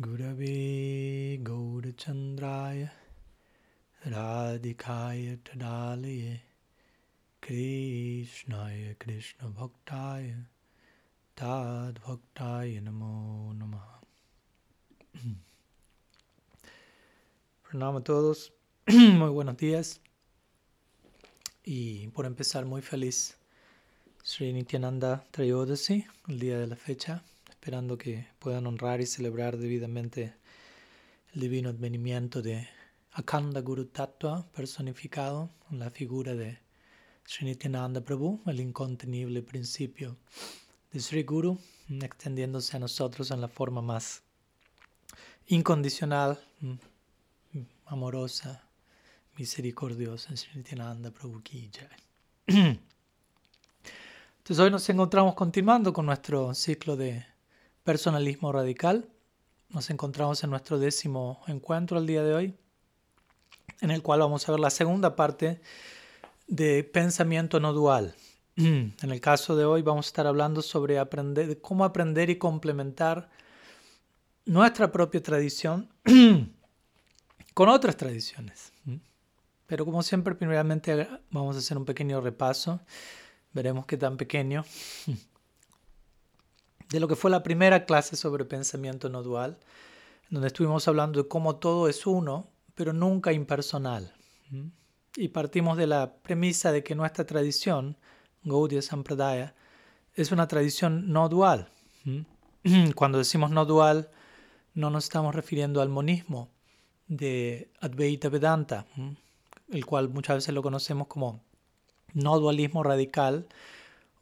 Gurave 0.00 1.42
Gaurachandraya 1.42 2.88
Radhikaya 4.06 5.36
Tadalaye 5.38 6.38
Krishnaya 7.42 8.96
Krishna 8.96 9.48
Bhaktaya 9.48 10.36
Tad 11.34 11.98
Bhaktaya 12.06 12.80
Namo 12.80 13.52
Namaha. 13.58 13.98
Pranama 17.68 17.98
a 17.98 18.02
todos, 18.04 18.52
muy 18.86 19.30
buenos 19.30 19.56
días. 19.56 19.98
Y 21.64 22.06
por 22.14 22.24
empezar 22.24 22.64
muy 22.66 22.82
feliz. 22.82 23.36
Sri 24.22 24.52
Nityananda 24.52 25.24
Trayodasi, 25.32 26.06
el 26.28 26.38
día 26.38 26.56
de 26.60 26.68
la 26.68 26.76
fecha 26.76 27.24
esperando 27.68 27.98
que 27.98 28.26
puedan 28.38 28.66
honrar 28.66 29.02
y 29.02 29.04
celebrar 29.04 29.58
debidamente 29.58 30.34
el 31.34 31.42
divino 31.42 31.68
advenimiento 31.68 32.40
de 32.40 32.66
Akanda 33.12 33.60
Guru 33.60 33.84
Tattva 33.84 34.46
personificado 34.54 35.50
en 35.70 35.80
la 35.80 35.90
figura 35.90 36.34
de 36.34 36.60
Srinityananda 37.26 38.00
Prabhu, 38.00 38.40
el 38.46 38.60
incontenible 38.60 39.42
principio 39.42 40.16
de 40.90 40.98
Sri 40.98 41.24
Guru, 41.24 41.58
extendiéndose 41.90 42.78
a 42.78 42.80
nosotros 42.80 43.30
en 43.32 43.42
la 43.42 43.48
forma 43.48 43.82
más 43.82 44.22
incondicional, 45.48 46.40
mm, 46.60 46.72
amorosa, 47.84 48.66
misericordiosa, 49.36 50.34
Srinityananda 50.34 51.10
Prabhu 51.10 51.42
Ki 51.42 51.70
Entonces 52.46 52.80
hoy 54.58 54.70
nos 54.70 54.88
encontramos 54.88 55.34
continuando 55.34 55.92
con 55.92 56.06
nuestro 56.06 56.54
ciclo 56.54 56.96
de 56.96 57.36
Personalismo 57.88 58.52
radical. 58.52 59.08
Nos 59.70 59.88
encontramos 59.88 60.44
en 60.44 60.50
nuestro 60.50 60.78
décimo 60.78 61.40
encuentro 61.46 61.98
el 61.98 62.06
día 62.06 62.22
de 62.22 62.34
hoy, 62.34 62.54
en 63.80 63.90
el 63.90 64.02
cual 64.02 64.20
vamos 64.20 64.46
a 64.46 64.52
ver 64.52 64.60
la 64.60 64.68
segunda 64.68 65.16
parte 65.16 65.62
de 66.46 66.84
pensamiento 66.84 67.60
no 67.60 67.72
dual. 67.72 68.14
En 68.56 68.92
el 69.00 69.22
caso 69.22 69.56
de 69.56 69.64
hoy 69.64 69.80
vamos 69.80 70.04
a 70.04 70.08
estar 70.08 70.26
hablando 70.26 70.60
sobre 70.60 70.98
aprender, 70.98 71.62
cómo 71.62 71.82
aprender 71.82 72.28
y 72.28 72.36
complementar 72.36 73.30
nuestra 74.44 74.92
propia 74.92 75.22
tradición 75.22 75.88
con 77.54 77.70
otras 77.70 77.96
tradiciones. 77.96 78.70
Pero 79.66 79.86
como 79.86 80.02
siempre, 80.02 80.34
primeramente 80.34 81.08
vamos 81.30 81.56
a 81.56 81.60
hacer 81.60 81.78
un 81.78 81.86
pequeño 81.86 82.20
repaso. 82.20 82.80
Veremos 83.54 83.86
qué 83.86 83.96
tan 83.96 84.18
pequeño 84.18 84.62
de 86.88 87.00
lo 87.00 87.08
que 87.08 87.16
fue 87.16 87.30
la 87.30 87.42
primera 87.42 87.84
clase 87.84 88.16
sobre 88.16 88.44
pensamiento 88.44 89.08
no 89.08 89.22
dual, 89.22 89.58
donde 90.30 90.48
estuvimos 90.48 90.88
hablando 90.88 91.22
de 91.22 91.28
cómo 91.28 91.56
todo 91.56 91.88
es 91.88 92.06
uno, 92.06 92.48
pero 92.74 92.92
nunca 92.92 93.32
impersonal. 93.32 94.12
Y 95.16 95.28
partimos 95.28 95.76
de 95.76 95.86
la 95.86 96.14
premisa 96.22 96.72
de 96.72 96.82
que 96.82 96.94
nuestra 96.94 97.26
tradición, 97.26 97.96
Gaudiya 98.44 98.82
Sampradaya, 98.82 99.54
es 100.14 100.32
una 100.32 100.48
tradición 100.48 101.12
no 101.12 101.28
dual. 101.28 101.68
Cuando 102.94 103.18
decimos 103.18 103.50
no 103.50 103.64
dual, 103.66 104.10
no 104.74 104.90
nos 104.90 105.04
estamos 105.04 105.34
refiriendo 105.34 105.82
al 105.82 105.88
monismo 105.88 106.48
de 107.06 107.70
Advaita 107.80 108.28
Vedanta, 108.28 108.86
el 109.70 109.84
cual 109.86 110.08
muchas 110.08 110.36
veces 110.36 110.54
lo 110.54 110.62
conocemos 110.62 111.06
como 111.08 111.40
no 112.14 112.38
dualismo 112.38 112.82
radical 112.82 113.46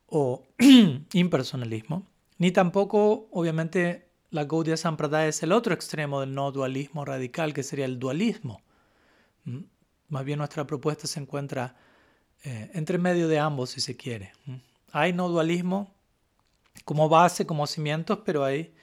o 0.06 0.42
impersonalismo 1.12 2.06
ni 2.38 2.50
tampoco, 2.50 3.28
obviamente, 3.30 4.10
la 4.30 4.44
Gaudiya 4.44 4.76
Sampradaya 4.76 5.28
es 5.28 5.42
el 5.42 5.52
otro 5.52 5.72
extremo 5.72 6.20
del 6.20 6.34
no 6.34 6.52
dualismo 6.52 7.04
radical, 7.04 7.54
que 7.54 7.62
sería 7.62 7.86
el 7.86 7.98
dualismo. 7.98 8.60
¿Mm? 9.44 9.60
Más 10.08 10.24
bien 10.24 10.38
nuestra 10.38 10.66
propuesta 10.66 11.06
se 11.06 11.20
encuentra 11.20 11.76
eh, 12.44 12.70
entre 12.74 12.98
medio 12.98 13.28
de 13.28 13.38
ambos, 13.38 13.70
si 13.70 13.80
se 13.80 13.96
quiere. 13.96 14.32
¿Mm? 14.44 14.56
Hay 14.92 15.12
no 15.12 15.28
dualismo 15.28 15.94
como 16.84 17.08
base, 17.08 17.46
como 17.46 17.66
cimientos, 17.66 18.20
pero 18.24 18.44
hay 18.44 18.74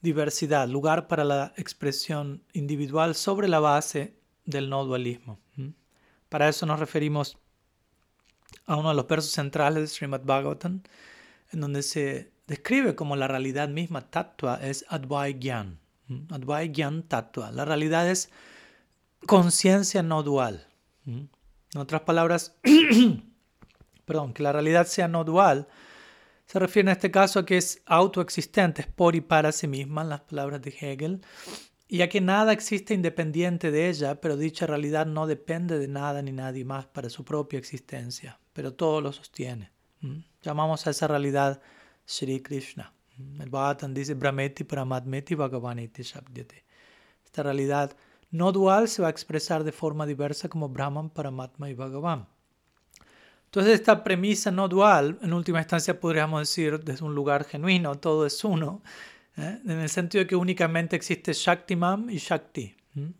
diversidad, 0.00 0.66
lugar 0.66 1.08
para 1.08 1.24
la 1.24 1.52
expresión 1.56 2.42
individual 2.54 3.14
sobre 3.14 3.48
la 3.48 3.60
base 3.60 4.16
del 4.46 4.70
no 4.70 4.84
dualismo. 4.84 5.38
¿Mm? 5.56 5.68
Para 6.28 6.48
eso 6.48 6.64
nos 6.64 6.80
referimos 6.80 7.36
a 8.66 8.76
uno 8.76 8.88
de 8.90 8.94
los 8.94 9.06
versos 9.06 9.32
centrales 9.32 9.82
de 9.82 9.86
Srimad 9.88 10.22
Bhagavatam, 10.24 10.82
en 11.52 11.60
donde 11.60 11.82
se 11.82 12.32
describe 12.50 12.96
como 12.96 13.14
la 13.14 13.28
realidad 13.28 13.68
misma 13.68 14.10
tatua 14.10 14.58
es 14.60 14.84
Advai 14.88 15.38
Gyan. 15.38 15.78
Advai 16.30 16.72
Gyan 16.72 17.04
tatua. 17.04 17.52
La 17.52 17.64
realidad 17.64 18.10
es 18.10 18.28
conciencia 19.24 20.02
no 20.02 20.24
dual. 20.24 20.66
En 21.06 21.30
otras 21.76 22.00
palabras, 22.00 22.56
perdón, 24.04 24.34
que 24.34 24.42
la 24.42 24.52
realidad 24.52 24.88
sea 24.88 25.06
no 25.06 25.22
dual 25.22 25.68
se 26.50 26.58
refiere 26.58 26.90
en 26.90 26.96
este 26.96 27.12
caso 27.12 27.38
a 27.38 27.46
que 27.46 27.56
es 27.56 27.80
autoexistente, 27.86 28.82
es 28.82 28.88
por 28.88 29.14
y 29.14 29.20
para 29.20 29.52
sí 29.52 29.68
misma, 29.68 30.02
en 30.02 30.08
las 30.08 30.22
palabras 30.22 30.60
de 30.60 30.74
Hegel, 30.80 31.20
y 31.86 32.02
a 32.02 32.08
que 32.08 32.20
nada 32.20 32.52
existe 32.52 32.92
independiente 32.92 33.70
de 33.70 33.88
ella, 33.88 34.20
pero 34.20 34.36
dicha 34.36 34.66
realidad 34.66 35.06
no 35.06 35.28
depende 35.28 35.78
de 35.78 35.86
nada 35.86 36.22
ni 36.22 36.32
nadie 36.32 36.64
más 36.64 36.86
para 36.86 37.08
su 37.08 37.24
propia 37.24 37.60
existencia, 37.60 38.40
pero 38.52 38.74
todo 38.74 39.00
lo 39.00 39.12
sostiene. 39.12 39.70
Llamamos 40.42 40.88
a 40.88 40.90
esa 40.90 41.06
realidad 41.06 41.62
Shri 42.06 42.40
Krishna. 42.40 42.92
El 43.38 43.50
Bhagavatam 43.50 43.92
dice 43.92 44.14
Brahmeti 44.14 44.64
Paramatmeti 44.64 45.34
Bhagavaniti 45.34 46.02
Shabdyate. 46.02 46.64
Esta 47.24 47.42
realidad 47.42 47.96
no 48.30 48.52
dual 48.52 48.88
se 48.88 49.02
va 49.02 49.08
a 49.08 49.10
expresar 49.10 49.64
de 49.64 49.72
forma 49.72 50.06
diversa 50.06 50.48
como 50.48 50.68
Brahman, 50.68 51.10
Paramatma 51.10 51.68
y 51.68 51.74
Bhagavan. 51.74 52.26
Entonces 53.46 53.74
esta 53.74 54.04
premisa 54.04 54.52
no 54.52 54.68
dual, 54.68 55.18
en 55.22 55.32
última 55.32 55.58
instancia 55.58 55.98
podríamos 55.98 56.40
decir 56.40 56.78
desde 56.84 57.04
un 57.04 57.14
lugar 57.16 57.44
genuino, 57.44 57.96
todo 57.96 58.24
es 58.24 58.44
uno, 58.44 58.80
¿eh? 59.36 59.58
en 59.64 59.80
el 59.80 59.88
sentido 59.88 60.22
de 60.22 60.28
que 60.28 60.36
únicamente 60.36 60.94
existe 60.94 61.32
Shaktiman 61.32 62.08
y 62.10 62.18
Shakti, 62.18 62.76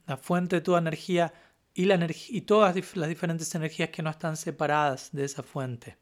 la 0.06 0.16
fuente 0.16 0.56
de 0.56 0.62
toda 0.62 0.78
energía 0.78 1.32
y, 1.74 1.84
la 1.86 1.98
y 2.28 2.42
todas 2.42 2.76
las 2.94 3.08
diferentes 3.08 3.52
energías 3.56 3.90
que 3.90 4.02
no 4.02 4.10
están 4.10 4.36
separadas 4.36 5.10
de 5.12 5.24
esa 5.24 5.42
fuente. 5.42 5.96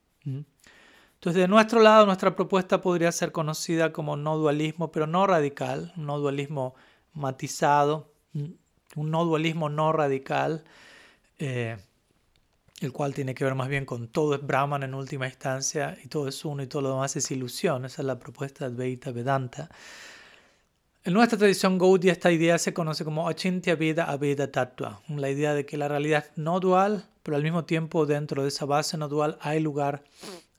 Entonces, 1.19 1.43
de 1.43 1.49
nuestro 1.49 1.81
lado, 1.81 2.06
nuestra 2.06 2.37
propuesta 2.37 2.81
podría 2.81 3.11
ser 3.11 3.33
conocida 3.33 3.93
como 3.93 4.17
no 4.17 4.37
dualismo, 4.39 4.93
pero 4.93 5.09
no 5.09 5.27
radical, 5.27 5.93
un 5.97 6.06
no 6.06 6.21
dualismo 6.21 6.77
matizado, 7.12 8.12
un 8.34 9.11
no 9.11 9.25
dualismo 9.25 9.69
no 9.69 9.93
radical, 9.93 10.62
eh, 11.41 11.77
el 12.81 12.93
cual 12.93 13.15
tiene 13.15 13.34
que 13.34 13.43
ver 13.43 13.57
más 13.57 13.69
bien 13.69 13.84
con 13.84 14.07
todo 14.07 14.37
es 14.37 14.47
Brahman 14.47 14.84
en 14.84 14.95
última 14.95 15.27
instancia 15.27 15.99
y 16.05 16.07
todo 16.07 16.28
es 16.28 16.45
uno 16.45 16.62
y 16.62 16.69
todo 16.69 16.83
lo 16.83 16.91
demás 16.91 17.17
es 17.17 17.28
ilusión. 17.33 17.84
Esa 17.84 18.03
es 18.03 18.07
la 18.07 18.21
propuesta 18.21 18.69
de 18.69 18.75
Advaita 18.75 19.11
Vedanta. 19.11 19.69
En 21.03 21.15
nuestra 21.15 21.37
tradición 21.37 21.78
Gaudiya 21.78 22.12
esta 22.12 22.31
idea 22.31 22.59
se 22.59 22.73
conoce 22.73 23.05
como 23.05 23.28
Achintya 23.28 23.75
Veda 23.75 24.05
Aveda 24.05 24.53
Tattva, 24.53 25.01
la 25.09 25.31
idea 25.31 25.55
de 25.55 25.67
que 25.67 25.77
la 25.77 25.89
realidad 25.89 26.27
es 26.27 26.39
no 26.39 26.61
dual, 26.61 27.09
pero 27.25 27.37
al 27.37 27.43
mismo 27.43 27.65
tiempo 27.65 28.07
dentro 28.07 28.43
de 28.43 28.49
esa 28.51 28.67
base 28.67 28.97
no 28.97 29.09
dual 29.09 29.37
hay 29.41 29.59
lugar 29.59 30.05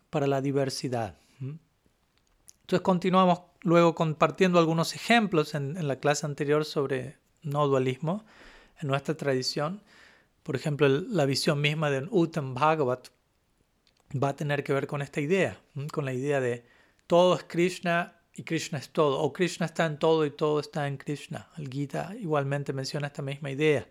para 0.09 0.27
la 0.27 0.41
diversidad. 0.41 1.15
Entonces 1.39 2.83
continuamos 2.83 3.41
luego 3.61 3.95
compartiendo 3.95 4.59
algunos 4.59 4.95
ejemplos 4.95 5.55
en, 5.55 5.87
la 5.87 5.95
clase 5.95 6.25
anterior 6.25 6.65
sobre 6.65 7.17
no 7.41 7.67
dualismo 7.67 8.25
en 8.79 8.87
nuestra 8.87 9.15
tradición. 9.15 9.81
Por 10.43 10.55
ejemplo, 10.55 10.87
la 10.87 11.25
visión 11.25 11.61
misma 11.61 11.89
de 11.89 12.07
Uttam 12.11 12.53
Bhagavat 12.53 13.07
va 14.11 14.29
a 14.29 14.35
tener 14.35 14.63
que 14.63 14.73
ver 14.73 14.87
con 14.87 15.01
esta 15.01 15.19
idea, 15.21 15.59
con 15.91 16.05
la 16.05 16.13
idea 16.13 16.39
de 16.41 16.65
todo 17.07 17.35
es 17.35 17.43
Krishna 17.43 18.19
y 18.33 18.43
Krishna 18.43 18.77
es 18.77 18.89
todo, 18.89 19.19
o 19.19 19.33
Krishna 19.33 19.65
está 19.65 19.85
en 19.85 19.97
todo 19.97 20.25
y 20.25 20.31
todo 20.31 20.59
está 20.59 20.87
en 20.87 20.97
Krishna. 20.97 21.49
El 21.57 21.69
Gita 21.69 22.15
igualmente 22.19 22.71
menciona 22.71 23.07
esta 23.07 23.21
misma 23.21 23.51
idea. 23.51 23.87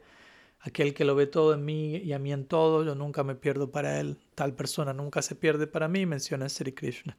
Aquel 0.68 0.92
que 0.92 1.06
lo 1.06 1.14
ve 1.14 1.26
todo 1.26 1.54
en 1.54 1.64
mí 1.64 1.96
y 1.96 2.12
a 2.12 2.18
mí 2.18 2.30
en 2.30 2.44
todo, 2.44 2.84
yo 2.84 2.94
nunca 2.94 3.24
me 3.24 3.34
pierdo 3.34 3.70
para 3.70 4.00
él. 4.00 4.18
Tal 4.34 4.54
persona 4.54 4.92
nunca 4.92 5.22
se 5.22 5.34
pierde 5.34 5.66
para 5.66 5.88
mí, 5.88 6.04
menciona 6.04 6.48
Sri 6.48 6.72
Krishna. 6.72 7.16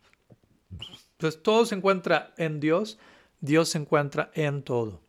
Entonces 1.14 1.42
todo 1.42 1.66
se 1.66 1.74
encuentra 1.74 2.34
en 2.38 2.60
Dios, 2.60 3.00
Dios 3.42 3.70
se 3.70 3.80
encuentra 3.80 4.30
en 4.36 4.62
todo. 4.62 5.02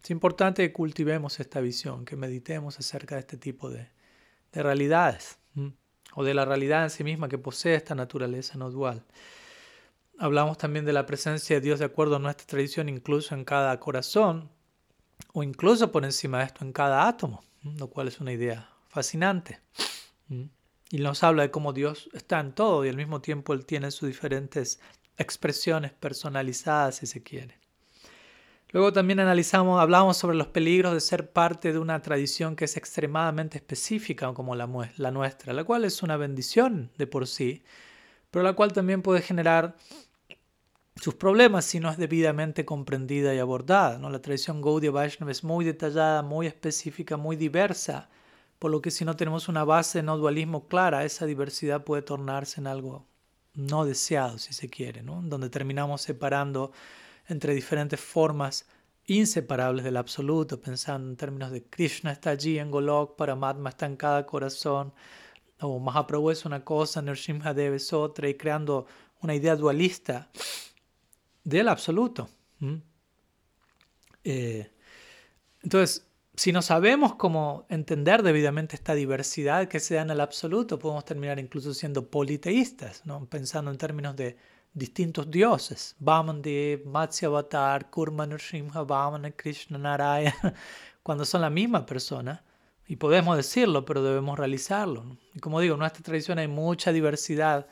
Es 0.00 0.10
importante 0.10 0.62
que 0.62 0.72
cultivemos 0.72 1.40
esta 1.40 1.60
visión, 1.60 2.04
que 2.04 2.14
meditemos 2.14 2.78
acerca 2.78 3.16
de 3.16 3.22
este 3.22 3.36
tipo 3.36 3.68
de, 3.68 3.88
de 4.52 4.62
realidades, 4.62 5.38
o 6.14 6.22
de 6.22 6.34
la 6.34 6.44
realidad 6.44 6.84
en 6.84 6.90
sí 6.90 7.02
misma 7.02 7.28
que 7.28 7.36
posee 7.36 7.74
esta 7.74 7.96
naturaleza 7.96 8.56
no 8.56 8.70
dual. 8.70 9.04
Hablamos 10.18 10.56
también 10.56 10.84
de 10.84 10.92
la 10.92 11.04
presencia 11.04 11.56
de 11.56 11.60
Dios 11.60 11.80
de 11.80 11.86
acuerdo 11.86 12.16
a 12.16 12.20
nuestra 12.20 12.46
tradición, 12.46 12.88
incluso 12.88 13.34
en 13.34 13.44
cada 13.44 13.78
corazón, 13.80 14.48
o 15.32 15.42
incluso 15.42 15.92
por 15.92 16.04
encima 16.04 16.38
de 16.38 16.44
esto 16.44 16.64
en 16.64 16.72
cada 16.72 17.06
átomo, 17.06 17.42
lo 17.78 17.88
cual 17.88 18.08
es 18.08 18.20
una 18.20 18.32
idea 18.32 18.70
fascinante. 18.88 19.60
Y 20.28 20.98
nos 20.98 21.22
habla 21.24 21.42
de 21.42 21.50
cómo 21.50 21.72
Dios 21.72 22.08
está 22.12 22.40
en 22.40 22.52
todo 22.52 22.84
y 22.84 22.88
al 22.88 22.96
mismo 22.96 23.20
tiempo 23.20 23.52
Él 23.52 23.66
tiene 23.66 23.90
sus 23.90 24.08
diferentes 24.08 24.80
expresiones 25.18 25.92
personalizadas, 25.92 26.96
si 26.96 27.06
se 27.06 27.22
quiere. 27.22 27.58
Luego 28.70 28.92
también 28.92 29.20
analizamos, 29.20 29.80
hablamos 29.80 30.16
sobre 30.16 30.36
los 30.36 30.48
peligros 30.48 30.92
de 30.92 31.00
ser 31.00 31.30
parte 31.30 31.72
de 31.72 31.78
una 31.78 32.02
tradición 32.02 32.56
que 32.56 32.64
es 32.64 32.76
extremadamente 32.76 33.58
específica 33.58 34.32
como 34.34 34.54
la, 34.54 34.68
la 34.96 35.10
nuestra, 35.10 35.52
la 35.52 35.64
cual 35.64 35.84
es 35.84 36.02
una 36.02 36.16
bendición 36.16 36.90
de 36.98 37.06
por 37.06 37.26
sí, 37.26 37.62
pero 38.30 38.42
la 38.42 38.54
cual 38.54 38.72
también 38.72 39.02
puede 39.02 39.22
generar 39.22 39.76
sus 41.00 41.14
problemas 41.14 41.64
si 41.64 41.78
no 41.78 41.90
es 41.90 41.98
debidamente 41.98 42.64
comprendida 42.64 43.34
y 43.34 43.38
abordada. 43.38 43.98
¿no? 43.98 44.10
La 44.10 44.22
tradición 44.22 44.62
Gaudiya 44.62 44.90
Vaishnava 44.90 45.30
es 45.30 45.44
muy 45.44 45.64
detallada, 45.64 46.22
muy 46.22 46.46
específica, 46.46 47.16
muy 47.16 47.36
diversa, 47.36 48.08
por 48.58 48.70
lo 48.70 48.80
que 48.80 48.90
si 48.90 49.04
no 49.04 49.16
tenemos 49.16 49.48
una 49.48 49.64
base 49.64 49.98
de 49.98 50.02
no 50.02 50.16
dualismo 50.16 50.66
clara, 50.68 51.04
esa 51.04 51.26
diversidad 51.26 51.84
puede 51.84 52.02
tornarse 52.02 52.60
en 52.60 52.66
algo 52.66 53.06
no 53.54 53.84
deseado, 53.84 54.38
si 54.38 54.52
se 54.52 54.68
quiere, 54.68 55.02
¿no? 55.02 55.20
donde 55.22 55.50
terminamos 55.50 56.02
separando 56.02 56.72
entre 57.28 57.54
diferentes 57.54 58.00
formas 58.00 58.66
inseparables 59.06 59.84
del 59.84 59.96
absoluto, 59.96 60.60
pensando 60.60 61.08
en 61.10 61.16
términos 61.16 61.50
de 61.50 61.64
Krishna 61.64 62.12
está 62.12 62.30
allí 62.30 62.58
en 62.58 62.70
Golok, 62.70 63.16
Paramatma 63.16 63.70
está 63.70 63.86
en 63.86 63.96
cada 63.96 64.26
corazón, 64.26 64.92
o 65.60 65.78
Mahaprabhu 65.78 66.30
es 66.30 66.44
una 66.44 66.64
cosa, 66.64 67.02
Nrsimhadev 67.02 67.74
es 67.74 67.92
otra, 67.92 68.28
y 68.28 68.34
creando 68.34 68.86
una 69.20 69.34
idea 69.34 69.56
dualista 69.56 70.28
del 71.46 71.68
absoluto. 71.68 72.28
Eh, 74.24 74.68
entonces, 75.62 76.04
si 76.34 76.50
no 76.52 76.60
sabemos 76.60 77.14
cómo 77.14 77.66
entender 77.68 78.24
debidamente 78.24 78.74
esta 78.74 78.94
diversidad 78.94 79.68
que 79.68 79.78
se 79.78 79.94
da 79.94 80.02
en 80.02 80.10
el 80.10 80.20
absoluto, 80.20 80.78
podemos 80.78 81.04
terminar 81.04 81.38
incluso 81.38 81.72
siendo 81.72 82.10
politeístas, 82.10 83.06
¿no? 83.06 83.24
pensando 83.26 83.70
en 83.70 83.78
términos 83.78 84.16
de 84.16 84.36
distintos 84.74 85.30
dioses, 85.30 85.94
Vamandev, 86.00 86.84
Matsyavatar, 86.84 87.90
Kurma 87.90 88.26
Nrsimha, 88.26 88.82
Vamana, 88.82 89.30
Krishna, 89.30 89.78
Narayana, 89.78 90.52
cuando 91.04 91.24
son 91.24 91.42
la 91.42 91.50
misma 91.50 91.86
persona. 91.86 92.42
Y 92.88 92.96
podemos 92.96 93.36
decirlo, 93.36 93.84
pero 93.84 94.02
debemos 94.02 94.38
realizarlo. 94.38 95.16
Y 95.34 95.40
como 95.40 95.60
digo, 95.60 95.74
en 95.74 95.80
nuestra 95.80 96.02
tradición 96.02 96.38
hay 96.38 96.48
mucha 96.48 96.92
diversidad 96.92 97.66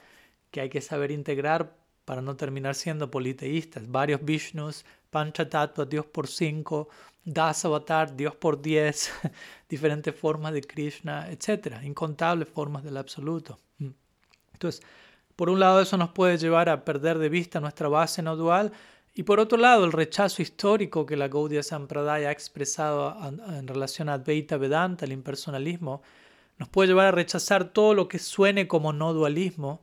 que 0.51 0.61
hay 0.61 0.69
que 0.71 0.81
saber 0.81 1.11
integrar 1.11 1.84
para 2.05 2.23
no 2.23 2.37
terminar 2.37 2.75
siendo 2.75 3.11
politeístas. 3.11 3.91
Varios 3.91 4.25
Vishnus, 4.25 4.85
Panchatattva, 5.11 5.85
Dios 5.85 6.07
por 6.07 6.29
cinco, 6.29 6.89
Dasavatar, 7.25 8.15
Dios 8.15 8.35
por 8.37 8.61
diez, 8.61 9.11
diferentes 9.69 10.15
formas 10.15 10.53
de 10.53 10.63
Krishna, 10.63 11.31
etc. 11.31 11.83
Incontables 11.83 12.49
formas 12.49 12.85
del 12.85 12.97
absoluto. 12.97 13.59
Mm. 13.79 13.91
Entonces, 14.53 14.83
por 15.37 15.51
un 15.51 15.59
lado 15.59 15.81
eso 15.81 15.97
nos 15.97 16.11
puede 16.11 16.39
llevar 16.39 16.69
a 16.69 16.85
perder 16.85 17.19
de 17.19 17.29
vista 17.29 17.61
nuestra 17.61 17.89
base 17.89 18.23
no 18.23 18.37
dual 18.37 18.73
y 19.15 19.23
por 19.23 19.41
otro 19.41 19.59
lado 19.59 19.85
el 19.85 19.93
rechazo 19.93 20.43
histórico 20.43 21.07
que 21.07 21.17
la 21.17 21.29
Gaudiya 21.29 21.63
Sampradaya 21.63 22.29
ha 22.29 22.33
expresado 22.33 23.17
en 23.49 23.67
relación 23.67 24.09
a 24.09 24.15
Advaita 24.15 24.57
Vedanta, 24.57 25.05
el 25.05 25.13
impersonalismo, 25.13 26.03
nos 26.59 26.69
puede 26.69 26.89
llevar 26.89 27.07
a 27.07 27.13
rechazar 27.13 27.73
todo 27.73 27.95
lo 27.95 28.09
que 28.09 28.19
suene 28.19 28.69
como 28.69 28.93
no 28.93 29.13
dualismo 29.13 29.83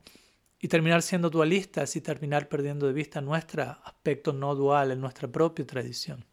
y 0.62 0.68
terminar 0.68 1.02
siendo 1.02 1.30
dualistas 1.30 1.96
y 1.96 2.02
terminar 2.02 2.48
perdiendo 2.48 2.86
de 2.86 2.94
vista 2.94 3.20
nuestro 3.20 3.64
aspecto 3.84 4.32
no 4.32 4.54
dual 4.54 4.92
en 4.92 5.02
nuestra 5.02 5.28
propia 5.28 5.66
tradición. 5.66 6.24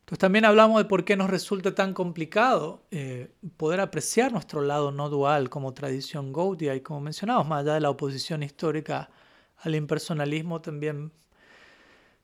Entonces 0.00 0.18
también 0.18 0.44
hablamos 0.44 0.82
de 0.82 0.84
por 0.84 1.02
qué 1.06 1.16
nos 1.16 1.30
resulta 1.30 1.74
tan 1.74 1.94
complicado 1.94 2.84
eh, 2.90 3.32
poder 3.56 3.80
apreciar 3.80 4.32
nuestro 4.32 4.60
lado 4.60 4.92
no 4.92 5.08
dual 5.08 5.48
como 5.48 5.72
tradición 5.72 6.30
Gaudiya 6.30 6.74
y 6.74 6.82
como 6.82 7.00
mencionamos, 7.00 7.48
más 7.48 7.62
allá 7.62 7.74
de 7.74 7.80
la 7.80 7.88
oposición 7.88 8.42
histórica 8.42 9.08
al 9.56 9.74
impersonalismo, 9.74 10.60
también 10.60 11.10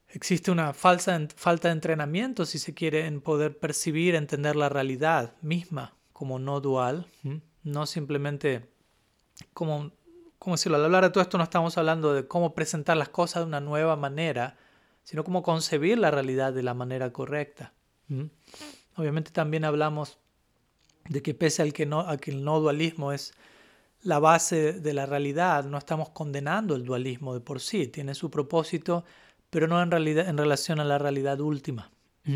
existe 0.08 0.50
una 0.50 0.74
falsa, 0.74 1.18
falta 1.36 1.68
de 1.68 1.72
entrenamiento, 1.72 2.44
si 2.44 2.58
se 2.58 2.74
quiere, 2.74 3.06
en 3.06 3.22
poder 3.22 3.58
percibir, 3.58 4.14
entender 4.14 4.56
la 4.56 4.68
realidad 4.68 5.34
misma 5.40 5.96
como 6.12 6.38
no 6.38 6.60
dual, 6.60 7.06
no 7.62 7.86
simplemente 7.86 8.68
como 9.54 9.92
como 10.40 10.56
decirlo, 10.56 10.78
al 10.78 10.86
hablar 10.86 11.04
de 11.04 11.10
todo 11.10 11.20
esto 11.20 11.36
no 11.36 11.44
estamos 11.44 11.76
hablando 11.76 12.14
de 12.14 12.26
cómo 12.26 12.54
presentar 12.54 12.96
las 12.96 13.10
cosas 13.10 13.42
de 13.42 13.48
una 13.48 13.60
nueva 13.60 13.94
manera, 13.96 14.56
sino 15.04 15.22
cómo 15.22 15.42
concebir 15.42 15.98
la 15.98 16.10
realidad 16.10 16.54
de 16.54 16.62
la 16.62 16.72
manera 16.72 17.12
correcta. 17.12 17.74
Obviamente 18.96 19.32
también 19.32 19.66
hablamos 19.66 20.18
de 21.10 21.20
que 21.20 21.34
pese 21.34 21.60
al 21.60 21.74
que, 21.74 21.84
no, 21.84 22.00
a 22.00 22.16
que 22.16 22.30
el 22.30 22.42
no 22.42 22.58
dualismo 22.58 23.12
es 23.12 23.34
la 24.00 24.18
base 24.18 24.72
de 24.72 24.94
la 24.94 25.04
realidad, 25.04 25.64
no 25.64 25.76
estamos 25.76 26.08
condenando 26.08 26.74
el 26.74 26.86
dualismo 26.86 27.34
de 27.34 27.40
por 27.40 27.60
sí, 27.60 27.88
tiene 27.88 28.14
su 28.14 28.30
propósito, 28.30 29.04
pero 29.50 29.68
no 29.68 29.82
en, 29.82 29.90
realidad, 29.90 30.26
en 30.26 30.38
relación 30.38 30.80
a 30.80 30.84
la 30.84 30.98
realidad 30.98 31.38
última. 31.40 31.90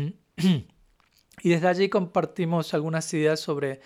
Y 1.41 1.49
desde 1.49 1.67
allí 1.67 1.89
compartimos 1.89 2.73
algunas 2.73 3.13
ideas 3.13 3.39
sobre 3.41 3.81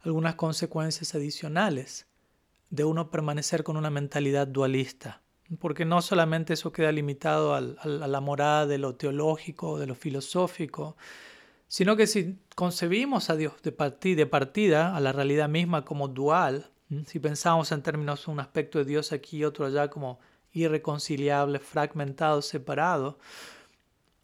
algunas 0.00 0.34
consecuencias 0.34 1.14
adicionales 1.14 2.06
de 2.70 2.84
uno 2.84 3.10
permanecer 3.10 3.62
con 3.62 3.76
una 3.76 3.90
mentalidad 3.90 4.46
dualista. 4.46 5.22
Porque 5.60 5.84
no 5.84 6.02
solamente 6.02 6.54
eso 6.54 6.72
queda 6.72 6.90
limitado 6.90 7.54
a 7.54 7.60
la 7.60 8.20
morada 8.20 8.66
de 8.66 8.78
lo 8.78 8.96
teológico, 8.96 9.78
de 9.78 9.86
lo 9.86 9.94
filosófico, 9.94 10.96
sino 11.68 11.96
que 11.96 12.06
si 12.06 12.38
concebimos 12.54 13.30
a 13.30 13.36
Dios 13.36 13.54
de 13.62 13.72
partida, 13.72 14.16
de 14.16 14.26
partida 14.26 14.96
a 14.96 15.00
la 15.00 15.12
realidad 15.12 15.48
misma 15.48 15.84
como 15.84 16.08
dual, 16.08 16.70
si 17.06 17.18
pensamos 17.18 17.72
en 17.72 17.82
términos 17.82 18.26
de 18.26 18.32
un 18.32 18.40
aspecto 18.40 18.78
de 18.78 18.84
Dios 18.84 19.12
aquí 19.12 19.38
y 19.38 19.44
otro 19.44 19.66
allá 19.66 19.88
como 19.88 20.20
irreconciliable, 20.52 21.58
fragmentado, 21.58 22.42
separado, 22.42 23.18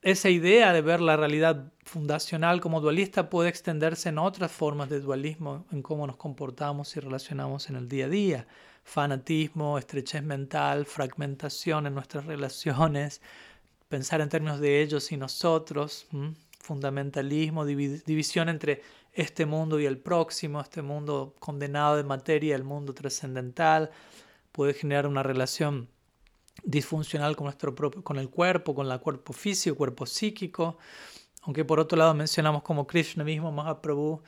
esa 0.02 0.28
idea 0.28 0.72
de 0.72 0.82
ver 0.82 1.00
la 1.00 1.16
realidad 1.16 1.72
fundacional 1.84 2.60
como 2.60 2.80
dualista 2.80 3.30
puede 3.30 3.48
extenderse 3.48 4.08
en 4.08 4.18
otras 4.18 4.50
formas 4.50 4.90
de 4.90 5.00
dualismo, 5.00 5.64
en 5.70 5.80
cómo 5.80 6.06
nos 6.08 6.16
comportamos 6.16 6.96
y 6.96 7.00
relacionamos 7.00 7.70
en 7.70 7.76
el 7.76 7.88
día 7.88 8.06
a 8.06 8.08
día. 8.08 8.46
Fanatismo, 8.82 9.78
estrechez 9.78 10.24
mental, 10.24 10.86
fragmentación 10.86 11.86
en 11.86 11.94
nuestras 11.94 12.26
relaciones, 12.26 13.22
pensar 13.88 14.20
en 14.20 14.28
términos 14.28 14.58
de 14.58 14.82
ellos 14.82 15.12
y 15.12 15.16
nosotros, 15.16 16.08
fundamentalismo, 16.58 17.64
división 17.64 18.48
entre 18.48 18.82
este 19.12 19.46
mundo 19.46 19.78
y 19.78 19.86
el 19.86 19.98
próximo, 19.98 20.60
este 20.60 20.82
mundo 20.82 21.36
condenado 21.38 21.96
de 21.96 22.02
materia, 22.02 22.56
el 22.56 22.64
mundo 22.64 22.92
trascendental, 22.92 23.90
puede 24.50 24.74
generar 24.74 25.06
una 25.06 25.22
relación 25.22 25.88
disfuncional 26.64 27.36
con, 27.36 27.44
nuestro 27.44 27.74
propio, 27.74 28.02
con 28.02 28.18
el 28.18 28.30
cuerpo, 28.30 28.74
con 28.74 28.90
el 28.90 29.00
cuerpo 29.00 29.32
físico, 29.32 29.76
cuerpo 29.76 30.06
psíquico. 30.06 30.78
Aunque 31.42 31.64
por 31.64 31.80
otro 31.80 31.98
lado 31.98 32.14
mencionamos 32.14 32.62
como 32.62 32.86
Krishna 32.86 33.24
mismo, 33.24 33.50
Mahaprabhu, 33.50 34.22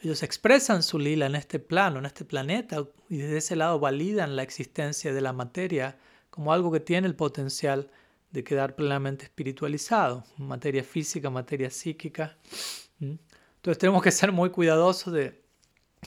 ellos 0.00 0.22
expresan 0.22 0.82
su 0.82 0.98
lila 0.98 1.26
en 1.26 1.34
este 1.34 1.58
plano, 1.58 1.98
en 1.98 2.06
este 2.06 2.24
planeta, 2.24 2.84
y 3.08 3.16
desde 3.16 3.38
ese 3.38 3.56
lado 3.56 3.80
validan 3.80 4.36
la 4.36 4.42
existencia 4.42 5.12
de 5.12 5.20
la 5.20 5.32
materia 5.32 5.98
como 6.30 6.52
algo 6.52 6.70
que 6.70 6.80
tiene 6.80 7.08
el 7.08 7.16
potencial 7.16 7.90
de 8.30 8.44
quedar 8.44 8.76
plenamente 8.76 9.24
espiritualizado, 9.24 10.24
materia 10.36 10.84
física, 10.84 11.30
materia 11.30 11.70
psíquica. 11.70 12.36
Entonces 13.00 13.78
tenemos 13.78 14.02
que 14.02 14.12
ser 14.12 14.30
muy 14.30 14.50
cuidadosos 14.50 15.12
de, 15.12 15.42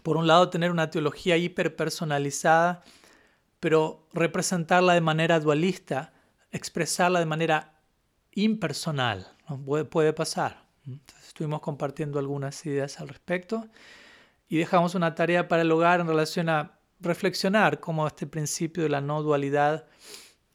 por 0.03 0.15
un 0.15 0.27
lado, 0.27 0.49
tener 0.49 0.71
una 0.71 0.89
teología 0.89 1.35
hiperpersonalizada, 1.35 2.83
pero 3.61 4.07
representarla 4.11 4.95
de 4.95 5.01
manera 5.01 5.39
dualista, 5.39 6.13
expresarla 6.51 7.19
de 7.19 7.27
manera 7.27 7.75
impersonal, 8.33 9.27
puede, 9.89 10.13
pasar. 10.13 10.65
estuvimos 11.25 11.61
compartiendo 11.61 12.17
algunas 12.17 12.65
ideas 12.65 12.99
al 12.99 13.07
respecto 13.07 13.67
y 14.49 14.57
dejamos 14.57 14.95
una 14.95 15.13
tarea 15.13 15.47
para 15.47 15.61
el 15.61 15.71
hogar 15.71 15.99
en 16.01 16.07
relación 16.07 16.49
a 16.49 16.79
reflexionar 16.99 17.79
cómo 17.79 18.07
este 18.07 18.25
principio 18.25 18.83
de 18.83 18.89
la 18.89 18.99
no 18.99 19.21
dualidad 19.21 19.85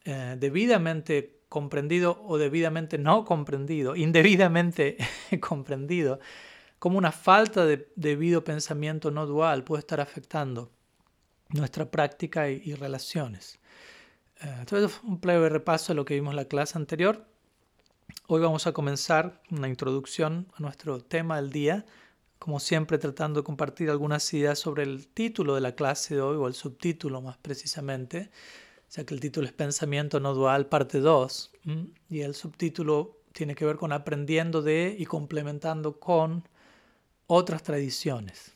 eh, 0.03 0.35
debidamente 0.37 1.39
comprendido 1.47 2.21
o 2.27 2.37
debidamente 2.37 2.97
no 2.97 3.23
comprendido, 3.23 3.95
indebidamente 3.95 4.97
comprendido, 5.39 6.19
como 6.77 6.97
una 6.97 7.13
falta 7.13 7.65
de 7.65 7.89
debido 7.95 8.43
pensamiento 8.43 9.11
no 9.11 9.25
dual 9.25 9.63
puede 9.63 9.79
estar 9.79 10.01
afectando 10.01 10.71
nuestra 11.49 11.89
práctica 11.89 12.49
y, 12.49 12.73
relaciones. 12.73 13.59
Eh, 14.41 14.55
entonces, 14.59 14.99
un 15.03 15.19
breve 15.19 15.49
repaso 15.49 15.93
de 15.93 15.95
lo 15.95 16.05
que 16.05 16.15
vimos 16.15 16.31
en 16.31 16.37
la 16.37 16.45
clase 16.45 16.77
anterior. 16.77 17.25
Hoy 18.27 18.41
vamos 18.41 18.67
a 18.67 18.73
comenzar 18.73 19.41
una 19.51 19.67
introducción 19.67 20.47
a 20.55 20.61
nuestro 20.61 20.99
tema 21.01 21.37
del 21.37 21.49
día, 21.49 21.85
como 22.39 22.59
siempre 22.59 22.97
tratando 22.97 23.41
de 23.41 23.43
compartir 23.43 23.89
algunas 23.89 24.33
ideas 24.33 24.59
sobre 24.59 24.83
el 24.83 25.07
título 25.07 25.55
de 25.55 25.61
la 25.61 25.75
clase 25.75 26.15
de 26.15 26.21
hoy, 26.21 26.37
o 26.37 26.47
el 26.47 26.53
subtítulo 26.53 27.21
más 27.21 27.37
precisamente, 27.37 28.29
o 28.87 28.91
sea 28.91 29.05
que 29.05 29.13
el 29.13 29.19
título 29.19 29.47
es 29.47 29.53
Pensamiento 29.53 30.19
no 30.19 30.33
dual, 30.33 30.67
parte 30.67 30.99
2, 30.99 31.51
y 32.09 32.21
el 32.21 32.35
subtítulo 32.35 33.17
tiene 33.33 33.55
que 33.55 33.65
ver 33.65 33.75
con 33.75 33.91
aprendiendo 33.91 34.61
de 34.61 34.95
y 34.97 35.05
complementando 35.05 35.99
con 35.99 36.47
otras 37.27 37.63
tradiciones. 37.63 38.55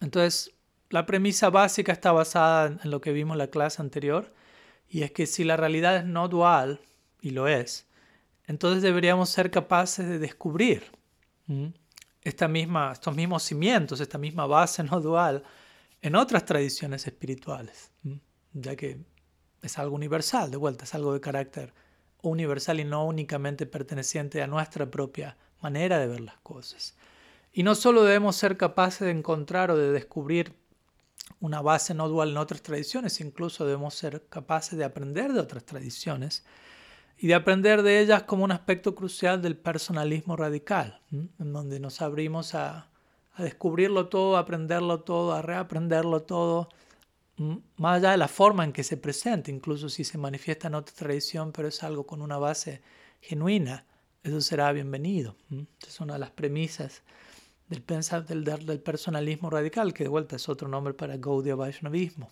Entonces, 0.00 0.55
la 0.90 1.06
premisa 1.06 1.50
básica 1.50 1.92
está 1.92 2.12
basada 2.12 2.78
en 2.82 2.90
lo 2.90 3.00
que 3.00 3.12
vimos 3.12 3.34
en 3.34 3.38
la 3.38 3.50
clase 3.50 3.82
anterior, 3.82 4.32
y 4.88 5.02
es 5.02 5.10
que 5.10 5.26
si 5.26 5.44
la 5.44 5.56
realidad 5.56 5.96
es 5.96 6.04
no 6.04 6.28
dual, 6.28 6.80
y 7.20 7.30
lo 7.30 7.48
es, 7.48 7.86
entonces 8.46 8.82
deberíamos 8.82 9.28
ser 9.30 9.50
capaces 9.50 10.06
de 10.06 10.18
descubrir 10.18 10.84
esta 12.22 12.48
misma, 12.48 12.92
estos 12.92 13.14
mismos 13.14 13.42
cimientos, 13.42 14.00
esta 14.00 14.18
misma 14.18 14.46
base 14.46 14.84
no 14.84 15.00
dual 15.00 15.42
en 16.02 16.14
otras 16.14 16.44
tradiciones 16.44 17.06
espirituales, 17.06 17.90
ya 18.52 18.76
que 18.76 18.98
es 19.62 19.78
algo 19.78 19.96
universal, 19.96 20.50
de 20.50 20.56
vuelta, 20.56 20.84
es 20.84 20.94
algo 20.94 21.12
de 21.12 21.20
carácter 21.20 21.74
universal 22.22 22.78
y 22.80 22.84
no 22.84 23.04
únicamente 23.04 23.66
perteneciente 23.66 24.42
a 24.42 24.46
nuestra 24.46 24.90
propia 24.90 25.36
manera 25.60 25.98
de 25.98 26.06
ver 26.06 26.20
las 26.20 26.38
cosas. 26.38 26.96
Y 27.52 27.62
no 27.62 27.74
solo 27.74 28.04
debemos 28.04 28.36
ser 28.36 28.56
capaces 28.56 29.00
de 29.00 29.10
encontrar 29.10 29.70
o 29.70 29.76
de 29.76 29.90
descubrir 29.90 30.54
una 31.46 31.62
base 31.62 31.94
no 31.94 32.08
dual 32.08 32.30
en 32.30 32.36
otras 32.36 32.60
tradiciones, 32.62 33.20
incluso 33.20 33.64
debemos 33.64 33.94
ser 33.94 34.26
capaces 34.28 34.78
de 34.78 34.84
aprender 34.84 35.32
de 35.32 35.40
otras 35.40 35.64
tradiciones 35.64 36.44
y 37.18 37.28
de 37.28 37.34
aprender 37.34 37.82
de 37.82 38.00
ellas 38.00 38.24
como 38.24 38.44
un 38.44 38.52
aspecto 38.52 38.94
crucial 38.94 39.40
del 39.40 39.56
personalismo 39.56 40.36
radical, 40.36 41.00
en 41.12 41.52
donde 41.52 41.80
nos 41.80 42.02
abrimos 42.02 42.54
a, 42.54 42.90
descubrirlo 43.38 44.08
todo, 44.08 44.36
a 44.36 44.40
aprenderlo 44.40 45.00
todo, 45.00 45.32
a 45.32 45.42
reaprenderlo 45.42 46.22
todo, 46.22 46.68
más 47.76 47.98
allá 47.98 48.12
de 48.12 48.16
la 48.16 48.28
forma 48.28 48.64
en 48.64 48.72
que 48.72 48.82
se 48.82 48.96
presenta, 48.96 49.50
incluso 49.50 49.88
si 49.88 50.04
se 50.04 50.18
manifiesta 50.18 50.68
en 50.68 50.74
otra 50.74 50.94
tradición, 50.94 51.52
pero 51.52 51.68
es 51.68 51.82
algo 51.82 52.06
con 52.06 52.22
una 52.22 52.38
base 52.38 52.82
genuina, 53.20 53.84
eso 54.22 54.40
será 54.40 54.72
bienvenido. 54.72 55.36
Es 55.86 56.00
una 56.00 56.14
de 56.14 56.18
las 56.18 56.30
premisas 56.30 57.02
del, 57.68 58.80
personalismo 58.80 59.50
radical, 59.50 59.92
que 59.92 60.04
de 60.04 60.08
vuelta 60.08 60.36
es 60.36 60.48
otro 60.48 60.68
nombre 60.68 60.94
para 60.94 61.16
Gaudiya 61.16 61.54
Vaishnavismo. 61.54 62.30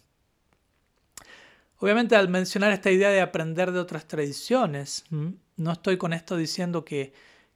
Obviamente 1.78 2.16
al 2.16 2.28
mencionar 2.28 2.72
esta 2.72 2.90
idea 2.90 3.10
de 3.10 3.20
aprender 3.20 3.72
de 3.72 3.80
otras 3.80 4.06
tradiciones, 4.06 5.04
no 5.10 5.72
estoy 5.72 5.98
con 5.98 6.12
esto 6.12 6.36
diciendo 6.36 6.84
que 6.84 7.12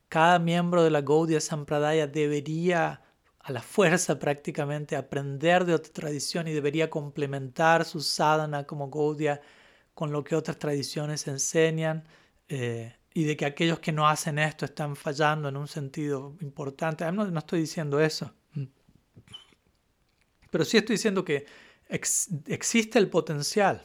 cada 0.09 0.39
miembro 0.39 0.83
de 0.83 0.91
la 0.91 1.01
Gaudiya 1.01 1.39
Sampradaya 1.39 2.07
debería 2.07 3.01
a 3.39 3.51
la 3.51 3.61
fuerza 3.61 4.19
prácticamente 4.19 4.95
aprender 4.95 5.65
de 5.65 5.73
otra 5.73 5.93
tradición 5.93 6.47
y 6.47 6.53
debería 6.53 6.89
complementar 6.89 7.85
su 7.85 8.01
sadhana 8.01 8.65
como 8.65 8.89
Gaudiya 8.89 9.41
con 9.93 10.11
lo 10.11 10.23
que 10.23 10.35
otras 10.35 10.59
tradiciones 10.59 11.27
enseñan. 11.27 12.03
Eh, 12.49 12.93
y 13.13 13.23
de 13.23 13.35
que 13.35 13.45
aquellos 13.45 13.79
que 13.79 13.91
no 13.91 14.07
hacen 14.07 14.39
esto 14.39 14.65
están 14.65 14.95
fallando 14.95 15.49
en 15.49 15.57
un 15.57 15.67
sentido 15.67 16.35
importante. 16.41 17.09
No, 17.11 17.25
no 17.25 17.39
estoy 17.39 17.61
diciendo 17.61 17.99
eso. 17.99 18.33
Pero 20.49 20.65
sí 20.65 20.77
estoy 20.77 20.95
diciendo 20.95 21.23
que 21.23 21.45
existe 21.87 22.99
el 22.99 23.09
potencial 23.09 23.83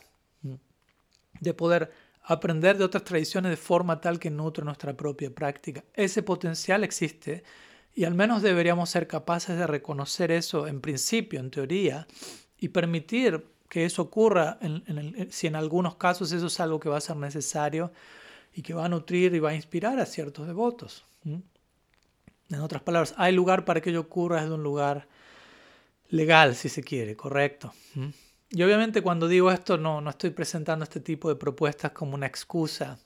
de 1.40 1.54
poder 1.54 1.92
aprender 2.22 2.78
de 2.78 2.84
otras 2.84 3.04
tradiciones 3.04 3.50
de 3.50 3.56
forma 3.56 4.00
tal 4.00 4.18
que 4.18 4.30
nutre 4.30 4.64
nuestra 4.64 4.94
propia 4.94 5.34
práctica. 5.34 5.84
Ese 5.94 6.22
potencial 6.22 6.84
existe 6.84 7.44
y 7.94 8.04
al 8.04 8.14
menos 8.14 8.42
deberíamos 8.42 8.90
ser 8.90 9.06
capaces 9.06 9.56
de 9.56 9.66
reconocer 9.66 10.30
eso 10.30 10.66
en 10.66 10.80
principio, 10.80 11.38
en 11.38 11.50
teoría, 11.50 12.06
y 12.58 12.68
permitir 12.68 13.46
que 13.68 13.84
eso 13.84 14.02
ocurra 14.02 14.58
si 15.30 15.46
en 15.46 15.56
algunos 15.56 15.96
casos 15.96 16.32
eso 16.32 16.46
es 16.46 16.60
algo 16.60 16.80
que 16.80 16.88
va 16.88 16.98
a 16.98 17.00
ser 17.00 17.16
necesario 17.16 17.92
y 18.54 18.62
que 18.62 18.72
va 18.72 18.84
a 18.84 18.88
nutrir 18.88 19.34
y 19.34 19.40
va 19.40 19.50
a 19.50 19.54
inspirar 19.54 19.98
a 19.98 20.06
ciertos 20.06 20.46
devotos. 20.46 21.04
En 21.24 22.60
otras 22.60 22.82
palabras, 22.82 23.14
hay 23.16 23.32
lugar 23.32 23.64
para 23.64 23.80
que 23.80 23.90
ello 23.90 24.00
ocurra 24.00 24.42
desde 24.42 24.54
un 24.54 24.62
lugar 24.62 25.08
legal, 26.08 26.54
si 26.54 26.68
se 26.68 26.82
quiere, 26.82 27.16
correcto. 27.16 27.72
Y 28.50 28.62
obviamente 28.62 29.02
cuando 29.02 29.26
digo 29.26 29.50
esto 29.50 29.76
no, 29.76 30.00
no 30.00 30.10
estoy 30.10 30.30
presentando 30.30 30.84
este 30.84 31.00
tipo 31.00 31.28
de 31.28 31.34
propuestas 31.34 31.92
como 31.92 32.14
una 32.14 32.26
excusa 32.26 32.98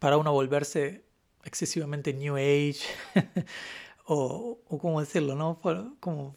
para 0.00 0.16
uno 0.16 0.32
volverse 0.32 1.04
excesivamente 1.44 2.12
New 2.12 2.36
Age 2.36 2.80
o, 4.06 4.58
o 4.66 4.78
cómo 4.78 5.00
decirlo, 5.00 5.36
¿no? 5.36 5.60
Como 6.00 6.36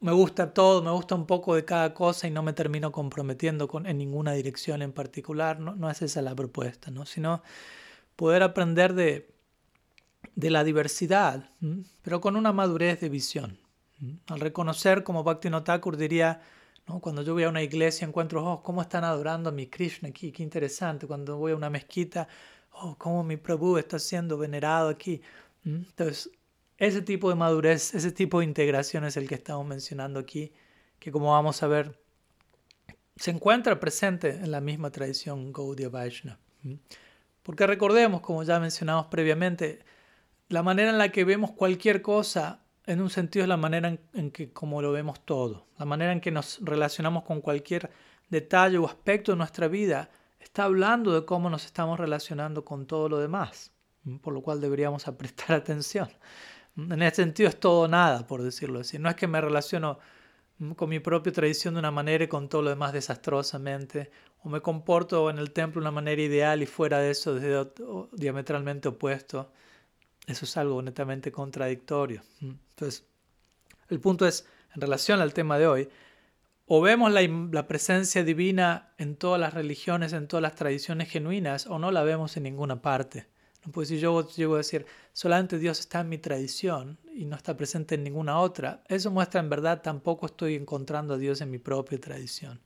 me 0.00 0.12
gusta 0.12 0.54
todo, 0.54 0.82
me 0.82 0.90
gusta 0.90 1.14
un 1.14 1.26
poco 1.26 1.54
de 1.54 1.64
cada 1.64 1.92
cosa 1.94 2.28
y 2.28 2.30
no 2.30 2.42
me 2.42 2.52
termino 2.52 2.92
comprometiendo 2.92 3.66
con, 3.68 3.86
en 3.86 3.98
ninguna 3.98 4.32
dirección 4.32 4.82
en 4.82 4.92
particular. 4.92 5.58
No, 5.60 5.74
no 5.74 5.90
es 5.90 6.02
esa 6.02 6.22
la 6.22 6.34
propuesta, 6.34 6.90
¿no? 6.90 7.04
sino 7.04 7.42
poder 8.16 8.42
aprender 8.42 8.94
de, 8.94 9.30
de 10.34 10.50
la 10.50 10.64
diversidad, 10.64 11.50
pero 12.02 12.20
con 12.20 12.36
una 12.36 12.52
madurez 12.52 13.00
de 13.00 13.08
visión. 13.08 13.58
Al 14.28 14.38
reconocer, 14.38 15.02
como 15.02 15.24
Bhakti 15.24 15.50
Thakur 15.50 15.96
diría, 15.96 16.40
¿no? 16.86 17.00
cuando 17.00 17.22
yo 17.22 17.34
voy 17.34 17.42
a 17.42 17.48
una 17.48 17.62
iglesia 17.62 18.06
encuentro, 18.06 18.44
oh, 18.44 18.62
cómo 18.62 18.82
están 18.82 19.02
adorando 19.02 19.48
a 19.48 19.52
mi 19.52 19.66
Krishna 19.66 20.10
aquí, 20.10 20.30
qué 20.30 20.44
interesante. 20.44 21.08
Cuando 21.08 21.36
voy 21.36 21.52
a 21.52 21.56
una 21.56 21.70
mezquita, 21.70 22.28
oh, 22.70 22.96
cómo 22.96 23.24
mi 23.24 23.36
Prabhu 23.36 23.78
está 23.78 23.98
siendo 23.98 24.38
venerado 24.38 24.88
aquí. 24.88 25.20
Entonces, 25.64 26.30
ese 26.78 27.02
tipo 27.02 27.28
de 27.28 27.34
madurez, 27.34 27.94
ese 27.94 28.12
tipo 28.12 28.38
de 28.38 28.46
integración 28.46 29.04
es 29.04 29.16
el 29.16 29.28
que 29.28 29.34
estamos 29.34 29.66
mencionando 29.66 30.20
aquí, 30.20 30.52
que 30.98 31.10
como 31.10 31.32
vamos 31.32 31.62
a 31.62 31.66
ver, 31.66 31.98
se 33.16 33.32
encuentra 33.32 33.80
presente 33.80 34.30
en 34.30 34.50
la 34.50 34.60
misma 34.60 34.90
tradición 34.90 35.52
Gaudiya 35.52 35.88
Vaishnava. 35.88 36.38
Porque 37.42 37.66
recordemos, 37.66 38.20
como 38.20 38.42
ya 38.44 38.60
mencionamos 38.60 39.06
previamente, 39.06 39.80
la 40.48 40.62
manera 40.62 40.90
en 40.90 40.98
la 40.98 41.10
que 41.10 41.24
vemos 41.24 41.50
cualquier 41.50 42.00
cosa, 42.00 42.62
en 42.86 43.00
un 43.00 43.10
sentido 43.10 43.42
es 43.42 43.48
la 43.48 43.56
manera 43.56 43.98
en, 44.14 44.30
que 44.30 44.52
como 44.52 44.80
lo 44.80 44.92
vemos 44.92 45.24
todo, 45.24 45.66
la 45.78 45.84
manera 45.84 46.12
en 46.12 46.20
que 46.20 46.30
nos 46.30 46.60
relacionamos 46.62 47.24
con 47.24 47.40
cualquier 47.40 47.90
detalle 48.30 48.78
o 48.78 48.86
aspecto 48.86 49.32
de 49.32 49.38
nuestra 49.38 49.66
vida, 49.66 50.10
está 50.38 50.64
hablando 50.64 51.12
de 51.12 51.26
cómo 51.26 51.50
nos 51.50 51.64
estamos 51.64 51.98
relacionando 51.98 52.64
con 52.64 52.86
todo 52.86 53.08
lo 53.08 53.18
demás, 53.18 53.72
por 54.22 54.32
lo 54.32 54.42
cual 54.42 54.60
deberíamos 54.60 55.04
prestar 55.18 55.56
atención. 55.56 56.08
En 56.78 57.02
ese 57.02 57.16
sentido 57.16 57.48
es 57.48 57.58
todo 57.58 57.88
nada, 57.88 58.26
por 58.26 58.42
decirlo 58.42 58.80
así. 58.80 58.98
No 59.00 59.08
es 59.08 59.16
que 59.16 59.26
me 59.26 59.40
relaciono 59.40 59.98
con 60.76 60.88
mi 60.88 61.00
propia 61.00 61.32
tradición 61.32 61.74
de 61.74 61.80
una 61.80 61.90
manera 61.90 62.24
y 62.24 62.28
con 62.28 62.48
todo 62.48 62.62
lo 62.62 62.70
demás 62.70 62.92
desastrosamente, 62.92 64.10
o 64.42 64.48
me 64.48 64.60
comporto 64.60 65.28
en 65.28 65.38
el 65.38 65.50
templo 65.50 65.80
de 65.80 65.84
una 65.84 65.90
manera 65.90 66.22
ideal 66.22 66.62
y 66.62 66.66
fuera 66.66 66.98
de 66.98 67.10
eso 67.10 67.34
desde 67.34 67.72
diametralmente 68.12 68.88
opuesto. 68.88 69.52
Eso 70.26 70.44
es 70.44 70.56
algo 70.56 70.80
netamente 70.80 71.32
contradictorio. 71.32 72.22
Entonces, 72.40 73.04
el 73.88 73.98
punto 73.98 74.26
es, 74.26 74.46
en 74.74 74.80
relación 74.80 75.20
al 75.20 75.34
tema 75.34 75.58
de 75.58 75.66
hoy, 75.66 75.88
o 76.66 76.80
vemos 76.80 77.10
la, 77.10 77.22
la, 77.22 77.66
presencia 77.66 78.22
divina 78.22 78.92
en 78.98 79.16
todas 79.16 79.40
las 79.40 79.54
religiones, 79.54 80.12
en 80.12 80.28
todas 80.28 80.42
las 80.42 80.54
tradiciones 80.54 81.08
genuinas, 81.08 81.66
o 81.66 81.78
no 81.78 81.90
la 81.90 82.04
vemos 82.04 82.36
en 82.36 82.42
ninguna 82.44 82.82
parte. 82.82 83.26
Pues 83.72 83.88
si 83.88 83.98
yo 83.98 84.26
llego 84.28 84.54
a 84.54 84.58
decir, 84.58 84.86
solamente 85.12 85.58
Dios 85.58 85.80
está 85.80 86.00
en 86.00 86.08
mi 86.08 86.18
tradición 86.18 86.98
y 87.14 87.24
no 87.24 87.36
está 87.36 87.56
presente 87.56 87.96
en 87.96 88.04
ninguna 88.04 88.40
otra, 88.40 88.82
eso 88.88 89.10
muestra 89.10 89.40
en 89.40 89.50
verdad 89.50 89.82
tampoco 89.82 90.26
estoy 90.26 90.54
encontrando 90.54 91.14
a 91.14 91.18
Dios 91.18 91.40
en 91.40 91.50
mi 91.50 91.58
propia 91.58 92.00
tradición. 92.00 92.60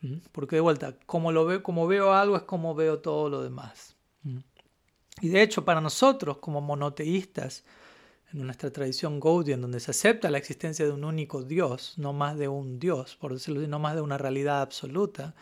¿Mm? 0.00 0.16
Porque 0.32 0.56
de 0.56 0.60
vuelta, 0.60 0.96
como, 1.06 1.32
lo 1.32 1.44
veo, 1.44 1.62
como 1.62 1.86
veo 1.86 2.12
algo 2.12 2.36
es 2.36 2.42
como 2.42 2.74
veo 2.74 2.98
todo 2.98 3.28
lo 3.28 3.42
demás. 3.42 3.94
¿Mm? 4.22 4.38
Y 5.20 5.28
de 5.28 5.42
hecho, 5.42 5.64
para 5.64 5.80
nosotros 5.80 6.38
como 6.38 6.60
monoteístas, 6.60 7.64
en 8.32 8.46
nuestra 8.46 8.70
tradición 8.70 9.20
Gaudiya, 9.20 9.54
en 9.54 9.60
donde 9.60 9.80
se 9.80 9.90
acepta 9.90 10.30
la 10.30 10.38
existencia 10.38 10.86
de 10.86 10.92
un 10.92 11.04
único 11.04 11.42
Dios, 11.42 11.94
no 11.98 12.12
más 12.12 12.38
de 12.38 12.48
un 12.48 12.78
Dios, 12.78 13.16
por 13.16 13.32
decirlo 13.32 13.60
así, 13.60 13.68
no 13.68 13.78
más 13.78 13.94
de 13.94 14.00
una 14.00 14.18
realidad 14.18 14.62
absoluta, 14.62 15.34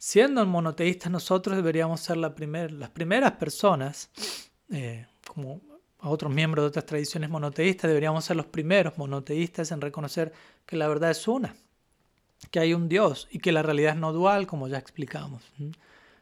siendo 0.00 0.44
monoteístas 0.46 1.12
nosotros 1.12 1.56
deberíamos 1.56 2.00
ser 2.00 2.16
las 2.16 2.32
primeras 2.32 3.32
personas, 3.32 4.08
eh, 4.72 5.06
como 5.28 5.60
a 5.98 6.08
otros 6.08 6.32
miembros 6.32 6.62
de 6.64 6.68
otras 6.68 6.86
tradiciones 6.86 7.28
monoteístas, 7.28 7.86
deberíamos 7.86 8.24
ser 8.24 8.36
los 8.36 8.46
primeros 8.46 8.96
monoteístas 8.96 9.70
en 9.72 9.82
reconocer 9.82 10.32
que 10.64 10.76
la 10.76 10.88
verdad 10.88 11.10
es 11.10 11.28
una, 11.28 11.54
que 12.50 12.60
hay 12.60 12.72
un 12.72 12.88
Dios 12.88 13.28
y 13.30 13.40
que 13.40 13.52
la 13.52 13.62
realidad 13.62 13.92
es 13.92 14.00
no 14.00 14.14
dual, 14.14 14.46
como 14.46 14.68
ya 14.68 14.78
explicamos. 14.78 15.42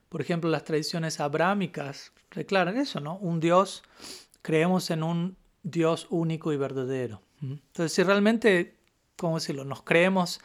Por 0.08 0.20
ejemplo, 0.20 0.50
las 0.50 0.64
tradiciones 0.64 1.20
abrámicas 1.20 2.12
declaran 2.34 2.78
eso, 2.78 2.98
¿no? 2.98 3.16
Un 3.18 3.38
Dios, 3.38 3.84
creemos 4.42 4.90
en 4.90 5.04
un 5.04 5.36
Dios 5.62 6.08
único 6.10 6.52
y 6.52 6.56
verdadero. 6.56 7.22
Entonces, 7.40 7.92
si 7.92 8.02
realmente, 8.02 8.74
¿cómo 9.16 9.36
decirlo?, 9.36 9.64
nos 9.64 9.82
creemos 9.82 10.40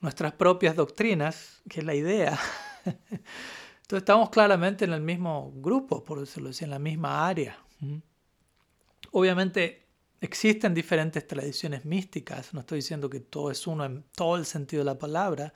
nuestras 0.00 0.32
propias 0.32 0.74
doctrinas, 0.74 1.62
que 1.68 1.78
es 1.78 1.86
la 1.86 1.94
idea, 1.94 2.36
Entonces 2.84 4.02
estamos 4.02 4.30
claramente 4.30 4.84
en 4.84 4.92
el 4.92 5.02
mismo 5.02 5.52
grupo, 5.56 6.02
por 6.02 6.20
decirlo 6.20 6.50
así, 6.50 6.64
en 6.64 6.70
la 6.70 6.78
misma 6.78 7.26
área. 7.26 7.58
Obviamente 9.10 9.86
existen 10.20 10.72
diferentes 10.72 11.26
tradiciones 11.26 11.84
místicas, 11.84 12.54
no 12.54 12.60
estoy 12.60 12.78
diciendo 12.78 13.10
que 13.10 13.20
todo 13.20 13.50
es 13.50 13.66
uno 13.66 13.84
en 13.84 14.04
todo 14.14 14.36
el 14.36 14.46
sentido 14.46 14.80
de 14.80 14.86
la 14.86 14.98
palabra, 14.98 15.52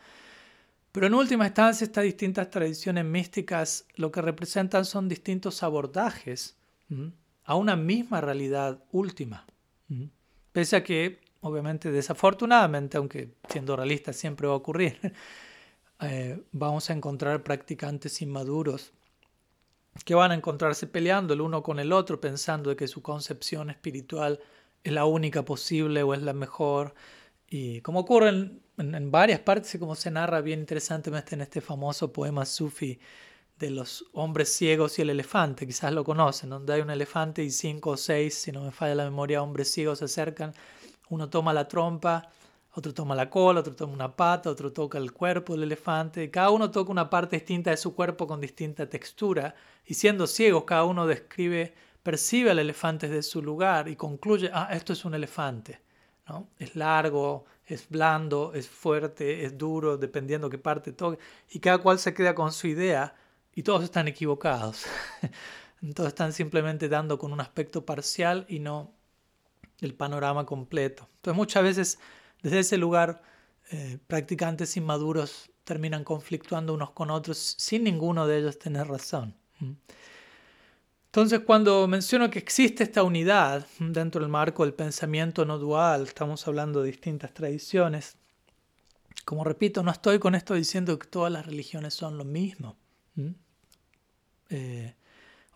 pero 0.91 1.07
en 1.07 1.15
última 1.15 1.47
instancia 1.47 1.85
estas 1.85 2.05
distintas 2.05 2.51
tradiciones 2.51 3.05
místicas 3.05 3.87
lo 3.95 4.11
que 4.11 4.23
representan 4.23 4.85
son 4.85 5.09
distintos 5.09 5.63
abordajes 5.63 6.57
a 7.45 7.55
una 7.55 7.77
misma 7.77 8.21
realidad 8.21 8.83
última. 8.93 9.47
Pese 10.53 10.77
a 10.77 10.83
que, 10.83 11.21
obviamente, 11.41 11.93
desafortunadamente, 11.93 12.97
aunque 12.97 13.35
siendo 13.49 13.77
realista 13.77 14.13
siempre 14.13 14.47
va 14.47 14.55
a 14.55 14.57
ocurrir, 14.57 14.99
eh, 16.01 16.43
vamos 16.53 16.91
a 16.91 16.93
encontrar 16.93 17.43
practicantes 17.43 18.21
inmaduros 18.21 18.93
que 20.05 20.15
van 20.15 20.31
a 20.31 20.35
encontrarse 20.35 20.87
peleando 20.87 21.33
el 21.35 21.41
uno 21.41 21.63
con 21.63 21.79
el 21.79 21.93
otro, 21.93 22.21
pensando 22.21 22.71
de 22.71 22.77
que 22.77 22.89
su 22.89 23.03
concepción 23.03 23.71
espiritual 23.71 24.41
es 24.85 24.93
la 24.93 25.07
única 25.07 25.45
posible 25.45 26.03
o 26.03 26.15
es 26.15 26.23
la 26.23 26.33
mejor. 26.33 26.95
Y 27.49 27.81
como 27.81 28.01
ocurre 28.01 28.29
en, 28.29 29.11
varias 29.11 29.41
partes 29.41 29.75
y 29.75 29.79
como 29.79 29.95
se 29.95 30.11
narra 30.11 30.41
bien 30.41 30.61
interesantemente 30.61 31.35
en 31.35 31.41
este 31.43 31.61
famoso 31.61 32.13
poema 32.13 32.45
sufi 32.45 32.99
de 33.59 33.71
los 33.71 34.05
hombres 34.13 34.53
ciegos 34.53 34.99
y 34.99 35.03
el 35.03 35.11
elefante, 35.11 35.67
quizás 35.67 35.93
lo 35.93 36.05
conocen, 36.05 36.51
donde 36.51 36.75
hay 36.75 36.83
un 36.83 36.91
elefante 36.91 37.43
y 37.43 37.51
cinco 37.51 37.91
o 37.91 37.97
seis, 37.97 38.35
si 38.35 38.53
no 38.53 38.63
me 38.63 38.71
falla 38.71 38.95
la 38.95 39.05
memoria, 39.05 39.43
hombres 39.43 39.71
ciegos 39.73 40.01
se 40.01 40.05
acercan, 40.05 40.53
uno 41.09 41.31
toma 41.31 41.55
la 41.55 41.67
trompa, 41.67 42.29
otro 42.77 42.93
toma 42.93 43.15
la 43.15 43.31
cola, 43.31 43.61
otro 43.61 43.75
toma 43.75 43.95
una 43.95 44.15
pata, 44.15 44.51
otro 44.51 44.71
toca 44.71 44.99
el 44.99 45.13
cuerpo 45.13 45.55
del 45.55 45.63
elefante, 45.63 46.31
cada 46.31 46.51
uno 46.51 46.71
toca 46.71 46.93
una 46.93 47.09
parte 47.09 47.37
distinta 47.37 47.71
de 47.71 47.79
su 47.79 47.95
cuerpo 47.95 48.27
con 48.27 48.39
distinta 48.39 48.87
textura, 48.87 49.55
y 49.87 49.95
siendo 49.95 50.27
ciegos, 50.27 50.65
cada 50.65 50.85
uno 50.85 51.07
describe, 51.07 51.73
percibe 52.03 52.51
al 52.51 52.59
elefante 52.59 53.09
desde 53.09 53.23
su 53.23 53.41
lugar 53.41 53.89
y 53.89 53.97
concluye, 53.97 54.51
ah, 54.53 54.69
esto 54.73 54.93
es 54.93 55.07
un 55.07 55.15
elefante, 55.15 55.81
¿no? 56.29 56.49
Es 56.59 56.77
largo, 56.77 57.47
es 57.65 57.89
blando, 57.89 58.53
es 58.53 58.69
fuerte, 58.69 59.47
es 59.47 59.57
duro, 59.57 59.97
dependiendo 59.97 60.51
qué 60.51 60.59
parte 60.59 60.93
toque, 60.93 61.19
y 61.49 61.61
cada 61.61 61.79
cual 61.79 61.99
se 61.99 62.13
queda 62.13 62.35
con 62.35 62.53
su 62.53 62.67
idea 62.67 63.15
y 63.55 63.63
todos 63.63 63.85
están 63.85 64.07
equivocados. 64.07 64.85
Todos 65.95 66.09
están 66.09 66.33
simplemente 66.33 66.89
dando 66.89 67.19
con 67.19 67.33
un 67.33 67.41
aspecto 67.41 67.85
parcial 67.85 68.47
y 68.49 68.59
no 68.59 68.93
el 69.81 69.95
panorama 69.95 70.47
completo. 70.47 71.07
Entonces 71.17 71.37
muchas 71.37 71.63
veces 71.63 71.99
desde 72.47 72.61
ese 72.61 72.79
lugar 72.79 73.21
eh, 73.73 73.99
practicantes 74.07 74.77
inmaduros 74.77 75.51
terminan 75.65 76.05
conflictuando 76.05 76.75
unos 76.75 76.93
con 76.93 77.11
otros 77.11 77.57
sin 77.59 77.83
ninguno 77.83 78.29
de 78.29 78.39
ellos 78.39 78.57
tener 78.57 78.87
razón. 78.87 79.35
Entonces 81.07 81.41
cuando 81.41 81.89
menciono 81.89 82.31
que 82.31 82.39
existe 82.39 82.85
esta 82.85 83.03
unidad 83.03 83.67
dentro 83.81 84.21
del 84.21 84.31
marco 84.31 84.63
del 84.63 84.75
pensamiento 84.75 85.45
no 85.45 85.59
dual, 85.59 86.05
estamos 86.05 86.47
hablando 86.47 86.83
de 86.83 86.93
distintas 86.93 87.35
tradiciones, 87.35 88.17
como 89.25 89.43
repito, 89.43 89.83
no 89.83 89.91
estoy 89.91 90.21
con 90.21 90.37
esto 90.37 90.55
diciendo 90.55 90.97
que 91.01 91.09
todas 91.09 91.33
las 91.33 91.47
religiones 91.47 91.95
son 91.95 92.17
lo 92.17 92.25
mismo. 92.25 92.77
Eh, 94.51 94.95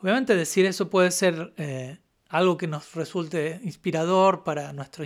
obviamente 0.00 0.34
decir 0.34 0.66
eso 0.66 0.90
puede 0.90 1.12
ser 1.12 1.52
eh, 1.56 1.98
algo 2.30 2.56
que 2.56 2.66
nos 2.66 2.96
resulte 2.96 3.60
inspirador 3.62 4.42
para 4.42 4.72
nuestro, 4.72 5.04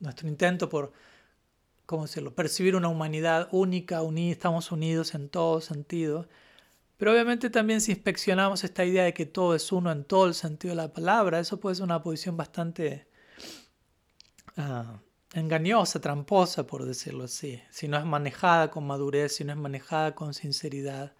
nuestro 0.00 0.28
intento 0.28 0.68
por, 0.68 0.92
¿cómo 1.86 2.02
decirlo?, 2.02 2.34
percibir 2.34 2.76
una 2.76 2.88
humanidad 2.88 3.48
única, 3.52 4.02
unida, 4.02 4.32
estamos 4.32 4.72
unidos 4.72 5.14
en 5.14 5.28
todo 5.28 5.60
sentido. 5.60 6.28
Pero 6.96 7.12
obviamente 7.12 7.50
también 7.50 7.80
si 7.80 7.92
inspeccionamos 7.92 8.64
esta 8.64 8.84
idea 8.84 9.04
de 9.04 9.14
que 9.14 9.26
todo 9.26 9.54
es 9.54 9.70
uno 9.72 9.92
en 9.92 10.04
todo 10.04 10.26
el 10.26 10.34
sentido 10.34 10.72
de 10.72 10.82
la 10.82 10.92
palabra, 10.92 11.40
eso 11.40 11.60
puede 11.60 11.76
ser 11.76 11.84
una 11.84 12.02
posición 12.02 12.36
bastante 12.36 13.06
ah, 14.56 14.98
engañosa, 15.34 16.00
tramposa, 16.00 16.66
por 16.66 16.84
decirlo 16.86 17.24
así. 17.24 17.60
Si 17.70 17.88
no 17.88 17.98
es 17.98 18.04
manejada 18.04 18.70
con 18.70 18.86
madurez, 18.86 19.36
si 19.36 19.44
no 19.44 19.52
es 19.52 19.58
manejada 19.58 20.14
con 20.14 20.32
sinceridad 20.34 21.12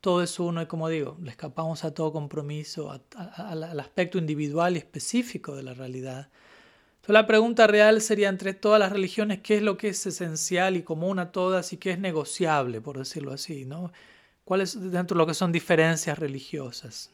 todo 0.00 0.22
es 0.22 0.38
uno 0.38 0.62
y 0.62 0.66
como 0.66 0.88
digo, 0.88 1.16
le 1.20 1.30
escapamos 1.30 1.84
a 1.84 1.92
todo 1.92 2.12
compromiso, 2.12 2.90
al 3.36 3.80
aspecto 3.80 4.18
individual 4.18 4.76
y 4.76 4.78
específico 4.78 5.56
de 5.56 5.62
la 5.62 5.74
realidad. 5.74 6.30
La 7.08 7.26
pregunta 7.26 7.66
real 7.66 8.02
sería 8.02 8.28
entre 8.28 8.52
todas 8.52 8.78
las 8.78 8.92
religiones, 8.92 9.40
¿qué 9.42 9.56
es 9.56 9.62
lo 9.62 9.78
que 9.78 9.88
es 9.88 10.06
esencial 10.06 10.76
y 10.76 10.82
común 10.82 11.18
a 11.18 11.32
todas 11.32 11.72
y 11.72 11.78
qué 11.78 11.92
es 11.92 11.98
negociable, 11.98 12.82
por 12.82 12.98
decirlo 12.98 13.32
así? 13.32 13.64
¿no? 13.64 13.90
¿Cuáles 14.44 14.78
dentro 14.78 15.14
de 15.14 15.18
lo 15.18 15.26
que 15.26 15.32
son 15.32 15.50
diferencias 15.50 16.18
religiosas? 16.18 17.10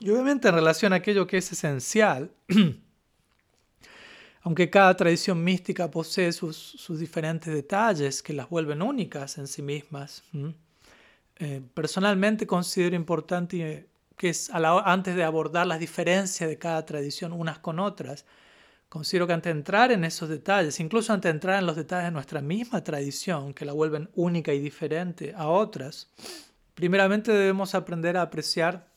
Y 0.00 0.10
obviamente 0.10 0.48
en 0.48 0.54
relación 0.54 0.92
a 0.92 0.96
aquello 0.96 1.24
que 1.28 1.36
es 1.36 1.52
esencial, 1.52 2.32
aunque 4.42 4.68
cada 4.68 4.96
tradición 4.96 5.42
mística 5.44 5.88
posee 5.88 6.32
sus, 6.32 6.56
sus, 6.56 6.98
diferentes 6.98 7.54
detalles 7.54 8.24
que 8.24 8.32
las 8.32 8.48
vuelven 8.48 8.82
únicas 8.82 9.38
en 9.38 9.46
sí 9.46 9.62
mismas, 9.62 10.24
eh, 11.36 11.62
personalmente 11.74 12.44
considero 12.44 12.96
importante 12.96 13.86
que 14.16 14.30
es 14.30 14.50
antes 14.52 15.14
de 15.14 15.22
abordar 15.22 15.68
las 15.68 15.78
diferencias 15.78 16.50
de 16.50 16.58
cada 16.58 16.84
tradición 16.84 17.32
unas 17.32 17.60
con 17.60 17.78
otras, 17.78 18.24
considero 18.88 19.26
que 19.26 19.32
antes 19.32 19.52
de 19.52 19.58
entrar 19.58 19.92
en 19.92 20.04
esos 20.04 20.28
detalles, 20.28 20.80
incluso 20.80 21.12
antes 21.12 21.28
de 21.28 21.36
entrar 21.36 21.58
en 21.58 21.66
los 21.66 21.76
detalles 21.76 22.06
de 22.06 22.12
nuestra 22.12 22.40
misma 22.40 22.82
tradición, 22.82 23.54
que 23.54 23.64
la 23.64 23.72
vuelven 23.72 24.10
única 24.14 24.52
y 24.52 24.60
diferente 24.60 25.34
a 25.36 25.48
otras, 25.48 26.08
primeramente 26.74 27.32
debemos 27.32 27.74
aprender 27.74 28.16
a 28.16 28.22
apreciar 28.22 28.88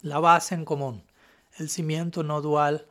la 0.00 0.20
base 0.20 0.54
en 0.54 0.64
común, 0.64 1.02
el 1.58 1.68
cimiento 1.68 2.22
no 2.22 2.40
dual 2.40 2.86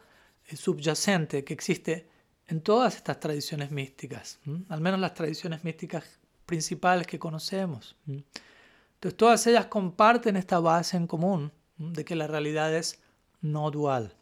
el 0.48 0.58
subyacente 0.58 1.44
que 1.44 1.54
existe 1.54 2.08
en 2.48 2.62
todas 2.62 2.96
estas 2.96 3.20
tradiciones 3.20 3.72
místicas, 3.72 4.40
al 4.70 4.82
menos 4.82 5.00
las 5.00 5.14
tradiciones 5.14 5.64
místicas 5.64 6.20
principales 6.46 7.08
que 7.08 7.20
conocemos. 7.20 7.96
Entonces 8.06 9.18
todas 9.18 9.48
ellas 9.48 9.68
comparten 9.68 10.36
esta 10.36 10.60
base 10.60 10.98
en 10.98 11.08
común 11.08 11.52
de 11.78 12.04
que 12.06 12.16
la 12.16 12.28
realidad 12.28 12.74
es 12.76 13.02
no 13.42 13.72
dual. 13.72 14.14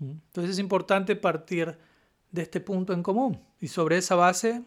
Entonces 0.00 0.52
es 0.52 0.58
importante 0.58 1.14
partir 1.14 1.76
de 2.30 2.42
este 2.42 2.60
punto 2.60 2.92
en 2.92 3.02
común 3.02 3.40
y 3.60 3.68
sobre 3.68 3.98
esa 3.98 4.14
base 4.14 4.62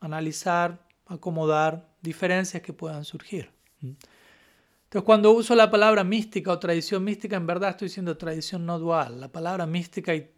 analizar, 0.00 0.84
acomodar 1.06 1.88
diferencias 2.02 2.62
que 2.62 2.72
puedan 2.72 3.04
surgir. 3.04 3.50
Entonces 3.80 5.04
cuando 5.04 5.30
uso 5.32 5.54
la 5.54 5.70
palabra 5.70 6.02
mística 6.02 6.52
o 6.52 6.58
tradición 6.58 7.04
mística, 7.04 7.36
en 7.36 7.46
verdad 7.46 7.70
estoy 7.70 7.88
diciendo 7.88 8.16
tradición 8.16 8.66
no 8.66 8.78
dual. 8.78 9.20
La 9.20 9.28
palabra 9.28 9.66
mística 9.66 10.14
y 10.14 10.30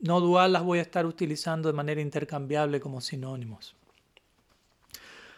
no 0.00 0.20
dual 0.20 0.52
las 0.52 0.62
voy 0.62 0.78
a 0.78 0.82
estar 0.82 1.04
utilizando 1.06 1.68
de 1.68 1.74
manera 1.74 2.00
intercambiable 2.00 2.80
como 2.80 3.00
sinónimos. 3.00 3.74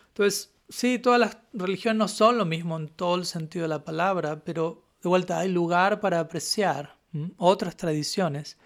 Entonces, 0.09 0.53
Sí, 0.69 0.99
todas 0.99 1.19
las 1.19 1.39
religiones 1.55 1.99
no 1.99 2.09
son 2.09 2.37
lo 2.37 2.45
mismo 2.45 2.77
en 2.77 2.89
todo 2.89 3.15
el 3.15 3.25
sentido 3.25 3.63
de 3.63 3.69
la 3.69 3.85
palabra, 3.85 4.45
pero 4.45 4.83
de 5.03 5.09
vuelta 5.09 5.39
hay 5.39 5.49
lugar 5.49 6.01
para 6.01 6.21
apreciar 6.21 6.98
otras 7.37 7.77
tradiciones, 7.77 8.59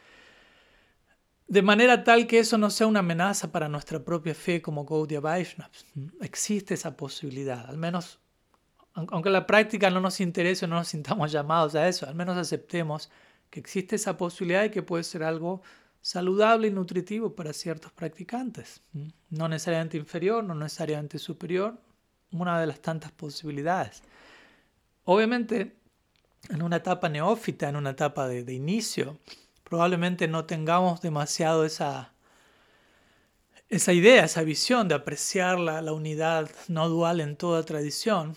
de 1.46 1.62
manera 1.62 2.02
tal 2.02 2.26
que 2.26 2.38
eso 2.38 2.56
no 2.56 2.70
sea 2.70 2.86
una 2.86 3.00
amenaza 3.00 3.52
para 3.52 3.68
nuestra 3.68 4.02
propia 4.02 4.34
fe 4.34 4.62
como 4.62 4.84
Gaudiya 4.84 5.20
Vaishnavas. 5.20 5.84
Existe 6.20 6.74
esa 6.74 6.96
posibilidad, 6.96 7.68
al 7.68 7.76
menos, 7.76 8.20
aunque 8.94 9.30
la 9.30 9.46
práctica 9.46 9.90
no 9.90 10.00
nos 10.00 10.20
interese 10.20 10.64
o 10.64 10.68
no 10.68 10.76
nos 10.76 10.88
sintamos 10.88 11.30
llamados 11.30 11.74
a 11.74 11.88
eso, 11.88 12.06
al 12.06 12.14
menos 12.14 12.36
aceptemos 12.36 13.10
que 13.50 13.60
existe 13.60 13.96
esa 13.96 14.16
posibilidad 14.16 14.64
y 14.64 14.70
que 14.70 14.82
puede 14.82 15.04
ser 15.04 15.22
algo 15.22 15.62
saludable 16.00 16.68
y 16.68 16.70
nutritivo 16.70 17.34
para 17.34 17.52
ciertos 17.52 17.92
practicantes. 17.92 18.82
No 19.30 19.46
necesariamente 19.48 19.98
inferior, 19.98 20.42
no 20.42 20.54
necesariamente 20.54 21.18
superior, 21.18 21.78
una 22.32 22.58
de 22.58 22.66
las 22.66 22.80
tantas 22.80 23.12
posibilidades. 23.12 24.02
Obviamente, 25.04 25.76
en 26.48 26.62
una 26.62 26.76
etapa 26.76 27.08
neófita, 27.08 27.68
en 27.68 27.76
una 27.76 27.90
etapa 27.90 28.28
de, 28.28 28.52
inicio, 28.52 29.18
probablemente 29.64 30.28
no 30.28 30.44
tengamos 30.44 31.00
demasiado 31.00 31.64
esa, 31.64 32.12
esa 33.68 33.92
idea, 33.92 34.24
esa 34.24 34.42
visión 34.42 34.88
de 34.88 34.94
apreciar 34.94 35.58
la, 35.58 35.80
la, 35.82 35.92
unidad 35.92 36.50
no 36.68 36.88
dual 36.88 37.20
en 37.20 37.36
toda 37.36 37.64
tradición. 37.64 38.34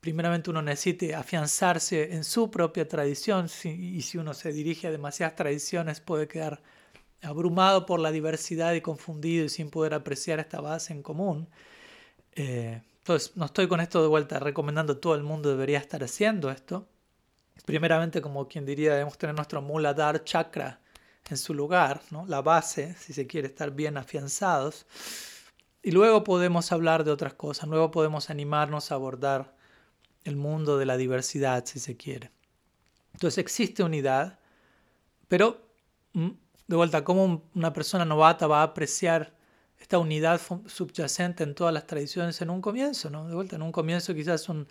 Primeramente 0.00 0.50
uno 0.50 0.62
necesita 0.62 1.18
afianzarse 1.18 2.14
en 2.14 2.24
su 2.24 2.50
propia 2.50 2.86
tradición 2.86 3.46
y 3.64 4.02
si 4.02 4.18
uno 4.18 4.34
se 4.34 4.52
dirige 4.52 4.86
a 4.86 4.90
demasiadas 4.90 5.34
tradiciones 5.34 6.00
puede 6.00 6.28
quedar 6.28 6.62
abrumado 7.22 7.86
por 7.86 8.00
la 8.00 8.12
diversidad 8.12 8.74
y 8.74 8.80
confundido 8.80 9.44
y 9.44 9.48
sin 9.48 9.70
poder 9.70 9.94
apreciar 9.94 10.38
esta 10.38 10.60
base 10.60 10.92
en 10.92 11.02
común. 11.02 11.48
Eh, 12.32 12.82
entonces, 12.98 13.36
no 13.36 13.46
estoy 13.46 13.68
con 13.68 13.80
esto 13.80 14.02
de 14.02 14.08
vuelta 14.08 14.38
recomendando 14.38 14.98
todo 14.98 15.14
el 15.14 15.22
mundo 15.22 15.48
debería 15.48 15.78
estar 15.78 16.02
haciendo 16.02 16.50
esto. 16.50 16.86
Primeramente, 17.66 18.22
como 18.22 18.48
quien 18.48 18.64
diría, 18.64 18.92
debemos 18.92 19.18
tener 19.18 19.34
nuestro 19.34 19.60
Muladhara 19.60 20.24
chakra 20.24 20.80
en 21.28 21.36
su 21.36 21.52
lugar, 21.52 22.00
¿no? 22.10 22.24
la 22.26 22.40
base, 22.40 22.94
si 22.94 23.12
se 23.12 23.26
quiere 23.26 23.48
estar 23.48 23.72
bien 23.72 23.96
afianzados. 23.96 24.86
Y 25.82 25.90
luego 25.90 26.24
podemos 26.24 26.70
hablar 26.70 27.02
de 27.04 27.10
otras 27.10 27.34
cosas, 27.34 27.68
luego 27.68 27.90
podemos 27.90 28.30
animarnos 28.30 28.90
a 28.90 28.94
abordar 28.94 29.54
el 30.22 30.36
mundo 30.36 30.78
de 30.78 30.86
la 30.86 30.96
diversidad, 30.96 31.64
si 31.66 31.80
se 31.80 31.96
quiere. 31.96 32.30
Entonces 33.12 33.38
existe 33.38 33.82
unidad, 33.82 34.38
pero 35.26 35.60
mm, 36.12 36.30
de 36.68 36.76
vuelta, 36.76 37.02
¿cómo 37.02 37.42
una 37.54 37.72
persona 37.72 38.04
novata 38.04 38.46
va 38.46 38.60
a 38.60 38.64
apreciar 38.64 39.34
esta 39.78 39.98
unidad 39.98 40.40
subyacente 40.66 41.42
en 41.42 41.54
todas 41.54 41.74
las 41.74 41.86
tradiciones 41.86 42.40
en 42.40 42.50
un 42.50 42.60
comienzo, 42.60 43.10
¿no? 43.10 43.28
De 43.28 43.34
vuelta, 43.34 43.56
en 43.56 43.62
un 43.62 43.72
comienzo 43.72 44.14
quizás 44.14 44.48
un... 44.48 44.68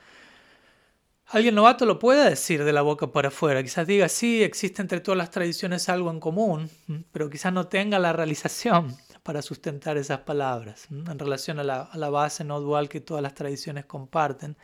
Alguien 1.27 1.55
novato 1.55 1.85
lo 1.85 1.97
puede 1.97 2.29
decir 2.29 2.63
de 2.63 2.71
la 2.71 2.83
boca 2.83 3.11
para 3.11 3.29
afuera, 3.29 3.63
quizás 3.63 3.87
diga, 3.87 4.07
sí, 4.09 4.43
existe 4.43 4.81
entre 4.81 4.99
todas 4.99 5.17
las 5.17 5.31
tradiciones 5.31 5.89
algo 5.89 6.11
en 6.11 6.19
común, 6.19 6.69
pero 7.11 7.29
quizás 7.29 7.51
no 7.51 7.67
tenga 7.67 7.97
la 7.97 8.13
realización 8.13 8.95
para 9.23 9.41
sustentar 9.41 9.97
esas 9.97 10.19
palabras 10.19 10.87
en 10.91 11.17
relación 11.17 11.57
a 11.59 11.63
la, 11.63 11.81
a 11.81 11.97
la, 11.97 12.11
base 12.11 12.43
no 12.43 12.61
dual 12.61 12.89
que 12.89 13.01
todas 13.01 13.23
las 13.23 13.33
tradiciones 13.33 13.85
comparten. 13.85 14.55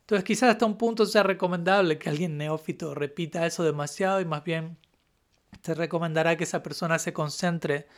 Entonces 0.00 0.24
quizás 0.24 0.50
hasta 0.50 0.66
un 0.66 0.76
punto 0.76 1.06
sea 1.06 1.22
recomendable 1.22 1.98
que 1.98 2.10
alguien 2.10 2.36
neófito 2.36 2.94
repita 2.94 3.46
eso 3.46 3.64
demasiado 3.64 4.20
y 4.20 4.26
más 4.26 4.44
bien 4.44 4.76
te 5.62 5.72
recomendará 5.72 6.36
que 6.36 6.44
esa 6.44 6.62
persona 6.62 6.98
se 6.98 7.14
concentre 7.14 7.88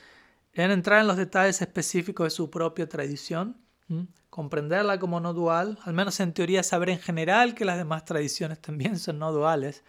en 0.52 0.70
entrar 0.70 1.00
en 1.00 1.08
los 1.08 1.16
detalles 1.16 1.60
específicos 1.60 2.26
de 2.26 2.30
su 2.30 2.50
propia 2.50 2.88
tradición, 2.88 3.56
comprenderla 4.30 4.98
como 4.98 5.20
no 5.20 5.32
dual, 5.32 5.78
al 5.84 5.94
menos 5.94 6.20
en 6.20 6.32
teoría 6.32 6.62
saber 6.62 6.90
en 6.90 6.98
general 6.98 7.54
que 7.54 7.64
las 7.64 7.78
demás 7.78 8.04
tradiciones 8.04 8.60
también 8.60 8.98
son 8.98 9.18
no 9.18 9.32
duales, 9.32 9.82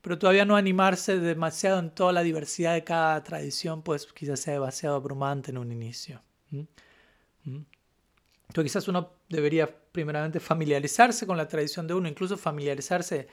pero 0.00 0.18
todavía 0.18 0.44
no 0.44 0.56
animarse 0.56 1.18
demasiado 1.18 1.78
en 1.78 1.90
toda 1.90 2.12
la 2.12 2.22
diversidad 2.22 2.74
de 2.74 2.84
cada 2.84 3.22
tradición, 3.22 3.82
pues 3.82 4.06
quizás 4.12 4.40
sea 4.40 4.54
demasiado 4.54 4.96
abrumante 4.96 5.50
en 5.50 5.58
un 5.58 5.72
inicio. 5.72 6.22
Entonces 7.44 8.72
quizás 8.72 8.88
uno 8.88 9.12
debería 9.28 9.74
primeramente 9.92 10.40
familiarizarse 10.40 11.26
con 11.26 11.36
la 11.36 11.48
tradición 11.48 11.86
de 11.86 11.94
uno, 11.94 12.08
incluso 12.08 12.36
familiarizarse 12.36 13.28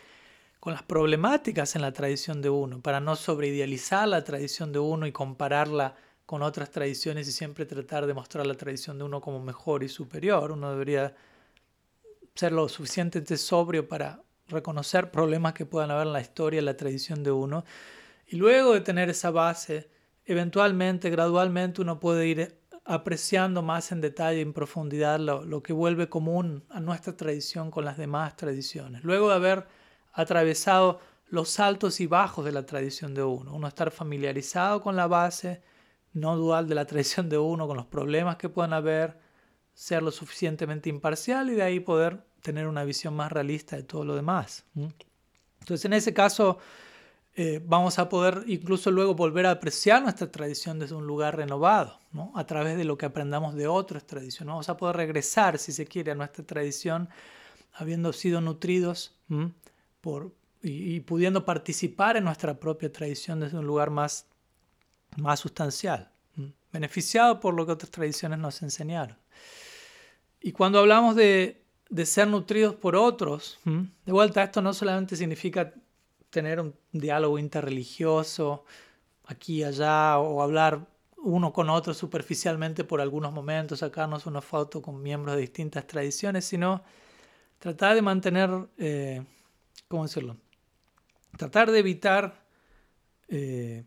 con 0.60 0.74
las 0.74 0.84
problemáticas 0.84 1.76
en 1.76 1.82
la 1.82 1.94
tradición 1.94 2.42
de 2.42 2.50
uno, 2.50 2.82
para 2.82 3.00
no 3.00 3.16
sobreidealizar 3.16 4.08
la 4.08 4.24
tradición 4.24 4.72
de 4.74 4.80
uno 4.80 5.08
y 5.08 5.12
compararla 5.12 5.96
con 6.30 6.44
otras 6.44 6.70
tradiciones 6.70 7.28
y 7.28 7.32
siempre 7.32 7.66
tratar 7.66 8.06
de 8.06 8.14
mostrar 8.14 8.46
la 8.46 8.54
tradición 8.54 9.00
de 9.00 9.04
uno 9.04 9.20
como 9.20 9.40
mejor 9.40 9.82
y 9.82 9.90
superior. 9.90 10.52
Uno 10.52 10.70
debería 10.70 11.16
ser 12.36 12.52
lo 12.52 12.70
suficientemente 12.70 13.36
sobrio 13.36 13.88
para 13.88 14.22
reconocer 14.48 15.10
problemas 15.10 15.54
que 15.54 15.66
puedan 15.66 15.90
haber 15.90 16.06
en 16.06 16.14
la 16.14 16.22
historia, 16.22 16.60
en 16.60 16.66
la 16.66 16.78
tradición 16.78 17.24
de 17.24 17.32
uno. 17.32 17.66
Y 18.28 18.36
luego 18.36 18.76
de 18.76 18.82
tener 18.82 19.10
esa 19.10 19.32
base, 19.32 19.90
eventualmente, 20.24 21.10
gradualmente, 21.10 21.82
uno 21.82 22.00
puede 22.00 22.28
ir 22.28 22.60
apreciando 22.86 23.64
más 23.64 23.92
en 23.92 24.00
detalle, 24.00 24.42
en 24.42 24.54
profundidad, 24.54 25.20
lo, 25.20 25.44
lo, 25.44 25.64
que 25.64 25.74
vuelve 25.74 26.10
común 26.10 26.64
a 26.70 26.80
nuestra 26.80 27.18
tradición 27.18 27.72
con 27.72 27.86
las 27.86 27.98
demás 27.98 28.36
tradiciones. 28.36 29.04
Luego 29.04 29.30
de 29.30 29.36
haber 29.36 29.66
atravesado 30.14 31.00
los 31.26 31.60
altos 31.60 32.00
y 32.00 32.06
bajos 32.06 32.46
de 32.46 32.52
la 32.52 32.68
tradición 32.68 33.16
de 33.16 33.24
uno, 33.24 33.56
uno 33.56 33.68
estar 33.68 33.90
familiarizado 33.90 34.84
con 34.84 34.96
la 34.96 35.08
base 35.08 35.64
no 36.14 36.36
dual 36.38 36.68
de 36.68 36.76
la 36.76 36.86
tradición 36.86 37.30
de 37.30 37.38
uno, 37.38 37.68
con 37.68 37.78
los 37.78 37.86
problemas 37.86 38.38
que 38.38 38.50
puedan 38.50 38.74
haber, 38.74 39.20
ser 39.74 40.04
lo 40.04 40.12
suficientemente 40.12 40.90
imparcial 40.90 41.50
y 41.50 41.56
de 41.56 41.64
ahí 41.64 41.80
poder 41.80 42.26
tener 42.42 42.68
una 42.68 42.84
visión 42.84 43.16
más 43.16 43.32
realista 43.32 43.76
de 43.76 43.84
todo 43.84 44.04
lo 44.04 44.16
demás. 44.16 44.66
Entonces, 45.60 45.86
en 45.86 45.94
ese 45.94 46.14
caso, 46.14 46.58
eh, 47.36 47.62
vamos 47.64 48.00
a 48.00 48.10
poder 48.10 48.44
incluso 48.48 48.92
luego 48.92 49.16
volver 49.16 49.46
a 49.46 49.52
apreciar 49.52 50.02
nuestra 50.02 50.30
tradición 50.30 50.80
desde 50.80 50.96
un 50.96 51.08
lugar 51.08 51.38
renovado, 51.38 52.00
¿no? 52.12 52.34
a 52.36 52.46
través 52.46 52.78
de 52.78 52.84
lo 52.84 52.98
que 52.98 53.06
aprendamos 53.06 53.56
de 53.56 53.68
otras 53.68 54.06
tradiciones. 54.06 54.48
Vamos 54.52 54.68
a 54.68 54.76
poder 54.76 54.98
regresar, 54.98 55.58
si 55.58 55.72
se 55.72 55.86
quiere, 55.86 56.12
a 56.12 56.16
nuestra 56.16 56.44
tradición, 56.44 57.08
habiendo 57.74 58.12
sido 58.12 58.42
nutridos 58.42 59.16
por, 60.02 60.34
y, 60.62 61.00
pudiendo 61.02 61.46
participar 61.46 62.18
en 62.18 62.26
nuestra 62.26 62.60
propia 62.60 62.92
tradición 62.92 63.40
desde 63.40 63.58
un 63.58 63.66
lugar 63.68 63.90
más, 63.90 64.28
más 65.18 65.40
sustancial, 65.40 66.12
beneficiado 66.72 67.40
por 67.40 67.54
lo 67.54 67.66
que 67.66 67.74
otras 67.74 67.92
tradiciones 67.92 68.40
nos 68.40 68.62
enseñaron. 68.62 69.18
Y 70.42 70.52
cuando 70.52 70.80
hablamos 70.80 71.16
de, 71.16 71.60
de 71.90 72.06
ser 72.06 72.28
nutridos 72.28 72.76
por 72.76 72.96
otros. 72.96 73.60
De 73.66 74.12
vuelta, 74.12 74.44
esto 74.44 74.62
no 74.62 74.74
solamente 74.74 75.16
significa 75.16 75.74
tener 76.30 76.60
un 76.60 76.76
diálogo 76.92 77.40
interreligioso 77.40 78.64
aquí 79.26 79.58
y 79.58 79.64
allá 79.64 80.20
o 80.20 80.42
hablar 80.42 80.88
uno 81.18 81.52
con 81.52 81.70
otro 81.70 81.94
superficialmente 81.94 82.84
por 82.84 83.02
algunos 83.02 83.34
momentos, 83.34 83.80
sacarnos 83.80 84.26
una 84.26 84.42
foto 84.42 84.82
con 84.82 85.02
miembros 85.02 85.36
de 85.36 85.42
distintas 85.42 85.86
tradiciones, 85.86 86.46
sino 86.46 86.84
tratar 87.58 87.96
de 87.96 88.02
mantener, 88.02 88.50
eh, 88.78 89.26
¿cómo 89.88 90.04
decirlo? 90.04 90.38
Tratar 91.38 91.72
de 91.72 91.80
evitar 91.80 92.42
eh, 93.28 93.84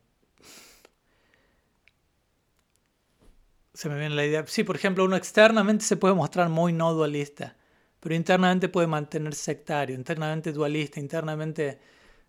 se 3.75 3.89
me 3.89 3.99
viene 3.99 4.15
la 4.15 4.27
idea. 4.27 4.45
Sí, 4.47 4.65
por 4.65 4.77
ejemplo, 4.77 5.05
uno 5.05 5.17
externamente 5.17 5.85
se 5.85 5.97
puede 5.97 6.15
mostrar 6.15 6.49
muy 6.49 6.73
no 6.73 6.93
dualista 6.93 7.57
pero 8.03 8.17
internamente 8.17 8.69
puede 8.69 8.89
mantenerse 8.89 9.45
sectario, 9.45 9.95
internamente 9.95 10.53
dualista, 10.53 10.99
internamente 10.99 11.79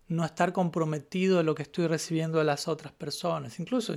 no 0.06 0.24
estar 0.24 0.52
comprometido 0.52 1.38
de 1.38 1.42
lo 1.42 1.52
que 1.56 1.64
estoy 1.64 1.88
recibiendo 1.88 2.38
de 2.38 2.44
las 2.44 2.68
otras 2.68 2.92
personas, 2.92 3.58
incluso 3.58 3.92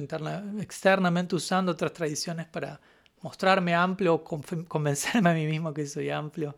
externamente 0.60 1.36
usando 1.36 1.72
otras 1.74 1.94
tradiciones 1.94 2.48
para 2.48 2.82
mostrarme 3.22 3.76
amplio 3.76 4.16
o 4.16 4.24
convencerme 4.24 5.30
a 5.30 5.34
mí 5.36 5.46
mismo 5.46 5.72
que 5.72 5.86
soy 5.86 6.10
amplio. 6.10 6.58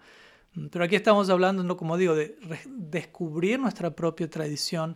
Pero 0.72 0.86
aquí 0.86 0.96
estamos 0.96 1.30
hablando, 1.30 1.76
como 1.76 1.98
digo, 1.98 2.16
de 2.16 2.38
descubrir 2.66 3.60
nuestra 3.60 3.94
propia 3.94 4.30
tradición, 4.30 4.96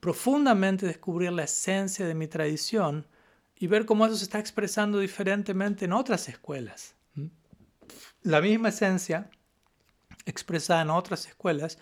profundamente 0.00 0.84
descubrir 0.84 1.32
la 1.32 1.44
esencia 1.44 2.06
de 2.06 2.14
mi 2.14 2.26
tradición 2.26 3.06
y 3.60 3.66
ver 3.66 3.84
cómo 3.84 4.06
eso 4.06 4.16
se 4.16 4.24
está 4.24 4.40
expresando 4.40 4.98
diferentemente 4.98 5.84
en 5.84 5.92
otras 5.92 6.28
escuelas. 6.30 6.94
La 8.22 8.40
misma 8.40 8.70
esencia 8.70 9.30
expresada 10.24 10.80
en 10.80 10.88
otras 10.90 11.26
escuelas 11.26 11.78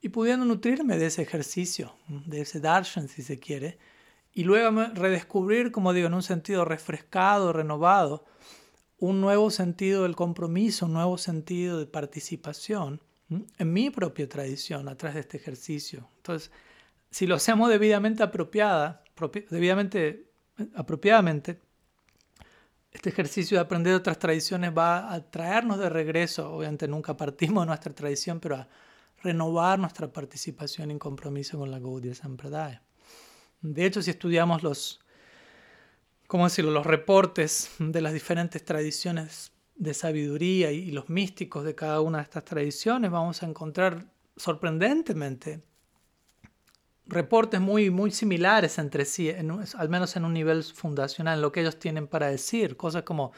y 0.00 0.10
pudiendo 0.10 0.46
nutrirme 0.46 0.96
de 0.96 1.06
ese 1.06 1.22
ejercicio, 1.22 1.96
de 2.06 2.42
ese 2.42 2.60
darshan 2.60 3.08
si 3.08 3.22
se 3.22 3.40
quiere, 3.40 3.78
y 4.32 4.44
luego 4.44 4.84
redescubrir, 4.94 5.72
como 5.72 5.92
digo, 5.92 6.06
en 6.06 6.14
un 6.14 6.22
sentido 6.22 6.64
refrescado, 6.64 7.52
renovado, 7.52 8.24
un 8.98 9.20
nuevo 9.20 9.50
sentido 9.50 10.04
del 10.04 10.14
compromiso, 10.14 10.86
un 10.86 10.92
nuevo 10.92 11.18
sentido 11.18 11.80
de 11.80 11.86
participación 11.86 13.02
en 13.28 13.72
mi 13.72 13.90
propia 13.90 14.28
tradición 14.28 14.88
a 14.88 14.96
través 14.96 15.14
de 15.16 15.20
este 15.22 15.36
ejercicio. 15.38 16.08
Entonces, 16.18 16.52
si 17.10 17.26
lo 17.26 17.34
hacemos 17.34 17.70
debidamente 17.70 18.22
apropiada, 18.22 19.02
debidamente 19.50 20.27
apropiadamente, 20.74 21.60
este 22.90 23.10
ejercicio 23.10 23.56
de 23.56 23.62
aprender 23.62 23.94
otras 23.94 24.18
tradiciones 24.18 24.72
va 24.76 25.12
a 25.12 25.30
traernos 25.30 25.78
de 25.78 25.88
regreso, 25.88 26.52
obviamente 26.52 26.88
nunca 26.88 27.16
partimos 27.16 27.62
de 27.62 27.66
nuestra 27.66 27.94
tradición, 27.94 28.40
pero 28.40 28.56
a 28.56 28.68
renovar 29.22 29.78
nuestra 29.78 30.12
participación 30.12 30.90
y 30.90 30.98
compromiso 30.98 31.58
con 31.58 31.70
la 31.70 31.78
Gaudiya 31.78 32.14
Sampradaya. 32.14 32.82
De 33.60 33.84
hecho, 33.84 34.00
si 34.02 34.10
estudiamos 34.10 34.62
los, 34.62 35.00
¿cómo 36.26 36.44
decirlo?, 36.44 36.70
los 36.70 36.86
reportes 36.86 37.70
de 37.78 38.00
las 38.00 38.12
diferentes 38.12 38.64
tradiciones 38.64 39.52
de 39.74 39.94
sabiduría 39.94 40.72
y 40.72 40.90
los 40.90 41.08
místicos 41.08 41.64
de 41.64 41.74
cada 41.74 42.00
una 42.00 42.18
de 42.18 42.24
estas 42.24 42.44
tradiciones, 42.44 43.10
vamos 43.10 43.42
a 43.42 43.46
encontrar 43.46 44.06
sorprendentemente 44.36 45.62
reportes 47.08 47.60
muy, 47.60 47.90
muy 47.90 48.10
similares 48.10 48.78
entre 48.78 49.04
sí, 49.04 49.30
al 49.30 49.88
menos 49.88 50.14
en 50.16 50.24
un 50.24 50.34
nivel 50.34 50.62
fundacional, 50.62 51.38
en 51.38 51.42
lo 51.42 51.50
que 51.50 51.60
ellos 51.60 51.78
tienen 51.78 52.06
para 52.06 52.28
decir. 52.28 52.76
Cosas 52.76 53.02
como 53.02 53.32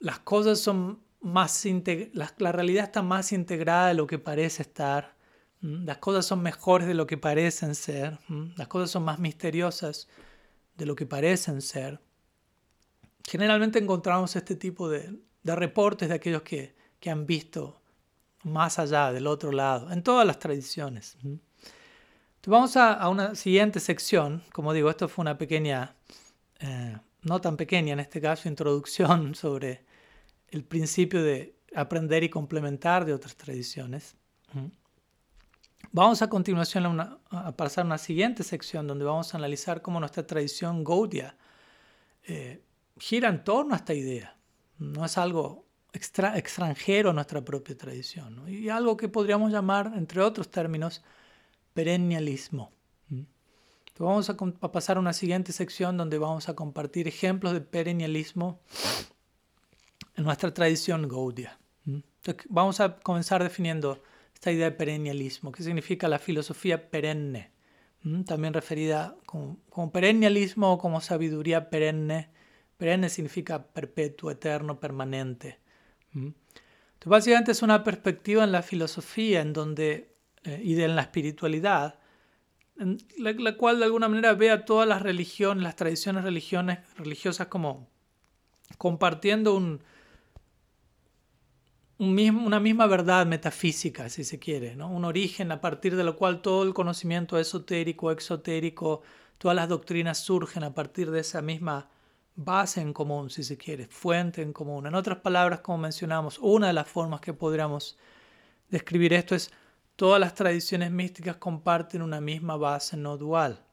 las 0.00 0.18
cosas 0.18 0.58
son 0.58 1.00
más 1.20 1.64
la, 2.12 2.34
la, 2.38 2.52
realidad 2.52 2.84
está 2.84 3.00
más 3.02 3.32
integrada 3.32 3.88
de 3.88 3.94
lo 3.94 4.06
que 4.06 4.18
parece 4.18 4.62
estar. 4.62 5.14
Las 5.60 5.98
cosas 5.98 6.26
son 6.26 6.42
mejores 6.42 6.88
de 6.88 6.94
lo 6.94 7.06
que 7.06 7.16
parecen 7.16 7.76
ser. 7.76 8.18
Las 8.56 8.66
cosas 8.66 8.90
son 8.90 9.04
más 9.04 9.20
misteriosas 9.20 10.08
de 10.76 10.86
lo 10.86 10.96
que 10.96 11.06
parecen 11.06 11.62
ser. 11.62 12.00
Generalmente 13.24 13.78
encontramos 13.78 14.34
este 14.34 14.56
tipo 14.56 14.88
de, 14.88 15.20
de 15.44 15.54
reportes 15.54 16.08
de 16.08 16.16
aquellos 16.16 16.42
que, 16.42 16.74
que 16.98 17.10
han 17.10 17.26
visto 17.26 17.80
más 18.42 18.80
allá, 18.80 19.12
del 19.12 19.28
otro 19.28 19.52
lado, 19.52 19.92
en 19.92 20.02
todas 20.02 20.26
las 20.26 20.40
tradiciones 20.40 21.16
vamos 22.46 22.76
a, 22.76 23.08
una 23.08 23.34
siguiente 23.34 23.80
sección. 23.80 24.42
Como 24.52 24.72
digo, 24.72 24.90
esto 24.90 25.08
fue 25.08 25.22
una 25.22 25.38
pequeña, 25.38 25.94
eh, 26.60 26.96
no 27.22 27.40
tan 27.40 27.56
pequeña 27.56 27.92
en 27.92 28.00
este 28.00 28.20
caso, 28.20 28.48
introducción 28.48 29.34
sobre 29.36 29.84
el 30.48 30.64
principio 30.64 31.22
de 31.22 31.56
aprender 31.74 32.22
y 32.24 32.28
complementar 32.28 33.04
de 33.04 33.14
otras 33.14 33.36
tradiciones. 33.36 34.16
Vamos 35.90 36.22
a 36.22 36.28
continuación 36.28 37.00
a, 37.00 37.56
pasar 37.56 37.84
a 37.84 37.86
una 37.86 37.98
siguiente 37.98 38.42
sección 38.42 38.86
donde 38.86 39.04
vamos 39.04 39.34
a 39.34 39.38
analizar 39.38 39.82
cómo 39.82 39.98
nuestra 40.00 40.26
tradición 40.26 40.84
Gaudiya 40.84 41.36
eh, 42.24 42.62
gira 42.98 43.28
en 43.28 43.44
torno 43.44 43.74
a 43.74 43.78
esta 43.78 43.94
idea. 43.94 44.36
No 44.78 45.04
es 45.04 45.16
algo 45.18 45.66
extranjero 45.92 47.10
a 47.10 47.12
nuestra 47.12 47.42
propia 47.42 47.76
tradición. 47.76 48.42
Y 48.48 48.68
algo 48.68 48.96
que 48.96 49.08
podríamos 49.08 49.52
llamar, 49.52 49.92
entre 49.94 50.20
otros 50.22 50.50
términos, 50.50 51.02
perennialismo. 51.74 52.72
¿Mm? 53.08 53.22
vamos 53.98 54.30
a, 54.30 54.36
pasar 54.72 54.96
a 54.96 55.00
una 55.00 55.12
siguiente 55.12 55.52
sección 55.52 55.96
donde 55.96 56.18
vamos 56.18 56.48
a 56.48 56.54
compartir 56.54 57.08
ejemplos 57.08 57.52
de 57.52 57.60
perennialismo 57.60 58.60
en 60.16 60.24
nuestra 60.24 60.52
tradición 60.52 61.08
Gaudia. 61.08 61.58
¿Mm? 61.84 61.98
vamos 62.48 62.80
a 62.80 62.96
comenzar 62.96 63.42
definiendo 63.42 64.02
esta 64.34 64.52
idea 64.52 64.70
de 64.70 64.76
perennialismo, 64.76 65.52
que 65.52 65.62
significa 65.62 66.08
la 66.08 66.18
filosofía 66.18 66.90
perenne, 66.90 67.50
¿Mm? 68.02 68.22
también 68.22 68.54
referida 68.54 69.16
como, 69.26 69.58
como 69.70 69.92
perennialismo 69.92 70.72
o 70.72 70.78
como 70.78 71.00
sabiduría 71.00 71.70
perenne. 71.70 72.30
Perenne 72.76 73.08
significa 73.08 73.64
perpetuo, 73.64 74.30
eterno, 74.30 74.80
permanente. 74.80 75.60
Entonces, 76.14 77.10
básicamente 77.10 77.52
es 77.52 77.62
una 77.62 77.84
perspectiva 77.84 78.44
en 78.44 78.52
la 78.52 78.62
filosofía 78.62 79.40
en 79.40 79.52
donde, 79.52 80.11
eh, 80.44 80.60
y 80.62 80.80
en 80.80 80.96
la 80.96 81.02
espiritualidad, 81.02 81.98
en 82.78 82.98
la, 83.18 83.56
cual 83.56 83.78
de 83.78 83.84
alguna 83.84 84.08
manera 84.08 84.34
ve 84.34 84.50
a 84.50 84.64
todas 84.64 84.88
las 84.88 85.02
religiones, 85.02 85.62
las 85.62 85.76
tradiciones 85.76 86.24
religiones, 86.24 86.78
religiosas 86.96 87.46
como 87.46 87.88
compartiendo 88.78 89.54
un, 89.54 89.82
una 91.98 92.58
misma 92.58 92.86
verdad 92.86 93.26
metafísica, 93.26 94.08
si 94.08 94.24
se 94.24 94.38
quiere, 94.38 94.74
¿no? 94.74 94.90
un 94.90 95.04
origen 95.04 95.52
a 95.52 95.60
partir 95.60 95.94
de 95.94 96.02
lo 96.02 96.16
cual 96.16 96.42
todo 96.42 96.64
el 96.64 96.74
conocimiento 96.74 97.38
esotérico, 97.38 98.10
exotérico, 98.10 99.02
todas 99.38 99.54
las 99.54 99.68
doctrinas 99.68 100.18
surgen 100.18 100.64
a 100.64 100.74
partir 100.74 101.10
de 101.10 101.20
esa 101.20 101.42
misma 101.42 101.88
base 102.34 102.80
en 102.80 102.92
común, 102.92 103.30
si 103.30 103.44
se 103.44 103.56
quiere, 103.56 103.86
fuente 103.86 104.42
en 104.42 104.52
común. 104.52 104.86
En 104.86 104.94
otras 104.94 105.18
palabras, 105.18 105.60
como 105.60 105.78
mencionamos, 105.78 106.38
una 106.40 106.68
de 106.68 106.72
las 106.72 106.88
formas 106.88 107.20
que 107.20 107.34
podríamos 107.34 107.98
describir 108.70 109.12
esto 109.12 109.34
es 109.34 109.52
todas 110.02 110.18
las 110.18 110.34
tradiciones 110.34 110.90
místicas 110.90 111.36
comparten 111.36 112.02
una 112.02 112.20
misma 112.20 112.56
base 112.56 112.96
no 112.96 113.16
dual. 113.16 113.64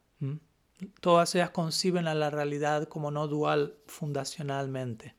Todas 1.01 1.33
ellas 1.33 1.49
conciben 1.49 2.07
a 2.07 2.13
la 2.13 2.29
realidad 2.29 2.87
como 2.87 3.09
no 3.09 3.27
dual 3.27 3.79
fundacionalmente. 3.87 5.15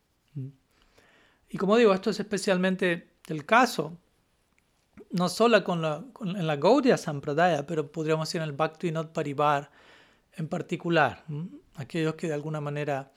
Y 1.48 1.58
como 1.58 1.76
digo, 1.76 1.92
esto 1.92 2.10
es 2.10 2.20
especialmente 2.20 3.10
el 3.26 3.44
caso, 3.44 3.98
no 5.10 5.28
solo 5.28 5.64
con 5.64 5.82
la, 5.82 6.04
en 6.20 6.46
la 6.46 6.54
Gaudiya 6.54 6.96
Sampradaya, 6.96 7.66
pero 7.66 7.90
podríamos 7.90 8.28
decir 8.28 8.40
en 8.40 8.48
el 8.48 8.54
Bhaktivinoda 8.54 9.12
Parivar 9.12 9.68
en 10.36 10.46
particular. 10.46 11.24
Aquellos 11.74 12.14
que 12.14 12.28
de 12.28 12.34
alguna 12.34 12.60
manera 12.60 13.10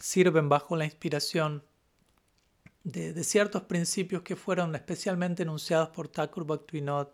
sirven 0.00 0.48
bajo 0.48 0.74
la 0.74 0.84
inspiración 0.84 1.62
de, 2.82 3.22
ciertos 3.22 3.62
principios 3.62 4.22
que 4.22 4.34
fueron 4.34 4.74
especialmente 4.74 5.44
enunciados 5.44 5.90
por 5.90 6.08
Thakur 6.08 6.44
Bhaktivinoda 6.44 7.12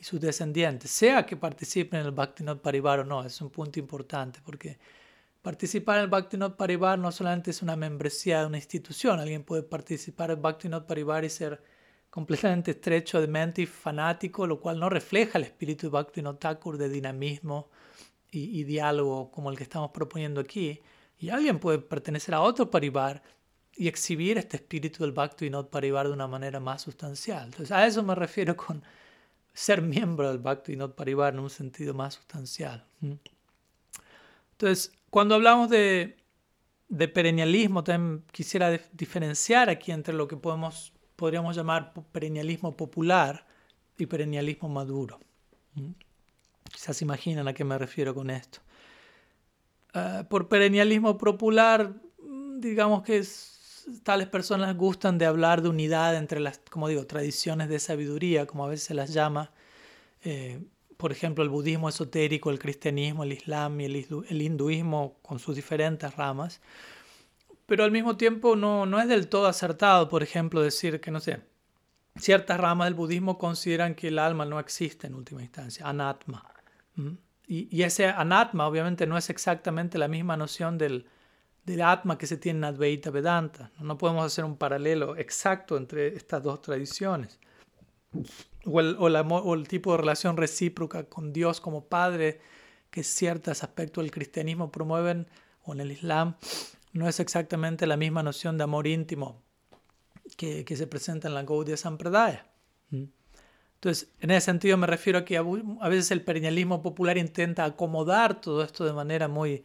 y 0.00 0.04
sus 0.04 0.20
descendientes, 0.20 0.90
sea 0.90 1.26
que 1.26 1.36
participen 1.36 2.00
en 2.00 2.06
el 2.06 2.12
Bhaktivinoda 2.12 2.62
Parivar 2.62 3.00
o 3.00 3.04
no, 3.04 3.22
es 3.22 3.40
un 3.42 3.50
punto 3.50 3.78
importante 3.78 4.40
porque 4.42 4.78
participar 5.42 5.98
en 5.98 6.04
el 6.04 6.10
Bhaktivinoda 6.10 6.56
Parivar 6.56 6.98
no 6.98 7.12
solamente 7.12 7.50
es 7.50 7.60
una 7.60 7.76
membresía 7.76 8.40
de 8.40 8.46
una 8.46 8.56
institución, 8.56 9.20
alguien 9.20 9.44
puede 9.44 9.62
participar 9.62 10.30
en 10.30 10.38
el 10.38 10.42
Bhaktivinoda 10.42 10.86
Parivar 10.86 11.24
y 11.24 11.28
ser 11.28 11.62
completamente 12.08 12.72
estrecho 12.72 13.20
de 13.20 13.28
mente 13.28 13.62
y 13.62 13.66
fanático, 13.66 14.46
lo 14.46 14.58
cual 14.58 14.80
no 14.80 14.88
refleja 14.88 15.38
el 15.38 15.44
espíritu 15.44 15.86
de 15.86 15.90
Bhaktivinoda 15.90 16.38
Thakur 16.38 16.78
de 16.78 16.88
dinamismo 16.88 17.68
y, 18.30 18.58
y 18.58 18.64
diálogo 18.64 19.30
como 19.30 19.50
el 19.50 19.56
que 19.56 19.64
estamos 19.64 19.90
proponiendo 19.90 20.40
aquí. 20.40 20.80
Y 21.18 21.28
alguien 21.28 21.58
puede 21.58 21.78
pertenecer 21.78 22.34
a 22.34 22.40
otro 22.40 22.70
parivar 22.70 23.22
y 23.76 23.86
exhibir 23.86 24.38
este 24.38 24.56
espíritu 24.56 25.04
del 25.04 25.12
Bhakti 25.12 25.46
y 25.46 25.50
no 25.50 25.68
parivar 25.68 26.06
de 26.06 26.14
una 26.14 26.26
manera 26.26 26.58
más 26.58 26.82
sustancial. 26.82 27.44
Entonces, 27.44 27.70
a 27.70 27.86
eso 27.86 28.02
me 28.02 28.14
refiero 28.14 28.56
con 28.56 28.82
ser 29.60 29.82
miembro 29.82 30.28
del 30.28 30.38
Bhakti 30.38 30.72
y 30.72 30.76
no 30.76 30.96
parivar 30.96 31.34
en 31.34 31.40
un 31.40 31.50
sentido 31.50 31.92
más 31.92 32.14
sustancial. 32.14 32.82
Entonces, 34.52 34.90
cuando 35.10 35.34
hablamos 35.34 35.68
de, 35.68 36.16
de 36.88 37.08
perennialismo, 37.08 37.84
también 37.84 38.24
quisiera 38.32 38.80
diferenciar 38.92 39.68
aquí 39.68 39.92
entre 39.92 40.14
lo 40.14 40.26
que 40.26 40.38
podemos, 40.38 40.94
podríamos 41.14 41.54
llamar 41.54 41.92
perennialismo 42.10 42.74
popular 42.74 43.46
y 43.98 44.06
perennialismo 44.06 44.70
maduro. 44.70 45.20
Quizás 46.72 47.02
imaginan 47.02 47.46
a 47.46 47.52
qué 47.52 47.62
me 47.62 47.76
refiero 47.76 48.14
con 48.14 48.30
esto. 48.30 48.60
Ah, 49.92 50.24
por 50.30 50.48
perennialismo 50.48 51.18
popular, 51.18 51.92
digamos 52.56 53.02
que 53.02 53.18
tales 54.02 54.28
personas 54.28 54.76
gustan 54.76 55.18
de 55.18 55.26
hablar 55.26 55.62
de 55.62 55.68
unidad 55.68 56.16
entre 56.16 56.40
las, 56.40 56.60
como 56.70 56.88
digo, 56.88 57.06
tradiciones 57.06 57.68
de 57.68 57.78
sabiduría, 57.78 58.46
como 58.46 58.64
a 58.64 58.68
veces 58.68 58.86
se 58.86 58.94
las 58.94 59.12
llama. 59.12 59.50
Eh, 60.22 60.60
por 60.96 61.12
ejemplo, 61.12 61.42
el 61.42 61.50
budismo 61.50 61.88
esotérico, 61.88 62.50
el 62.50 62.58
cristianismo, 62.58 63.24
el 63.24 63.32
islam 63.32 63.80
y 63.80 63.84
el, 63.86 64.42
hinduismo 64.42 65.16
con 65.22 65.38
sus 65.38 65.56
diferentes 65.56 66.14
ramas. 66.14 66.60
Pero 67.66 67.84
al 67.84 67.90
mismo 67.90 68.16
tiempo 68.16 68.56
no, 68.56 68.84
no 68.84 69.00
es 69.00 69.08
del 69.08 69.28
todo 69.28 69.46
acertado, 69.46 70.08
por 70.08 70.22
ejemplo, 70.22 70.60
decir 70.60 71.00
que, 71.00 71.10
no 71.10 71.20
sé, 71.20 71.40
ciertas 72.18 72.58
ramas 72.60 72.86
del 72.86 72.94
budismo 72.94 73.38
consideran 73.38 73.94
que 73.94 74.08
el 74.08 74.18
alma 74.18 74.44
no 74.44 74.58
existe 74.60 75.06
en 75.06 75.14
última 75.14 75.42
instancia, 75.42 75.88
anatma. 75.88 76.44
Y, 77.46 77.82
ese 77.82 78.06
anatma 78.06 78.68
obviamente 78.68 79.06
no 79.06 79.16
es 79.16 79.30
exactamente 79.30 79.98
la 79.98 80.06
misma 80.06 80.36
noción 80.36 80.78
del, 80.78 81.06
del 81.70 81.82
atma 81.82 82.18
que 82.18 82.26
se 82.26 82.36
tiene 82.36 82.58
en 82.58 82.64
Advaita 82.64 83.10
Vedanta. 83.10 83.70
No 83.80 83.96
podemos 83.96 84.24
hacer 84.24 84.44
un 84.44 84.56
paralelo 84.56 85.16
exacto 85.16 85.76
entre 85.76 86.08
estas 86.08 86.42
dos 86.42 86.60
tradiciones. 86.60 87.38
O 88.64 88.80
el, 88.80 89.68
tipo 89.68 89.92
de 89.92 89.98
relación 89.98 90.36
recíproca 90.36 91.04
con 91.04 91.32
Dios 91.32 91.60
como 91.60 91.84
Padre 91.84 92.40
que 92.90 93.04
ciertos 93.04 93.62
aspectos 93.62 94.02
del 94.02 94.10
cristianismo 94.10 94.72
promueven 94.72 95.28
o 95.62 95.72
en 95.72 95.80
el 95.80 95.92
Islam 95.92 96.34
no 96.92 97.08
es 97.08 97.20
exactamente 97.20 97.86
la 97.86 97.96
misma 97.96 98.24
noción 98.24 98.58
de 98.58 98.64
amor 98.64 98.88
íntimo 98.88 99.40
que, 100.36 100.64
se 100.66 100.86
presenta 100.88 101.28
en 101.28 101.34
la 101.34 101.44
Gaudiya 101.44 101.76
Sampradaya. 101.76 102.46
Entonces, 102.90 104.10
en 104.20 104.32
ese 104.32 104.46
sentido 104.46 104.76
me 104.76 104.88
refiero 104.88 105.20
a 105.20 105.24
que 105.24 105.36
a 105.36 105.88
veces 105.88 106.10
el 106.10 106.22
perennialismo 106.22 106.82
popular 106.82 107.16
intenta 107.16 107.64
acomodar 107.64 108.40
todo 108.40 108.64
esto 108.64 108.84
de 108.84 108.92
manera 108.92 109.28
muy 109.28 109.64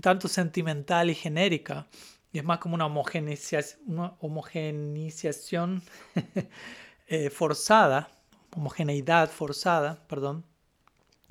tanto 0.00 0.28
sentimental 0.28 1.10
y 1.10 1.14
genérica, 1.14 1.88
y 2.32 2.38
es 2.38 2.44
más 2.44 2.58
como 2.58 2.74
una 2.74 2.86
homogeneización, 2.86 3.80
una 3.86 4.14
homogeneización 4.20 5.82
eh, 7.06 7.30
forzada, 7.30 8.10
homogeneidad 8.56 9.30
forzada, 9.30 10.06
perdón, 10.06 10.44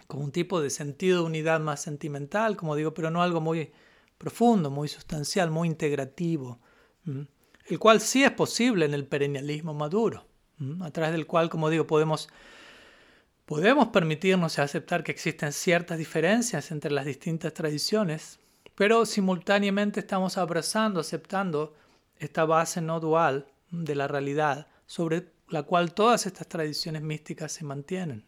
como 0.08 0.24
un 0.24 0.32
tipo 0.32 0.62
de 0.62 0.70
sentido 0.70 1.20
de 1.20 1.26
unidad 1.28 1.60
más 1.60 1.82
sentimental, 1.82 2.58
como 2.58 2.76
digo, 2.76 2.94
pero 2.94 3.12
no 3.12 3.22
algo 3.22 3.42
muy 3.42 3.72
profundo, 4.18 4.70
muy 4.70 4.88
sustancial, 4.88 5.52
muy 5.52 5.68
integrativo, 5.68 6.60
el 7.66 7.80
cual 7.80 8.02
sí 8.02 8.24
es 8.24 8.32
posible 8.32 8.86
en 8.86 8.94
el 8.94 9.06
perennialismo 9.06 9.74
maduro 9.74 10.26
a 10.82 10.92
través 10.92 11.14
del 11.14 11.26
cual, 11.26 11.50
como 11.50 11.70
digo, 11.70 11.88
podemos, 11.88 12.30
podemos 13.46 13.90
permitirnos 13.90 14.60
aceptar 14.60 15.04
que 15.04 15.12
existen 15.12 15.54
ciertas 15.54 15.98
diferencias 15.98 16.72
entre 16.72 16.92
las 16.92 17.06
distintas 17.06 17.54
tradiciones, 17.54 18.40
pero 18.80 19.06
simultáneamente 19.06 20.00
estamos 20.00 20.38
abrazando, 20.38 21.02
aceptando 21.02 21.76
esta 22.16 22.46
base 22.46 22.80
no 22.80 23.02
dual 23.02 23.46
de 23.72 23.94
la 23.94 24.08
realidad 24.08 24.68
sobre 24.86 25.34
la 25.50 25.64
cual 25.64 25.94
todas 25.94 26.26
estas 26.26 26.48
tradiciones 26.48 27.02
místicas 27.02 27.52
se 27.52 27.66
mantienen. 27.66 28.24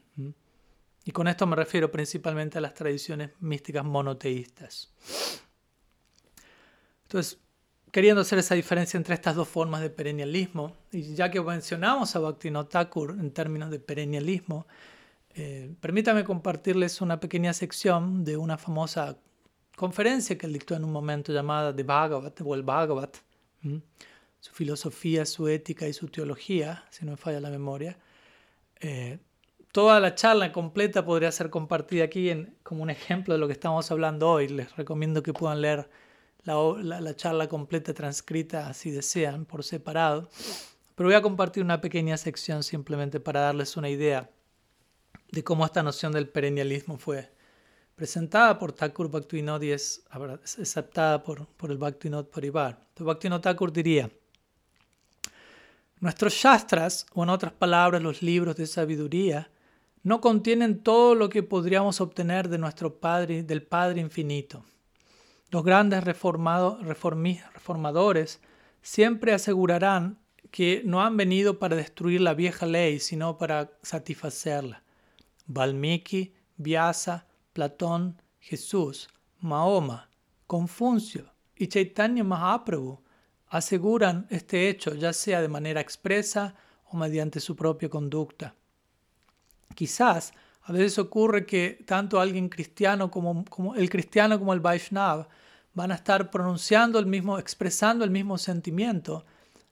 Y 1.06 1.12
con 1.12 1.30
esto 1.30 1.48
me 1.48 1.56
refiero 1.56 1.90
principalmente 1.90 2.58
a 2.58 2.62
las 2.62 2.74
tradiciones 2.74 3.30
místicas 3.40 3.86
monoteístas. 3.86 4.94
Entonces, 7.04 7.40
queriendo 7.90 8.20
hacer 8.20 8.40
esa 8.40 8.54
diferencia 8.54 8.98
entre 8.98 9.16
estas 9.16 9.38
dos 9.38 9.48
formas 9.48 9.80
de 9.80 9.90
perennialismo, 9.90 10.76
y 10.92 11.16
ya 11.16 11.32
que 11.32 11.40
mencionamos 11.40 12.14
a 12.18 12.20
Bhaktivinoda 12.20 12.68
Thakur 12.68 13.12
en 13.12 13.32
términos 13.32 13.72
de 13.72 13.80
perennialismo, 13.80 14.68
eh, 15.34 15.74
permítame 15.80 16.26
compartirles 16.26 17.00
una 17.00 17.22
pequeña 17.22 17.54
sección 17.54 18.26
de 18.26 18.36
una 18.36 18.58
famosa 18.58 19.18
conferencia 19.82 20.38
que 20.38 20.46
él 20.46 20.54
dictó 20.54 20.76
en 20.76 20.84
un 20.84 20.92
momento 20.92 21.34
llamada 21.34 21.76
The 21.76 21.82
Bhagavat 21.82 22.40
o 22.42 22.54
el 22.54 22.62
Bhagavat, 22.62 23.18
su 24.40 24.54
filosofía, 24.54 25.26
su 25.26 25.48
ética 25.48 25.88
y 25.88 25.94
su 25.94 26.08
teología, 26.08 26.86
si 26.92 27.04
no 27.04 27.14
me 27.14 27.18
falla 27.18 27.40
la 27.40 27.50
memoria. 27.50 27.98
Eh, 28.80 29.18
toda 29.72 30.00
la 30.00 30.14
charla 30.14 30.52
completa 30.52 31.04
podría 31.04 31.32
ser 31.32 31.50
compartida 31.50 32.04
aquí 32.04 32.30
en, 32.30 32.56
como 32.62 32.84
un 32.84 32.92
ejemplo 32.92 33.34
de 33.34 33.40
lo 33.40 33.48
que 33.48 33.54
estamos 33.54 33.90
hablando 33.90 34.30
hoy. 34.30 34.50
Les 34.50 34.76
recomiendo 34.76 35.24
que 35.24 35.34
puedan 35.34 35.62
leer 35.62 35.90
la, 36.44 37.16
charla 37.16 37.48
completa 37.48 37.92
transcrita 37.96 38.72
si 38.76 38.92
desean 38.92 39.46
por 39.46 39.64
separado. 39.64 40.30
Pero 40.94 41.10
voy 41.10 41.16
a 41.16 41.24
compartir 41.24 41.64
una 41.64 41.82
pequeña 41.82 42.18
sección 42.18 42.62
simplemente 42.62 43.20
para 43.20 43.40
darles 43.40 43.78
una 43.78 43.90
idea 43.90 44.30
de 45.32 45.44
cómo 45.44 45.66
esta 45.66 45.82
noción 45.82 46.12
del 46.12 46.30
perennialismo 46.30 47.00
fue 47.00 47.32
presentada 47.96 48.58
por 48.58 48.74
Thakur 48.74 49.10
Bhaktivinoda 49.10 49.66
y 49.66 49.72
es 49.72 50.04
aceptada 50.60 51.24
por, 51.24 51.48
por 51.48 51.72
el 51.72 51.78
Bhaktivinoda 51.78 52.30
Parivar. 52.30 52.78
Entonces 52.90 53.06
Bhaktivinoda 53.06 53.42
Thakur 53.42 53.72
diría, 53.72 54.10
nuestros 56.00 56.34
shastras, 56.34 57.06
o 57.14 57.24
en 57.24 57.30
otras 57.30 57.54
palabras 57.54 58.02
los 58.02 58.22
libros 58.22 58.56
de 58.56 58.66
sabiduría, 58.66 59.52
no 60.04 60.20
contienen 60.20 60.82
todo 60.82 61.14
lo 61.14 61.30
que 61.30 61.44
podríamos 61.44 62.02
obtener 62.02 62.50
de 62.50 62.58
nuestro 62.58 63.00
Padre, 63.00 63.44
del 63.44 63.62
Padre 63.62 64.02
infinito. 64.02 64.66
Los 65.52 65.64
grandes 65.64 66.04
reformadores 66.04 68.42
siempre 68.82 69.34
asegurarán 69.34 70.18
que 70.50 70.82
no 70.86 71.02
han 71.02 71.18
venido 71.18 71.60
para 71.60 71.76
destruir 71.76 72.22
la 72.22 72.34
vieja 72.34 72.66
ley, 72.66 73.00
sino 73.00 73.38
para 73.38 73.70
satisfacerla. 73.84 74.82
Valmiki, 75.46 76.34
Vyasa, 76.58 77.28
Platón, 77.54 78.22
Jesús, 78.40 79.10
Mahoma, 79.40 80.10
Confucio 80.48 81.26
y 81.56 81.68
Chaitanya 81.68 82.24
Mahaprabhu 82.24 83.02
aseguran 83.50 84.28
este 84.30 84.70
hecho 84.70 84.96
ya 84.96 85.14
sea 85.14 85.42
de 85.42 85.48
manera 85.48 85.82
expresa 85.82 86.56
o 86.86 86.98
mediante 86.98 87.40
su 87.40 87.56
propia 87.56 87.90
conducta. 87.90 88.56
Quizás 89.76 90.34
a 90.64 90.72
veces 90.72 91.00
ocurre 91.00 91.46
que 91.46 91.84
tanto 91.86 92.20
alguien 92.20 92.50
cristiano 92.50 93.10
como, 93.10 93.46
como 93.46 93.76
el 93.76 93.90
cristiano 93.90 94.38
como 94.40 94.54
el 94.54 94.60
Vaishnav 94.60 95.28
van 95.74 95.92
a 95.92 95.96
estar 95.96 96.30
pronunciando 96.30 97.00
el 97.00 97.06
mismo, 97.06 97.40
expresando 97.40 98.04
el 98.04 98.12
mismo 98.12 98.38
sentimiento, 98.38 99.26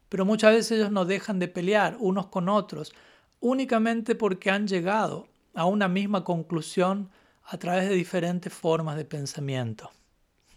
pero 0.08 0.26
muchas 0.26 0.54
veces 0.54 0.72
ellos 0.72 0.92
no 0.92 1.06
dejan 1.06 1.40
de 1.40 1.48
pelear 1.48 1.98
unos 2.00 2.28
con 2.28 2.50
otros 2.50 2.94
únicamente 3.40 4.16
porque 4.16 4.50
han 4.50 4.68
llegado 4.68 5.28
a 5.54 5.66
una 5.66 5.88
misma 5.88 6.24
conclusión 6.24 7.10
a 7.52 7.58
través 7.58 7.90
de 7.90 7.96
diferentes 7.96 8.54
formas 8.54 8.96
de 8.96 9.06
pensamiento. 9.06 9.90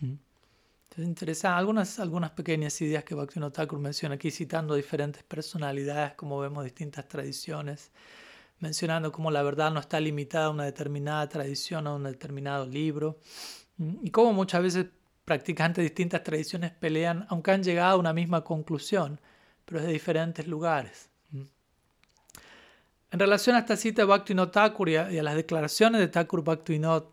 Entonces, 0.00 1.08
interesan 1.08 1.54
algunas, 1.54 1.98
algunas 1.98 2.32
pequeñas 2.32 2.78
ideas 2.82 3.02
que 3.04 3.14
Bhaktivinoda 3.14 3.50
Thakur 3.50 3.78
menciona 3.78 4.16
aquí, 4.16 4.30
citando 4.30 4.74
diferentes 4.74 5.22
personalidades, 5.22 6.12
como 6.14 6.38
vemos 6.38 6.64
distintas 6.64 7.08
tradiciones, 7.08 7.92
mencionando 8.58 9.10
cómo 9.10 9.30
la 9.30 9.42
verdad 9.42 9.72
no 9.72 9.80
está 9.80 9.98
limitada 10.00 10.46
a 10.46 10.50
una 10.50 10.64
determinada 10.64 11.26
tradición, 11.30 11.86
a 11.86 11.94
un 11.94 12.02
determinado 12.02 12.66
libro, 12.66 13.18
y 13.78 14.10
cómo 14.10 14.34
muchas 14.34 14.62
veces 14.62 14.86
practicantes 15.24 15.76
de 15.76 15.84
distintas 15.84 16.22
tradiciones 16.22 16.72
pelean, 16.72 17.24
aunque 17.30 17.52
han 17.52 17.62
llegado 17.62 17.94
a 17.94 17.98
una 17.98 18.12
misma 18.12 18.44
conclusión, 18.44 19.18
pero 19.64 19.80
es 19.80 19.86
de 19.86 19.92
diferentes 19.92 20.46
lugares. 20.46 21.08
En 23.12 23.18
relación 23.18 23.54
a 23.56 23.58
esta 23.58 23.76
cita 23.76 24.02
de 24.02 24.06
Bhaktivinoda 24.06 24.50
Thakur 24.50 24.88
y 24.88 24.96
a, 24.96 25.22
las 25.22 25.34
declaraciones 25.34 26.00
de 26.00 26.08
Thakur 26.08 26.42
Bhaktivinoda 26.42 27.04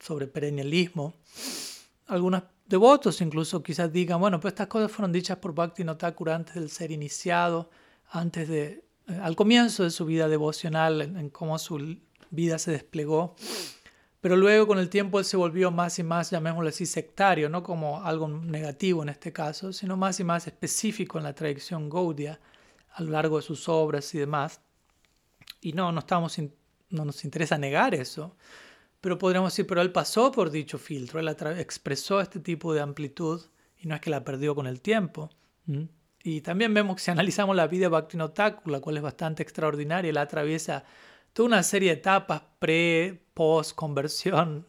sobre 0.00 0.26
perennialismo, 0.26 1.14
algunos 2.08 2.42
devotos 2.66 3.20
incluso 3.20 3.62
quizás 3.62 3.92
digan, 3.92 4.18
bueno, 4.18 4.40
pues 4.40 4.50
estas 4.50 4.66
cosas 4.66 4.90
fueron 4.90 5.12
dichas 5.12 5.36
por 5.38 5.54
Bhaktivinoda 5.54 5.96
Thakur 5.96 6.30
antes 6.30 6.56
del 6.56 6.70
ser 6.70 6.90
iniciado, 6.90 7.70
antes 8.10 8.48
de, 8.48 8.84
eh, 9.06 9.20
al 9.22 9.36
comienzo 9.36 9.84
de 9.84 9.90
su 9.90 10.04
vida 10.06 10.26
devocional, 10.26 11.00
en 11.02 11.30
cómo 11.30 11.56
su 11.60 11.98
vida 12.30 12.58
se 12.58 12.72
desplegó. 12.72 13.36
Pero 14.20 14.36
luego 14.36 14.66
con 14.66 14.80
el 14.80 14.88
tiempo 14.88 15.20
él 15.20 15.24
se 15.24 15.36
volvió 15.36 15.70
más 15.70 16.00
y 16.00 16.02
más, 16.02 16.32
llamémoslo 16.32 16.68
así, 16.68 16.84
sectario, 16.84 17.48
no 17.48 17.62
como 17.62 18.02
algo 18.02 18.26
negativo 18.26 19.04
en 19.04 19.10
este 19.10 19.32
caso, 19.32 19.72
sino 19.72 19.96
más 19.96 20.18
y 20.18 20.24
más 20.24 20.48
específico 20.48 21.18
en 21.18 21.24
la 21.24 21.34
tradición 21.34 21.88
Gaudia 21.88 22.40
a 22.94 23.02
lo 23.04 23.12
largo 23.12 23.36
de 23.36 23.42
sus 23.42 23.68
obras 23.68 24.12
y 24.16 24.18
demás. 24.18 24.60
Y 25.64 25.72
no, 25.72 25.90
no, 25.92 26.00
estamos 26.00 26.38
no 26.90 27.06
nos 27.06 27.24
interesa 27.24 27.56
negar 27.56 27.94
eso, 27.94 28.36
pero 29.00 29.16
podríamos 29.16 29.50
decir, 29.50 29.66
pero 29.66 29.80
él 29.80 29.90
pasó 29.92 30.30
por 30.30 30.50
dicho 30.50 30.76
filtro, 30.76 31.20
él 31.20 31.28
expresó 31.58 32.20
este 32.20 32.38
tipo 32.38 32.74
de 32.74 32.82
amplitud 32.82 33.40
y 33.78 33.88
no 33.88 33.94
es 33.94 34.02
que 34.02 34.10
la 34.10 34.22
perdió 34.24 34.54
con 34.54 34.66
el 34.66 34.82
tiempo. 34.82 35.30
Y 36.22 36.42
también 36.42 36.74
vemos 36.74 36.96
que 36.96 37.02
si 37.02 37.10
analizamos 37.10 37.56
la 37.56 37.66
vida 37.66 37.86
de 37.86 37.88
Bhaktivinoda 37.88 38.60
la 38.66 38.80
cual 38.80 38.98
es 38.98 39.02
bastante 39.02 39.42
extraordinaria, 39.42 40.10
él 40.10 40.18
atraviesa 40.18 40.84
toda 41.32 41.46
una 41.46 41.62
serie 41.62 41.88
de 41.88 41.96
etapas 41.96 42.42
pre, 42.58 43.22
post, 43.32 43.74
conversión, 43.74 44.66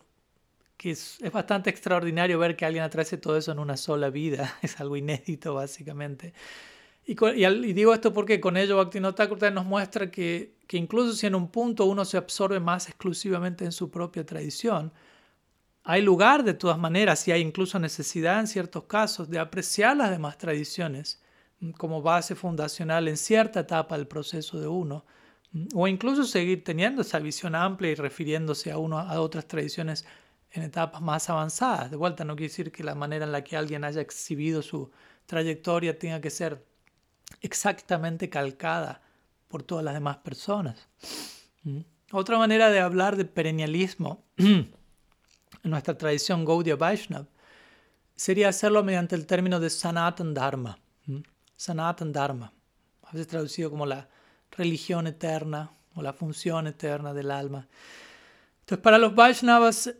que 0.77 0.91
es, 0.91 1.19
bastante 1.34 1.69
extraordinario 1.69 2.39
ver 2.39 2.55
que 2.55 2.63
alguien 2.63 2.86
atrae 2.86 3.05
todo 3.17 3.36
eso 3.36 3.51
en 3.51 3.60
una 3.60 3.75
sola 3.75 4.10
vida, 4.10 4.58
es 4.62 4.79
algo 4.79 4.95
inédito 4.95 5.55
básicamente. 5.55 6.34
Y, 7.07 7.73
digo 7.73 7.93
esto 7.93 8.13
porque 8.13 8.39
con 8.39 8.57
ello 8.57 8.77
Bhaktivinoda 8.77 9.51
nos 9.51 9.65
muestra 9.65 10.09
que, 10.09 10.55
que 10.67 10.77
incluso 10.77 11.13
si 11.13 11.27
en 11.27 11.35
un 11.35 11.49
punto 11.49 11.85
uno 11.85 12.03
se 12.03 12.17
absorbe 12.17 12.59
más 12.59 12.87
exclusivamente 12.87 13.63
en 13.63 13.71
su 13.71 13.91
propia 13.91 14.25
tradición, 14.25 14.91
hay 15.83 16.01
lugar 16.01 16.43
de 16.43 16.55
todas 16.55 16.79
maneras 16.79 17.27
y 17.27 17.31
hay 17.31 17.41
incluso 17.41 17.77
necesidad 17.77 18.39
en 18.39 18.47
ciertos 18.47 18.85
casos 18.85 19.29
de 19.29 19.37
apreciar 19.37 19.95
las 19.95 20.09
demás 20.09 20.37
tradiciones 20.39 21.21
como 21.77 22.01
base 22.01 22.33
fundacional 22.33 23.07
en 23.07 23.17
cierta 23.17 23.61
etapa 23.61 23.95
del 23.95 24.07
proceso 24.07 24.59
de 24.59 24.67
uno, 24.67 25.05
o 25.73 25.87
incluso 25.87 26.23
seguir 26.23 26.63
teniendo 26.63 27.01
esa 27.03 27.19
visión 27.19 27.55
amplia 27.55 27.91
y 27.91 27.95
refiriéndose 27.95 28.71
a, 28.71 28.77
uno, 28.77 28.99
a 28.99 29.21
otras 29.21 29.47
tradiciones 29.47 30.05
en 30.51 30.63
etapas 30.63 31.01
más 31.01 31.29
avanzadas. 31.29 31.91
De 31.91 31.97
vuelta, 31.97 32.25
no 32.25 32.35
quiere 32.35 32.49
decir 32.49 32.71
que 32.71 32.83
la 32.83 32.95
manera 32.95 33.25
en 33.25 33.31
la 33.31 33.43
que 33.43 33.55
alguien 33.55 33.83
haya 33.83 34.01
exhibido 34.01 34.61
su 34.61 34.91
trayectoria 35.27 35.97
tenga 35.97 36.19
que 36.19 36.29
ser 36.29 36.65
exactamente 37.41 38.29
calcada 38.29 39.01
por 39.47 39.63
todas 39.63 39.83
las 39.83 39.93
demás 39.93 40.17
personas. 40.17 40.88
¿Mm? 41.63 41.79
Otra 42.11 42.38
manera 42.38 42.69
de 42.69 42.79
hablar 42.79 43.15
de 43.15 43.25
perennialismo 43.25 44.23
en 44.38 44.71
nuestra 45.63 45.97
tradición 45.97 46.45
Gaudiya 46.45 46.75
Vaishnav 46.75 47.25
sería 48.15 48.49
hacerlo 48.49 48.83
mediante 48.83 49.15
el 49.15 49.25
término 49.25 49.59
de 49.59 49.69
Sanatan 49.69 50.33
Dharma. 50.33 50.77
¿Mm? 51.05 51.19
Sanatan 51.55 52.11
Dharma, 52.11 52.51
a 53.03 53.11
veces 53.11 53.27
traducido 53.27 53.69
como 53.69 53.85
la 53.85 54.07
religión 54.51 55.07
eterna 55.07 55.71
o 55.95 56.01
la 56.01 56.13
función 56.13 56.67
eterna 56.67 57.13
del 57.13 57.31
alma. 57.31 57.67
Entonces, 58.61 58.83
para 58.83 58.97
los 58.97 59.15
Vaishnavas, 59.15 59.93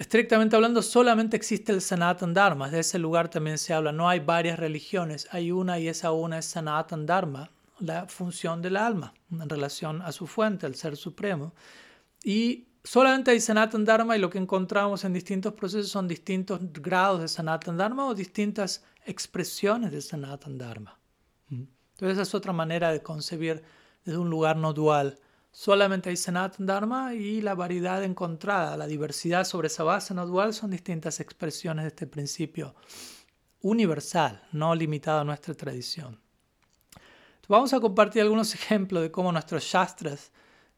estrictamente 0.00 0.56
hablando, 0.56 0.80
solamente 0.80 1.36
existe 1.36 1.72
el 1.72 1.82
Sanatan 1.82 2.32
Dharma. 2.32 2.70
De 2.70 2.80
ese 2.80 2.98
lugar 2.98 3.28
también 3.28 3.58
se 3.58 3.74
habla. 3.74 3.92
No 3.92 4.08
hay 4.08 4.20
varias 4.20 4.58
religiones, 4.58 5.28
hay 5.30 5.52
una 5.52 5.78
y 5.78 5.88
esa 5.88 6.10
una 6.10 6.38
es 6.38 6.46
Sanatan 6.46 7.04
Dharma, 7.04 7.50
la 7.78 8.06
función 8.06 8.62
del 8.62 8.78
alma 8.78 9.12
en 9.30 9.48
relación 9.48 10.00
a 10.00 10.10
su 10.10 10.26
fuente, 10.26 10.66
el 10.66 10.74
Ser 10.74 10.96
Supremo. 10.96 11.52
Y 12.24 12.66
solamente 12.82 13.30
hay 13.30 13.40
Sanatan 13.40 13.84
Dharma 13.84 14.16
y 14.16 14.20
lo 14.20 14.30
que 14.30 14.38
encontramos 14.38 15.04
en 15.04 15.12
distintos 15.12 15.52
procesos 15.52 15.90
son 15.90 16.08
distintos 16.08 16.60
grados 16.72 17.20
de 17.20 17.28
Sanatan 17.28 17.76
Dharma 17.76 18.06
o 18.06 18.14
distintas 18.14 18.82
expresiones 19.04 19.92
de 19.92 20.00
Sanatan 20.00 20.56
Dharma. 20.56 20.98
Entonces 21.50 22.12
esa 22.12 22.22
es 22.22 22.34
otra 22.34 22.54
manera 22.54 22.90
de 22.90 23.02
concebir 23.02 23.62
desde 24.02 24.18
un 24.18 24.30
lugar 24.30 24.56
no 24.56 24.72
dual. 24.72 25.18
Solamente 25.52 26.10
hay 26.10 26.16
Sanatan 26.16 26.66
Dharma 26.66 27.14
y 27.14 27.40
la 27.40 27.54
variedad 27.54 28.02
encontrada, 28.04 28.76
la 28.76 28.86
diversidad 28.86 29.44
sobre 29.44 29.66
esa 29.66 29.82
base 29.82 30.14
no 30.14 30.24
dual 30.24 30.54
son 30.54 30.70
distintas 30.70 31.18
expresiones 31.18 31.84
de 31.84 31.88
este 31.88 32.06
principio 32.06 32.74
universal, 33.60 34.42
no 34.52 34.74
limitado 34.74 35.20
a 35.20 35.24
nuestra 35.24 35.54
tradición. 35.54 36.20
vamos 37.48 37.72
a 37.72 37.80
compartir 37.80 38.22
algunos 38.22 38.54
ejemplos 38.54 39.02
de 39.02 39.10
cómo 39.10 39.32
nuestros 39.32 39.64
shastras 39.64 40.30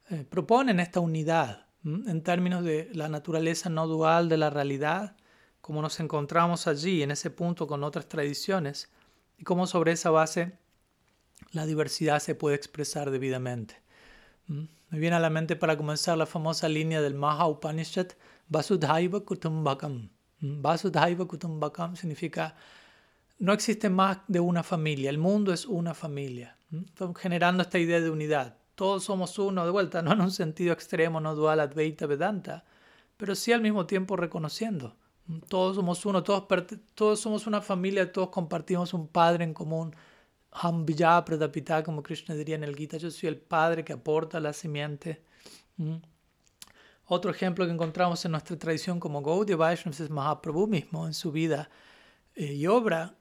eh, 0.08 0.24
proponen 0.28 0.80
esta 0.80 1.00
unidad 1.00 1.66
en 1.84 2.22
términos 2.22 2.64
de 2.64 2.88
la 2.94 3.08
naturaleza 3.08 3.68
no 3.68 3.86
dual 3.86 4.28
de 4.28 4.36
la 4.36 4.50
realidad, 4.50 5.16
cómo 5.60 5.82
nos 5.82 6.00
encontramos 6.00 6.66
allí 6.66 7.02
en 7.02 7.10
ese 7.10 7.30
punto 7.30 7.66
con 7.66 7.84
otras 7.84 8.08
tradiciones 8.08 8.90
y 9.36 9.44
cómo 9.44 9.66
sobre 9.66 9.92
esa 9.92 10.10
base 10.10 10.58
la 11.50 11.66
diversidad 11.66 12.20
se 12.20 12.34
puede 12.34 12.56
expresar 12.56 13.10
debidamente. 13.10 13.81
¿Mm? 14.46 14.64
Me 14.90 14.98
viene 14.98 15.16
a 15.16 15.20
la 15.20 15.30
mente 15.30 15.56
para 15.56 15.76
comenzar 15.76 16.18
la 16.18 16.26
famosa 16.26 16.68
línea 16.68 17.00
del 17.00 17.14
Maha 17.14 17.46
Upanishad, 17.46 18.08
Vasudhaiva 18.48 19.20
Kutumbakam. 19.20 20.10
¿Mm? 20.40 20.62
Vasudhaiva 20.62 21.26
Kutumbakam 21.26 21.96
significa 21.96 22.54
no 23.38 23.52
existe 23.52 23.90
más 23.90 24.18
de 24.28 24.38
una 24.38 24.62
familia, 24.62 25.10
el 25.10 25.18
mundo 25.18 25.52
es 25.52 25.66
una 25.66 25.94
familia. 25.94 26.56
¿Mm? 26.70 27.12
generando 27.16 27.62
esta 27.62 27.78
idea 27.78 28.00
de 28.00 28.10
unidad. 28.10 28.56
Todos 28.74 29.04
somos 29.04 29.38
uno, 29.38 29.64
de 29.64 29.70
vuelta, 29.70 30.02
no 30.02 30.12
en 30.12 30.20
un 30.20 30.30
sentido 30.30 30.72
extremo, 30.72 31.20
no 31.20 31.34
dual, 31.34 31.60
Advaita 31.60 32.06
Vedanta, 32.06 32.64
pero 33.16 33.34
sí 33.34 33.52
al 33.52 33.60
mismo 33.60 33.86
tiempo 33.86 34.16
reconociendo. 34.16 34.96
Todos 35.48 35.76
somos 35.76 36.04
uno, 36.04 36.22
todos, 36.22 36.44
todos 36.94 37.20
somos 37.20 37.46
una 37.46 37.60
familia, 37.60 38.10
todos 38.10 38.30
compartimos 38.30 38.92
un 38.92 39.06
padre 39.06 39.44
en 39.44 39.54
común, 39.54 39.94
Ham 40.52 40.84
Pradapita, 40.84 41.82
como 41.82 42.02
Krishna 42.02 42.34
diría 42.34 42.56
en 42.56 42.64
el 42.64 42.76
Gita, 42.76 42.98
yo 42.98 43.10
soy 43.10 43.28
el 43.28 43.38
padre 43.38 43.84
que 43.84 43.94
aporta 43.94 44.38
la 44.38 44.52
simiente. 44.52 45.22
Mm. 45.76 45.96
Otro 47.06 47.30
ejemplo 47.30 47.66
que 47.66 47.72
encontramos 47.72 48.24
en 48.24 48.32
nuestra 48.32 48.56
tradición 48.58 49.00
como 49.00 49.22
Gaudiya 49.22 49.56
Vaishnavas 49.56 50.00
es 50.00 50.10
Mahaprabhu 50.10 50.66
mismo 50.66 51.06
en 51.06 51.14
su 51.14 51.32
vida 51.32 51.68
eh, 52.34 52.52
y 52.54 52.66
obra, 52.66 53.14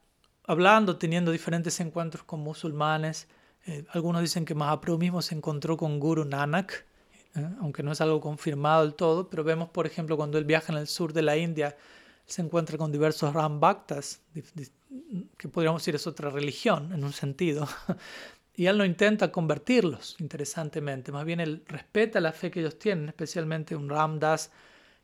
hablando, 0.46 0.98
teniendo 0.98 1.32
diferentes 1.32 1.80
encuentros 1.80 2.24
con 2.24 2.42
musulmanes. 2.42 3.28
Eh, 3.66 3.86
algunos 3.92 4.22
dicen 4.22 4.46
que 4.46 4.56
Mahaprabhu 4.56 5.00
mismo 5.00 5.22
se 5.22 5.36
encontró 5.36 5.78
con 5.78 6.00
Guru 6.00 6.26
Nanak, 6.26 6.86
eh, 7.36 7.50
aunque 7.60 7.82
no 7.82 7.92
es 7.92 8.02
algo 8.02 8.20
confirmado 8.22 8.84
del 8.84 8.94
todo, 8.94 9.30
pero 9.30 9.44
vemos, 9.44 9.70
por 9.70 9.86
ejemplo, 9.86 10.18
cuando 10.18 10.38
él 10.38 10.46
viaja 10.46 10.72
en 10.72 10.80
el 10.80 10.88
sur 10.88 11.14
de 11.14 11.22
la 11.22 11.38
India, 11.38 11.76
se 12.26 12.42
encuentra 12.42 12.78
con 12.78 12.92
diversos 12.92 13.34
Ram 13.34 13.60
Bhaktas, 13.60 14.22
que 15.38 15.48
podríamos 15.48 15.82
decir 15.82 15.96
es 15.96 16.08
otra 16.08 16.30
religión 16.30 16.94
en 16.94 17.04
un 17.04 17.14
sentido, 17.14 17.68
y 18.56 18.66
él 18.66 18.78
no 18.78 18.86
intenta 18.86 19.32
convertirlos, 19.32 20.16
interesantemente, 20.20 21.12
más 21.12 21.26
bien 21.26 21.40
él 21.40 21.64
respeta 21.68 22.20
la 22.20 22.32
fe 22.32 22.52
que 22.52 22.62
ellos 22.62 22.80
tienen, 22.80 23.10
especialmente 23.10 23.76
un 23.76 23.90
Ramdas, 23.90 24.52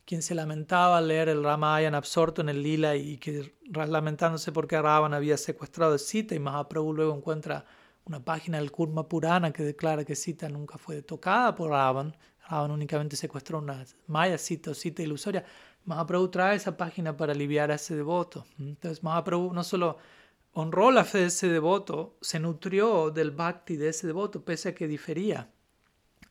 quien 0.08 0.22
se 0.22 0.34
lamentaba 0.34 1.00
al 1.00 1.10
leer 1.10 1.28
el 1.28 1.44
Ramayana 1.44 1.98
absorto 1.98 2.42
en 2.42 2.48
el 2.48 2.64
lila 2.64 2.96
y 2.96 3.18
que 3.18 3.54
lamentándose 3.74 4.54
porque 4.54 4.82
Ravan 4.82 5.14
había 5.14 5.36
secuestrado 5.36 5.96
a 5.96 5.98
Sita 5.98 6.34
y 6.34 6.40
Mahaprabhu 6.40 6.94
luego 6.94 7.14
encuentra 7.14 7.66
una 8.06 8.24
página 8.24 8.58
del 8.58 8.72
Kurma 8.72 9.10
Purana 9.10 9.52
que 9.52 9.64
declara 9.64 10.06
que 10.06 10.16
Sita 10.16 10.48
nunca 10.48 10.78
fue 10.78 11.02
tocada 11.02 11.54
por 11.54 11.72
Ravan, 11.72 12.16
Ravan 12.50 12.72
únicamente 12.72 13.18
secuestró 13.18 13.58
una 13.60 13.84
Maya 14.08 14.38
Sita 14.38 14.72
o 14.72 14.74
Sita 14.74 15.04
ilusoria. 15.04 15.44
Mahaprabhu 15.88 16.28
trae 16.28 16.58
esa 16.58 16.76
página 16.76 17.16
para 17.16 17.32
aliviar 17.32 17.72
a 17.72 17.76
ese 17.76 17.96
devoto. 17.96 18.46
Entonces 18.60 19.04
Mahaprabhu 19.04 19.54
no 19.54 19.64
solo 19.64 19.98
honró 20.52 20.92
la 20.92 21.06
fe 21.06 21.20
de 21.20 21.26
ese 21.28 21.48
devoto, 21.48 22.18
se 22.20 22.40
nutrió 22.40 23.10
del 23.10 23.32
bhakti 23.32 23.78
de 23.78 23.90
ese 23.90 24.06
devoto, 24.06 24.44
pese 24.44 24.70
a 24.70 24.76
que 24.76 24.86
difería 24.86 25.50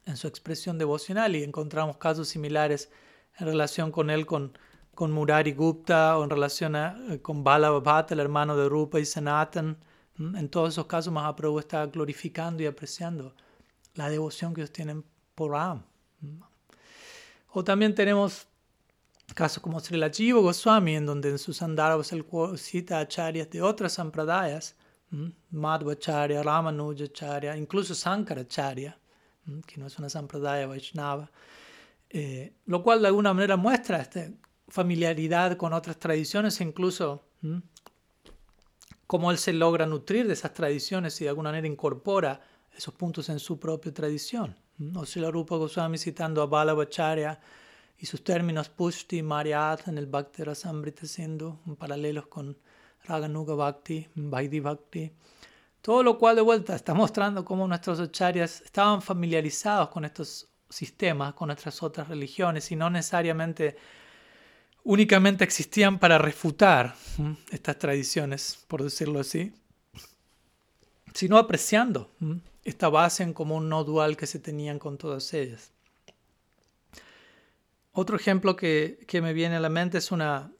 en 0.05 0.17
su 0.19 0.29
expresión 0.29 0.77
devocional 0.77 1.35
y 1.35 1.43
encontramos 1.43 1.97
casos 1.97 2.29
similares 2.29 2.91
en 3.39 3.47
relación 3.47 3.91
con 3.91 4.11
él, 4.11 4.27
con, 4.27 4.59
con 4.95 5.11
Murari 5.11 5.53
Gupta 5.53 6.19
o 6.19 6.25
en 6.25 6.31
relación 6.31 6.77
eh, 6.77 7.21
con 7.23 7.43
Bala 7.43 8.05
el 8.11 8.21
hermano 8.21 8.59
de 8.59 8.69
Rupa 8.69 9.01
y 9.01 9.07
Sanatan. 9.07 9.79
En 10.19 10.49
todos 10.51 10.75
esos 10.75 10.87
casos 10.87 11.13
Mahaprabhu 11.15 11.59
está 11.61 11.87
glorificando 11.87 12.63
y 12.63 12.67
apreciando 12.67 13.35
la 13.95 14.11
devoción 14.11 14.53
que 14.53 14.61
ellos 14.61 14.73
tienen 14.73 15.03
por 15.35 15.53
Ram. 15.53 15.83
O 17.53 17.65
también 17.65 17.95
tenemos 17.95 18.49
casos 19.35 19.62
como 19.62 19.81
Srila 19.81 20.11
Jiva 20.11 20.41
Goswami, 20.41 20.97
en 20.97 21.07
donde 21.07 21.31
en 21.31 21.39
sus 21.39 21.62
andaros 21.62 22.12
él 22.12 22.24
cita 22.57 23.01
acharyas 23.01 23.51
de 23.51 23.62
otras 23.62 23.95
sampradayas, 23.95 24.77
Madhvacharya, 25.51 26.43
Ramanujacharya, 26.43 27.57
incluso 27.57 27.95
Sankaracharya, 27.95 28.99
que 29.66 29.79
no 29.79 29.87
es 29.87 29.99
una 29.99 30.09
sampradaya 30.09 30.66
Vaishnava, 30.66 31.31
eh, 32.11 32.53
lo 32.66 32.83
cual 32.83 33.03
de 33.03 33.09
alguna 33.09 33.33
manera 33.33 33.57
muestra 33.57 33.99
esta 33.99 34.29
familiaridad 34.68 35.57
con 35.57 35.72
otras 35.72 35.99
tradiciones 35.99 36.61
e 36.61 36.64
incluso 36.64 37.24
cómo 39.07 39.31
él 39.31 39.39
se 39.39 39.53
logra 39.53 39.87
nutrir 39.87 40.27
de 40.27 40.33
esas 40.33 40.53
tradiciones 40.53 41.20
y 41.20 41.24
de 41.24 41.31
alguna 41.31 41.51
manera 41.51 41.68
incorpora 41.68 42.41
esos 42.77 42.95
puntos 42.95 43.29
en 43.29 43.39
su 43.39 43.59
propia 43.59 43.95
tradición. 43.95 44.57
O 44.95 45.07
si 45.07 45.20
la 45.20 45.31
Rupa 45.31 45.57
Goswami 45.57 45.97
citando 45.99 46.43
a 46.43 46.47
Balabacharya 46.47 47.41
y 47.99 48.07
sus 48.07 48.22
términos 48.22 48.68
Pushti, 48.68 49.22
Mariat 49.22 49.88
en 49.88 49.99
el 49.99 50.07
Bhakti 50.07 50.42
Rasamrita 50.42 51.07
Sindhu, 51.07 51.59
paralelos 51.78 52.26
con 52.26 52.57
Raganuga 53.05 53.55
Bhakti, 53.55 54.07
Vaidhi 54.14 54.61
Bhakti. 54.61 55.12
Todo 55.80 56.03
lo 56.03 56.18
cual 56.18 56.36
de 56.36 56.42
vuelta 56.42 56.74
está 56.74 56.94
mostrando 56.94 57.44
cómo 57.44 57.66
nuestros 57.68 58.01
acharyas 58.01 58.61
estaban 58.62 59.01
familiarizados 59.01 59.88
con 59.88 60.05
estos 60.05 60.49
sistemas, 60.68 61.34
con 61.34 61.47
nuestras 61.47 61.82
otras 61.82 62.09
religiones 62.09 62.70
y 62.72 62.76
no 62.76 62.90
necesariamente 62.90 63.76
únicamente 64.82 65.44
existían 65.44 65.99
para 65.99 66.18
refutar 66.18 66.94
estas 67.51 67.78
tradiciones, 67.78 68.64
por 68.68 68.82
decirlo 68.82 69.20
así, 69.20 69.53
sino 71.12 71.38
apreciando 71.38 72.11
esta 72.62 72.88
base 72.88 73.22
en 73.22 73.32
común 73.32 73.68
no 73.68 73.84
dual 73.84 74.16
que 74.16 74.26
se 74.26 74.38
tenían 74.38 74.78
con 74.78 74.97
todas 74.97 75.32
ellas. 75.34 75.72
Otro 77.99 78.14
ejemplo 78.16 78.57
que, 78.57 78.99
que 79.09 79.22
me 79.22 79.32
viene 79.32 79.57
a 79.57 79.61
la 79.61 79.70
mente 79.70 79.97
es 79.97 80.12
una, 80.12 80.53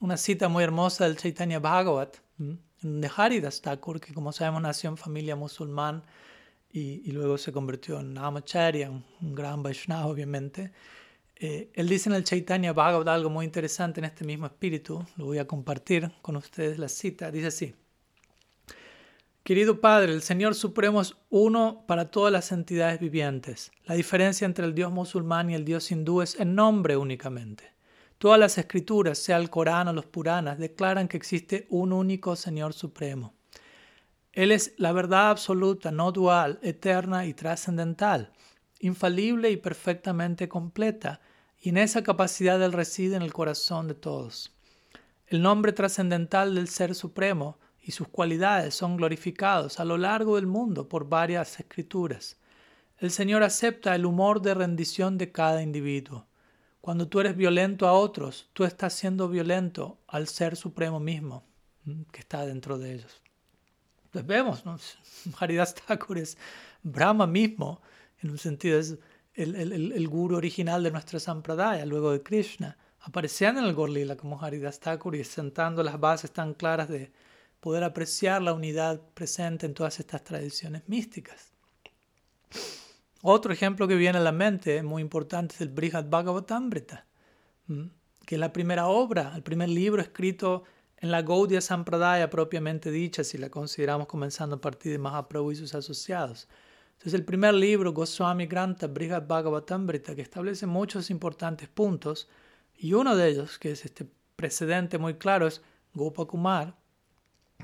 una 0.00 0.16
cita 0.16 0.48
muy 0.48 0.64
hermosa 0.64 1.04
del 1.04 1.16
Chaitanya 1.16 1.60
Bhagavat, 1.60 2.16
de 2.36 3.10
Haridas 3.16 3.62
Thakur, 3.62 4.00
que 4.00 4.12
como 4.12 4.32
sabemos 4.32 4.60
nació 4.60 4.90
en 4.90 4.96
familia 4.96 5.36
musulmán 5.36 6.02
y, 6.72 7.08
y 7.08 7.12
luego 7.12 7.38
se 7.38 7.52
convirtió 7.52 8.00
en 8.00 8.14
Namacharya, 8.14 8.90
un, 8.90 9.04
un 9.22 9.34
gran 9.36 9.62
Vaishnava 9.62 10.06
obviamente. 10.06 10.72
Eh, 11.36 11.70
él 11.74 11.88
dice 11.88 12.08
en 12.08 12.16
el 12.16 12.24
Chaitanya 12.24 12.72
Bhagavat 12.72 13.06
algo 13.06 13.30
muy 13.30 13.44
interesante 13.44 14.00
en 14.00 14.06
este 14.06 14.24
mismo 14.24 14.46
espíritu, 14.46 15.06
lo 15.16 15.26
voy 15.26 15.38
a 15.38 15.46
compartir 15.46 16.10
con 16.22 16.34
ustedes 16.34 16.80
la 16.80 16.88
cita, 16.88 17.30
dice 17.30 17.46
así. 17.46 17.74
Querido 19.44 19.82
Padre, 19.82 20.14
el 20.14 20.22
Señor 20.22 20.54
Supremo 20.54 21.02
es 21.02 21.16
uno 21.28 21.84
para 21.86 22.10
todas 22.10 22.32
las 22.32 22.50
entidades 22.50 22.98
vivientes. 22.98 23.72
La 23.84 23.94
diferencia 23.94 24.46
entre 24.46 24.64
el 24.64 24.74
Dios 24.74 24.90
musulmán 24.90 25.50
y 25.50 25.54
el 25.54 25.66
Dios 25.66 25.90
hindú 25.90 26.22
es 26.22 26.40
en 26.40 26.54
nombre 26.54 26.96
únicamente. 26.96 27.74
Todas 28.16 28.40
las 28.40 28.56
escrituras, 28.56 29.18
sea 29.18 29.36
el 29.36 29.50
Corán 29.50 29.88
o 29.88 29.92
los 29.92 30.06
Puranas, 30.06 30.58
declaran 30.58 31.08
que 31.08 31.18
existe 31.18 31.66
un 31.68 31.92
único 31.92 32.36
Señor 32.36 32.72
Supremo. 32.72 33.34
Él 34.32 34.50
es 34.50 34.72
la 34.78 34.92
verdad 34.92 35.28
absoluta, 35.28 35.90
no 35.90 36.10
dual, 36.10 36.58
eterna 36.62 37.26
y 37.26 37.34
trascendental, 37.34 38.32
infalible 38.80 39.50
y 39.50 39.58
perfectamente 39.58 40.48
completa, 40.48 41.20
y 41.60 41.68
en 41.68 41.76
esa 41.76 42.02
capacidad 42.02 42.62
Él 42.62 42.72
reside 42.72 43.16
en 43.16 43.22
el 43.22 43.34
corazón 43.34 43.88
de 43.88 43.94
todos. 43.94 44.54
El 45.26 45.42
nombre 45.42 45.74
trascendental 45.74 46.54
del 46.54 46.68
Ser 46.68 46.94
Supremo 46.94 47.58
y 47.86 47.92
sus 47.92 48.08
cualidades 48.08 48.74
son 48.74 48.96
glorificados 48.96 49.78
a 49.78 49.84
lo 49.84 49.98
largo 49.98 50.36
del 50.36 50.46
mundo 50.46 50.88
por 50.88 51.06
varias 51.06 51.60
escrituras. 51.60 52.38
El 52.96 53.10
Señor 53.10 53.42
acepta 53.42 53.94
el 53.94 54.06
humor 54.06 54.40
de 54.40 54.54
rendición 54.54 55.18
de 55.18 55.30
cada 55.30 55.62
individuo. 55.62 56.26
Cuando 56.80 57.08
tú 57.08 57.20
eres 57.20 57.36
violento 57.36 57.86
a 57.86 57.92
otros, 57.92 58.48
tú 58.54 58.64
estás 58.64 58.94
siendo 58.94 59.28
violento 59.28 59.98
al 60.06 60.28
Ser 60.28 60.56
Supremo 60.56 60.98
mismo 60.98 61.44
que 62.10 62.20
está 62.20 62.46
dentro 62.46 62.78
de 62.78 62.94
ellos. 62.94 63.20
Pues 64.10 64.24
vemos, 64.26 64.64
¿no? 64.64 64.78
Haridas 65.38 65.74
Thakur 65.74 66.16
es 66.16 66.38
Brahma 66.82 67.26
mismo, 67.26 67.82
en 68.22 68.30
un 68.30 68.38
sentido 68.38 68.78
es 68.78 68.96
el, 69.34 69.56
el, 69.56 69.92
el, 69.92 70.08
guru 70.08 70.36
original 70.36 70.82
de 70.82 70.90
nuestra 70.90 71.20
Sampradaya, 71.20 71.84
luego 71.84 72.12
de 72.12 72.22
Krishna, 72.22 72.78
apareciendo 73.00 73.60
en 73.60 73.66
el 73.66 73.74
Gorlila 73.74 74.16
como 74.16 74.42
Haridas 74.42 74.80
Thakur 74.80 75.14
y 75.16 75.24
sentando 75.24 75.82
las 75.82 76.00
bases 76.00 76.30
tan 76.30 76.54
claras 76.54 76.88
de, 76.88 77.12
poder 77.64 77.82
apreciar 77.82 78.42
la 78.42 78.52
unidad 78.52 79.00
presente 79.14 79.64
en 79.64 79.72
todas 79.72 79.98
estas 79.98 80.22
tradiciones 80.22 80.82
místicas. 80.86 81.50
Otro 83.22 83.54
ejemplo 83.54 83.88
que 83.88 83.94
viene 83.94 84.18
a 84.18 84.20
la 84.20 84.32
mente 84.32 84.82
muy 84.82 85.00
importante 85.00 85.54
es 85.54 85.62
el 85.62 85.70
Brihad 85.70 86.04
Bhagavatamrita, 86.10 87.06
que 88.26 88.34
es 88.34 88.38
la 88.38 88.52
primera 88.52 88.88
obra, 88.88 89.32
el 89.34 89.42
primer 89.42 89.70
libro 89.70 90.02
escrito 90.02 90.64
en 90.98 91.10
la 91.10 91.22
Gaudiya 91.22 91.62
Sampradaya 91.62 92.28
propiamente 92.28 92.90
dicha, 92.90 93.24
si 93.24 93.38
la 93.38 93.48
consideramos 93.48 94.08
comenzando 94.08 94.56
a 94.56 94.60
partir 94.60 94.92
de 94.92 94.98
Mahaprabhu 94.98 95.52
y 95.52 95.56
sus 95.56 95.74
asociados. 95.74 96.48
Entonces 96.92 97.14
el 97.14 97.24
primer 97.24 97.54
libro, 97.54 97.94
Goswami 97.94 98.44
Granta 98.44 98.88
Brihad 98.88 99.26
Bhagavatamrita, 99.26 100.14
que 100.14 100.20
establece 100.20 100.66
muchos 100.66 101.08
importantes 101.08 101.70
puntos, 101.70 102.28
y 102.76 102.92
uno 102.92 103.16
de 103.16 103.26
ellos, 103.26 103.58
que 103.58 103.70
es 103.70 103.86
este 103.86 104.06
precedente 104.36 104.98
muy 104.98 105.14
claro, 105.14 105.46
es 105.46 105.62
Gopakumar, 105.94 106.83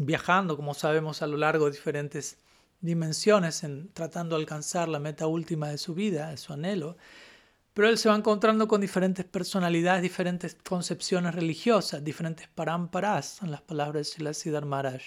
viajando, 0.00 0.56
como 0.56 0.72
sabemos, 0.72 1.20
a 1.20 1.26
lo 1.26 1.36
largo 1.36 1.66
de 1.66 1.72
diferentes 1.72 2.38
dimensiones, 2.80 3.62
en, 3.64 3.92
tratando 3.92 4.34
de 4.34 4.42
alcanzar 4.42 4.88
la 4.88 4.98
meta 4.98 5.26
última 5.26 5.68
de 5.68 5.76
su 5.76 5.94
vida, 5.94 6.30
de 6.30 6.38
su 6.38 6.54
anhelo. 6.54 6.96
Pero 7.74 7.88
él 7.88 7.98
se 7.98 8.08
va 8.08 8.16
encontrando 8.16 8.66
con 8.66 8.80
diferentes 8.80 9.26
personalidades, 9.26 10.02
diferentes 10.02 10.56
concepciones 10.66 11.34
religiosas, 11.34 12.02
diferentes 12.02 12.48
paramparas, 12.48 13.42
en 13.42 13.50
las 13.50 13.60
palabras 13.60 14.16
de 14.16 14.34
Siddhar 14.34 14.64
Maharaj, 14.64 15.02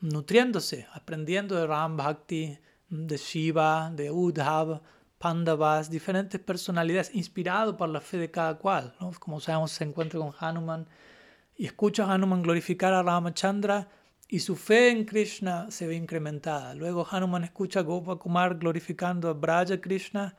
nutriéndose, 0.00 0.86
aprendiendo 0.92 1.56
de 1.56 1.66
Ram 1.66 1.96
Bhakti, 1.96 2.58
de 2.88 3.16
Shiva, 3.16 3.90
de 3.92 4.10
Udhav, 4.12 4.80
Pandavas, 5.18 5.90
diferentes 5.90 6.40
personalidades, 6.40 7.12
inspirado 7.12 7.76
por 7.76 7.88
la 7.88 8.00
fe 8.00 8.18
de 8.18 8.30
cada 8.30 8.56
cual. 8.56 8.94
Como 9.18 9.40
sabemos, 9.40 9.72
se 9.72 9.82
encuentra 9.82 10.20
con 10.20 10.32
Hanuman 10.38 10.86
y 11.56 11.66
escucha 11.66 12.04
a 12.04 12.14
Hanuman 12.14 12.42
glorificar 12.42 12.94
a 12.94 13.02
Ramachandra 13.02 13.88
y 14.28 14.40
su 14.40 14.56
fe 14.56 14.90
en 14.90 15.06
Krishna 15.06 15.70
se 15.70 15.86
ve 15.86 15.94
incrementada. 15.94 16.74
Luego 16.74 17.06
Hanuman 17.10 17.44
escucha 17.44 17.80
a 17.80 17.82
Gopakumar 17.82 18.58
glorificando 18.58 19.30
a 19.30 19.32
Braja 19.32 19.80
Krishna 19.80 20.36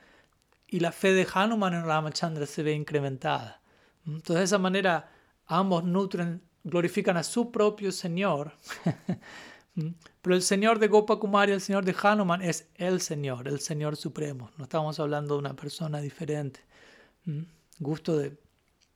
y 0.68 0.80
la 0.80 0.92
fe 0.92 1.14
de 1.14 1.28
Hanuman 1.34 1.74
en 1.74 1.84
Ramachandra 1.84 2.46
se 2.46 2.62
ve 2.62 2.74
incrementada. 2.74 3.62
Entonces 4.06 4.36
de 4.36 4.44
esa 4.44 4.60
manera 4.60 5.12
ambos 5.48 5.84
nutren, 5.84 6.44
glorifican 6.64 7.18
a 7.18 7.24
su 7.24 7.52
propio 7.52 7.92
Señor. 7.92 8.54
Pero 10.22 10.36
el 10.36 10.44
Señor 10.44 10.78
de 10.78 10.88
Gopakumar 10.88 11.50
y 11.50 11.54
el 11.54 11.62
Señor 11.62 11.84
de 11.84 11.96
Hanuman 12.00 12.44
es 12.44 12.70
el 12.76 13.02
Señor, 13.02 13.48
el 13.48 13.60
Señor 13.60 13.96
Supremo. 13.96 14.52
No 14.58 14.66
estamos 14.66 15.00
hablando 15.00 15.34
de 15.34 15.40
una 15.40 15.56
persona 15.56 16.00
diferente. 16.00 16.60
Gusto 17.80 18.18
de, 18.18 18.38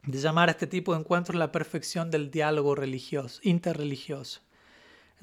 de 0.03 0.19
llamar 0.19 0.49
a 0.49 0.51
este 0.51 0.67
tipo 0.67 0.93
de 0.93 0.99
encuentros 0.99 1.35
la 1.35 1.51
perfección 1.51 2.11
del 2.11 2.29
diálogo 2.29 2.75
religioso, 2.75 3.39
interreligioso 3.43 4.41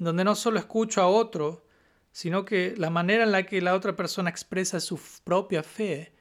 donde 0.05 0.23
no 0.23 0.33
solo 0.33 0.57
escucho 0.57 1.01
a 1.01 1.07
otro, 1.07 1.63
sino 2.11 2.43
que 2.43 2.73
la 2.75 2.89
manera 2.89 3.23
en 3.23 3.31
la 3.31 3.45
que 3.45 3.61
la 3.61 3.75
otra 3.75 3.95
persona 3.95 4.31
expresa 4.31 4.79
su 4.79 4.99
propia 5.23 5.61
fe 5.61 6.13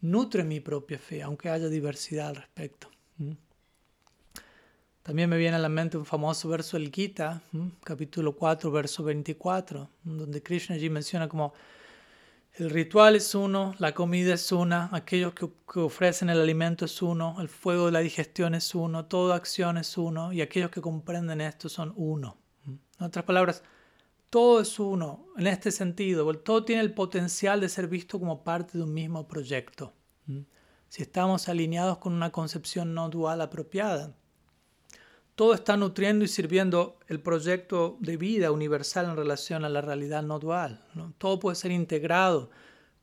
nutre 0.00 0.42
mi 0.42 0.60
propia 0.60 0.98
fe, 0.98 1.22
aunque 1.22 1.50
haya 1.50 1.68
diversidad 1.68 2.28
al 2.28 2.36
respecto. 2.36 2.90
También 5.02 5.28
me 5.28 5.36
viene 5.36 5.56
a 5.56 5.60
la 5.60 5.68
mente 5.68 5.98
un 5.98 6.06
famoso 6.06 6.48
verso 6.48 6.78
del 6.78 6.90
Gita, 6.90 7.42
capítulo 7.84 8.34
4, 8.34 8.70
verso 8.70 9.04
24, 9.04 9.88
donde 10.02 10.42
Krishna 10.42 10.74
allí 10.74 10.88
menciona 10.88 11.28
como 11.28 11.52
el 12.54 12.70
ritual 12.70 13.16
es 13.16 13.34
uno, 13.34 13.74
la 13.78 13.92
comida 13.92 14.32
es 14.32 14.50
una, 14.50 14.88
aquellos 14.92 15.34
que, 15.34 15.46
que, 15.70 15.80
ofrecen 15.80 16.30
el 16.30 16.40
alimento 16.40 16.86
es 16.86 17.02
uno, 17.02 17.36
el 17.38 17.50
fuego 17.50 17.86
de 17.86 17.92
la 17.92 18.00
digestión 18.00 18.54
es 18.54 18.74
uno, 18.74 19.04
toda 19.04 19.36
acción 19.36 19.76
es 19.76 19.98
uno, 19.98 20.32
y 20.32 20.40
aquellos 20.40 20.70
que 20.70 20.80
comprenden 20.80 21.42
esto 21.42 21.68
son 21.68 21.92
uno. 21.96 22.38
En 22.66 23.06
otras 23.06 23.24
palabras, 23.24 23.62
todo 24.30 24.60
es 24.60 24.78
uno 24.78 25.26
en 25.36 25.46
este 25.46 25.70
sentido, 25.70 26.32
todo 26.34 26.64
tiene 26.64 26.82
el 26.82 26.92
potencial 26.92 27.60
de 27.60 27.68
ser 27.68 27.88
visto 27.88 28.18
como 28.18 28.42
parte 28.42 28.78
de 28.78 28.84
un 28.84 28.92
mismo 28.92 29.28
proyecto. 29.28 29.92
Si 30.88 31.02
estamos 31.02 31.48
alineados 31.48 31.98
con 31.98 32.12
una 32.12 32.30
concepción 32.30 32.94
no 32.94 33.08
dual 33.08 33.40
apropiada, 33.40 34.14
todo 35.34 35.52
está 35.52 35.76
nutriendo 35.76 36.24
y 36.24 36.28
sirviendo 36.28 36.98
el 37.08 37.20
proyecto 37.20 37.98
de 38.00 38.16
vida 38.16 38.50
universal 38.50 39.06
en 39.06 39.16
relación 39.16 39.64
a 39.64 39.68
la 39.68 39.82
realidad 39.82 40.22
no 40.22 40.38
dual. 40.38 40.84
Todo 41.18 41.38
puede 41.38 41.56
ser 41.56 41.72
integrado 41.72 42.50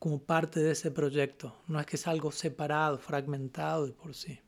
como 0.00 0.18
parte 0.22 0.60
de 0.60 0.72
ese 0.72 0.90
proyecto. 0.90 1.56
No 1.68 1.78
es 1.78 1.86
que 1.86 1.96
es 1.96 2.06
algo 2.06 2.32
separado, 2.32 2.98
fragmentado 2.98 3.86
de 3.86 3.92
por 3.92 4.14
sí. 4.14 4.40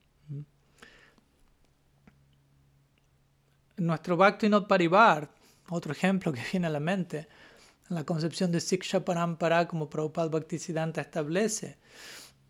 Nuestro 3.78 4.16
Bhakti 4.16 4.48
Not 4.48 4.68
Parivar, 4.68 5.28
otro 5.68 5.92
ejemplo 5.92 6.32
que 6.32 6.42
viene 6.50 6.66
a 6.66 6.70
la 6.70 6.80
mente, 6.80 7.28
la 7.88 8.04
concepción 8.04 8.50
de 8.50 8.60
Siksha 8.60 9.04
Parampara 9.04 9.68
como 9.68 9.88
Prabhupada 9.88 10.28
Bhaktisiddhanta 10.28 11.02
establece. 11.02 11.76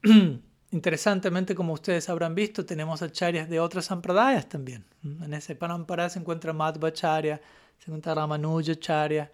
Interesantemente, 0.70 1.54
como 1.54 1.72
ustedes 1.72 2.08
habrán 2.08 2.34
visto, 2.34 2.64
tenemos 2.64 3.02
acharyas 3.02 3.48
de 3.48 3.60
otras 3.60 3.86
sampradayas 3.86 4.48
también. 4.48 4.84
En 5.02 5.34
ese 5.34 5.54
Parampara 5.54 6.08
se 6.08 6.18
encuentra 6.18 6.52
Madhvacharya, 6.52 7.40
se 7.78 7.90
encuentra 7.90 8.14
Ramanujacharya. 8.14 9.30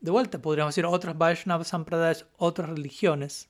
De 0.00 0.10
vuelta, 0.10 0.40
podríamos 0.40 0.74
decir 0.74 0.86
otras 0.86 1.18
Vaishnava 1.18 1.64
sampradayas, 1.64 2.26
otras 2.36 2.70
religiones, 2.70 3.48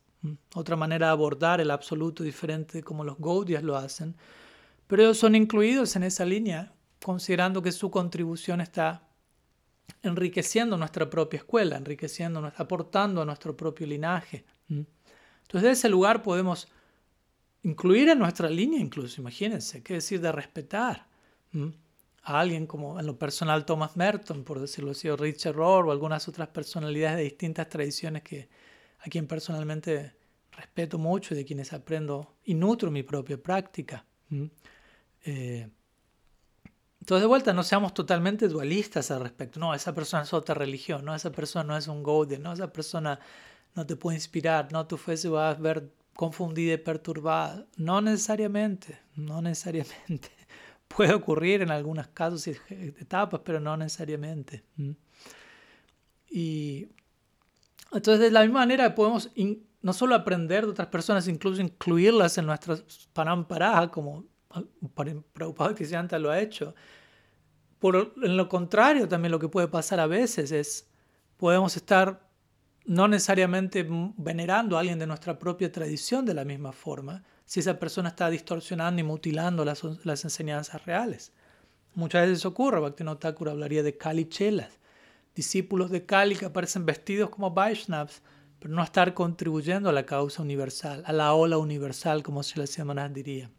otra 0.55 0.77
manera 0.77 1.07
de 1.07 1.13
abordar 1.13 1.61
el 1.61 1.71
absoluto 1.71 2.23
diferente 2.23 2.83
como 2.83 3.05
los 3.05 3.19
Gaudias 3.19 3.63
lo 3.63 3.77
hacen. 3.77 4.17
Pero 4.87 5.03
ellos 5.03 5.19
son 5.19 5.35
incluidos 5.35 5.97
en 5.97 6.05
esa 6.05 6.25
línea, 6.25 6.73
considerando 7.05 7.63
que 7.63 7.73
su 7.73 7.91
contribución 7.91 8.61
está 8.61 9.09
enriqueciendo 10.03 10.77
nuestra 10.77 11.09
propia 11.09 11.39
escuela, 11.39 11.77
enriqueciendo, 11.77 12.53
aportando 12.57 13.23
a 13.23 13.25
nuestro 13.25 13.57
propio 13.57 13.87
linaje. 13.87 14.45
Entonces, 14.69 15.63
de 15.63 15.71
ese 15.71 15.89
lugar 15.89 16.23
podemos 16.23 16.69
incluir 17.63 18.09
en 18.09 18.19
nuestra 18.19 18.49
línea 18.49 18.81
incluso, 18.81 19.21
imagínense, 19.21 19.83
qué 19.83 19.95
decir 19.95 20.21
de 20.21 20.33
respetar 20.33 21.07
a 22.23 22.41
alguien 22.41 22.67
como 22.67 22.99
en 22.99 23.07
lo 23.07 23.19
personal 23.19 23.65
Thomas 23.65 23.97
Merton, 23.97 24.45
por 24.45 24.61
decirlo 24.61 24.91
así, 24.91 25.09
o 25.09 25.17
Richard 25.17 25.55
Rohr 25.55 25.87
o 25.87 25.93
algunas 25.93 26.29
otras 26.29 26.49
personalidades 26.49 27.19
de 27.19 27.25
distintas 27.25 27.69
tradiciones 27.69 28.23
que 28.23 28.49
a 28.99 29.05
quien 29.05 29.27
personalmente 29.27 30.17
respeto 30.53 30.99
mucho 30.99 31.35
y 31.35 31.37
de 31.37 31.45
quienes 31.45 31.73
aprendo 31.73 32.37
y 32.45 32.55
nutro 32.55 32.91
mi 32.91 33.03
propia 33.03 33.41
práctica. 33.41 34.05
Entonces, 37.07 37.23
de 37.23 37.29
vuelta, 37.29 37.53
no 37.53 37.63
seamos 37.63 37.95
totalmente 37.95 38.49
dualistas 38.49 39.13
al 39.13 39.21
respecto. 39.21 39.61
No, 39.61 39.73
esa 39.73 39.95
persona 39.95 40.25
es 40.25 40.33
otra 40.33 40.57
religión, 40.57 41.05
no, 41.05 41.15
esa 41.15 41.31
persona 41.31 41.63
no 41.63 41.77
es 41.77 41.87
un 41.87 42.03
Gaudiya, 42.03 42.41
no, 42.41 42.53
esa 42.53 42.73
persona 42.73 43.21
no 43.77 43.87
te 43.87 43.95
puede 43.95 44.17
inspirar, 44.17 44.73
no, 44.73 44.89
tu 44.89 44.97
fe 44.97 45.17
se 45.17 45.29
va 45.29 45.51
a 45.51 45.55
ver 45.55 45.89
confundida 46.17 46.75
y 46.75 46.79
perturbada. 46.79 47.65
No 47.77 48.01
necesariamente, 48.01 48.99
no 49.15 49.41
necesariamente. 49.41 50.33
Puede 50.89 51.15
ocurrir 51.15 51.63
en 51.63 51.71
algunos 51.71 52.09
casos 52.09 52.45
y 52.49 52.57
etapas, 52.99 53.41
pero 53.45 53.61
no 53.61 53.77
necesariamente. 53.77 54.65
Y 56.29 56.89
entonces, 57.93 58.19
de 58.19 58.33
la 58.33 58.41
misma 58.41 58.59
manera, 58.59 58.93
podemos 58.97 59.31
no 59.81 59.93
solo 59.93 60.17
aprender 60.17 60.65
de 60.65 60.73
otras 60.73 60.89
personas, 60.89 61.29
incluso 61.29 61.63
incluirlas 61.63 62.37
en 62.37 62.47
nuestras 62.47 62.83
paramparajas, 63.13 63.91
como 63.91 64.25
Prabhupada 65.35 65.75
Kristianta 65.75 66.19
lo 66.19 66.31
ha 66.33 66.41
hecho. 66.41 66.75
Por, 67.79 68.15
en 68.23 68.37
lo 68.37 68.49
contrario, 68.49 69.09
también 69.09 69.33
lo 69.33 69.39
que 69.39 69.49
puede 69.49 69.69
pasar 69.69 70.01
a 70.01 70.07
veces 70.07 70.53
es, 70.53 70.89
podemos 71.37 71.77
estar 71.77 72.27
no 72.87 73.09
necesariamente 73.09 73.87
venerando 74.17 74.77
a 74.77 74.81
alguien 74.81 74.99
de 74.99 75.07
nuestra 75.07 75.39
propia 75.39 75.71
tradición 75.73 76.25
de 76.25 76.35
la 76.35 76.45
misma 76.45 76.73
forma, 76.73 77.25
si 77.45 77.61
esa 77.61 77.79
persona 77.79 78.11
está 78.11 78.31
distorsionando 78.31 79.01
y 79.01 79.05
mutilando 79.05 79.65
las, 79.65 79.83
las 80.05 80.25
enseñanzas 80.25 80.85
reales. 80.87 81.33
Muchas 81.95 82.27
veces 82.27 82.45
ocurre, 82.47 82.81
Bhaktivinoda 82.81 83.19
Thakur 83.19 83.49
hablaría 83.49 83.83
de 83.83 83.97
Kali 83.97 84.29
Chelas, 84.29 84.79
discípulos 85.35 85.91
de 85.91 86.07
Kali 86.07 86.37
que 86.37 86.47
aparecen 86.47 86.87
vestidos 86.87 87.31
como 87.31 87.51
Vaishnavas, 87.51 88.23
pero 88.59 88.73
no 88.75 88.83
estar 88.83 89.15
contribuyendo 89.15 89.89
a 89.89 89.93
la 89.93 90.07
causa 90.07 90.43
universal, 90.43 91.03
a 91.07 91.13
la 91.13 91.35
ola 91.35 91.59
universal, 91.59 92.23
como 92.23 92.43
se 92.43 92.59
le 92.59 93.09
diría. 93.11 93.51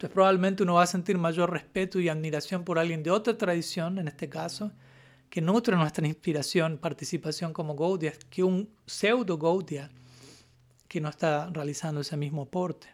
Entonces 0.00 0.14
probablemente 0.14 0.62
uno 0.62 0.76
va 0.76 0.84
a 0.84 0.86
sentir 0.86 1.18
mayor 1.18 1.50
respeto 1.50 2.00
y 2.00 2.08
admiración 2.08 2.64
por 2.64 2.78
alguien 2.78 3.02
de 3.02 3.10
otra 3.10 3.36
tradición, 3.36 3.98
en 3.98 4.08
este 4.08 4.30
caso, 4.30 4.72
que 5.28 5.42
nutre 5.42 5.76
nuestra 5.76 6.06
inspiración, 6.06 6.78
participación 6.78 7.52
como 7.52 7.76
Gaudiya, 7.76 8.14
que 8.30 8.42
un 8.42 8.70
pseudo 8.86 9.36
Gaudiya 9.36 9.90
que 10.88 11.02
no 11.02 11.10
está 11.10 11.50
realizando 11.52 12.00
ese 12.00 12.16
mismo 12.16 12.44
aporte. 12.44 12.88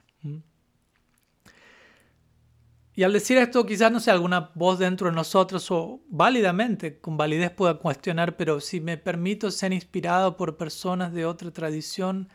Y 2.92 3.04
al 3.04 3.12
decir 3.12 3.38
esto, 3.38 3.64
quizás 3.64 3.92
no 3.92 4.00
sea 4.00 4.14
alguna 4.14 4.50
voz 4.56 4.80
dentro 4.80 5.08
de 5.08 5.14
nosotros 5.14 5.70
o 5.70 6.00
válidamente, 6.08 6.98
con 6.98 7.16
validez 7.16 7.52
pueda 7.52 7.78
cuestionar, 7.78 8.36
pero 8.36 8.58
si 8.58 8.80
me 8.80 8.96
permito 8.96 9.52
ser 9.52 9.72
inspirado 9.72 10.36
por 10.36 10.56
personas 10.56 11.12
de 11.12 11.24
otra 11.24 11.52
tradición, 11.52 12.28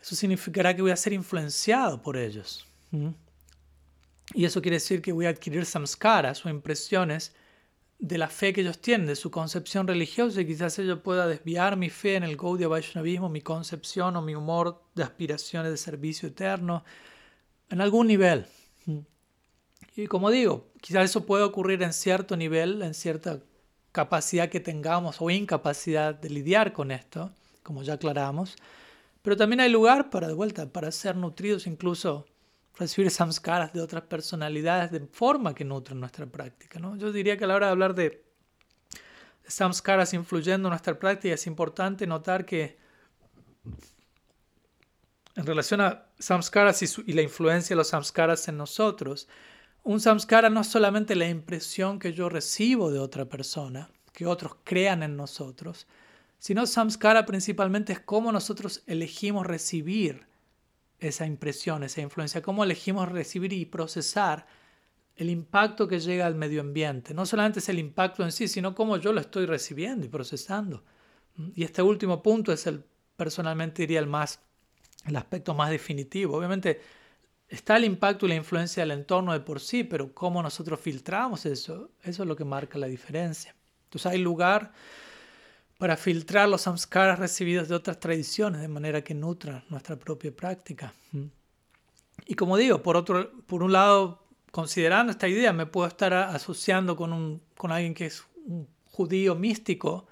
eso 0.00 0.14
significará 0.14 0.76
que 0.76 0.82
voy 0.82 0.92
a 0.92 0.96
ser 0.96 1.14
influenciado 1.14 2.00
por 2.00 2.16
ellos. 2.16 2.64
Y 4.34 4.44
eso 4.44 4.60
quiere 4.60 4.76
decir 4.76 5.00
que 5.00 5.12
voy 5.12 5.26
a 5.26 5.30
adquirir 5.30 5.64
samskaras 5.64 6.44
o 6.44 6.48
impresiones 6.48 7.34
de 7.98 8.18
la 8.18 8.28
fe 8.28 8.52
que 8.52 8.60
ellos 8.60 8.80
tienen, 8.80 9.06
de 9.06 9.16
su 9.16 9.30
concepción 9.30 9.88
religiosa, 9.88 10.40
y 10.40 10.46
quizás 10.46 10.78
ello 10.78 11.02
pueda 11.02 11.26
desviar 11.26 11.76
mi 11.76 11.90
fe 11.90 12.14
en 12.14 12.22
el 12.22 12.36
Gaudiya 12.36 12.68
Vaishnavismo, 12.68 13.28
mi 13.28 13.40
concepción 13.40 14.16
o 14.16 14.22
mi 14.22 14.34
humor 14.34 14.82
de 14.94 15.02
aspiraciones 15.02 15.72
de 15.72 15.76
servicio 15.76 16.28
eterno, 16.28 16.84
en 17.70 17.80
algún 17.80 18.06
nivel. 18.06 18.46
Y 19.96 20.06
como 20.06 20.30
digo, 20.30 20.68
quizás 20.80 21.06
eso 21.06 21.26
puede 21.26 21.42
ocurrir 21.42 21.82
en 21.82 21.92
cierto 21.92 22.36
nivel, 22.36 22.82
en 22.82 22.94
cierta 22.94 23.40
capacidad 23.90 24.48
que 24.48 24.60
tengamos 24.60 25.16
o 25.20 25.28
incapacidad 25.28 26.14
de 26.14 26.30
lidiar 26.30 26.72
con 26.72 26.92
esto, 26.92 27.32
como 27.64 27.82
ya 27.82 27.94
aclaramos, 27.94 28.54
pero 29.22 29.36
también 29.36 29.60
hay 29.60 29.70
lugar 29.70 30.08
para, 30.10 30.28
de 30.28 30.34
vuelta, 30.34 30.72
para 30.72 30.92
ser 30.92 31.16
nutridos 31.16 31.66
incluso 31.66 32.26
recibir 32.76 33.10
samskaras 33.10 33.72
de 33.72 33.80
otras 33.80 34.04
personalidades 34.04 34.90
de 34.90 35.00
forma 35.06 35.54
que 35.54 35.64
nutren 35.64 36.00
nuestra 36.00 36.26
práctica. 36.26 36.78
¿no? 36.78 36.96
Yo 36.96 37.12
diría 37.12 37.36
que 37.36 37.44
a 37.44 37.46
la 37.46 37.54
hora 37.56 37.66
de 37.66 37.72
hablar 37.72 37.94
de, 37.94 38.28
samskaras 39.48 40.12
influyendo 40.14 40.68
en 40.68 40.70
nuestra 40.70 40.98
práctica 40.98 41.34
es 41.34 41.46
importante 41.46 42.06
notar 42.06 42.44
que 42.44 42.78
en 45.34 45.46
relación 45.46 45.80
a 45.80 46.06
samskaras 46.18 46.82
y, 46.82 47.12
la 47.12 47.22
influencia 47.22 47.74
de 47.74 47.78
los 47.78 47.88
samskaras 47.88 48.48
en 48.48 48.56
nosotros, 48.56 49.28
un 49.84 50.00
samskara 50.00 50.50
no 50.50 50.60
es 50.60 50.66
solamente 50.66 51.16
la 51.16 51.28
impresión 51.28 51.98
que 51.98 52.12
yo 52.12 52.28
recibo 52.28 52.90
de 52.90 52.98
otra 52.98 53.24
persona, 53.26 53.90
que 54.12 54.26
otros 54.26 54.56
crean 54.64 55.02
en 55.02 55.16
nosotros, 55.16 55.86
sino 56.38 56.66
samskara 56.66 57.24
principalmente 57.24 57.92
es 57.92 58.00
cómo 58.00 58.32
nosotros 58.32 58.82
elegimos 58.86 59.46
recibir 59.46 60.26
esa 61.00 61.26
impresión, 61.26 61.82
esa 61.82 62.00
influencia, 62.00 62.42
cómo 62.42 62.64
elegimos 62.64 63.08
recibir 63.10 63.52
y 63.52 63.66
procesar 63.66 64.46
el 65.16 65.30
impacto 65.30 65.88
que 65.88 65.98
llega 65.98 66.26
al 66.26 66.34
medio 66.34 66.60
ambiente. 66.60 67.12
No 67.12 67.26
solamente 67.26 67.58
es 67.58 67.68
el 67.68 67.78
impacto 67.78 68.22
en 68.22 68.32
sí, 68.32 68.46
sino 68.46 68.74
cómo 68.74 68.96
yo 68.96 69.12
lo 69.12 69.20
estoy 69.20 69.46
recibiendo 69.46 70.06
y 70.06 70.08
procesando. 70.08 70.84
Y 71.54 71.64
este 71.64 71.82
último 71.82 72.22
punto 72.22 72.52
es 72.52 72.66
el, 72.66 72.84
personalmente 73.16 73.82
diría, 73.82 73.98
el 73.98 74.06
más, 74.06 74.40
el 75.06 75.16
aspecto 75.16 75.54
más 75.54 75.70
definitivo. 75.70 76.36
Obviamente 76.36 76.80
está 77.48 77.76
el 77.76 77.84
impacto 77.84 78.26
y 78.26 78.28
la 78.28 78.34
influencia 78.36 78.82
del 78.82 78.92
entorno 78.92 79.32
de 79.32 79.40
por 79.40 79.60
sí, 79.60 79.82
pero 79.84 80.12
cómo 80.14 80.42
nosotros 80.42 80.78
filtramos 80.80 81.46
eso, 81.46 81.90
eso 82.02 82.22
es 82.22 82.28
lo 82.28 82.36
que 82.36 82.44
marca 82.44 82.78
la 82.78 82.86
diferencia. 82.86 83.54
Entonces 83.84 84.12
hay 84.12 84.18
lugar 84.18 84.72
para 85.78 85.96
filtrar 85.96 86.48
los 86.48 86.62
samskaras 86.62 87.18
recibidos 87.18 87.68
de 87.68 87.76
otras 87.76 88.00
tradiciones 88.00 88.60
de 88.60 88.68
manera 88.68 89.02
que 89.02 89.14
nutran 89.14 89.64
nuestra 89.70 89.96
propia 89.96 90.34
práctica. 90.34 90.92
Y 92.26 92.34
como 92.34 92.56
digo, 92.56 92.82
por, 92.82 92.96
otro, 92.96 93.30
por 93.46 93.62
un 93.62 93.72
lado, 93.72 94.24
considerando 94.50 95.12
esta 95.12 95.28
idea, 95.28 95.52
me 95.52 95.66
puedo 95.66 95.86
estar 95.86 96.12
asociando 96.12 96.96
con, 96.96 97.12
un, 97.12 97.40
con 97.56 97.70
alguien 97.70 97.94
que 97.94 98.06
es 98.06 98.24
un 98.44 98.68
judío 98.90 99.36
místico 99.36 100.08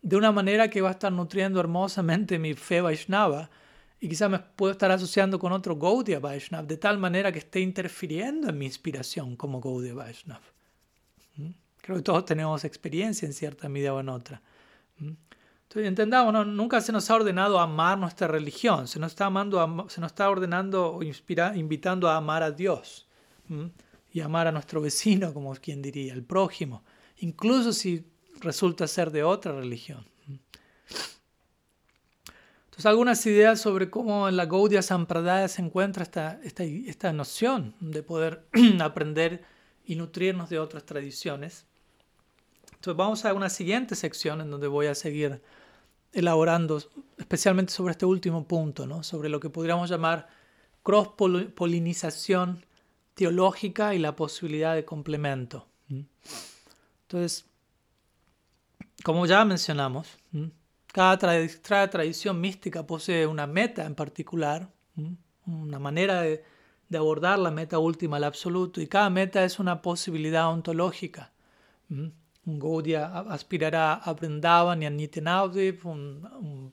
de 0.00 0.16
una 0.16 0.30
manera 0.30 0.70
que 0.70 0.80
va 0.80 0.90
a 0.90 0.92
estar 0.92 1.12
nutriendo 1.12 1.58
hermosamente 1.58 2.38
mi 2.38 2.54
fe 2.54 2.80
Vaishnava. 2.80 3.50
Y 4.00 4.08
quizás 4.08 4.30
me 4.30 4.38
puedo 4.38 4.70
estar 4.70 4.92
asociando 4.92 5.40
con 5.40 5.50
otro 5.50 5.76
Gaudiya 5.76 6.20
Vaishnava 6.20 6.64
de 6.64 6.76
tal 6.76 6.98
manera 6.98 7.32
que 7.32 7.40
esté 7.40 7.58
interfiriendo 7.58 8.48
en 8.48 8.56
mi 8.56 8.66
inspiración 8.66 9.34
como 9.34 9.60
Gaudiya 9.60 9.94
Vaishnava. 9.94 10.46
Creo 11.80 11.96
que 11.96 12.02
todos 12.02 12.24
tenemos 12.24 12.64
experiencia 12.64 13.26
en 13.26 13.32
cierta 13.32 13.68
medida 13.68 13.92
o 13.92 13.98
en 13.98 14.08
otra. 14.08 14.40
Entonces, 15.00 15.86
entendamos, 15.86 16.46
nunca 16.46 16.80
se 16.80 16.92
nos 16.92 17.10
ha 17.10 17.14
ordenado 17.14 17.60
amar 17.60 17.98
nuestra 17.98 18.26
religión, 18.26 18.88
se 18.88 18.98
nos 18.98 19.12
está, 19.12 19.26
amando, 19.26 19.86
se 19.88 20.00
nos 20.00 20.12
está 20.12 20.30
ordenando 20.30 20.94
o 20.94 21.02
invitando 21.02 22.08
a 22.08 22.16
amar 22.16 22.42
a 22.42 22.50
Dios 22.50 23.06
y 24.10 24.20
amar 24.20 24.46
a 24.46 24.52
nuestro 24.52 24.80
vecino, 24.80 25.34
como 25.34 25.54
quien 25.54 25.82
diría, 25.82 26.14
el 26.14 26.24
prójimo, 26.24 26.84
incluso 27.18 27.72
si 27.72 28.06
resulta 28.40 28.86
ser 28.86 29.10
de 29.10 29.24
otra 29.24 29.52
religión. 29.52 30.06
Entonces, 32.78 32.86
algunas 32.86 33.26
ideas 33.26 33.60
sobre 33.60 33.90
cómo 33.90 34.28
en 34.28 34.36
la 34.36 34.46
Gaudiya 34.46 34.82
Sampradaya 34.82 35.48
se 35.48 35.60
encuentra 35.62 36.02
esta, 36.02 36.40
esta, 36.44 36.62
esta 36.62 37.12
noción 37.12 37.74
de 37.80 38.02
poder 38.02 38.46
aprender 38.80 39.44
y 39.84 39.96
nutrirnos 39.96 40.48
de 40.48 40.60
otras 40.60 40.84
tradiciones. 40.84 41.66
Entonces 42.78 42.96
vamos 42.96 43.24
a 43.24 43.34
una 43.34 43.50
siguiente 43.50 43.96
sección 43.96 44.40
en 44.40 44.52
donde 44.52 44.68
voy 44.68 44.86
a 44.86 44.94
seguir 44.94 45.42
elaborando 46.12 46.80
especialmente 47.16 47.72
sobre 47.72 47.90
este 47.90 48.06
último 48.06 48.46
punto, 48.46 48.86
¿no? 48.86 49.02
sobre 49.02 49.28
lo 49.28 49.40
que 49.40 49.50
podríamos 49.50 49.90
llamar 49.90 50.28
cross-polinización 50.84 52.64
teológica 53.14 53.96
y 53.96 53.98
la 53.98 54.14
posibilidad 54.14 54.76
de 54.76 54.84
complemento. 54.84 55.66
Entonces, 57.02 57.46
como 59.02 59.26
ya 59.26 59.44
mencionamos, 59.44 60.16
cada, 60.86 61.18
tradición 61.18 62.40
mística 62.40 62.86
posee 62.86 63.26
una 63.26 63.48
meta 63.48 63.86
en 63.86 63.96
particular, 63.96 64.70
una 65.46 65.80
manera 65.80 66.22
de, 66.22 66.44
abordar 66.96 67.40
la 67.40 67.50
meta 67.50 67.80
última, 67.80 68.18
el 68.18 68.24
absoluto, 68.24 68.80
y 68.80 68.86
cada 68.86 69.10
meta 69.10 69.44
es 69.44 69.58
una 69.58 69.82
posibilidad 69.82 70.48
ontológica. 70.48 71.32
Un 72.48 72.58
Gaudiya 72.58 73.26
aspirará 73.28 73.96
a 73.96 74.14
Vrindavan 74.14 74.82
y 74.82 74.86
a 74.86 74.90
Nityanavdip, 74.90 75.84
un, 75.84 76.72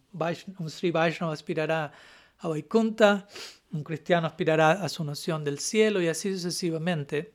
un, 0.57 0.69
Sri 0.69 0.89
Vaishnava 0.89 1.33
aspirará 1.33 1.91
a 2.39 2.47
Vaikunta, 2.47 3.27
un 3.73 3.83
cristiano 3.83 4.25
aspirará 4.25 4.71
a 4.71 4.87
su 4.87 5.03
noción 5.03 5.43
del 5.43 5.59
cielo 5.59 6.01
y 6.01 6.07
así 6.07 6.31
sucesivamente. 6.31 7.33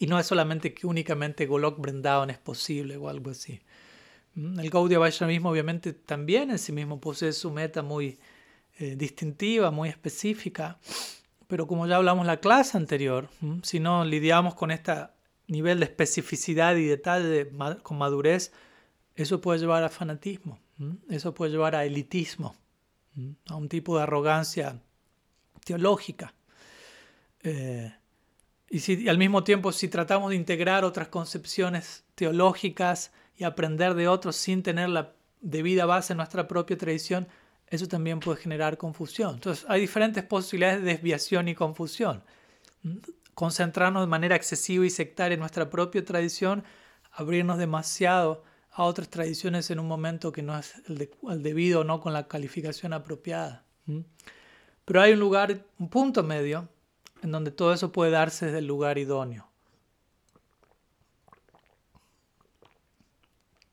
Y 0.00 0.08
no 0.08 0.18
es 0.18 0.26
solamente 0.26 0.74
que 0.74 0.88
únicamente 0.88 1.46
Golok 1.46 1.78
Vrindavan 1.78 2.30
es 2.30 2.38
posible 2.38 2.96
o 2.96 3.08
algo 3.08 3.30
así. 3.30 3.60
El 4.34 4.68
Gaudiya 4.68 4.98
Vaishnavismo 4.98 5.50
obviamente 5.50 5.92
también 5.92 6.50
en 6.50 6.58
sí 6.58 6.72
mismo 6.72 7.00
posee 7.00 7.32
su 7.32 7.52
meta 7.52 7.82
muy 7.82 8.18
eh, 8.78 8.96
distintiva, 8.96 9.70
muy 9.70 9.88
específica, 9.88 10.80
pero 11.46 11.68
como 11.68 11.86
ya 11.86 11.94
hablamos 11.94 12.24
en 12.24 12.26
la 12.26 12.40
clase 12.40 12.76
anterior, 12.76 13.28
si 13.62 13.78
no 13.78 14.04
lidiamos 14.04 14.56
con 14.56 14.72
este 14.72 15.13
nivel 15.48 15.80
de 15.80 15.86
especificidad 15.86 16.76
y 16.76 16.86
detalle 16.86 17.50
con 17.82 17.98
madurez, 17.98 18.52
eso 19.14 19.40
puede 19.40 19.60
llevar 19.60 19.84
a 19.84 19.88
fanatismo, 19.88 20.58
eso 21.08 21.34
puede 21.34 21.52
llevar 21.52 21.76
a 21.76 21.84
elitismo, 21.84 22.56
a 23.48 23.56
un 23.56 23.68
tipo 23.68 23.96
de 23.96 24.02
arrogancia 24.02 24.80
teológica. 25.64 26.34
Eh, 27.42 27.92
y, 28.70 28.80
si, 28.80 29.08
al 29.08 29.18
mismo 29.18 29.44
tiempo, 29.44 29.70
si 29.70 29.88
tratamos 29.88 30.30
de 30.30 30.36
integrar 30.36 30.84
otras 30.84 31.08
concepciones 31.08 32.04
teológicas 32.14 33.12
y 33.36 33.44
aprender 33.44 33.94
de 33.94 34.08
otros 34.08 34.36
sin 34.36 34.62
tener 34.62 34.88
la 34.88 35.12
debida 35.40 35.84
base 35.86 36.14
en 36.14 36.16
nuestra 36.16 36.48
propia 36.48 36.76
tradición, 36.76 37.28
eso 37.68 37.86
también 37.86 38.20
puede 38.20 38.40
generar 38.40 38.78
confusión. 38.78 39.34
Entonces, 39.34 39.64
hay 39.68 39.80
diferentes 39.80 40.24
posibilidades 40.24 40.82
de 40.82 40.92
desviación 40.92 41.48
y 41.48 41.54
confusión. 41.54 42.22
Concentrarnos 43.34 44.02
de 44.02 44.06
manera 44.06 44.36
excesiva 44.36 44.86
y 44.86 44.90
sectaria 44.90 45.34
en 45.34 45.40
nuestra 45.40 45.70
propia 45.70 46.04
tradición, 46.04 46.64
abrirnos 47.12 47.58
demasiado 47.58 48.44
a 48.70 48.84
otras 48.84 49.08
tradiciones 49.08 49.70
en 49.70 49.78
un 49.78 49.86
momento 49.86 50.32
que 50.32 50.42
no 50.42 50.58
es 50.58 50.74
el, 50.88 51.42
debido, 51.42 51.84
no 51.84 52.00
con 52.00 52.12
la 52.12 52.26
calificación 52.26 52.92
apropiada. 52.92 53.64
Pero 54.84 55.00
hay 55.00 55.12
un 55.12 55.20
lugar, 55.20 55.64
un 55.78 55.88
punto 55.88 56.22
medio, 56.22 56.68
en 57.22 57.32
donde 57.32 57.50
todo 57.50 57.72
eso 57.72 57.92
puede 57.92 58.10
darse 58.10 58.46
desde 58.46 58.58
el 58.58 58.66
lugar 58.66 58.98
idóneo. 58.98 59.48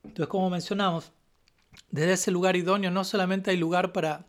Entonces, 0.04 0.28
como 0.28 0.50
mencionamos, 0.50 1.12
desde 1.90 2.12
ese 2.12 2.30
lugar 2.30 2.56
idóneo 2.56 2.90
no 2.90 3.04
solamente 3.04 3.50
hay 3.50 3.56
lugar 3.56 3.92
para 3.92 4.26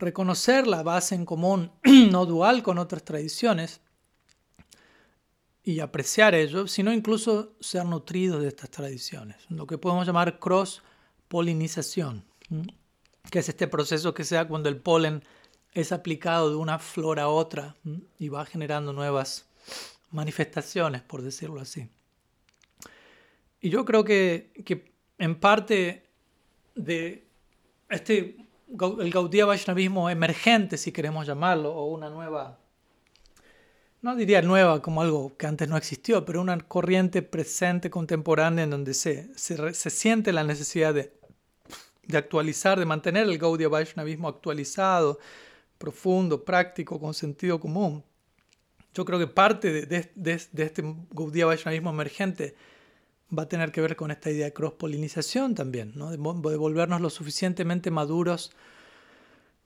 reconocer 0.00 0.66
la 0.66 0.82
base 0.82 1.14
en 1.14 1.24
común 1.24 1.72
no 1.84 2.26
dual 2.26 2.62
con 2.62 2.78
otras 2.78 3.04
tradiciones 3.04 3.80
y 5.62 5.80
apreciar 5.80 6.34
ello, 6.34 6.66
sino 6.66 6.92
incluso 6.92 7.54
ser 7.60 7.84
nutridos 7.84 8.42
de 8.42 8.48
estas 8.48 8.70
tradiciones, 8.70 9.36
lo 9.50 9.66
que 9.66 9.78
podemos 9.78 10.06
llamar 10.06 10.38
cross-polinización, 10.38 12.24
que 13.30 13.38
es 13.38 13.48
este 13.48 13.68
proceso 13.68 14.14
que 14.14 14.24
se 14.24 14.44
cuando 14.46 14.68
el 14.68 14.78
polen 14.78 15.22
es 15.72 15.92
aplicado 15.92 16.50
de 16.50 16.56
una 16.56 16.78
flor 16.78 17.20
a 17.20 17.28
otra 17.28 17.76
y 18.18 18.28
va 18.28 18.44
generando 18.46 18.92
nuevas 18.92 19.48
manifestaciones, 20.10 21.02
por 21.02 21.22
decirlo 21.22 21.60
así. 21.60 21.88
Y 23.60 23.68
yo 23.68 23.84
creo 23.84 24.02
que, 24.02 24.52
que 24.64 24.92
en 25.18 25.38
parte 25.38 26.08
de 26.74 27.28
este, 27.90 28.36
el 28.70 29.10
Gaudiya 29.10 29.46
Vaishnavismo 29.46 30.10
emergente, 30.10 30.76
si 30.76 30.92
queremos 30.92 31.26
llamarlo, 31.26 31.72
o 31.72 31.86
una 31.86 32.08
nueva, 32.08 32.58
no 34.02 34.16
diría 34.16 34.40
nueva 34.42 34.80
como 34.80 35.02
algo 35.02 35.36
que 35.36 35.46
antes 35.46 35.68
no 35.68 35.76
existió, 35.76 36.24
pero 36.24 36.40
una 36.40 36.58
corriente 36.58 37.22
presente, 37.22 37.90
contemporánea, 37.90 38.64
en 38.64 38.70
donde 38.70 38.94
se, 38.94 39.30
se, 39.36 39.90
siente 39.90 40.32
la 40.32 40.44
necesidad 40.44 40.94
de, 40.94 41.12
de 42.06 42.18
actualizar, 42.18 42.78
de 42.78 42.86
mantener 42.86 43.28
el 43.28 43.38
Gaudiya 43.38 43.68
Vaishnavismo 43.68 44.28
actualizado, 44.28 45.18
profundo, 45.76 46.44
práctico, 46.44 47.00
con 47.00 47.12
sentido 47.12 47.60
común. 47.60 48.04
Yo 48.94 49.04
creo 49.04 49.18
que 49.18 49.26
parte 49.26 49.86
de, 49.86 50.10
este 50.24 50.82
Gaudiya 51.10 51.46
Vaishnavismo 51.46 51.90
emergente 51.90 52.54
va 53.36 53.44
a 53.44 53.48
tener 53.48 53.72
que 53.72 53.80
ver 53.80 53.96
con 53.96 54.10
esta 54.10 54.30
idea 54.30 54.46
de 54.46 54.52
cross-polinización 54.52 55.54
también, 55.54 55.92
¿no? 55.94 56.10
de, 56.10 56.16
volvernos 56.16 57.00
lo 57.00 57.10
suficientemente 57.10 57.90
maduros 57.90 58.52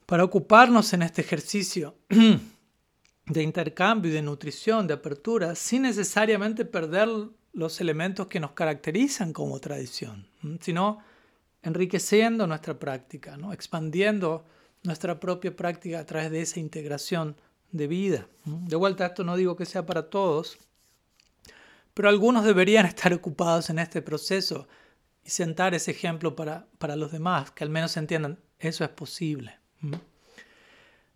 para 0.05 0.23
ocuparnos 0.23 0.93
en 0.93 1.01
este 1.01 1.21
ejercicio 1.21 1.95
de 3.25 3.43
intercambio 3.43 4.13
de 4.13 4.21
nutrición, 4.21 4.87
de 4.87 4.93
apertura, 4.93 5.55
sin 5.55 5.83
necesariamente 5.83 6.65
perder 6.65 7.09
los 7.53 7.81
elementos 7.81 8.27
que 8.27 8.39
nos 8.39 8.51
caracterizan 8.51 9.33
como 9.33 9.59
tradición, 9.59 10.27
sino 10.59 10.99
enriqueciendo 11.63 12.45
nuestra 12.45 12.77
práctica, 12.77 13.37
¿no? 13.37 13.51
expandiendo 13.51 14.45
nuestra 14.83 15.19
propia 15.19 15.55
práctica 15.55 15.99
a 15.99 16.05
través 16.05 16.29
de 16.29 16.41
esa 16.41 16.59
integración 16.59 17.35
de 17.71 17.87
vida. 17.87 18.27
De 18.45 18.75
vuelta, 18.75 19.07
esto 19.07 19.23
no 19.23 19.35
digo 19.35 19.55
que 19.55 19.65
sea 19.65 19.85
para 19.85 20.09
todos, 20.09 20.59
pero 21.95 22.09
algunos 22.09 22.45
deberían 22.45 22.85
estar 22.93 23.11
ocupados 23.11 23.71
en 23.71 23.79
este 23.79 24.03
proceso 24.03 24.67
y 25.23 25.31
sentar 25.31 25.73
ese 25.73 25.89
ejemplo 25.89 26.35
para, 26.35 26.67
para 26.77 26.95
los 26.95 27.11
demás, 27.11 27.49
que 27.49 27.63
al 27.63 27.71
menos 27.71 27.97
entiendan, 27.97 28.37
eso 28.59 28.83
es 28.83 28.91
posible. 28.91 29.57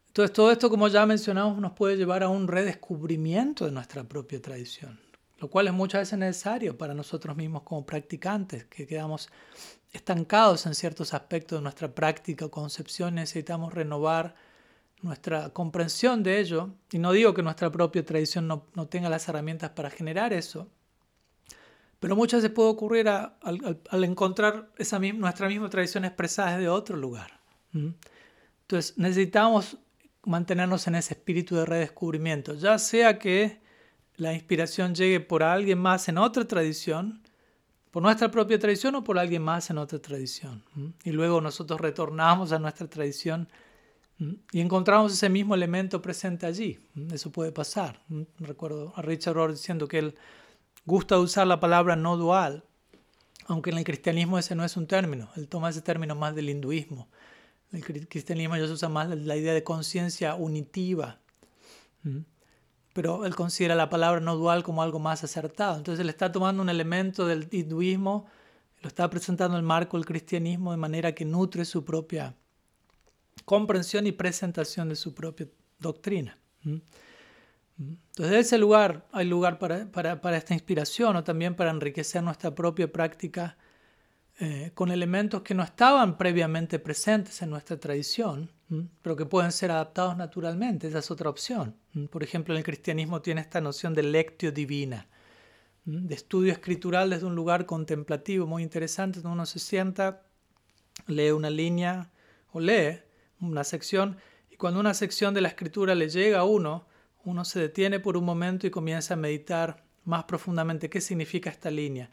Entonces, 0.08 0.34
todo 0.34 0.52
esto, 0.52 0.70
como 0.70 0.88
ya 0.88 1.06
mencionamos, 1.06 1.60
nos 1.60 1.74
puede 1.74 1.96
llevar 1.96 2.24
a 2.24 2.30
un 2.30 2.48
redescubrimiento 2.48 3.66
de 3.66 3.72
nuestra 3.72 4.04
propia 4.04 4.42
tradición, 4.42 5.00
lo 5.38 5.50
cual 5.50 5.68
es 5.68 5.74
muchas 5.74 6.02
veces 6.02 6.18
necesario 6.18 6.78
para 6.78 6.96
nosotros 6.96 7.38
mismos 7.38 7.62
como 7.64 7.86
practicantes, 7.86 8.66
que 8.66 8.88
quedamos 8.88 9.30
estancados 9.94 10.66
en 10.66 10.76
ciertos 10.76 11.14
aspectos 11.14 11.60
de 11.60 11.64
nuestra 11.64 11.94
práctica 11.94 12.46
o 12.46 12.52
concepción, 12.52 13.16
necesitamos 13.16 13.74
renovar 13.74 14.36
nuestra 15.02 15.50
comprensión 15.50 16.24
de 16.24 16.40
ello. 16.40 16.70
Y 16.92 17.00
no 17.00 17.12
digo 17.12 17.34
que 17.34 17.44
nuestra 17.44 17.72
propia 17.72 18.06
tradición 18.06 18.48
no, 18.48 18.88
tenga 18.88 19.10
las 19.10 19.28
herramientas 19.28 19.72
para 19.72 19.90
generar 19.90 20.34
eso, 20.34 20.70
pero 22.00 22.16
muchas 22.16 22.42
veces 22.42 22.56
puede 22.56 22.70
ocurrir 22.70 23.10
al, 23.10 24.04
encontrar 24.04 24.72
esa 24.78 25.00
nuestra 25.00 25.48
misma 25.48 25.70
tradición 25.70 26.06
expresada 26.06 26.58
desde 26.58 26.70
otro 26.70 26.96
lugar. 26.96 27.40
Entonces 27.74 28.98
necesitamos 28.98 29.78
mantenernos 30.24 30.88
en 30.88 30.96
ese 30.96 31.14
espíritu 31.14 31.56
de 31.56 31.66
redescubrimiento, 31.66 32.54
ya 32.54 32.78
sea 32.78 33.20
que 33.20 33.62
la 34.16 34.34
inspiración 34.34 34.94
llegue 34.94 35.20
por 35.20 35.44
alguien 35.44 35.80
más 35.80 36.10
en 36.10 36.18
otra 36.18 36.46
tradición, 36.46 37.22
por 37.92 38.04
nuestra 38.04 38.30
propia 38.30 38.60
tradición 38.60 38.96
o 38.96 39.04
por 39.04 39.18
alguien 39.18 39.42
más 39.42 39.70
en 39.70 39.78
otra 39.78 40.00
tradición. 40.00 40.64
Y 41.04 41.12
luego 41.12 41.42
nosotros 41.42 41.80
retornamos 41.82 42.52
a 42.52 42.60
nuestra 42.60 42.88
tradición 42.88 43.50
y 44.52 44.60
encontramos 44.60 45.14
ese 45.14 45.30
mismo 45.30 45.56
elemento 45.56 46.02
presente 46.02 46.46
allí. 46.46 46.80
Eso 47.12 47.32
puede 47.32 47.52
pasar. 47.52 48.02
Recuerdo 48.40 48.94
a 48.96 49.02
Richard 49.02 49.36
Rohr 49.36 49.52
diciendo 49.52 49.88
que 49.88 50.00
él 50.00 50.16
gusta 50.86 51.18
usar 51.18 51.48
la 51.48 51.60
palabra 51.60 51.96
no 51.96 52.18
dual, 52.18 52.64
aunque 53.48 53.70
en 53.70 53.78
el 53.78 53.84
cristianismo 53.84 54.38
ese 54.38 54.56
no 54.56 54.66
es 54.66 54.76
un 54.78 54.88
término. 54.88 55.30
Él 55.36 55.48
toma 55.48 55.70
ese 55.70 55.82
término 55.82 56.16
más 56.16 56.36
del 56.36 56.50
hinduismo. 56.50 57.08
En 57.72 57.80
el 57.80 58.08
cristianismo 58.08 58.58
ya 58.58 58.68
se 58.68 58.74
usa 58.74 58.90
más 58.90 59.10
la 59.10 59.38
idea 59.38 59.54
de 59.54 59.64
conciencia 59.64 60.36
unitiva 60.36 61.20
pero 62.94 63.26
él 63.26 63.36
considera 63.36 63.76
la 63.76 63.90
palabra 63.90 64.20
no 64.20 64.36
dual 64.36 64.64
como 64.64 64.82
algo 64.82 65.00
más 65.00 65.24
acertado. 65.24 65.78
Entonces 65.78 66.02
él 66.02 66.10
está 66.10 66.32
tomando 66.32 66.62
un 66.62 66.70
elemento 66.70 67.26
del 67.26 67.48
hinduismo, 67.52 68.26
lo 68.82 68.88
está 68.88 69.10
presentando 69.10 69.56
en 69.56 69.62
el 69.62 69.66
marco 69.66 69.98
del 69.98 70.06
cristianismo 70.06 70.72
de 70.72 70.78
manera 70.78 71.14
que 71.14 71.26
nutre 71.26 71.66
su 71.66 71.86
propia 71.86 72.36
comprensión 73.50 74.06
y 74.06 74.12
presentación 74.12 74.90
de 74.90 74.96
su 74.96 75.16
propia 75.16 75.48
doctrina. 75.80 76.38
Entonces, 76.64 78.30
de 78.30 78.40
ese 78.40 78.60
lugar 78.60 79.08
hay 79.12 79.26
lugar 79.26 79.58
para, 79.58 79.92
para, 79.92 80.22
para, 80.22 80.38
esta 80.38 80.54
inspiración 80.54 81.16
o 81.16 81.24
también 81.24 81.56
para 81.56 81.72
enriquecer 81.72 82.22
nuestra 82.22 82.54
propia 82.54 82.92
práctica 82.92 83.58
eh, 84.40 84.70
con 84.76 84.92
elementos 84.92 85.42
que 85.42 85.56
no 85.56 85.64
estaban 85.64 86.16
previamente 86.16 86.78
presentes 86.78 87.42
en 87.42 87.50
nuestra 87.50 87.80
tradición 87.80 88.52
pero 89.02 89.16
que 89.16 89.26
pueden 89.26 89.52
ser 89.52 89.72
adaptados 89.72 90.16
naturalmente. 90.16 90.88
Esa 90.88 91.00
es 91.00 91.10
otra 91.10 91.28
opción. 91.28 91.76
Por 92.12 92.22
ejemplo, 92.22 92.54
en 92.54 92.60
el 92.60 92.64
cristianismo 92.64 93.20
tiene 93.20 93.42
esta 93.42 93.62
noción 93.62 93.96
de 93.96 94.04
lectio 94.04 94.52
divina, 94.52 95.08
de 95.86 96.14
estudio 96.14 96.54
escritural 96.54 97.10
desde 97.10 97.26
un 97.26 97.34
lugar 97.34 97.66
contemplativo 97.66 98.46
muy 98.46 98.62
interesante, 98.62 99.22
donde 99.22 99.34
uno 99.34 99.46
se 99.48 99.58
sienta, 99.58 100.22
lee 101.08 101.32
una 101.32 101.50
línea 101.50 102.12
o 102.52 102.60
lee 102.60 103.00
una 103.42 103.64
sección, 103.64 104.18
y 104.50 104.56
cuando 104.56 104.80
una 104.80 104.94
sección 104.94 105.34
de 105.34 105.42
la 105.42 105.50
escritura 105.50 105.96
le 105.96 106.10
llega 106.10 106.40
a 106.40 106.44
uno, 106.44 106.88
uno 107.24 107.46
se 107.46 107.60
detiene 107.60 108.00
por 108.00 108.18
un 108.18 108.26
momento 108.26 108.68
y 108.68 108.72
comienza 108.72 109.14
a 109.14 109.18
meditar 109.18 109.84
más 110.06 110.24
profundamente 110.24 110.90
qué 110.90 111.02
significa 111.02 111.50
esta 111.50 111.70
línea. 111.70 112.10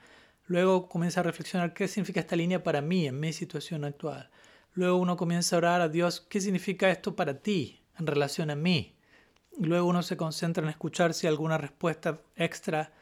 Luego 0.47 0.89
comienza 0.89 1.21
a 1.21 1.25
reflexionar 1.25 1.75
qué 1.75 1.89
significa 1.89 2.21
esta 2.21 2.37
línea 2.37 2.63
para 2.63 2.81
mí, 2.81 3.07
en 3.07 3.19
mi 3.19 3.33
situación 3.33 3.85
actual. 3.85 4.31
Luego 4.75 4.99
uno 4.99 5.17
comienza 5.17 5.57
a 5.57 5.59
orar 5.59 5.81
a 5.81 5.89
Dios, 5.89 6.21
¿qué 6.21 6.41
significa 6.41 6.91
esto 6.91 7.17
para 7.17 7.41
ti 7.41 7.81
en 7.99 8.07
relación 8.07 8.51
a 8.51 8.57
mí? 8.57 8.95
Y 9.59 9.65
luego 9.65 9.89
uno 9.89 10.03
se 10.03 10.17
concentra 10.17 10.63
en 10.63 10.69
escuchar 10.69 11.15
si 11.15 11.27
hay 11.27 11.33
alguna 11.33 11.57
respuesta 11.57 12.21
extra 12.37 12.93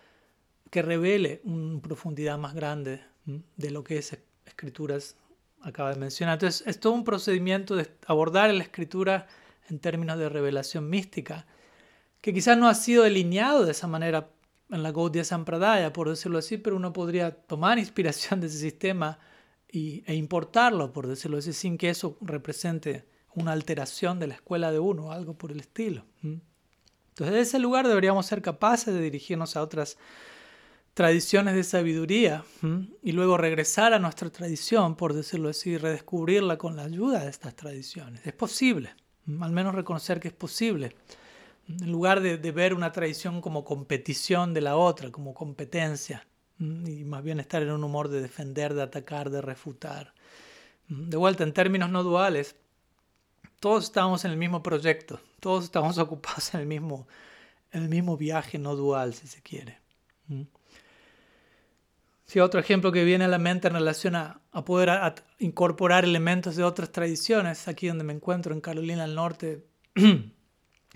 que 0.71 0.83
revele 0.83 1.41
una 1.45 1.81
profundidad 1.81 2.39
más 2.39 2.55
grande 2.55 3.03
de 3.27 3.71
lo 3.71 3.83
que 3.83 3.99
es 3.99 4.17
escrituras 4.47 5.17
acaba 5.65 5.93
de 5.93 5.99
mencionar. 5.99 6.35
Entonces, 6.35 6.67
es 6.67 6.79
todo 6.79 6.93
un 6.93 7.05
procedimiento 7.05 7.75
de 7.75 7.91
abordar 8.07 8.53
la 8.53 8.63
escritura 8.63 9.27
en 9.69 9.79
términos 9.79 10.19
de 10.19 10.29
revelación 10.29 10.89
mística, 10.89 11.47
que 12.21 12.33
quizás 12.33 12.57
no 12.57 12.69
ha 12.69 12.75
sido 12.75 13.03
delineado 13.03 13.65
de 13.65 13.73
esa 13.73 13.87
manera 13.87 14.31
en 14.71 14.83
la 14.83 14.93
Gaudiya 14.93 15.25
Sampradaya, 15.25 15.93
por 15.93 16.09
decirlo 16.09 16.39
así, 16.39 16.59
pero 16.59 16.77
uno 16.77 16.93
podría 16.93 17.31
tomar 17.31 17.79
inspiración 17.79 18.41
de 18.41 18.47
ese 18.47 18.59
sistema 18.59 19.19
e 19.69 20.15
importarlo, 20.15 20.93
por 20.93 21.07
decirlo 21.07 21.39
así, 21.39 21.53
sin 21.53 21.77
que 21.77 21.91
eso 21.91 22.17
represente 22.21 23.07
una 23.35 23.53
alteración 23.53 24.21
de 24.21 24.29
la 24.29 24.35
escuela 24.35 24.71
de 24.71 24.79
uno 24.79 25.11
algo 25.11 25.37
por 25.37 25.51
el 25.51 25.61
estilo. 25.61 26.05
Entonces, 26.23 27.35
de 27.35 27.41
ese 27.41 27.59
lugar 27.59 27.89
deberíamos 27.89 28.27
ser 28.27 28.41
capaces 28.41 28.95
de 28.95 29.01
dirigirnos 29.01 29.57
a 29.57 29.63
otras 29.63 29.99
tradiciones 30.95 31.57
de 31.57 31.65
sabiduría 31.65 32.45
y 33.03 33.13
luego 33.13 33.37
regresar 33.37 33.93
a 33.93 33.99
nuestra 33.99 34.31
tradición, 34.31 34.95
por 34.95 35.13
decirlo 35.13 35.49
así, 35.49 35.77
redescubrirla 35.77 36.57
con 36.57 36.77
la 36.77 36.85
ayuda 36.85 37.25
de 37.25 37.31
estas 37.31 37.55
tradiciones. 37.57 38.25
Es 38.25 38.33
posible, 38.33 38.95
al 39.41 39.53
menos 39.53 39.75
reconocer 39.75 40.21
que 40.21 40.29
es 40.29 40.35
posible, 40.35 40.95
en 41.69 41.91
lugar 41.91 42.21
de, 42.21 42.37
ver 42.53 42.75
una 42.75 42.93
tradición 42.93 43.41
como 43.41 43.65
competición 43.65 44.55
de 44.55 44.61
la 44.61 44.77
otra, 44.77 45.11
como 45.11 45.35
competencia 45.35 46.27
y 46.59 47.05
más 47.05 47.25
bien 47.25 47.41
estar 47.41 47.63
en 47.63 47.73
un 47.73 47.83
humor 47.83 48.09
de 48.09 48.23
defender, 48.23 48.75
de 48.75 48.83
atacar, 48.83 49.31
de 49.31 49.41
refutar. 49.41 50.15
De 50.87 51.17
vuelta, 51.17 51.43
en 51.43 51.53
términos 51.53 51.91
no 51.91 52.05
duales, 52.05 52.55
todos 53.59 53.85
estamos 53.85 54.25
en 54.25 54.31
el 54.31 54.37
mismo 54.37 54.63
proyecto, 54.63 55.21
todos 55.41 55.65
estamos 55.65 55.99
ocupados 55.99 56.55
en 56.55 56.61
el 56.61 56.67
mismo, 56.67 57.09
en 57.73 57.83
el 57.83 57.89
mismo 57.89 58.17
viaje 58.17 58.59
no 58.59 58.77
dual, 58.77 59.15
si 59.15 59.27
se 59.27 59.43
quiere. 59.43 59.79
Si 62.27 62.41
otro 62.41 62.59
ejemplo 62.59 62.91
que 62.91 63.05
viene 63.05 63.25
a 63.25 63.29
la 63.29 63.39
mente 63.39 63.69
en 63.69 63.75
relación 63.75 64.17
a, 64.17 64.41
poder 64.65 64.91
incorporar 65.39 66.05
elementos 66.05 66.57
de 66.57 66.65
otras 66.65 66.91
tradiciones, 66.91 67.69
aquí 67.69 67.89
donde 67.89 68.05
me 68.05 68.15
encuentro 68.15 68.55
en 68.55 68.61
Carolina 68.61 69.03
del 69.03 69.15
Norte, 69.15 69.67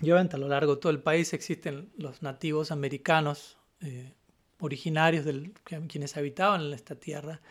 y 0.01 0.11
a 0.11 0.37
lo 0.37 0.47
largo 0.47 0.75
de 0.75 0.81
todo 0.81 0.91
el 0.91 1.01
país 1.01 1.33
existen 1.33 1.91
los 1.97 2.23
nativos 2.23 2.71
americanos, 2.71 3.57
eh, 3.81 4.13
originarios 4.59 5.23
de 5.25 5.51
quienes 5.87 6.17
habitaban 6.17 6.61
en 6.61 6.73
esta 6.73 6.95
tierra. 6.95 7.41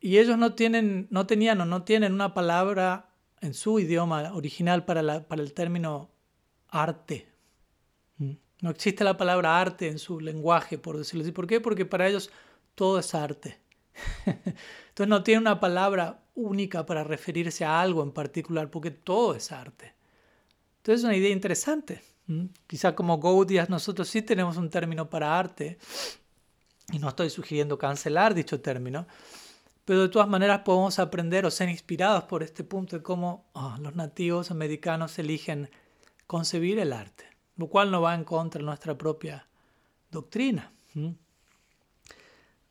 Y 0.00 0.18
ellos 0.18 0.38
no, 0.38 0.54
tienen, 0.54 1.06
no 1.10 1.26
tenían 1.26 1.60
o 1.60 1.66
no 1.66 1.82
tienen 1.82 2.12
una 2.12 2.34
palabra 2.34 3.10
en 3.40 3.54
su 3.54 3.78
idioma 3.78 4.32
original 4.34 4.84
para, 4.84 5.26
para 5.28 5.42
el 5.42 5.52
término 5.52 6.10
arte. 6.68 7.28
¿Mm? 8.18 8.32
No 8.60 8.70
existe 8.70 9.04
la 9.04 9.16
palabra 9.16 9.60
arte 9.60 9.88
en 9.88 9.98
su 9.98 10.20
lenguaje, 10.20 10.78
por 10.78 10.96
decirlo 10.96 11.22
así. 11.22 11.32
¿Por 11.32 11.46
qué? 11.46 11.60
Porque 11.60 11.84
para 11.84 12.08
ellos 12.08 12.30
todo 12.76 13.00
es 13.00 13.12
arte. 13.14 13.58
Entonces 14.26 15.08
no 15.08 15.24
tiene 15.24 15.40
una 15.40 15.58
palabra 15.58 16.22
única 16.36 16.86
para 16.86 17.02
referirse 17.02 17.64
a 17.64 17.80
algo 17.80 18.04
en 18.04 18.12
particular, 18.12 18.70
porque 18.70 18.92
todo 18.92 19.34
es 19.34 19.50
arte. 19.50 19.94
Entonces 20.76 21.00
es 21.00 21.04
una 21.04 21.16
idea 21.16 21.30
interesante. 21.30 22.02
Quizá 22.66 22.94
como 22.94 23.18
Gaudias 23.18 23.68
nosotros 23.68 24.08
sí 24.08 24.22
tenemos 24.22 24.56
un 24.56 24.70
término 24.70 25.10
para 25.10 25.36
arte, 25.36 25.78
y 26.92 26.98
no 26.98 27.08
estoy 27.08 27.30
sugiriendo 27.30 27.78
cancelar 27.78 28.34
dicho 28.34 28.60
término, 28.60 29.06
pero 29.84 30.02
de 30.02 30.08
todas 30.08 30.28
maneras 30.28 30.60
podemos 30.60 30.98
aprender 30.98 31.46
o 31.46 31.50
ser 31.50 31.68
inspirados 31.68 32.24
por 32.24 32.42
este 32.42 32.64
punto 32.64 32.96
de 32.96 33.02
cómo 33.02 33.46
ah, 33.54 33.78
los 33.80 33.94
nativos 33.94 34.50
americanos 34.50 35.18
eligen 35.18 35.70
concebir 36.26 36.78
el 36.78 36.92
arte, 36.92 37.24
lo 37.56 37.68
cual 37.68 37.90
no 37.90 38.02
va 38.02 38.14
en 38.14 38.24
contra 38.24 38.60
de 38.60 38.66
nuestra 38.66 38.98
propia 38.98 39.46
doctrina. 40.10 40.72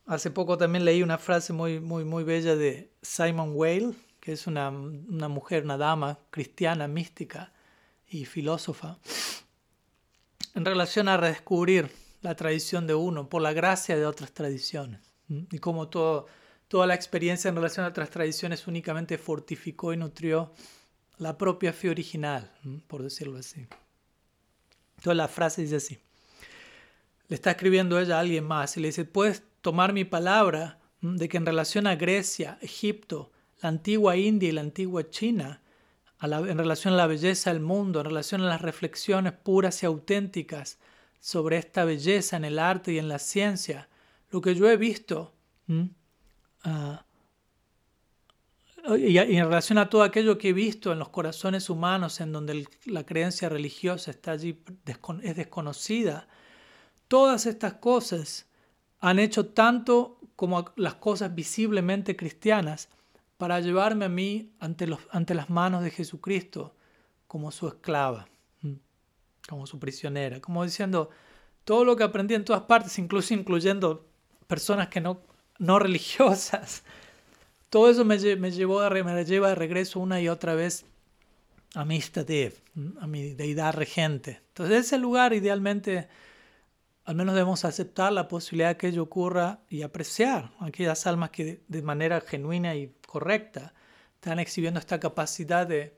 Hace 0.06 0.30
poco 0.30 0.58
también 0.58 0.86
leí 0.86 1.02
una 1.02 1.18
frase 1.18 1.52
muy, 1.52 1.80
muy, 1.80 2.04
muy 2.04 2.24
bella 2.24 2.56
de 2.56 2.92
Simon 3.02 3.54
Weil, 3.56 3.96
que 4.20 4.34
es 4.34 4.46
una, 4.46 4.70
una 4.70 5.28
mujer, 5.28 5.64
una 5.64 5.78
dama 5.78 6.20
cristiana, 6.30 6.88
mística 6.88 7.52
y 8.08 8.26
filósofa, 8.26 9.00
en 10.54 10.64
relación 10.64 11.08
a 11.08 11.18
redescubrir 11.18 11.90
la 12.22 12.36
tradición 12.36 12.86
de 12.86 12.94
uno 12.94 13.30
por 13.30 13.42
la 13.42 13.54
gracia 13.54 13.98
de 13.98 14.06
otras 14.06 14.32
tradiciones. 14.32 15.02
Y 15.28 15.58
como 15.58 15.90
todo, 15.90 16.28
toda 16.68 16.86
la 16.86 16.94
experiencia 16.94 17.50
en 17.50 17.56
relación 17.56 17.86
a 17.86 17.90
otras 17.90 18.10
tradiciones 18.12 18.68
únicamente 18.68 19.18
fortificó 19.18 19.92
y 19.92 19.98
nutrió 19.98 20.54
la 21.18 21.38
propia 21.38 21.74
fe 21.74 21.90
original, 21.90 22.52
por 22.88 23.02
decirlo 23.02 23.40
así. 23.40 23.68
Toda 25.02 25.16
la 25.16 25.28
frase 25.28 25.64
dice 25.64 25.78
así. 25.78 26.00
Le 27.28 27.36
está 27.36 27.52
escribiendo 27.52 28.00
ella 28.00 28.18
a 28.18 28.20
alguien 28.20 28.44
más 28.44 28.78
y 28.78 28.82
le 28.82 28.90
dice, 28.90 29.06
puedes 29.06 29.44
tomar 29.66 29.94
mi 29.94 30.06
palabra 30.06 30.78
de 31.02 31.28
que 31.28 31.38
en 31.38 31.46
relación 31.48 31.88
a 31.88 31.96
Grecia, 31.96 32.60
Egipto, 32.62 33.32
la 33.64 33.70
antigua 33.70 34.16
India 34.16 34.50
y 34.50 34.52
la 34.52 34.62
antigua 34.62 35.10
China, 35.10 35.64
en 36.22 36.58
relación 36.60 36.94
a 36.94 36.98
la 36.98 37.08
belleza 37.08 37.52
del 37.52 37.64
mundo, 37.64 38.00
en 38.00 38.06
relación 38.06 38.42
a 38.42 38.46
las 38.46 38.62
reflexiones 38.62 39.34
puras 39.34 39.82
y 39.82 39.88
auténticas 39.88 40.78
sobre 41.20 41.58
esta 41.58 41.84
belleza 41.84 42.38
en 42.38 42.46
el 42.46 42.60
arte 42.60 42.94
y 42.94 43.00
en 43.00 43.08
la 43.08 43.18
ciencia, 43.18 43.90
lo 44.30 44.40
que 44.40 44.54
yo 44.54 44.70
he 44.70 44.78
visto, 44.78 45.34
ah, 46.64 47.04
y, 49.00 49.18
en 49.18 49.46
relación 49.46 49.80
a 49.80 49.90
todo 49.90 50.04
aquello 50.04 50.38
que 50.38 50.50
he 50.50 50.54
visto 50.54 50.92
en 50.92 51.00
los 51.00 51.10
corazones 51.10 51.72
humanos, 51.72 52.22
en 52.22 52.32
donde 52.32 52.68
la 52.86 53.04
creencia 53.04 53.50
religiosa 53.50 54.12
está 54.12 54.34
allí, 54.34 54.62
es 55.24 55.36
desconocida, 55.36 56.28
todas 57.08 57.48
estas 57.48 57.74
cosas 57.74 58.46
han 59.06 59.20
hecho 59.20 59.46
tanto 59.46 60.18
como 60.36 60.66
las 60.78 60.96
cosas 60.96 61.36
visiblemente 61.36 62.16
cristianas, 62.16 62.90
para 63.38 63.60
llevarme 63.60 64.06
a 64.06 64.10
mí 64.10 64.52
ante, 64.60 64.88
las 64.88 65.50
manos 65.52 65.84
de 65.84 65.92
Jesucristo 65.92 66.74
como 67.28 67.52
su 67.52 67.68
esclava, 67.68 68.28
como 69.48 69.68
su 69.68 69.78
prisionera, 69.78 70.42
como 70.42 70.64
diciendo, 70.64 71.12
todo 71.66 71.86
lo 71.86 71.96
que 71.96 72.04
aprendí 72.04 72.34
en 72.34 72.46
todas 72.46 72.64
partes, 72.64 72.98
incluso 72.98 73.36
incluyendo 73.36 74.08
personas 74.48 74.88
que 74.88 75.02
no, 75.02 75.20
religiosas, 75.60 76.84
todo 77.70 77.92
eso 77.92 78.06
me, 78.06 78.18
llevó 78.18 78.80
a, 78.80 78.90
me 78.90 79.24
lleva 79.24 79.50
de 79.50 79.56
regreso 79.56 80.00
una 80.00 80.20
y 80.20 80.30
otra 80.30 80.56
vez 80.56 80.84
a 81.76 81.86
mi 81.86 81.98
Istadev, 81.98 82.56
a 83.02 83.06
mi 83.06 83.36
deidad 83.36 83.76
regente. 83.76 84.42
Entonces 84.48 84.88
ese 84.88 84.98
lugar 84.98 85.34
idealmente 85.34 86.08
al 87.06 87.16
menos 87.16 87.36
debemos 87.36 87.66
aceptar 87.66 88.12
la 88.12 88.28
posibilidad 88.28 88.78
que 88.78 88.88
ello 88.88 89.04
ocurra 89.04 89.60
y 89.70 89.84
apreciar 89.84 90.52
aquellas 90.60 91.06
almas 91.06 91.30
que 91.30 91.62
de 91.68 91.82
manera 91.84 92.20
genuina 92.20 92.76
y 92.76 92.94
correcta 93.08 93.74
están 94.16 94.40
exhibiendo 94.40 94.80
esta 94.80 95.00
capacidad 95.00 95.68
de 95.68 95.96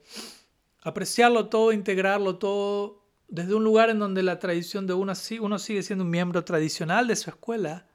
apreciarlo 0.82 1.48
todo, 1.48 1.72
integrarlo 1.72 2.36
todo 2.36 3.02
desde 3.26 3.54
un 3.54 3.64
lugar 3.64 3.88
en 3.88 3.98
donde 3.98 4.22
la 4.22 4.38
tradición 4.38 4.86
de 4.86 4.92
uno, 4.92 5.14
uno 5.40 5.58
sigue 5.58 5.82
siendo 5.82 6.04
un 6.04 6.10
miembro 6.10 6.44
tradicional 6.44 7.06
de 7.06 7.16
su 7.16 7.30
escuela. 7.30 7.86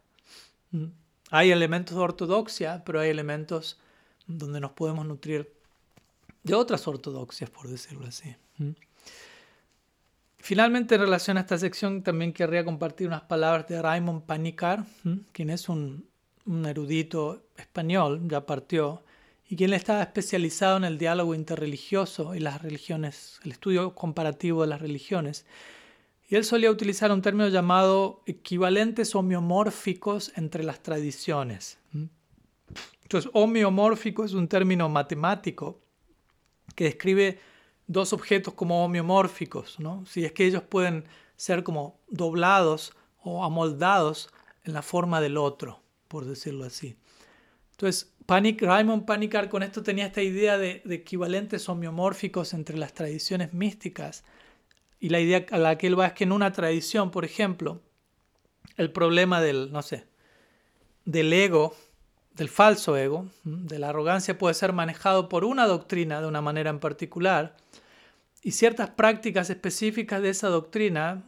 Mm. 0.71 0.85
Hay 1.29 1.51
elementos 1.51 1.95
de 1.95 2.03
ortodoxia, 2.03 2.83
pero 2.83 2.99
hay 2.99 3.09
elementos 3.09 3.79
donde 4.25 4.59
nos 4.59 4.71
podemos 4.71 5.05
nutrir 5.05 5.53
de 6.43 6.55
otras 6.55 6.87
ortodoxias, 6.87 7.49
por 7.49 7.67
decirlo 7.67 8.07
así. 8.07 8.35
Finalmente, 10.43 10.95
en 10.95 10.99
relación 10.99 11.37
a 11.37 11.39
esta 11.39 11.57
sección, 11.57 12.03
también 12.03 12.33
querría 12.33 12.65
compartir 12.65 13.07
unas 13.07 13.21
palabras 13.21 13.65
de 13.69 13.81
Raymond 13.81 14.23
Panicar, 14.23 14.83
quien 15.31 15.49
es 15.49 15.69
un, 15.69 16.09
erudito 16.65 17.45
español, 17.55 18.19
ya 18.27 18.45
partió, 18.45 19.05
y 19.47 19.55
quien 19.55 19.71
estaba 19.71 20.03
especializado 20.03 20.75
en 20.75 20.83
el 20.83 20.97
diálogo 20.97 21.33
interreligioso 21.33 22.35
y 22.35 22.41
las 22.41 22.61
religiones, 22.61 23.39
el 23.45 23.53
estudio 23.53 23.95
comparativo 23.95 24.63
de 24.63 24.67
las 24.67 24.81
religiones. 24.81 25.45
Y 26.27 26.35
él 26.35 26.43
solía 26.43 26.71
utilizar 26.71 27.09
un 27.13 27.21
término 27.21 27.47
llamado 27.47 28.21
equivalentes 28.25 29.15
homeomórficos 29.15 30.33
entre 30.35 30.65
las 30.65 30.83
tradiciones. 30.83 31.79
Entonces, 33.03 33.31
homeomórfico 33.33 34.25
es 34.25 34.33
un 34.33 34.49
término 34.49 34.89
matemático 34.89 35.79
que 36.75 36.83
describe 36.83 37.39
dos 37.87 38.13
objetos 38.13 38.53
como 38.53 38.83
homeomórficos, 38.83 39.79
¿no? 39.79 40.05
si 40.05 40.25
es 40.25 40.31
que 40.31 40.45
ellos 40.45 40.63
pueden 40.63 41.05
ser 41.35 41.63
como 41.63 41.99
doblados 42.07 42.93
o 43.21 43.43
amoldados 43.43 44.29
en 44.63 44.73
la 44.73 44.81
forma 44.81 45.21
del 45.21 45.37
otro, 45.37 45.81
por 46.07 46.25
decirlo 46.25 46.65
así. 46.65 46.95
Entonces, 47.71 48.13
Panic, 48.25 48.61
Raymond 48.61 49.05
Panikkar 49.05 49.49
con 49.49 49.63
esto 49.63 49.83
tenía 49.83 50.05
esta 50.05 50.21
idea 50.21 50.57
de, 50.57 50.81
equivalentes 50.89 51.67
homeomórficos 51.67 52.53
entre 52.53 52.77
las 52.77 52.93
tradiciones 52.93 53.53
místicas. 53.53 54.23
Y 54.99 55.09
la 55.09 55.19
idea 55.19 55.45
a 55.51 55.57
la 55.57 55.77
que 55.77 55.87
él 55.87 55.99
va 55.99 56.07
es 56.07 56.13
que 56.13 56.23
en 56.23 56.31
una 56.31 56.53
tradición, 56.53 57.11
por 57.11 57.25
ejemplo, 57.25 57.81
el 58.77 58.91
problema 58.91 59.41
del, 59.41 59.71
no 59.71 59.81
sé, 59.81 60.05
del 61.03 61.33
ego, 61.33 61.75
del 62.35 62.49
falso 62.49 62.97
ego, 62.97 63.27
de 63.43 63.79
la 63.79 63.89
arrogancia 63.89 64.37
puede 64.37 64.55
ser 64.55 64.73
manejado 64.73 65.29
por 65.29 65.45
una 65.45 65.67
doctrina 65.67 66.19
de 66.21 66.27
una 66.27 66.41
manera 66.41 66.69
en 66.69 66.79
particular 66.79 67.55
y 68.41 68.51
ciertas 68.51 68.89
prácticas 68.89 69.49
específicas 69.49 70.21
de 70.21 70.29
esa 70.29 70.49
doctrina, 70.49 71.23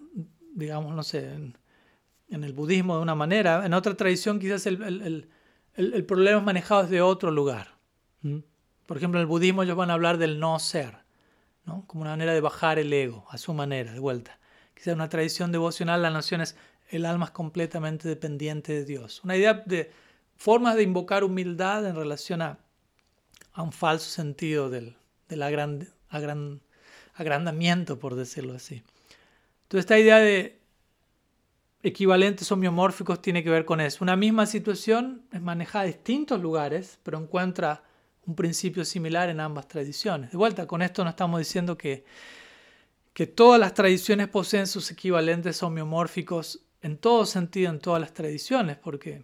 digamos, 0.54 0.94
no 0.94 1.04
sé, 1.04 1.34
en, 1.34 2.44
el 2.44 2.54
budismo 2.54 2.98
de 2.98 3.04
una 3.04 3.16
manera, 3.16 3.66
en 3.66 3.74
otra 3.74 3.96
tradición 3.96 4.40
quizás 4.40 4.66
el, 4.66 5.30
problema 6.06 6.40
es 6.40 6.44
manejado 6.44 6.84
desde 6.84 7.02
otro 7.02 7.32
lugar. 7.32 7.76
Por 8.86 8.98
ejemplo, 8.98 9.20
en 9.20 9.22
el 9.22 9.28
budismo 9.28 9.64
ellos 9.64 9.78
van 9.78 9.92
a 9.92 9.94
hablar 9.94 10.18
del 10.18 10.40
no 10.40 10.60
ser, 10.60 10.98
¿no? 11.66 11.86
como 11.88 12.02
una 12.02 12.12
manera 12.12 12.34
de 12.34 12.42
bajar 12.42 12.80
el 12.80 12.92
ego 12.92 13.26
a 13.30 13.38
su 13.38 13.54
manera, 13.54 13.94
de 13.94 14.00
vuelta. 14.00 14.40
Quizás 14.74 14.88
en 14.88 14.96
una 14.96 15.10
tradición 15.10 15.52
devocional 15.52 16.02
la 16.02 16.10
noción 16.10 16.42
es 16.42 16.58
el 16.90 17.06
alma 17.06 17.26
es 17.26 17.32
completamente 17.32 18.10
dependiente 18.10 18.74
de 18.74 18.86
Dios. 18.86 19.24
Una 19.24 19.38
idea 19.38 19.64
de 19.66 19.92
formas 20.36 20.76
de 20.76 20.84
invocar 20.84 21.24
humildad 21.24 21.86
en 21.88 21.96
relación 21.96 22.42
a, 22.42 22.60
un 23.58 23.72
falso 23.72 24.10
sentido 24.10 24.70
del, 24.70 24.96
agrandamiento, 27.14 28.00
por 28.00 28.16
decirlo 28.16 28.54
así. 28.54 28.84
Entonces 29.64 29.86
esta 29.86 29.98
idea 29.98 30.18
de 30.18 30.60
equivalentes 31.82 32.52
homeomórficos 32.52 33.22
tiene 33.22 33.44
que 33.44 33.50
ver 33.50 33.64
con 33.64 33.80
eso. 33.80 34.04
Una 34.04 34.16
misma 34.16 34.46
situación 34.46 35.24
es 35.32 35.42
manejada 35.42 35.86
en 35.86 35.92
distintos 35.92 36.42
lugares, 36.42 37.00
pero 37.04 37.18
encuentra 37.18 37.84
un 38.26 38.36
principio 38.36 38.84
similar 38.84 39.30
en 39.30 39.40
ambas 39.40 39.68
tradiciones. 39.68 40.32
De 40.32 40.38
vuelta, 40.38 40.68
con 40.68 40.82
esto 40.82 41.04
no 41.04 41.12
estamos 41.12 41.40
diciendo 41.40 41.78
que, 41.78 42.04
que 43.14 43.28
todas 43.28 43.60
las 43.60 43.74
tradiciones 43.74 44.28
poseen 44.28 44.68
sus 44.68 44.92
equivalentes 44.92 45.62
homeomórficos 45.64 46.62
en 46.82 46.98
todo 46.98 47.26
sentido, 47.26 47.72
en 47.72 47.80
todas 47.80 48.02
las 48.02 48.14
tradiciones, 48.14 48.78
porque, 48.78 49.24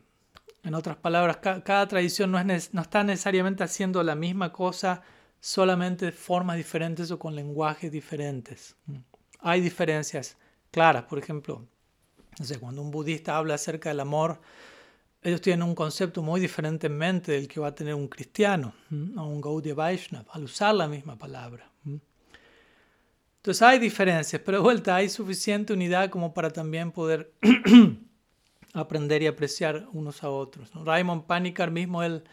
en 0.64 0.74
otras 0.76 0.98
palabras, 0.98 1.38
cada 1.38 1.88
tradición 1.88 2.32
no, 2.32 2.40
es, 2.40 2.74
no 2.74 2.82
está 2.82 3.04
necesariamente 3.04 3.64
haciendo 3.64 4.04
la 4.04 4.16
misma 4.16 4.52
cosa 4.52 5.02
solamente 5.40 6.06
de 6.06 6.12
formas 6.12 6.58
diferentes 6.58 7.10
o 7.12 7.18
con 7.18 7.36
lenguajes 7.36 7.92
diferentes. 7.92 8.76
Hay 9.40 9.62
diferencias 9.62 10.38
claras, 10.70 11.04
por 11.04 11.18
ejemplo, 11.18 11.68
no 12.40 12.46
sé, 12.46 12.60
cuando 12.60 12.82
un 12.82 12.92
budista 12.92 13.38
habla 13.38 13.56
acerca 13.56 13.90
del 13.90 14.00
amor, 14.00 14.40
ellos 15.24 15.42
tienen 15.42 15.64
un 15.64 15.76
concepto 15.76 16.22
muy 16.22 16.40
diferente 16.40 16.88
en 16.88 16.98
mente 16.98 17.32
del 17.34 17.48
que 17.48 17.60
va 17.60 17.68
a 17.68 17.76
tener 17.76 17.94
un 17.94 18.08
cristiano 18.08 18.74
o 18.92 19.24
un 19.24 19.42
Gaudiya 19.42 19.76
Vaishnava 19.76 20.32
al 20.34 20.44
usar 20.44 20.74
la 20.76 20.88
misma 20.88 21.18
palabra. 21.18 21.72
Entonces 23.42 23.62
hay 23.64 23.80
diferencias, 23.80 24.42
pero 24.46 24.60
de 24.60 24.64
vuelta 24.64 24.96
hay 24.96 25.10
suficiente 25.10 25.74
unidad 25.74 26.12
como 26.12 26.34
para 26.34 26.52
también 26.52 26.92
poder 26.92 27.34
aprender 28.74 29.22
y 29.22 29.28
apreciar 29.28 29.88
unos 29.94 30.24
a 30.24 30.30
otros. 30.30 30.70
Raymond 30.74 31.26
Panikar 31.26 31.72
mismo, 31.72 32.04
él 32.04 32.24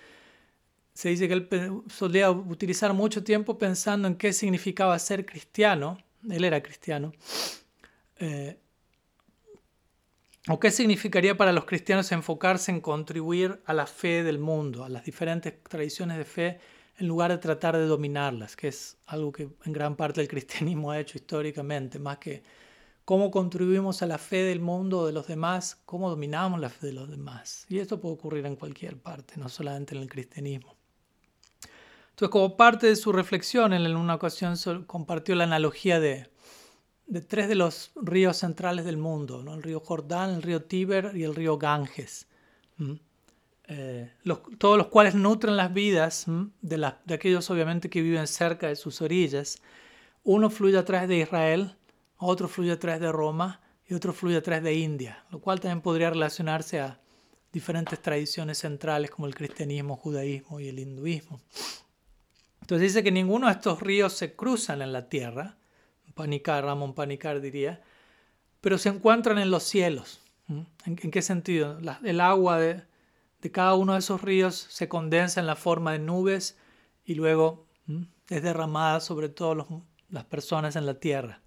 se 0.95 1.11
dice 1.11 1.29
que 1.29 1.35
él 1.35 1.49
solía 1.89 2.31
utilizar 2.31 2.93
mucho 2.93 3.23
tiempo 3.23 3.59
pensando 3.59 4.09
en 4.09 4.17
qué 4.17 4.33
significaba 4.33 4.99
ser 4.99 5.25
cristiano, 5.25 5.99
él 6.29 6.45
era 6.45 6.63
cristiano, 6.63 7.13
eh, 8.17 8.59
o 10.49 10.59
qué 10.59 10.71
significaría 10.71 11.37
para 11.37 11.53
los 11.53 11.67
cristianos 11.67 12.11
enfocarse 12.11 12.73
en 12.73 12.81
contribuir 12.81 13.61
a 13.67 13.75
la 13.75 13.87
fe 13.87 14.23
del 14.23 14.39
mundo, 14.39 14.85
a 14.85 14.89
las 14.89 15.05
diferentes 15.05 15.63
tradiciones 15.63 16.17
de 16.19 16.25
fe, 16.25 16.59
en 16.99 17.07
lugar 17.07 17.31
de 17.31 17.39
tratar 17.39 17.77
de 17.77 17.87
dominarlas, 17.87 18.57
que 18.57 18.69
es 18.69 18.97
algo 19.07 19.31
que 19.31 19.49
en 19.65 19.73
gran 19.73 19.95
parte 19.95 20.21
el 20.21 20.27
cristianismo 20.27 20.91
ha 20.91 20.99
hecho 20.99 21.17
históricamente, 21.17 21.99
más 21.99 22.19
que 22.19 22.43
cómo 23.09 23.31
contribuimos 23.31 24.03
a 24.03 24.07
la 24.07 24.19
fe 24.19 24.43
del 24.43 24.61
mundo 24.61 25.07
de 25.07 25.15
los 25.15 25.27
demás, 25.27 25.81
cómo 25.87 26.11
dominamos 26.11 26.61
la 26.61 26.69
fe 26.69 26.89
de 26.89 26.93
los 26.93 27.09
demás. 27.09 27.65
Y 27.71 27.79
esto 27.79 27.99
puede 27.99 28.17
ocurrir 28.17 28.45
en 28.45 28.55
cualquier 28.55 28.99
parte, 28.99 29.33
no 29.39 29.49
solamente 29.49 29.97
en 29.97 30.03
el 30.03 30.11
cristianismo. 30.11 30.77
Entonces, 32.11 32.29
como 32.29 32.59
parte 32.59 32.87
de 32.87 32.97
su 32.97 33.11
reflexión, 33.11 33.73
en 33.73 33.97
una 33.97 34.15
ocasión 34.15 34.57
compartió 34.87 35.35
la 35.37 35.45
analogía 35.45 36.01
de, 36.01 36.29
tres 37.29 37.49
de 37.49 37.55
los 37.55 37.93
ríos 37.97 38.37
centrales 38.37 38.85
del 38.85 38.99
mundo, 38.99 39.43
¿no? 39.43 39.55
el 39.55 39.63
río 39.63 39.81
Jordán, 39.81 40.35
el 40.35 40.43
río 40.43 40.65
Tíber 40.65 41.13
y 41.17 41.23
el 41.23 41.35
río 41.35 41.57
Ganges, 41.57 42.27
eh, 43.69 44.13
todos 44.59 44.77
los 44.77 44.89
cuales 44.89 45.15
nutren 45.15 45.57
las 45.57 45.73
vidas 45.73 46.27
de, 46.61 46.93
de 47.07 47.15
aquellos 47.15 47.49
obviamente 47.49 47.89
que 47.89 48.03
viven 48.03 48.27
cerca 48.27 48.67
de 48.67 48.77
sus 48.77 49.01
orillas. 49.01 49.63
Uno 50.25 50.51
fluye 50.51 50.77
a 50.77 50.85
través 50.85 51.09
de 51.09 51.17
Israel, 51.17 51.75
otro 52.19 52.49
fluye 52.49 52.73
a 52.73 52.79
través 52.79 53.01
de 53.01 53.11
Roma 53.13 53.61
y 53.87 53.95
otro 53.95 54.13
fluye 54.13 54.37
a 54.37 54.43
través 54.43 54.65
de 54.65 54.75
India, 54.75 55.25
lo 55.31 55.41
cual 55.41 55.61
también 55.61 55.81
podría 55.81 56.11
relacionarse 56.11 56.81
a 56.81 57.01
diferentes 57.53 58.01
tradiciones 58.03 58.59
centrales 58.59 59.11
como 59.11 59.27
el 59.27 59.35
cristianismo, 59.35 59.97
judaísmo 59.97 60.61
y 60.61 60.69
el 60.69 60.79
hinduismo. 60.79 61.41
Entonces 62.61 62.93
dice 62.93 63.03
que 63.03 63.11
ninguno 63.11 63.47
de 63.47 63.55
estos 63.55 63.81
ríos 63.81 64.13
se 64.13 64.35
cruzan 64.35 64.83
en 64.83 64.93
la 64.93 65.09
tierra, 65.09 65.57
Panicar, 66.15 66.65
Ramón 66.65 66.95
Panicar 66.95 67.41
diría, 67.41 67.81
pero 68.61 68.77
se 68.77 68.89
encuentran 68.89 69.39
en 69.39 69.51
los 69.51 69.63
cielos. 69.63 70.21
¿En, 70.85 70.97
qué 70.97 71.23
sentido? 71.23 71.79
el 72.03 72.21
agua 72.21 72.59
de, 72.59 72.83
cada 73.53 73.75
uno 73.75 73.93
de 73.93 74.01
esos 74.01 74.21
ríos 74.21 74.67
se 74.69 74.89
condensa 74.89 75.41
en 75.41 75.47
la 75.47 75.57
forma 75.57 75.93
de 75.93 76.01
nubes 76.01 76.59
y 77.05 77.15
luego 77.15 77.67
es 78.29 78.43
derramada 78.43 79.01
sobre 79.01 79.29
todas 79.29 79.65
las 80.11 80.25
personas 80.25 80.75
en 80.75 80.87
la 80.87 80.95
tierra. 80.95 81.41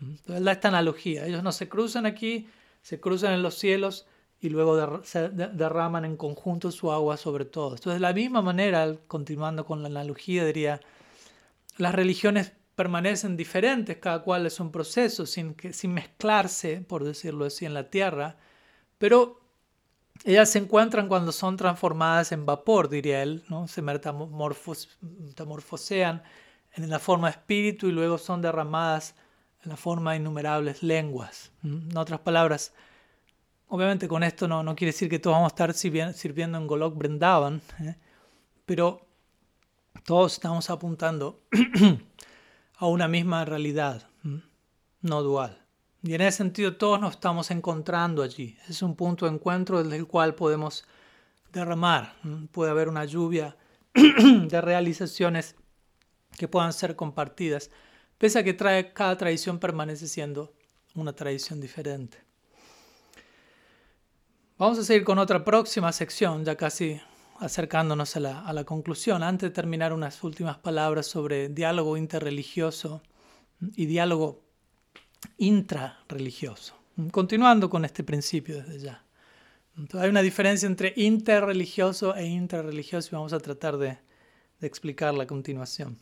Entonces 0.00 0.44
da 0.44 0.52
esta 0.52 0.68
analogía. 0.68 1.26
Ellos 1.26 1.42
no 1.42 1.52
se 1.52 1.68
cruzan 1.68 2.06
aquí, 2.06 2.48
se 2.82 3.00
cruzan 3.00 3.32
en 3.32 3.42
los 3.42 3.54
cielos 3.54 4.06
y 4.40 4.50
luego 4.50 5.02
se 5.04 5.28
derraman 5.30 6.04
en 6.04 6.16
conjunto 6.16 6.70
su 6.70 6.92
agua 6.92 7.16
sobre 7.16 7.44
todo. 7.44 7.70
Entonces, 7.70 7.94
de 7.94 8.00
la 8.00 8.12
misma 8.12 8.40
manera, 8.40 8.94
continuando 9.08 9.66
con 9.66 9.82
la 9.82 9.88
analogía, 9.88 10.44
diría, 10.44 10.80
las 11.76 11.92
religiones 11.94 12.52
permanecen 12.76 13.36
diferentes, 13.36 13.96
cada 13.96 14.22
cual 14.22 14.46
es 14.46 14.60
un 14.60 14.70
proceso, 14.70 15.26
sin, 15.26 15.54
que, 15.54 15.72
sin 15.72 15.92
mezclarse, 15.92 16.80
por 16.80 17.02
decirlo 17.02 17.46
así, 17.46 17.66
en 17.66 17.74
la 17.74 17.90
tierra, 17.90 18.36
pero 18.98 19.40
ellas 20.24 20.50
se 20.50 20.60
encuentran 20.60 21.08
cuando 21.08 21.32
son 21.32 21.56
transformadas 21.56 22.30
en 22.32 22.46
vapor, 22.46 22.88
diría 22.88 23.22
él, 23.22 23.42
¿no? 23.48 23.66
se 23.66 23.82
metamorfosean 23.82 26.22
en 26.74 26.90
la 26.90 27.00
forma 27.00 27.28
de 27.28 27.32
espíritu 27.32 27.88
y 27.88 27.92
luego 27.92 28.18
son 28.18 28.42
derramadas 28.42 29.16
en 29.62 29.70
la 29.70 29.76
forma 29.76 30.12
de 30.12 30.18
innumerables 30.18 30.82
lenguas. 30.82 31.50
En 31.62 31.96
otras 31.96 32.20
palabras, 32.20 32.72
Obviamente 33.68 34.08
con 34.08 34.22
esto 34.22 34.48
no, 34.48 34.62
no 34.62 34.74
quiere 34.74 34.92
decir 34.92 35.10
que 35.10 35.18
todos 35.18 35.34
vamos 35.34 35.52
a 35.52 35.54
estar 35.54 35.74
sirviendo 35.74 36.56
en 36.56 36.66
Golok 36.66 36.96
Brindavan, 36.96 37.60
¿eh? 37.80 37.96
pero 38.64 39.06
todos 40.04 40.34
estamos 40.34 40.70
apuntando 40.70 41.42
a 42.78 42.86
una 42.86 43.08
misma 43.08 43.44
realidad, 43.44 44.08
no 45.02 45.22
dual. 45.22 45.62
Y 46.02 46.14
en 46.14 46.22
ese 46.22 46.38
sentido 46.38 46.76
todos 46.76 46.98
nos 46.98 47.14
estamos 47.14 47.50
encontrando 47.50 48.22
allí. 48.22 48.56
Es 48.68 48.82
un 48.82 48.96
punto 48.96 49.26
de 49.26 49.32
encuentro 49.32 49.82
desde 49.82 49.96
el 49.96 50.06
cual 50.06 50.34
podemos 50.34 50.86
derramar. 51.52 52.14
Puede 52.52 52.70
haber 52.70 52.88
una 52.88 53.04
lluvia 53.04 53.54
de 53.94 54.60
realizaciones 54.62 55.56
que 56.38 56.48
puedan 56.48 56.72
ser 56.72 56.96
compartidas, 56.96 57.70
pese 58.18 58.38
a 58.38 58.44
que 58.44 58.52
trae, 58.52 58.92
cada 58.92 59.16
tradición 59.16 59.58
permanece 59.58 60.06
siendo 60.08 60.52
una 60.94 61.12
tradición 61.12 61.60
diferente. 61.60 62.18
Vamos 64.58 64.78
a 64.78 64.84
seguir 64.84 65.04
con 65.04 65.18
otra 65.18 65.44
próxima 65.44 65.92
sección, 65.92 66.44
ya 66.44 66.56
casi 66.56 67.00
acercándonos 67.38 68.16
a 68.16 68.20
la, 68.20 68.64
conclusión. 68.64 69.22
Antes 69.22 69.50
de 69.50 69.54
terminar, 69.54 69.92
unas 69.92 70.22
últimas 70.24 70.58
palabras 70.58 71.06
sobre 71.06 71.48
diálogo 71.48 71.96
interreligioso 71.96 73.00
y 73.76 73.86
diálogo 73.86 74.42
intrarreligioso. 75.36 76.74
Continuando 77.12 77.70
con 77.70 77.84
este 77.84 78.02
principio 78.02 78.56
desde 78.56 78.80
ya. 78.80 79.04
Entonces, 79.76 80.00
hay 80.02 80.10
una 80.10 80.22
diferencia 80.22 80.66
entre 80.66 80.92
interreligioso 80.96 82.16
e 82.16 82.26
intrarreligioso 82.26 83.10
y 83.12 83.14
vamos 83.14 83.32
a 83.32 83.38
tratar 83.38 83.76
de, 83.76 83.98
de 84.58 84.66
explicarla 84.66 85.22
a 85.22 85.26
continuación. 85.28 85.96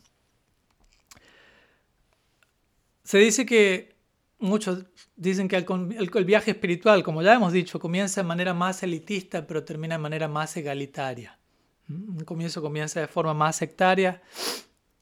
Se 3.07 3.19
dice 3.19 3.45
que 3.45 3.95
muchos 4.37 4.83
dicen 5.15 5.47
que 5.47 5.55
el, 5.55 6.25
viaje 6.25 6.51
espiritual, 6.51 7.03
como 7.03 7.21
ya 7.21 7.35
hemos 7.35 7.53
dicho, 7.53 7.79
comienza 7.79 8.21
de 8.21 8.27
manera 8.27 8.53
más 8.53 8.83
elitista, 8.83 9.47
pero 9.47 9.63
termina 9.63 9.95
de 9.95 9.99
manera 9.99 10.27
más 10.27 10.57
egalitaria. 10.57 11.39
Un 11.87 12.25
comienzo 12.25 12.61
comienza 12.61 12.99
de 12.99 13.07
forma 13.07 13.33
más 13.33 13.55
sectaria 13.55 14.21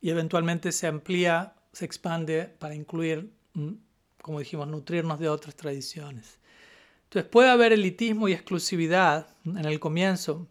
y 0.02 0.12
eventualmente 0.12 0.72
se 0.72 0.86
amplía 0.86 1.56
se 1.74 1.86
expande 1.86 2.44
para 2.60 2.76
incluir, 2.76 3.34
mm, 3.56 3.72
como 4.22 4.38
dijimos, 4.38 4.68
nutrirnos 4.68 5.20
de 5.20 5.28
otras 5.28 5.56
tradiciones. 5.56 6.38
Entonces 7.06 7.28
puede 7.28 7.50
haber 7.50 7.74
elitismo 7.74 8.28
y 8.28 8.34
exclusividad 8.34 9.36
en 9.46 9.66
el 9.66 9.80
comienzo, 9.80 10.48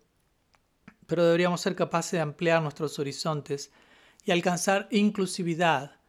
pero 1.07 1.25
deberíamos 1.25 1.61
ser 1.61 1.77
capaces 1.77 2.15
de 2.15 2.21
ampliar 2.21 2.61
nuestros 2.63 2.99
horizontes 2.99 3.71
y 4.25 4.33
alcanzar 4.33 4.89
inclusividad 4.91 6.01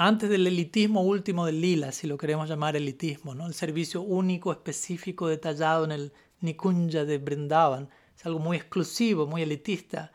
antes 0.00 0.30
del 0.30 0.46
elitismo 0.46 1.02
último 1.02 1.44
del 1.44 1.60
lila, 1.60 1.90
si 1.90 2.06
lo 2.06 2.16
queremos 2.16 2.48
llamar 2.48 2.76
elitismo, 2.76 3.34
¿no? 3.34 3.48
el 3.48 3.54
servicio 3.54 4.00
único, 4.00 4.52
específico, 4.52 5.26
detallado 5.26 5.84
en 5.86 5.90
el 5.90 6.12
Nikunja 6.40 7.04
de 7.04 7.18
Brindavan. 7.18 7.88
Es 8.16 8.24
algo 8.24 8.38
muy 8.38 8.56
exclusivo, 8.56 9.26
muy 9.26 9.42
elitista. 9.42 10.12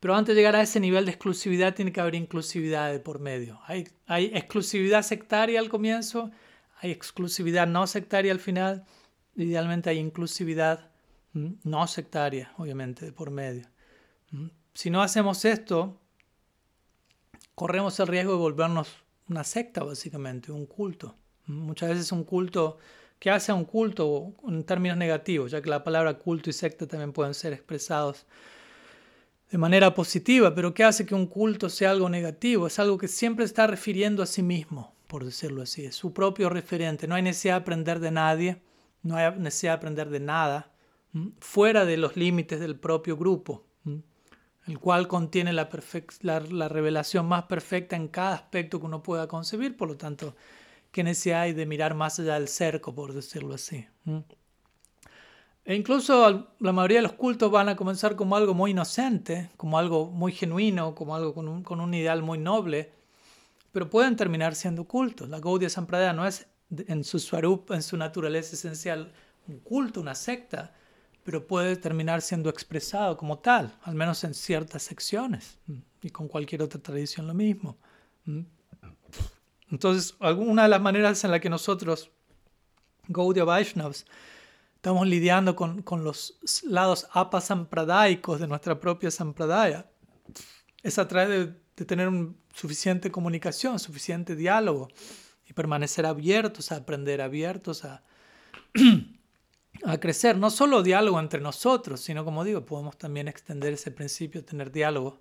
Pero 0.00 0.14
antes 0.14 0.34
de 0.34 0.40
llegar 0.40 0.56
a 0.56 0.62
ese 0.62 0.80
nivel 0.80 1.04
de 1.04 1.10
exclusividad 1.10 1.74
tiene 1.74 1.92
que 1.92 2.00
haber 2.00 2.14
inclusividad 2.14 2.90
de 2.90 2.98
por 2.98 3.18
medio. 3.18 3.60
Hay, 3.66 3.86
hay 4.06 4.30
exclusividad 4.32 5.02
sectaria 5.02 5.60
al 5.60 5.68
comienzo, 5.68 6.30
hay 6.80 6.90
exclusividad 6.90 7.66
no 7.66 7.86
sectaria 7.86 8.32
al 8.32 8.40
final, 8.40 8.86
idealmente 9.34 9.90
hay 9.90 9.98
inclusividad 9.98 10.90
no 11.34 11.86
sectaria, 11.86 12.54
obviamente, 12.56 13.04
de 13.04 13.12
por 13.12 13.30
medio. 13.30 13.68
Si 14.72 14.88
no 14.88 15.02
hacemos 15.02 15.44
esto, 15.44 16.00
corremos 17.56 17.98
el 17.98 18.06
riesgo 18.06 18.32
de 18.32 18.38
volvernos 18.38 18.88
una 19.28 19.42
secta, 19.42 19.82
básicamente, 19.82 20.52
un 20.52 20.66
culto. 20.66 21.16
Muchas 21.46 21.88
veces 21.88 22.12
un 22.12 22.22
culto 22.22 22.78
que 23.18 23.30
hace 23.30 23.52
un 23.52 23.64
culto 23.64 24.34
en 24.46 24.62
términos 24.62 24.96
negativos, 24.96 25.50
ya 25.50 25.62
que 25.62 25.70
la 25.70 25.82
palabra 25.82 26.14
culto 26.14 26.50
y 26.50 26.52
secta 26.52 26.86
también 26.86 27.12
pueden 27.12 27.34
ser 27.34 27.52
expresados 27.52 28.26
de 29.50 29.58
manera 29.58 29.94
positiva, 29.94 30.54
pero 30.54 30.74
¿qué 30.74 30.84
hace 30.84 31.06
que 31.06 31.14
un 31.14 31.26
culto 31.26 31.68
sea 31.70 31.92
algo 31.92 32.08
negativo? 32.08 32.66
Es 32.66 32.78
algo 32.78 32.98
que 32.98 33.08
siempre 33.08 33.44
está 33.44 33.66
refiriendo 33.66 34.22
a 34.22 34.26
sí 34.26 34.42
mismo, 34.42 34.94
por 35.06 35.24
decirlo 35.24 35.62
así, 35.62 35.86
es 35.86 35.94
su 35.94 36.12
propio 36.12 36.50
referente. 36.50 37.08
No 37.08 37.14
hay 37.14 37.22
necesidad 37.22 37.54
de 37.54 37.60
aprender 37.60 38.00
de 38.00 38.10
nadie, 38.10 38.62
no 39.02 39.16
hay 39.16 39.32
necesidad 39.38 39.72
de 39.72 39.76
aprender 39.76 40.10
de 40.10 40.20
nada, 40.20 40.72
fuera 41.40 41.86
de 41.86 41.96
los 41.96 42.16
límites 42.16 42.60
del 42.60 42.78
propio 42.78 43.16
grupo, 43.16 43.64
el 44.66 44.78
cual 44.78 45.06
contiene 45.06 45.52
la, 45.52 45.68
la, 46.22 46.68
revelación 46.68 47.26
más 47.26 47.44
perfecta 47.44 47.96
en 47.96 48.08
cada 48.08 48.34
aspecto 48.34 48.80
que 48.80 48.86
uno 48.86 49.02
pueda 49.02 49.28
concebir, 49.28 49.76
por 49.76 49.88
lo 49.88 49.96
tanto, 49.96 50.34
¿qué 50.90 51.04
necesidad 51.04 51.42
hay 51.42 51.52
de 51.52 51.66
mirar 51.66 51.94
más 51.94 52.18
allá 52.18 52.34
del 52.34 52.48
cerco, 52.48 52.94
por 52.94 53.12
decirlo 53.12 53.54
así? 53.54 53.86
E 55.64 55.74
incluso 55.74 56.48
la 56.60 56.72
mayoría 56.72 56.98
de 56.98 57.02
los 57.02 57.14
cultos 57.14 57.50
van 57.50 57.68
a 57.68 57.76
comenzar 57.76 58.14
como 58.14 58.36
algo 58.36 58.54
muy 58.54 58.70
inocente, 58.70 59.50
como 59.56 59.78
algo 59.78 60.06
muy 60.06 60.32
genuino, 60.32 60.94
como 60.94 61.16
algo 61.16 61.34
con 61.34 61.80
un, 61.80 61.94
ideal 61.94 62.22
muy 62.22 62.38
noble, 62.38 62.92
pero 63.72 63.90
pueden 63.90 64.14
terminar 64.14 64.54
siendo 64.54 64.84
cultos. 64.84 65.28
La 65.28 65.40
Gaudiya 65.40 65.68
Sampradaya 65.68 66.12
no 66.12 66.24
es 66.24 66.46
en 66.70 67.02
su 67.02 67.18
swarup, 67.18 67.72
en 67.72 67.82
su 67.82 67.96
naturaleza 67.96 68.54
esencial, 68.54 69.12
un 69.48 69.58
culto, 69.58 70.00
una 70.00 70.14
secta, 70.14 70.72
pero 71.26 71.44
puede 71.44 71.74
terminar 71.74 72.22
siendo 72.22 72.48
expresado 72.48 73.16
como 73.16 73.40
tal, 73.40 73.76
al 73.82 73.96
menos 73.96 74.22
en 74.22 74.32
ciertas 74.32 74.84
secciones, 74.84 75.58
y 76.00 76.10
con 76.10 76.28
cualquier 76.28 76.62
otra 76.62 76.80
tradición 76.80 77.26
lo 77.26 77.34
mismo. 77.34 77.76
Entonces, 79.68 80.14
alguna 80.20 80.62
de 80.62 80.68
las 80.68 80.80
maneras 80.80 81.24
en 81.24 81.32
las 81.32 81.40
que 81.40 81.50
nosotros, 81.50 82.12
Gaudiya 83.08 83.42
Vaishnavas, 83.42 84.06
estamos 84.76 85.04
lidiando 85.08 85.56
con, 85.56 85.82
los 86.04 86.38
lados 86.62 87.08
apasampradaicos 87.10 88.38
de 88.38 88.46
nuestra 88.46 88.78
propia 88.78 89.10
sampradaya, 89.10 89.90
es 90.84 90.96
a 90.96 91.08
través 91.08 91.48
de, 91.74 91.84
tener 91.84 92.08
suficiente 92.54 93.10
comunicación, 93.10 93.80
suficiente 93.80 94.36
diálogo 94.36 94.86
y 95.44 95.54
permanecer 95.54 96.06
abiertos 96.06 96.70
a 96.70 96.76
aprender, 96.76 97.20
abiertos 97.20 97.84
a, 97.84 98.04
a 99.84 99.98
crecer. 99.98 100.36
No 100.36 100.50
solo 100.50 100.82
diálogo 100.82 101.20
entre 101.20 101.40
nosotros, 101.40 102.00
sino 102.00 102.24
como 102.24 102.44
digo, 102.44 102.64
podemos 102.64 102.96
también 102.96 103.28
extender 103.28 103.72
ese 103.72 103.90
principio, 103.90 104.44
tener 104.44 104.70
diálogo 104.70 105.20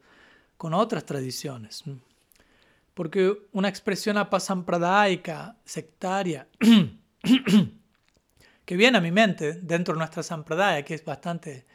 con 0.58 0.74
otras 0.74 1.06
tradiciones. 1.06 1.84
Porque 2.94 3.48
una 3.52 3.68
expresión 3.68 4.18
apasampradaica, 4.18 5.58
sectaria, 5.66 6.48
que 8.66 8.76
viene 8.76 8.98
a 8.98 9.02
mi 9.02 9.12
mente 9.12 9.54
dentro 9.54 9.94
de 9.94 10.00
nuestra 10.00 10.24
sampradaya, 10.24 10.84
que 10.84 10.96
es 10.96 11.04
bastante, 11.04 11.66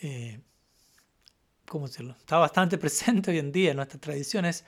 eh, 0.00 0.40
¿cómo 1.66 1.86
decirlo? 1.86 2.14
Está 2.18 2.38
bastante 2.38 2.78
presente 2.78 3.30
hoy 3.30 3.38
en 3.38 3.52
día 3.52 3.70
en 3.70 3.76
nuestra 3.76 4.00
tradición, 4.00 4.44
es 4.44 4.64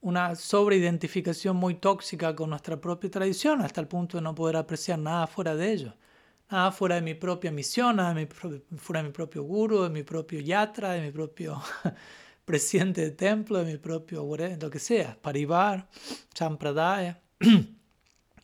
una 0.00 0.36
sobreidentificación 0.36 1.56
muy 1.56 1.74
tóxica 1.74 2.34
con 2.34 2.50
nuestra 2.50 2.80
propia 2.80 3.10
tradición, 3.10 3.62
hasta 3.62 3.80
el 3.80 3.88
punto 3.88 4.18
de 4.18 4.22
no 4.22 4.34
poder 4.34 4.56
apreciar 4.56 4.98
nada 4.98 5.26
fuera 5.26 5.54
de 5.54 5.72
ello. 5.72 5.94
Nada 6.50 6.72
fuera 6.72 6.94
de 6.94 7.02
mi 7.02 7.14
propia 7.14 7.50
misión, 7.50 7.96
nada 7.96 8.14
fuera 8.78 9.02
de 9.02 9.08
mi 9.08 9.12
propio 9.12 9.42
guru, 9.42 9.82
de 9.82 9.90
mi 9.90 10.02
propio 10.02 10.40
yatra, 10.40 10.92
de 10.92 11.02
mi 11.02 11.10
propio 11.10 11.60
presidente 12.44 13.02
de 13.02 13.10
templo, 13.10 13.58
de 13.58 13.72
mi 13.72 13.78
propio, 13.78 14.26
lo 14.60 14.70
que 14.70 14.78
sea, 14.78 15.18
parivar, 15.20 15.88
sampradaya. 16.32 17.20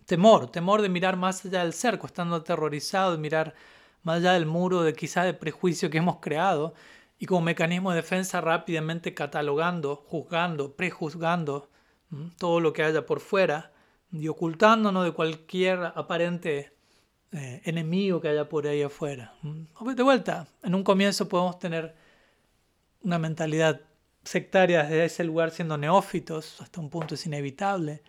temor, 0.06 0.50
temor 0.50 0.82
de 0.82 0.88
mirar 0.88 1.16
más 1.16 1.44
allá 1.46 1.60
del 1.62 1.72
cerco, 1.72 2.06
estando 2.06 2.36
aterrorizado 2.36 3.12
de 3.12 3.18
mirar 3.18 3.54
más 4.02 4.18
allá 4.18 4.34
del 4.34 4.44
muro 4.44 4.82
de 4.82 4.92
quizá 4.92 5.24
de 5.24 5.32
prejuicio 5.34 5.88
que 5.88 5.98
hemos 5.98 6.18
creado 6.20 6.74
y 7.18 7.26
como 7.26 7.40
mecanismo 7.40 7.90
de 7.90 7.96
defensa 7.96 8.40
rápidamente 8.40 9.14
catalogando, 9.14 9.96
juzgando, 9.96 10.76
prejuzgando 10.76 11.70
todo 12.38 12.60
lo 12.60 12.72
que 12.72 12.82
haya 12.82 13.06
por 13.06 13.20
fuera 13.20 13.72
y 14.12 14.28
ocultándonos 14.28 15.04
de 15.04 15.12
cualquier 15.12 15.92
aparente 15.94 16.73
eh, 17.34 17.60
enemigo 17.64 18.20
que 18.20 18.28
haya 18.28 18.48
por 18.48 18.66
ahí 18.66 18.82
afuera. 18.82 19.34
De 19.42 20.02
vuelta, 20.02 20.46
en 20.62 20.74
un 20.74 20.84
comienzo 20.84 21.28
podemos 21.28 21.58
tener 21.58 21.94
una 23.02 23.18
mentalidad 23.18 23.80
sectaria 24.22 24.84
desde 24.84 25.04
ese 25.04 25.24
lugar 25.24 25.50
siendo 25.50 25.76
neófitos, 25.76 26.60
hasta 26.60 26.80
un 26.80 26.90
punto 26.90 27.16
es 27.16 27.26
inevitable. 27.26 28.02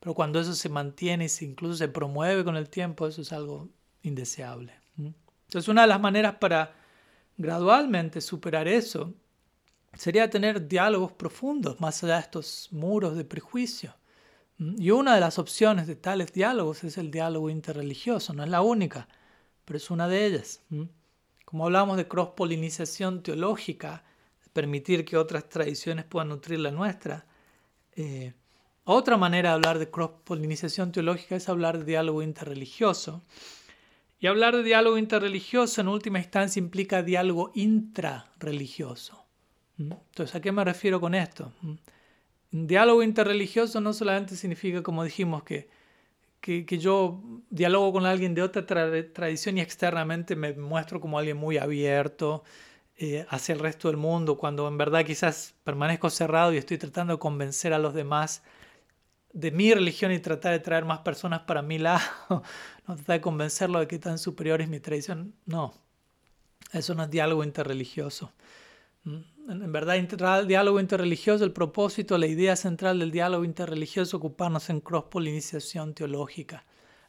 Pero 0.00 0.14
cuando 0.14 0.40
eso 0.40 0.54
se 0.54 0.68
mantiene 0.68 1.26
y 1.26 1.44
incluso 1.44 1.76
se 1.76 1.88
promueve 1.88 2.44
con 2.44 2.56
el 2.56 2.68
tiempo, 2.68 3.06
eso 3.06 3.22
es 3.22 3.32
algo 3.32 3.68
indeseable. 4.02 4.74
Entonces, 4.98 5.68
una 5.68 5.82
de 5.82 5.88
las 5.88 6.00
maneras 6.00 6.34
para 6.40 6.74
gradualmente 7.36 8.20
superar 8.20 8.66
eso 8.66 9.14
sería 9.94 10.28
tener 10.28 10.66
diálogos 10.66 11.12
profundos 11.12 11.80
más 11.80 12.02
allá 12.02 12.16
de 12.16 12.22
estos 12.22 12.68
muros 12.72 13.16
de 13.16 13.24
prejuicio. 13.24 13.94
Y 14.58 14.90
una 14.90 15.14
de 15.14 15.20
las 15.20 15.38
opciones 15.38 15.86
de 15.86 15.96
tales 15.96 16.32
diálogos 16.32 16.84
es 16.84 16.96
el 16.98 17.10
diálogo 17.10 17.50
interreligioso, 17.50 18.32
no 18.32 18.44
es 18.44 18.50
la 18.50 18.62
única, 18.62 19.08
pero 19.64 19.76
es 19.76 19.90
una 19.90 20.08
de 20.08 20.26
ellas. 20.26 20.62
Como 21.44 21.64
hablamos 21.64 21.96
de 21.96 22.06
cross-polinización 22.06 23.22
teológica, 23.22 24.04
permitir 24.52 25.04
que 25.04 25.16
otras 25.16 25.48
tradiciones 25.48 26.04
puedan 26.04 26.28
nutrir 26.28 26.60
la 26.60 26.70
nuestra, 26.70 27.26
eh, 27.96 28.32
otra 28.84 29.16
manera 29.16 29.50
de 29.50 29.54
hablar 29.54 29.78
de 29.78 29.90
cross-polinización 29.90 30.92
teológica 30.92 31.36
es 31.36 31.48
hablar 31.48 31.78
de 31.78 31.84
diálogo 31.84 32.22
interreligioso. 32.22 33.22
Y 34.20 34.26
hablar 34.26 34.56
de 34.56 34.62
diálogo 34.62 34.98
interreligioso 34.98 35.80
en 35.80 35.88
última 35.88 36.18
instancia 36.18 36.60
implica 36.60 37.02
diálogo 37.02 37.50
intrarreligioso. 37.54 39.24
¿Mm? 39.78 39.92
Entonces, 39.92 40.34
¿a 40.34 40.40
qué 40.40 40.52
me 40.52 40.64
refiero 40.64 41.00
con 41.00 41.14
esto? 41.14 41.52
¿Mm? 42.54 42.66
Diálogo 42.66 43.02
interreligioso 43.02 43.80
no 43.80 43.92
solamente 43.92 44.36
significa, 44.36 44.82
como 44.82 45.04
dijimos, 45.04 45.42
que, 45.42 45.68
que, 46.40 46.78
yo 46.78 47.22
dialogo 47.50 47.92
con 47.92 48.06
alguien 48.06 48.34
de 48.34 48.42
otra 48.42 48.64
tradición 48.66 49.58
y 49.58 49.60
externamente 49.60 50.36
me 50.36 50.52
muestro 50.52 51.00
como 51.00 51.18
alguien 51.18 51.36
muy 51.36 51.58
abierto 51.58 52.44
eh, 52.96 53.26
hacia 53.28 53.54
el 53.54 53.58
resto 53.60 53.88
del 53.88 53.96
mundo, 53.96 54.36
cuando 54.38 54.68
en 54.68 54.78
verdad 54.78 55.04
quizás 55.04 55.54
permanezco 55.64 56.10
cerrado 56.10 56.52
y 56.54 56.58
estoy 56.58 56.78
tratando 56.78 57.14
de 57.14 57.18
convencer 57.18 57.72
a 57.72 57.78
los 57.78 57.94
demás 57.94 58.42
de 59.32 59.50
mi 59.50 59.74
religión 59.74 60.12
y 60.12 60.20
tratar 60.20 60.52
de 60.52 60.60
traer 60.60 60.84
más 60.84 61.00
personas 61.00 61.40
para 61.42 61.62
mi 61.62 61.78
lado, 61.78 62.02
no 62.86 62.96
tratar 62.96 63.16
de 63.16 63.20
convencerlo 63.20 63.80
de 63.80 63.88
que 63.88 63.98
tan 63.98 64.18
superior 64.18 64.60
es 64.60 64.68
mi 64.68 64.80
tradición. 64.80 65.34
No, 65.46 65.74
eso 66.72 66.94
no 66.94 67.02
es 67.04 67.10
diálogo 67.10 67.42
interreligioso. 67.42 68.32
En 69.46 69.72
verdad, 69.72 69.96
el 69.96 70.48
diálogo 70.48 70.80
interreligioso, 70.80 71.44
el 71.44 71.52
propósito, 71.52 72.16
la 72.16 72.26
idea 72.26 72.56
central 72.56 72.98
del 72.98 73.10
diálogo 73.10 73.44
interreligioso 73.44 74.08
es 74.08 74.14
ocuparnos 74.14 74.70
en 74.70 74.80
cross-polinización 74.80 75.92
teológica, 75.92 76.64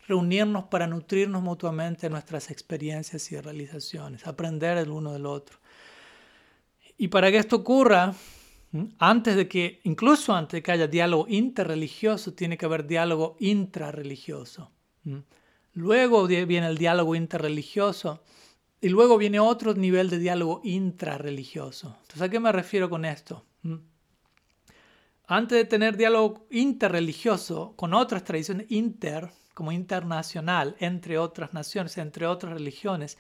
reunirnos 0.06 0.66
para 0.66 0.86
nutrirnos 0.86 1.42
mutuamente 1.42 2.10
nuestras 2.10 2.52
experiencias 2.52 3.32
y 3.32 3.40
realizaciones, 3.40 4.28
aprender 4.28 4.78
el 4.78 4.90
uno 4.90 5.14
del 5.14 5.26
otro. 5.26 5.60
Y 6.98 7.08
para 7.08 7.32
que 7.32 7.38
esto 7.38 7.56
ocurra, 7.56 8.14
antes 9.00 9.38
de 9.38 9.48
que, 9.48 9.80
incluso 9.86 10.34
antes 10.34 10.58
de 10.58 10.64
que 10.64 10.74
haya 10.74 10.88
diálogo 10.88 11.28
interreligioso, 11.30 12.34
tiene 12.34 12.58
que 12.58 12.66
haber 12.66 12.86
diálogo 12.86 13.38
intrarreligioso. 13.40 14.72
Luego 15.72 16.28
viene 16.28 16.68
el 16.68 16.78
diálogo 16.78 17.16
interreligioso 17.16 18.22
y 18.86 18.90
luego 18.90 19.18
viene 19.18 19.40
otro 19.40 19.74
nivel 19.74 20.12
de 20.12 20.20
diálogo 20.20 20.62
intrarreligioso. 20.64 21.98
Entonces, 22.02 22.22
¿a 22.22 22.30
qué 22.30 22.40
me 22.40 22.52
refiero 22.52 22.88
con 22.88 23.04
esto? 23.04 23.44
antes 25.28 25.58
de 25.58 25.66
tener 25.66 25.98
diálogo 25.98 26.46
interreligioso 26.52 27.74
con 27.76 27.96
otras 27.96 28.24
tradiciones 28.24 28.68
inter, 28.70 29.32
como 29.56 29.72
internacional, 29.72 30.76
entre 30.78 31.18
otras 31.18 31.52
naciones, 31.52 31.98
entre 31.98 32.28
otras 32.28 32.54
religiones, 32.54 33.18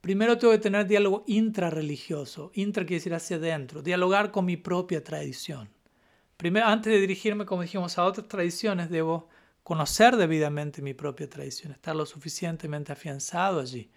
primero 0.00 0.38
tengo 0.38 0.52
que 0.54 0.58
tener 0.58 0.88
diálogo 0.88 1.22
intrarreligioso. 1.28 2.50
Intra 2.54 2.84
quiere 2.84 2.96
decir 2.96 3.14
hacia 3.14 3.36
adentro, 3.36 3.82
dialogar 3.82 4.32
con 4.32 4.44
mi 4.44 4.56
propia 4.56 5.04
tradición. 5.04 5.68
Primero, 6.36 6.66
antes 6.66 6.92
de 6.92 6.98
dirigirme, 6.98 7.46
como 7.46 7.62
dijimos, 7.62 7.96
a 7.96 8.04
otras 8.04 8.26
tradiciones, 8.26 8.90
debo 8.90 9.28
conocer 9.62 10.16
debidamente 10.16 10.82
mi 10.82 10.94
propia 10.94 11.30
tradición, 11.30 11.70
estar 11.70 11.94
lo 11.94 12.06
suficientemente 12.06 12.90
afianzado 12.90 13.60
allí 13.60 13.88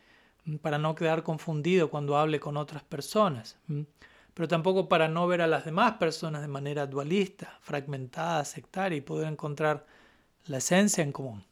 para 0.62 0.78
no 0.78 0.96
quedar 0.96 1.24
confundido 1.24 1.90
cuando 1.90 2.18
hable 2.18 2.40
con 2.40 2.58
otras 2.58 2.84
personas, 2.84 3.58
pero 4.34 4.48
tampoco 4.48 4.88
para 4.88 5.08
no 5.08 5.28
ver 5.28 5.42
a 5.42 5.48
las 5.48 5.66
demás 5.66 5.94
personas 5.94 6.42
de 6.42 6.48
manera 6.48 6.88
dualista, 6.88 7.58
fragmentada, 7.62 8.44
sectaria 8.46 8.98
y 8.98 9.02
poder 9.02 9.28
encontrar 9.28 9.86
la 10.46 10.58
esencia 10.58 11.04
en 11.04 11.12
común 11.12 11.44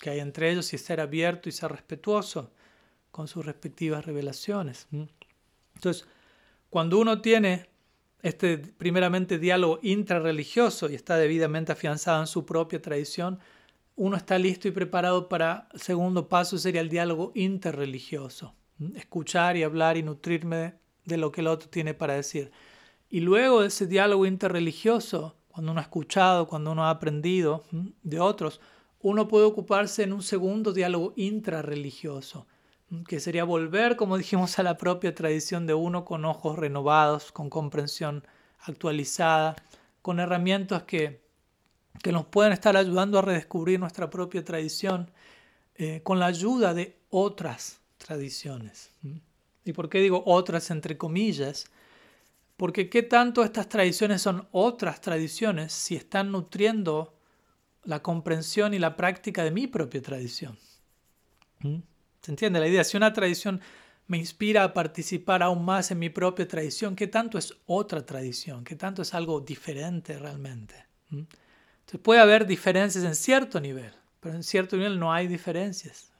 que 0.00 0.10
hay 0.10 0.20
entre 0.20 0.50
ellos 0.50 0.72
y 0.72 0.78
ser 0.78 1.00
abierto 1.00 1.48
y 1.48 1.52
ser 1.52 1.70
respetuoso 1.70 2.50
con 3.10 3.28
sus 3.28 3.44
respectivas 3.44 4.04
revelaciones. 4.04 4.88
Entonces, 5.74 6.06
cuando 6.70 6.98
uno 6.98 7.20
tiene 7.20 7.68
este 8.22 8.58
primeramente 8.58 9.38
diálogo 9.38 9.78
intrarreligioso 9.82 10.90
y 10.90 10.94
está 10.94 11.16
debidamente 11.16 11.72
afianzado 11.72 12.20
en 12.20 12.26
su 12.26 12.44
propia 12.44 12.80
tradición, 12.80 13.38
uno 13.96 14.16
está 14.16 14.38
listo 14.38 14.68
y 14.68 14.72
preparado 14.72 15.28
para 15.28 15.68
el 15.72 15.80
segundo 15.80 16.28
paso 16.28 16.58
sería 16.58 16.82
el 16.82 16.90
diálogo 16.90 17.32
interreligioso, 17.34 18.54
escuchar 18.94 19.56
y 19.56 19.62
hablar 19.62 19.96
y 19.96 20.02
nutrirme 20.02 20.74
de 21.06 21.16
lo 21.16 21.32
que 21.32 21.40
el 21.40 21.46
otro 21.46 21.70
tiene 21.70 21.94
para 21.94 22.14
decir. 22.14 22.52
Y 23.08 23.20
luego 23.20 23.62
de 23.62 23.68
ese 23.68 23.86
diálogo 23.86 24.26
interreligioso, 24.26 25.36
cuando 25.48 25.72
uno 25.72 25.80
ha 25.80 25.84
escuchado, 25.84 26.46
cuando 26.46 26.72
uno 26.72 26.84
ha 26.84 26.90
aprendido 26.90 27.64
de 28.02 28.20
otros, 28.20 28.60
uno 29.00 29.28
puede 29.28 29.46
ocuparse 29.46 30.02
en 30.02 30.12
un 30.12 30.22
segundo 30.22 30.72
diálogo 30.72 31.14
intrarreligioso, 31.16 32.46
que 33.08 33.20
sería 33.20 33.44
volver, 33.44 33.96
como 33.96 34.18
dijimos, 34.18 34.58
a 34.58 34.62
la 34.62 34.76
propia 34.76 35.14
tradición 35.14 35.66
de 35.66 35.72
uno 35.72 36.04
con 36.04 36.26
ojos 36.26 36.58
renovados, 36.58 37.32
con 37.32 37.48
comprensión 37.48 38.26
actualizada, 38.58 39.56
con 40.02 40.20
herramientas 40.20 40.82
que, 40.82 41.25
que 42.02 42.12
nos 42.12 42.26
pueden 42.26 42.52
estar 42.52 42.76
ayudando 42.76 43.18
a 43.18 43.22
redescubrir 43.22 43.80
nuestra 43.80 44.10
propia 44.10 44.44
tradición 44.44 45.10
eh, 45.76 46.00
con 46.02 46.18
la 46.18 46.26
ayuda 46.26 46.74
de 46.74 46.96
otras 47.10 47.80
tradiciones. 47.98 48.90
¿Y 49.64 49.72
por 49.72 49.88
qué 49.88 50.00
digo 50.00 50.22
otras 50.26 50.70
entre 50.70 50.96
comillas? 50.96 51.66
Porque 52.56 52.88
qué 52.88 53.02
tanto 53.02 53.44
estas 53.44 53.68
tradiciones 53.68 54.22
son 54.22 54.48
otras 54.52 55.00
tradiciones 55.00 55.72
si 55.72 55.96
están 55.96 56.32
nutriendo 56.32 57.14
la 57.84 58.02
comprensión 58.02 58.74
y 58.74 58.78
la 58.78 58.96
práctica 58.96 59.44
de 59.44 59.50
mi 59.50 59.66
propia 59.66 60.02
tradición. 60.02 60.56
¿Se 61.60 62.30
entiende 62.30 62.60
la 62.60 62.68
idea? 62.68 62.84
Si 62.84 62.96
una 62.96 63.12
tradición 63.12 63.60
me 64.06 64.18
inspira 64.18 64.64
a 64.64 64.72
participar 64.72 65.42
aún 65.42 65.64
más 65.64 65.90
en 65.90 65.98
mi 65.98 66.10
propia 66.10 66.46
tradición, 66.46 66.96
¿qué 66.96 67.06
tanto 67.06 67.38
es 67.38 67.52
otra 67.66 68.04
tradición? 68.04 68.64
¿Qué 68.64 68.76
tanto 68.76 69.02
es 69.02 69.14
algo 69.14 69.40
diferente 69.40 70.18
realmente? 70.18 70.74
Entonces 71.86 72.00
puede 72.02 72.20
haber 72.20 72.48
diferencias 72.48 73.04
en 73.04 73.14
cierto 73.14 73.60
nivel, 73.60 73.92
pero 74.18 74.34
en 74.34 74.42
cierto 74.42 74.76
nivel 74.76 74.98
no 74.98 75.12
hay 75.12 75.28
diferencias. 75.28 76.10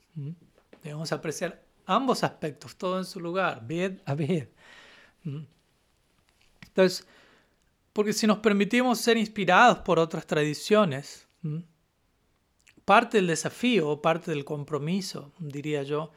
Debemos 0.80 1.10
apreciar 1.10 1.60
ambos 1.86 2.22
aspectos, 2.22 2.76
todo 2.76 2.98
en 2.98 3.04
su 3.04 3.18
lugar, 3.18 3.66
bien 3.66 4.00
a 4.04 4.14
bien. 4.14 4.48
Entonces, 6.66 7.04
porque 7.92 8.12
si 8.12 8.28
nos 8.28 8.38
permitimos 8.38 9.00
ser 9.00 9.16
inspirados 9.16 9.78
por 9.78 9.98
otras 9.98 10.24
tradiciones, 10.24 11.26
parte 12.84 13.16
del 13.16 13.26
desafío 13.26 13.88
o 13.88 14.00
parte 14.00 14.30
del 14.30 14.44
compromiso, 14.44 15.32
diría 15.40 15.82
yo, 15.82 16.12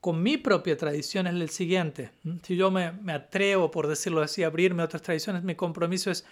con 0.00 0.22
mi 0.22 0.38
propia 0.38 0.74
tradición 0.74 1.26
es 1.26 1.34
el 1.34 1.50
siguiente. 1.50 2.12
Si 2.44 2.56
yo 2.56 2.70
me, 2.70 2.92
me 2.92 3.12
atrevo, 3.12 3.70
por 3.70 3.88
decirlo 3.88 4.22
así, 4.22 4.42
a 4.42 4.46
abrirme 4.46 4.80
a 4.80 4.86
otras 4.86 5.02
tradiciones, 5.02 5.42
mi 5.42 5.54
compromiso 5.54 6.10
es 6.10 6.24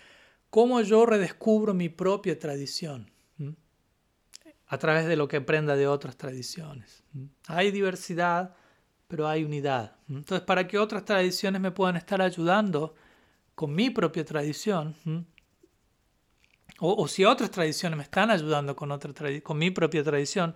cómo 0.55 0.81
yo 0.83 1.05
redescubro 1.05 1.75
mi 1.75 1.89
propia 1.89 2.39
tradición 2.39 3.11
a 4.69 4.79
través 4.79 5.05
de 5.09 5.17
lo 5.17 5.27
que 5.27 5.39
aprenda 5.39 5.75
de 5.75 5.89
otras 5.89 6.17
tradiciones. 6.17 7.03
Hay 7.49 7.73
diversidad, 7.73 8.55
pero 9.09 9.27
hay 9.27 9.43
unidad. 9.43 9.97
Entonces, 10.09 10.43
para 10.43 10.69
que 10.69 10.79
otras 10.79 11.05
tradiciones 11.05 11.61
me 11.61 11.73
puedan 11.73 11.97
estar 11.97 12.23
ayudando 12.23 12.95
con 13.57 13.75
mi 13.75 13.91
propia 13.91 14.25
tradición, 14.25 14.95
o, 16.79 17.09
si 17.09 17.25
otras 17.25 17.51
tradiciones 17.51 17.97
me 17.97 18.05
están 18.05 18.31
ayudando 18.31 18.77
con, 18.77 18.93
otra 18.93 19.13
con 19.43 19.59
mi 19.59 19.73
propia 19.73 20.05
tradición, 20.05 20.55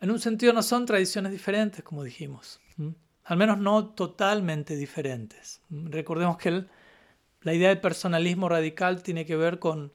en 0.00 0.10
un 0.10 0.18
sentido 0.18 0.52
no 0.52 0.64
son 0.64 0.84
tradiciones 0.84 1.30
diferentes, 1.30 1.84
como 1.84 2.02
dijimos. 2.02 2.58
Al 3.22 3.36
menos 3.36 3.58
no 3.58 3.90
totalmente 3.90 4.74
diferentes. 4.74 5.60
Recordemos 5.70 6.38
que 6.38 6.66
la 7.46 7.54
idea 7.54 7.68
del 7.68 7.80
personalismo 7.80 8.48
radical 8.48 9.04
tiene 9.04 9.24
que 9.24 9.36
ver 9.36 9.60
con 9.60 9.92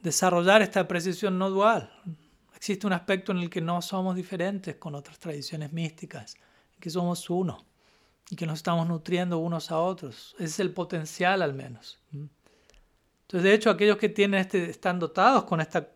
desarrollar 0.00 0.62
esta 0.62 0.88
precisión 0.88 1.38
no 1.38 1.50
dual. 1.50 1.92
Existe 2.56 2.86
un 2.86 2.94
aspecto 2.94 3.30
en 3.30 3.40
el 3.40 3.50
que 3.50 3.60
no 3.60 3.82
somos 3.82 4.16
diferentes 4.16 4.76
con 4.76 4.94
otras 4.94 5.18
tradiciones 5.18 5.70
místicas 5.70 6.34
que 6.80 6.88
somos 6.88 7.28
uno 7.28 7.66
y 8.30 8.36
que 8.36 8.46
nos 8.46 8.56
estamos 8.56 8.88
nutriendo 8.88 9.36
unos 9.36 9.70
a 9.70 9.80
otros. 9.80 10.34
Ese 10.38 10.44
es 10.44 10.60
el 10.60 10.72
potencial 10.72 11.42
al 11.42 11.52
menos. 11.52 11.98
Entonces, 12.10 13.42
de 13.42 13.52
hecho, 13.52 13.68
aquellos 13.68 13.98
que 13.98 14.08
tienen 14.08 14.40
este, 14.40 14.70
están 14.70 14.98
dotados 14.98 15.44
con 15.44 15.60
esta 15.60 15.90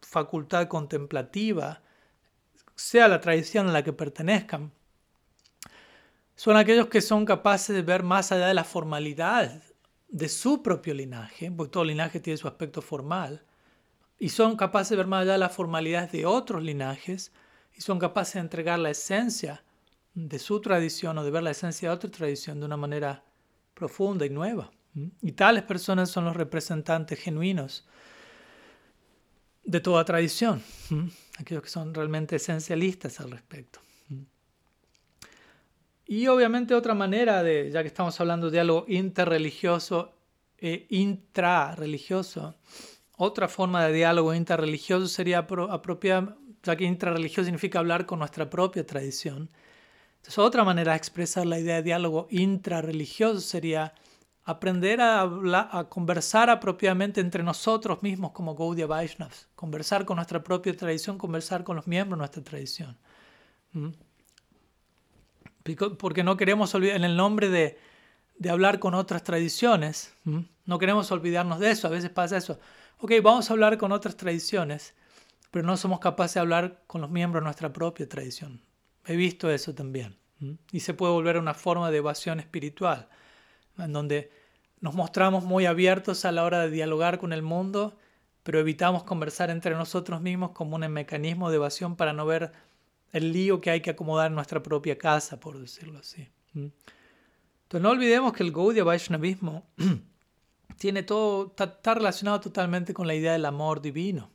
facultad 0.00 0.68
contemplativa, 0.68 1.82
sea 2.76 3.08
la 3.08 3.20
tradición 3.20 3.68
a 3.68 3.72
la 3.72 3.82
que 3.82 3.92
pertenezcan, 3.92 4.70
son 6.36 6.56
aquellos 6.56 6.86
que 6.86 7.00
son 7.00 7.26
capaces 7.26 7.74
de 7.74 7.82
ver 7.82 8.04
más 8.04 8.30
allá 8.30 8.46
de 8.46 8.54
la 8.54 8.62
formalidad 8.62 9.60
de 10.12 10.28
su 10.28 10.62
propio 10.62 10.92
linaje, 10.92 11.50
porque 11.50 11.72
todo 11.72 11.84
linaje 11.84 12.20
tiene 12.20 12.36
su 12.36 12.46
aspecto 12.46 12.82
formal, 12.82 13.42
y 14.18 14.28
son 14.28 14.56
capaces 14.56 14.90
de 14.90 14.96
ver 14.96 15.06
más 15.06 15.22
allá 15.22 15.32
de 15.32 15.38
la 15.38 15.48
formalidad 15.48 16.10
de 16.10 16.26
otros 16.26 16.62
linajes, 16.62 17.32
y 17.74 17.80
son 17.80 17.98
capaces 17.98 18.34
de 18.34 18.40
entregar 18.40 18.78
la 18.78 18.90
esencia 18.90 19.64
de 20.14 20.38
su 20.38 20.60
tradición 20.60 21.16
o 21.16 21.24
de 21.24 21.30
ver 21.30 21.42
la 21.42 21.50
esencia 21.50 21.88
de 21.88 21.94
otra 21.94 22.10
tradición 22.10 22.60
de 22.60 22.66
una 22.66 22.76
manera 22.76 23.24
profunda 23.72 24.26
y 24.26 24.30
nueva. 24.30 24.70
Y 25.22 25.32
tales 25.32 25.62
personas 25.62 26.10
son 26.10 26.26
los 26.26 26.36
representantes 26.36 27.18
genuinos 27.18 27.88
de 29.64 29.80
toda 29.80 30.04
tradición, 30.04 30.62
aquellos 31.38 31.62
que 31.62 31.70
son 31.70 31.94
realmente 31.94 32.36
esencialistas 32.36 33.18
al 33.20 33.30
respecto. 33.30 33.80
Y 36.12 36.26
obviamente 36.26 36.74
otra 36.74 36.94
manera 36.94 37.42
de, 37.42 37.70
ya 37.70 37.80
que 37.80 37.86
estamos 37.86 38.20
hablando 38.20 38.48
de 38.48 38.56
diálogo 38.56 38.84
interreligioso 38.86 40.12
e 40.58 40.84
intrarreligioso, 40.90 42.54
otra 43.16 43.48
forma 43.48 43.86
de 43.86 43.94
diálogo 43.94 44.34
interreligioso 44.34 45.06
sería 45.06 45.38
apropiar, 45.38 46.36
ya 46.62 46.76
que 46.76 46.84
intrarreligioso 46.84 47.46
significa 47.46 47.78
hablar 47.78 48.04
con 48.04 48.18
nuestra 48.18 48.50
propia 48.50 48.84
tradición, 48.84 49.48
entonces, 50.16 50.38
otra 50.38 50.64
manera 50.64 50.92
de 50.92 50.98
expresar 50.98 51.46
la 51.46 51.58
idea 51.58 51.76
de 51.76 51.82
diálogo 51.82 52.26
intrarreligioso 52.28 53.40
sería 53.40 53.94
aprender 54.44 55.00
a, 55.00 55.22
hablar, 55.22 55.70
a 55.72 55.84
conversar 55.88 56.50
apropiadamente 56.50 57.22
entre 57.22 57.42
nosotros 57.42 58.02
mismos 58.02 58.32
como 58.32 58.54
Gaudiya 58.54 58.86
Vaishnavas, 58.86 59.48
conversar 59.54 60.04
con 60.04 60.16
nuestra 60.16 60.44
propia 60.44 60.76
tradición, 60.76 61.16
conversar 61.16 61.64
con 61.64 61.76
los 61.76 61.86
miembros 61.86 62.18
de 62.18 62.20
nuestra 62.20 62.44
tradición. 62.44 62.98
¿Mm? 63.72 63.88
Porque 65.98 66.24
no 66.24 66.36
queremos 66.36 66.74
olvidar, 66.74 66.96
en 66.96 67.04
el 67.04 67.16
nombre 67.16 67.48
de, 67.48 67.78
hablar 68.50 68.78
con 68.78 68.94
otras 68.94 69.22
tradiciones, 69.22 70.14
no 70.24 70.78
queremos 70.78 71.10
olvidarnos 71.12 71.60
de 71.60 71.70
eso, 71.70 71.86
a 71.86 71.90
veces 71.90 72.10
pasa 72.10 72.36
eso. 72.36 72.58
Ok, 72.98 73.12
vamos 73.22 73.50
a 73.50 73.52
hablar 73.52 73.78
con 73.78 73.92
otras 73.92 74.16
tradiciones, 74.16 74.94
pero 75.50 75.66
no 75.66 75.76
somos 75.76 76.00
capaces 76.00 76.34
de 76.34 76.40
hablar 76.40 76.82
con 76.86 77.00
los 77.00 77.10
miembros 77.10 77.42
de 77.42 77.44
nuestra 77.44 77.72
propia 77.72 78.08
tradición. 78.08 78.62
He 79.06 79.16
visto 79.16 79.50
eso 79.50 79.74
también. 79.74 80.16
Y 80.72 80.80
se 80.80 80.94
puede 80.94 81.12
volver 81.12 81.38
una 81.38 81.54
forma 81.54 81.90
de 81.90 81.98
evasión 81.98 82.40
espiritual, 82.40 83.08
en 83.78 83.92
donde 83.92 84.32
nos 84.80 84.94
mostramos 84.94 85.44
muy 85.44 85.66
abiertos 85.66 86.24
a 86.24 86.32
la 86.32 86.42
hora 86.42 86.60
de 86.60 86.70
dialogar 86.70 87.18
con 87.18 87.32
el 87.32 87.42
mundo, 87.42 87.96
pero 88.42 88.58
evitamos 88.58 89.04
conversar 89.04 89.50
entre 89.50 89.76
nosotros 89.76 90.20
mismos 90.20 90.50
como 90.50 90.74
un 90.74 90.88
mecanismo 90.88 91.50
de 91.50 91.56
evasión 91.56 91.94
para 91.94 92.12
no 92.12 92.26
ver 92.26 92.52
el 93.12 93.32
lío 93.32 93.60
que 93.60 93.70
hay 93.70 93.80
que 93.80 93.90
acomodar 93.90 94.28
en 94.28 94.34
nuestra 94.34 94.62
propia 94.62 94.96
casa, 94.96 95.38
por 95.38 95.58
decirlo 95.58 95.98
así. 95.98 96.28
Entonces 96.54 97.82
no 97.82 97.90
olvidemos 97.90 98.32
que 98.32 98.42
el 98.42 98.52
Gaudiya 98.52 98.84
Vaishnavismo 98.84 99.66
tiene 100.78 101.02
todo, 101.02 101.54
está, 101.58 101.94
relacionado 101.94 102.40
totalmente 102.40 102.94
con 102.94 103.06
la 103.06 103.14
idea 103.14 103.32
del 103.32 103.44
amor 103.44 103.80
divino. 103.80 104.30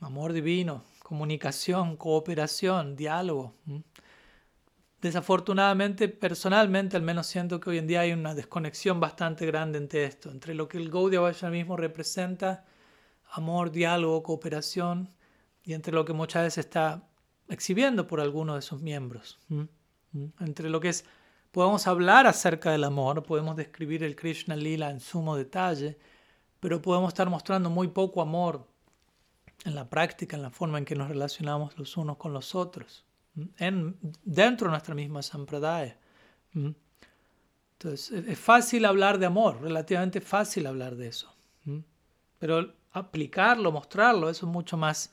Amor 0.00 0.32
divino, 0.32 0.84
comunicación, 1.02 1.96
cooperación, 1.96 2.94
diálogo. 2.94 3.56
desafortunadamente, 5.00 6.08
personalmente, 6.08 6.96
al 6.96 7.02
menos 7.02 7.26
siento 7.26 7.58
que 7.58 7.70
hoy 7.70 7.78
en 7.78 7.88
día 7.88 8.02
hay 8.02 8.12
una 8.12 8.36
desconexión 8.36 9.00
bastante 9.00 9.44
grande 9.44 9.78
entre 9.78 10.04
esto, 10.04 10.30
entre 10.30 10.54
lo 10.54 10.68
que 10.68 10.78
el 10.78 10.90
Gaudiya 10.90 11.18
Vaishnavismo 11.18 11.76
representa, 11.76 12.64
amor, 13.32 13.72
diálogo, 13.72 14.22
cooperación, 14.22 15.12
y 15.64 15.74
entre 15.74 15.92
lo 15.92 16.04
que 16.04 16.12
muchas 16.12 16.44
veces 16.44 16.66
está 16.66 17.07
exhibiendo 17.48 18.06
por 18.06 18.20
alguno 18.20 18.54
de 18.54 18.62
sus 18.62 18.80
miembros. 18.80 19.38
Entre 20.40 20.68
lo 20.70 20.80
que 20.80 20.90
es, 20.90 21.04
podemos 21.50 21.86
hablar 21.86 22.26
acerca 22.26 22.70
del 22.70 22.84
amor, 22.84 23.22
podemos 23.22 23.56
describir 23.56 24.02
el 24.04 24.16
Krishna 24.16 24.56
Lila 24.56 24.90
en 24.90 25.00
sumo 25.00 25.36
detalle, 25.36 25.98
pero 26.60 26.82
podemos 26.82 27.08
estar 27.08 27.28
mostrando 27.28 27.70
muy 27.70 27.88
poco 27.88 28.20
amor 28.20 28.66
en 29.64 29.74
la 29.74 29.88
práctica, 29.88 30.36
en 30.36 30.42
la 30.42 30.50
forma 30.50 30.78
en 30.78 30.84
que 30.84 30.94
nos 30.94 31.08
relacionamos 31.08 31.76
los 31.78 31.96
unos 31.96 32.16
con 32.16 32.32
los 32.32 32.54
otros, 32.54 33.04
en, 33.58 33.96
dentro 34.24 34.66
de 34.66 34.70
nuestra 34.72 34.94
misma 34.94 35.22
sampradaya. 35.22 35.98
Entonces, 36.54 38.10
es 38.10 38.38
fácil 38.38 38.84
hablar 38.84 39.18
de 39.18 39.26
amor, 39.26 39.60
relativamente 39.60 40.20
fácil 40.20 40.66
hablar 40.66 40.96
de 40.96 41.08
eso, 41.08 41.34
pero 42.38 42.74
aplicarlo, 42.92 43.70
mostrarlo, 43.70 44.30
eso 44.30 44.46
es 44.46 44.52
mucho 44.52 44.76
más 44.76 45.12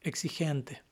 exigente, 0.00 0.82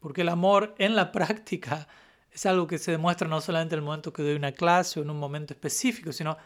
porque 0.00 0.22
el 0.22 0.28
amor 0.28 0.74
en 0.78 0.96
la 0.96 1.12
práctica 1.12 1.86
es 2.32 2.46
algo 2.46 2.66
que 2.66 2.78
se 2.78 2.92
demuestra 2.92 3.28
no 3.28 3.40
solamente 3.40 3.74
en 3.74 3.80
el 3.80 3.84
momento 3.84 4.12
que 4.12 4.22
doy 4.22 4.34
una 4.34 4.52
clase 4.52 5.00
o 5.00 5.02
en 5.02 5.10
un 5.10 5.18
momento 5.18 5.52
específico, 5.52 6.12
sino 6.12 6.36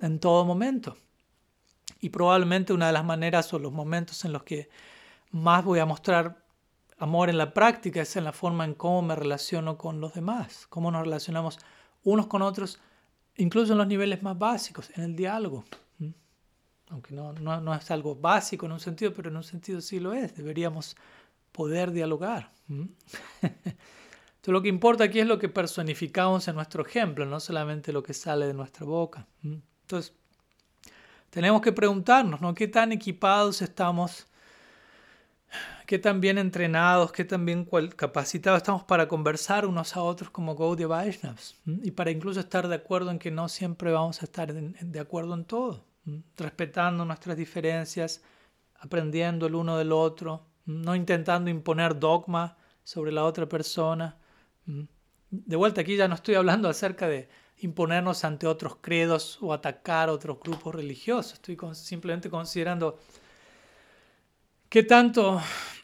en 0.00 0.18
todo 0.20 0.44
momento. 0.44 0.96
Y 2.00 2.10
probablemente 2.10 2.72
una 2.72 2.86
de 2.86 2.92
las 2.92 3.04
maneras 3.04 3.52
o 3.52 3.58
los 3.58 3.72
momentos 3.72 4.24
en 4.24 4.32
los 4.32 4.42
que 4.42 4.68
más 5.30 5.64
voy 5.64 5.78
a 5.78 5.86
mostrar 5.86 6.44
amor 6.98 7.30
en 7.30 7.38
la 7.38 7.52
práctica 7.52 8.02
es 8.02 8.16
en 8.16 8.24
la 8.24 8.32
forma 8.32 8.64
en 8.64 8.74
cómo 8.74 9.02
me 9.02 9.14
relaciono 9.14 9.78
con 9.78 10.00
los 10.00 10.14
demás, 10.14 10.66
cómo 10.68 10.90
nos 10.90 11.02
relacionamos 11.02 11.58
unos 12.04 12.26
con 12.26 12.42
otros, 12.42 12.80
incluso 13.36 13.72
en 13.72 13.78
los 13.78 13.86
niveles 13.86 14.22
más 14.22 14.38
básicos, 14.38 14.90
en 14.96 15.04
el 15.04 15.16
diálogo. 15.16 15.64
Aunque 16.90 17.14
no, 17.14 17.34
no, 17.34 17.60
no 17.60 17.74
es 17.74 17.90
algo 17.90 18.14
básico 18.14 18.64
en 18.64 18.72
un 18.72 18.80
sentido, 18.80 19.12
pero 19.12 19.28
en 19.28 19.36
un 19.36 19.44
sentido 19.44 19.82
sí 19.82 20.00
lo 20.00 20.14
es. 20.14 20.34
Deberíamos 20.34 20.96
poder 21.52 21.92
dialogar. 21.92 22.52
Entonces 22.68 24.52
lo 24.52 24.62
que 24.62 24.68
importa 24.68 25.04
aquí 25.04 25.20
es 25.20 25.26
lo 25.26 25.38
que 25.38 25.48
personificamos 25.48 26.46
en 26.48 26.54
nuestro 26.54 26.86
ejemplo, 26.86 27.26
no 27.26 27.40
solamente 27.40 27.92
lo 27.92 28.02
que 28.02 28.14
sale 28.14 28.46
de 28.46 28.54
nuestra 28.54 28.86
boca. 28.86 29.26
Entonces, 29.42 30.14
tenemos 31.30 31.60
que 31.60 31.72
preguntarnos, 31.72 32.40
¿no? 32.40 32.54
¿Qué 32.54 32.68
tan 32.68 32.92
equipados 32.92 33.62
estamos? 33.62 34.26
¿Qué 35.86 35.98
tan 35.98 36.20
bien 36.20 36.38
entrenados? 36.38 37.12
¿Qué 37.12 37.24
tan 37.24 37.46
bien 37.46 37.66
capacitados 37.96 38.58
estamos 38.58 38.84
para 38.84 39.08
conversar 39.08 39.66
unos 39.66 39.96
a 39.96 40.02
otros 40.02 40.30
como 40.30 40.54
Gaudiya 40.54 40.86
Vaishnavas? 40.86 41.56
Y 41.64 41.90
para 41.92 42.10
incluso 42.10 42.40
estar 42.40 42.68
de 42.68 42.74
acuerdo 42.74 43.10
en 43.10 43.18
que 43.18 43.30
no 43.30 43.48
siempre 43.48 43.90
vamos 43.90 44.20
a 44.20 44.26
estar 44.26 44.52
de 44.52 45.00
acuerdo 45.00 45.34
en 45.34 45.44
todo, 45.44 45.84
respetando 46.36 47.04
nuestras 47.04 47.36
diferencias, 47.36 48.22
aprendiendo 48.78 49.46
el 49.46 49.54
uno 49.54 49.78
del 49.78 49.92
otro, 49.92 50.47
no 50.68 50.94
intentando 50.94 51.48
imponer 51.48 51.98
dogma 51.98 52.56
sobre 52.84 53.10
la 53.10 53.24
otra 53.24 53.48
persona. 53.48 54.18
De 55.30 55.56
vuelta 55.56 55.80
aquí 55.80 55.96
ya 55.96 56.08
no 56.08 56.14
estoy 56.14 56.34
hablando 56.34 56.68
acerca 56.68 57.08
de 57.08 57.28
imponernos 57.60 58.22
ante 58.24 58.46
otros 58.46 58.76
credos 58.80 59.38
o 59.40 59.54
atacar 59.54 60.10
otros 60.10 60.38
grupos 60.38 60.74
religiosos. 60.74 61.32
Estoy 61.34 61.56
simplemente 61.74 62.28
considerando 62.28 62.98
qué 64.68 64.82
tanto, 64.82 65.40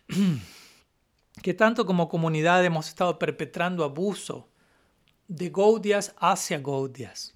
qué 1.43 1.55
tanto 1.55 1.87
como 1.87 2.07
comunidad 2.07 2.63
hemos 2.63 2.89
estado 2.89 3.19
perpetrando 3.19 3.85
abuso 3.85 4.51
de 5.29 5.49
Gaudias 5.49 6.15
hacia 6.19 6.59
Gaudias. 6.59 7.35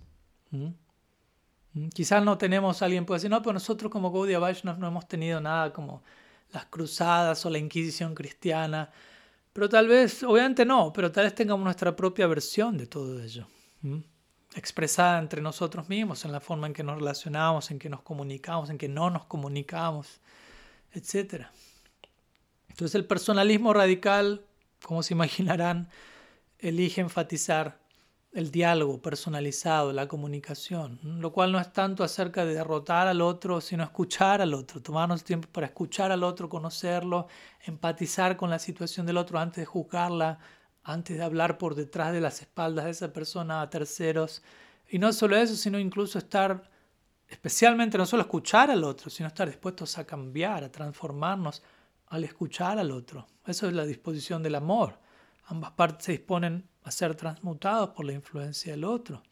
Quizás 1.95 2.23
no 2.23 2.37
tenemos, 2.37 2.83
alguien 2.83 3.07
puede 3.07 3.21
decir, 3.21 3.31
no, 3.31 3.41
pero 3.41 3.55
nosotros 3.55 3.91
como 3.91 4.13
Gaudia 4.13 4.39
Vaishnavas 4.39 4.79
no 4.79 4.89
hemos 4.89 5.09
tenido 5.09 5.41
nada 5.41 5.73
como 5.73 6.03
las 6.53 6.67
cruzadas 6.67 7.45
o 7.47 7.51
la 7.51 7.59
Inquisición 7.59 8.15
cristiana. 8.15 8.91
Pero 9.53 9.69
tal 9.69 9.89
vez, 9.89 10.23
obviamente 10.23 10.65
no, 10.65 10.93
pero 10.93 11.11
tal 11.11 11.25
vez 11.25 11.35
tengamos 11.35 11.65
nuestra 11.65 11.95
propia 11.95 12.27
versión 12.27 12.77
de 12.77 12.87
todo 12.87 13.21
ello 13.23 13.47
expresada 14.55 15.19
entre 15.19 15.43
nosotros 15.43 15.89
mismos, 15.89 16.25
en 16.25 16.33
la 16.33 16.41
forma 16.41 16.67
en 16.67 16.73
que 16.73 16.83
nos 16.83 16.99
relacionamos, 16.99 17.71
en 17.71 17.79
que 17.79 17.89
nos 17.89 18.03
comunicamos, 18.03 18.71
en 18.71 18.79
que 18.79 18.89
no 18.89 19.11
nos 19.11 19.27
comunicamos, 19.27 20.21
etc. 20.93 21.47
Entonces 22.69 22.95
el 22.95 23.05
personalismo 23.05 23.73
radical, 23.73 24.45
como 24.83 25.03
se 25.03 25.15
imaginarán, 25.15 25.89
elige 26.59 27.01
enfatizar 27.01 27.79
el 28.33 28.51
diálogo 28.51 29.01
personalizado, 29.01 29.93
la 29.93 30.07
comunicación, 30.07 31.01
lo 31.03 31.33
cual 31.33 31.51
no 31.51 31.59
es 31.59 31.73
tanto 31.73 32.05
acerca 32.05 32.45
de 32.45 32.55
derrotar 32.55 33.07
al 33.07 33.23
otro, 33.23 33.61
sino 33.61 33.83
escuchar 33.83 34.43
al 34.43 34.53
otro, 34.55 34.83
tomarnos 34.83 35.25
tiempo 35.25 35.49
para 35.51 35.67
escuchar 35.67 36.13
al 36.13 36.23
otro, 36.23 36.49
conocerlo, 36.49 37.27
empatizar 37.65 38.37
con 38.37 38.51
la 38.51 38.59
situación 38.59 39.07
del 39.07 39.17
otro 39.17 39.39
antes 39.39 39.63
de 39.63 39.67
juzgarla, 39.67 40.39
antes 40.85 41.17
de 41.17 41.25
hablar 41.25 41.59
por 41.59 41.75
detrás 41.75 42.13
de 42.13 42.21
las 42.21 42.41
espaldas 42.41 42.85
de 42.85 42.91
esa 42.91 43.13
persona 43.13 43.63
a 43.63 43.71
terceros. 43.71 44.43
Y 44.89 44.99
no 44.99 45.13
solo 45.13 45.37
eso, 45.37 45.57
sino 45.57 45.79
incluso 45.79 46.19
estar, 46.19 46.71
especialmente 47.29 47.97
no 47.97 48.07
solo 48.07 48.23
escuchar 48.23 48.71
al 48.71 48.85
otro, 48.85 49.11
sino 49.11 49.29
estar 49.29 49.49
dispuestos 49.49 49.97
a 49.99 50.05
cambiar, 50.05 50.65
a 50.65 50.71
transformarnos 50.71 51.63
al 52.07 52.25
escuchar 52.25 52.79
al 52.79 52.91
otro. 52.91 53.27
Eso 53.47 53.67
es 53.67 53.73
la 53.73 53.85
disposición 53.85 54.43
del 54.43 54.55
amor. 54.55 54.99
Ambas 55.47 55.73
partes 55.73 56.05
se 56.05 56.13
disponen 56.13 56.69
a 56.89 56.91
ser 56.91 57.15
transmutados 57.15 57.91
por 57.91 58.05
la 58.05 58.13
influencia 58.13 58.73
del 58.73 58.85
otro 58.85 59.23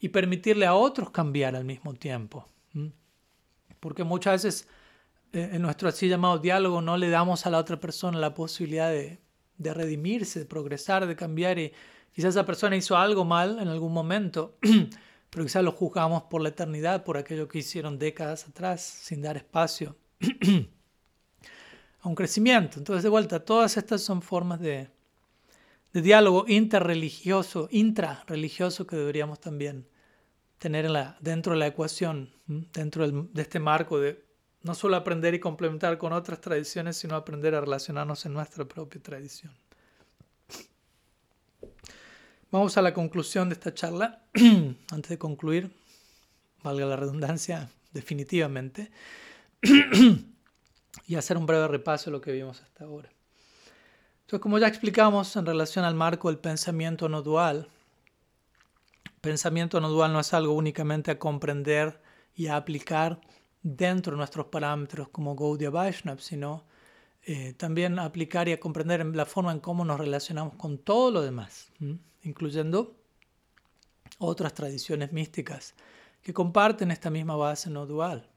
y 0.00 0.08
permitirle 0.08 0.66
a 0.66 0.74
otros 0.74 1.10
cambiar 1.10 1.56
al 1.56 1.64
mismo 1.64 1.94
tiempo. 1.94 2.48
Porque 3.80 4.04
muchas 4.04 4.42
veces 4.42 4.68
eh, 5.32 5.50
en 5.52 5.62
nuestro 5.62 5.88
así 5.88 6.08
llamado 6.08 6.38
diálogo 6.38 6.80
no 6.80 6.96
le 6.96 7.10
damos 7.10 7.46
a 7.46 7.50
la 7.50 7.58
otra 7.58 7.78
persona 7.78 8.18
la 8.18 8.34
posibilidad 8.34 8.90
de 8.90 9.20
de 9.58 9.74
redimirse, 9.74 10.40
de 10.40 10.46
progresar, 10.46 11.06
de 11.06 11.16
cambiar. 11.16 11.58
Y 11.58 11.72
quizás 12.12 12.30
esa 12.30 12.46
persona 12.46 12.76
hizo 12.76 12.96
algo 12.96 13.24
mal 13.24 13.58
en 13.58 13.68
algún 13.68 13.92
momento, 13.92 14.56
pero 15.30 15.44
quizás 15.44 15.62
lo 15.62 15.72
juzgamos 15.72 16.22
por 16.24 16.40
la 16.40 16.48
eternidad, 16.48 17.04
por 17.04 17.18
aquello 17.18 17.48
que 17.48 17.58
hicieron 17.58 17.98
décadas 17.98 18.48
atrás, 18.48 18.80
sin 18.80 19.20
dar 19.20 19.36
espacio 19.36 19.96
a 22.00 22.08
un 22.08 22.14
crecimiento. 22.14 22.78
Entonces, 22.78 23.02
de 23.02 23.10
vuelta, 23.10 23.44
todas 23.44 23.76
estas 23.76 24.00
son 24.00 24.22
formas 24.22 24.60
de, 24.60 24.88
de 25.92 26.02
diálogo 26.02 26.44
interreligioso, 26.48 27.68
intrarreligioso 27.70 28.86
que 28.86 28.96
deberíamos 28.96 29.40
también 29.40 29.86
tener 30.58 30.90
dentro 31.20 31.52
de 31.52 31.58
la 31.58 31.66
ecuación, 31.68 32.30
dentro 32.46 33.10
de 33.10 33.42
este 33.42 33.58
marco 33.58 33.98
de 33.98 34.24
no 34.62 34.74
solo 34.74 34.96
aprender 34.96 35.34
y 35.34 35.40
complementar 35.40 35.98
con 35.98 36.12
otras 36.12 36.40
tradiciones, 36.40 36.96
sino 36.96 37.14
aprender 37.14 37.54
a 37.54 37.60
relacionarnos 37.60 38.26
en 38.26 38.34
nuestra 38.34 38.64
propia 38.66 39.00
tradición. 39.00 39.52
Vamos 42.50 42.76
a 42.76 42.82
la 42.82 42.94
conclusión 42.94 43.48
de 43.48 43.54
esta 43.54 43.72
charla. 43.72 44.22
Antes 44.90 45.10
de 45.10 45.18
concluir, 45.18 45.70
valga 46.62 46.86
la 46.86 46.96
redundancia, 46.96 47.70
definitivamente, 47.92 48.90
y 51.06 51.14
hacer 51.14 51.36
un 51.36 51.46
breve 51.46 51.68
repaso 51.68 52.06
de 52.06 52.12
lo 52.12 52.20
que 52.20 52.32
vimos 52.32 52.62
hasta 52.62 52.84
ahora. 52.84 53.10
Entonces, 54.28 54.42
como 54.42 54.58
ya 54.58 54.68
explicamos 54.68 55.34
en 55.36 55.46
relación 55.46 55.86
al 55.86 55.94
marco 55.94 56.28
del 56.28 56.36
pensamiento 56.36 57.08
no 57.08 57.22
dual, 57.22 57.66
pensamiento 59.22 59.80
no 59.80 59.88
dual 59.88 60.12
no 60.12 60.20
es 60.20 60.34
algo 60.34 60.52
únicamente 60.52 61.10
a 61.10 61.18
comprender 61.18 61.98
y 62.34 62.48
a 62.48 62.56
aplicar, 62.56 63.22
dentro 63.62 64.12
de 64.12 64.18
nuestros 64.18 64.48
parámetros 64.48 65.08
como 65.08 65.34
Gaudiya 65.34 65.70
Vaishnav, 65.70 66.20
sino 66.20 66.66
eh, 67.24 67.54
también 67.54 67.98
aplicar 67.98 68.50
y 68.50 68.52
a 68.52 68.60
comprender 68.60 69.02
la 69.16 69.24
forma 69.24 69.50
en 69.50 69.60
cómo 69.60 69.82
nos 69.86 69.98
relacionamos 69.98 70.56
con 70.56 70.76
todo 70.76 71.10
lo 71.10 71.22
demás, 71.22 71.72
incluyendo 72.20 72.98
otras 74.18 74.52
tradiciones 74.52 75.10
místicas 75.10 75.74
que 76.20 76.34
comparten 76.34 76.90
esta 76.90 77.08
misma 77.08 77.34
base 77.34 77.70
no 77.70 77.86
dual. 77.86 78.28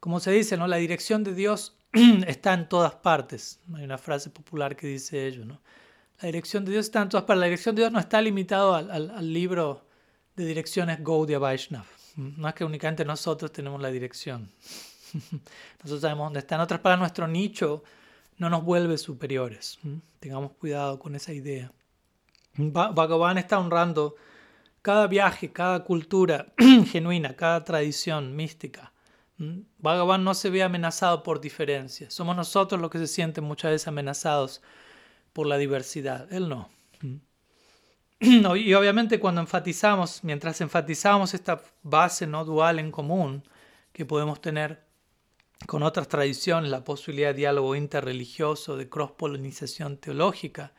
Como 0.00 0.18
se 0.18 0.30
dice, 0.30 0.56
¿no? 0.56 0.66
la 0.66 0.76
dirección 0.76 1.24
de 1.24 1.34
Dios 1.34 1.76
está 2.26 2.54
en 2.54 2.68
todas 2.68 2.94
partes. 2.94 3.60
Hay 3.74 3.84
una 3.84 3.98
frase 3.98 4.30
popular 4.30 4.76
que 4.76 4.86
dice 4.86 5.26
ello. 5.26 5.44
¿no? 5.44 5.60
La 6.20 6.26
dirección 6.26 6.64
de 6.64 6.72
Dios 6.72 6.86
está 6.86 7.02
en 7.02 7.08
todas 7.08 7.24
partes. 7.24 7.40
La 7.40 7.46
dirección 7.46 7.74
de 7.74 7.82
Dios 7.82 7.92
no 7.92 8.00
está 8.00 8.20
limitado 8.20 8.74
al, 8.74 9.32
libro 9.32 9.86
de 10.36 10.44
direcciones 10.44 11.02
Gaudiya 11.02 11.38
Vaishnav. 11.38 11.84
No 12.16 12.48
es 12.48 12.54
que 12.54 12.64
únicamente 12.64 13.04
nosotros 13.04 13.52
tenemos 13.52 13.80
la 13.80 13.90
dirección. 13.90 14.50
Nosotros 15.82 16.00
sabemos 16.00 16.26
dónde 16.26 16.40
está. 16.40 16.54
En 16.56 16.60
otras 16.60 16.80
palabras, 16.80 17.00
nuestro 17.00 17.26
nicho 17.26 17.82
no 18.38 18.50
nos 18.50 18.64
vuelve 18.64 18.98
superiores. 18.98 19.78
Tengamos 20.20 20.52
cuidado 20.52 20.98
con 20.98 21.14
esa 21.14 21.32
idea. 21.32 21.72
Bhagavan 22.56 23.38
está 23.38 23.58
honrando 23.58 24.14
cada 24.82 25.06
viaje, 25.06 25.52
cada 25.52 25.82
cultura 25.82 26.46
genuina, 26.86 27.34
cada 27.34 27.64
tradición 27.64 28.36
mística. 28.36 28.93
Bhagavan 29.36 30.22
no 30.22 30.34
se 30.34 30.50
ve 30.50 30.62
amenazado 30.62 31.22
por 31.22 31.40
diferencias. 31.40 32.14
Somos 32.14 32.36
nosotros 32.36 32.80
los 32.80 32.90
que 32.90 32.98
se 32.98 33.06
sienten 33.06 33.44
muchas 33.44 33.72
veces 33.72 33.88
amenazados 33.88 34.62
por 35.32 35.46
la 35.46 35.56
diversidad. 35.58 36.32
Él 36.32 36.48
no. 36.48 36.70
y 38.20 38.74
obviamente 38.74 39.18
cuando 39.18 39.40
enfatizamos, 39.40 40.22
mientras 40.22 40.60
enfatizamos 40.60 41.34
esta 41.34 41.62
base 41.82 42.26
no 42.26 42.44
dual 42.44 42.78
en 42.78 42.90
común 42.90 43.42
que 43.92 44.06
podemos 44.06 44.40
tener 44.40 44.84
con 45.66 45.82
otras 45.82 46.08
tradiciones, 46.08 46.70
la 46.70 46.84
posibilidad 46.84 47.28
de 47.28 47.34
diálogo 47.34 47.74
interreligioso, 47.74 48.76
de 48.76 48.88
cross-polinización 48.88 49.96
teológica, 49.96 50.72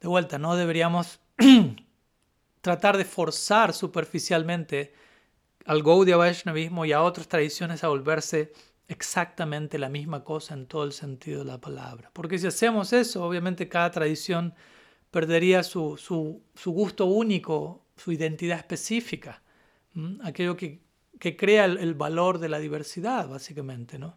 de 0.00 0.08
vuelta, 0.08 0.38
no 0.38 0.56
deberíamos 0.56 1.20
tratar 2.60 2.96
de 2.96 3.04
forzar 3.04 3.72
superficialmente 3.72 4.94
al 5.66 5.82
Gaudiya 5.82 6.16
Vaishnavismo 6.16 6.84
y 6.84 6.92
a 6.92 7.02
otras 7.02 7.28
tradiciones 7.28 7.84
a 7.84 7.88
volverse 7.88 8.52
exactamente 8.88 9.78
la 9.78 9.88
misma 9.88 10.24
cosa 10.24 10.54
en 10.54 10.66
todo 10.66 10.84
el 10.84 10.92
sentido 10.92 11.40
de 11.40 11.44
la 11.44 11.60
palabra. 11.60 12.10
Porque 12.12 12.38
si 12.38 12.46
hacemos 12.46 12.92
eso, 12.92 13.24
obviamente 13.24 13.68
cada 13.68 13.90
tradición 13.90 14.54
perdería 15.10 15.62
su, 15.62 15.96
su, 15.96 16.70
gusto 16.72 17.06
único, 17.06 17.84
su 17.96 18.12
identidad 18.12 18.58
específica, 18.58 19.42
aquello 20.22 20.56
que, 20.56 20.80
que 21.18 21.36
crea 21.36 21.66
el, 21.66 21.94
valor 21.94 22.38
de 22.38 22.48
la 22.48 22.58
diversidad, 22.58 23.28
básicamente. 23.28 23.98
¿no? 23.98 24.16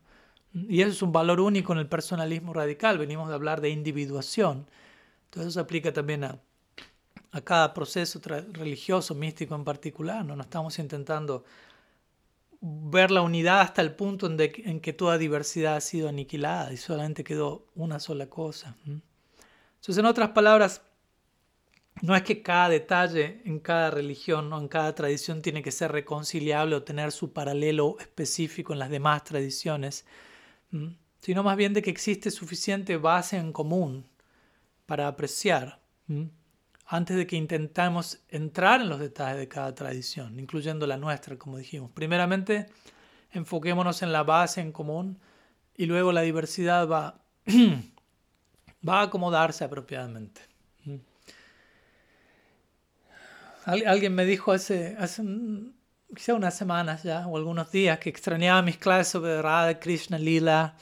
Y 0.53 0.81
eso 0.81 0.91
es 0.91 1.01
un 1.01 1.11
valor 1.11 1.39
único 1.39 1.73
en 1.73 1.79
el 1.79 1.87
personalismo 1.87 2.53
radical, 2.53 2.97
venimos 2.97 3.29
de 3.29 3.35
hablar 3.35 3.61
de 3.61 3.69
individuación. 3.69 4.67
Entonces 5.25 5.49
eso 5.49 5.51
se 5.51 5.59
aplica 5.59 5.93
también 5.93 6.23
a, 6.23 6.39
a 7.33 7.41
cada 7.41 7.73
proceso 7.73 8.21
religioso, 8.53 9.15
místico 9.15 9.55
en 9.55 9.63
particular. 9.63 10.23
¿no? 10.23 10.39
estamos 10.39 10.77
intentando 10.77 11.43
ver 12.61 13.11
la 13.11 13.21
unidad 13.21 13.61
hasta 13.61 13.81
el 13.81 13.93
punto 13.95 14.27
en, 14.27 14.37
en, 14.39 14.79
que 14.79 14.93
toda 14.93 15.17
diversidad 15.17 15.75
ha 15.75 15.81
sido 15.81 16.07
aniquilada 16.07 16.71
y 16.71 16.77
solamente 16.77 17.23
quedó 17.23 17.65
una 17.75 17.99
sola 17.99 18.29
cosa. 18.29 18.77
Entonces, 18.85 19.97
en 19.97 20.05
otras 20.05 20.29
palabras, 20.29 20.83
no 22.01 22.15
es 22.15 22.21
que 22.21 22.43
cada 22.43 22.69
detalle 22.69 23.41
en 23.45 23.59
cada 23.59 23.89
religión 23.89 24.53
o 24.53 24.59
en 24.59 24.67
cada 24.67 24.93
tradición 24.93 25.41
tiene 25.41 25.63
que 25.63 25.71
ser 25.71 25.91
reconciliable 25.91 26.75
o 26.75 26.83
tener 26.83 27.11
su 27.11 27.33
paralelo 27.33 27.97
específico 27.99 28.73
en 28.73 28.79
las 28.79 28.89
demás 28.89 29.23
tradiciones, 29.23 30.05
sino 31.19 31.43
más 31.43 31.57
bien 31.57 31.73
de 31.73 31.81
que 31.81 31.89
existe 31.89 32.29
suficiente 32.29 32.97
base 32.97 33.37
en 33.37 33.51
común 33.51 34.05
para 34.85 35.07
apreciar 35.07 35.79
antes 36.93 37.17
de 37.17 37.25
que 37.25 37.35
intentamos 37.35 38.19
entrar 38.29 38.79
en 38.79 38.87
los 38.87 38.99
detalles 38.99 39.39
de 39.39 39.47
cada 39.47 39.73
tradición, 39.73 40.39
incluyendo 40.39 40.85
la 40.85 40.95
nuestra, 40.95 41.39
como 41.39 41.57
dijimos. 41.57 41.89
Primeramente, 41.89 42.67
enfoquémonos 43.31 44.03
en 44.03 44.11
la 44.11 44.21
base 44.21 44.61
en 44.61 44.71
común 44.71 45.17
y 45.75 45.87
luego 45.87 46.11
la 46.11 46.21
diversidad 46.21 46.87
va 46.87 47.19
va 48.87 48.99
a 48.99 49.03
acomodarse 49.05 49.63
apropiadamente. 49.63 50.41
Alguien 53.65 54.13
me 54.13 54.25
dijo 54.25 54.51
hace, 54.51 54.95
hace 54.99 55.23
quizá 56.15 56.35
unas 56.35 56.55
semanas 56.55 57.01
ya, 57.01 57.25
o 57.25 57.37
algunos 57.37 57.71
días, 57.71 57.97
que 57.97 58.09
extrañaba 58.09 58.61
mis 58.61 58.77
clases 58.77 59.07
sobre 59.07 59.41
Radha, 59.41 59.79
Krishna, 59.79 60.19
Lila, 60.19 60.75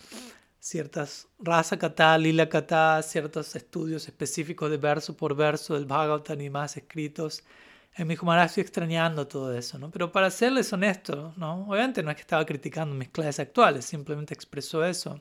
ciertas 0.62 1.28
Rasa 1.40 1.78
Kata, 1.78 2.18
Lila 2.18 2.48
Kata, 2.48 3.02
ciertos 3.02 3.56
estudios 3.56 4.08
específicos 4.08 4.70
de 4.70 4.78
verso 4.78 5.18
por 5.18 5.36
verso 5.36 5.74
del 5.74 5.86
Bhagavatam 5.86 6.40
y 6.40 6.50
más 6.50 6.78
escritos. 6.78 7.44
Me 7.98 8.06
dijo, 8.06 8.26
Maharaj, 8.26 8.46
estoy 8.46 8.62
extrañando 8.62 9.28
todo 9.28 9.54
eso, 9.58 9.78
¿no? 9.78 9.92
Pero 9.92 10.12
para 10.12 10.32
serles 10.32 10.72
honesto, 10.72 11.34
¿no? 11.36 11.68
Obviamente 11.68 12.02
no 12.04 12.12
es 12.12 12.16
que 12.16 12.22
estaba 12.22 12.46
criticando 12.46 12.96
mis 12.96 13.10
clases 13.10 13.40
actuales, 13.40 13.84
simplemente 13.84 14.34
expresó 14.34 14.86
eso. 14.86 15.20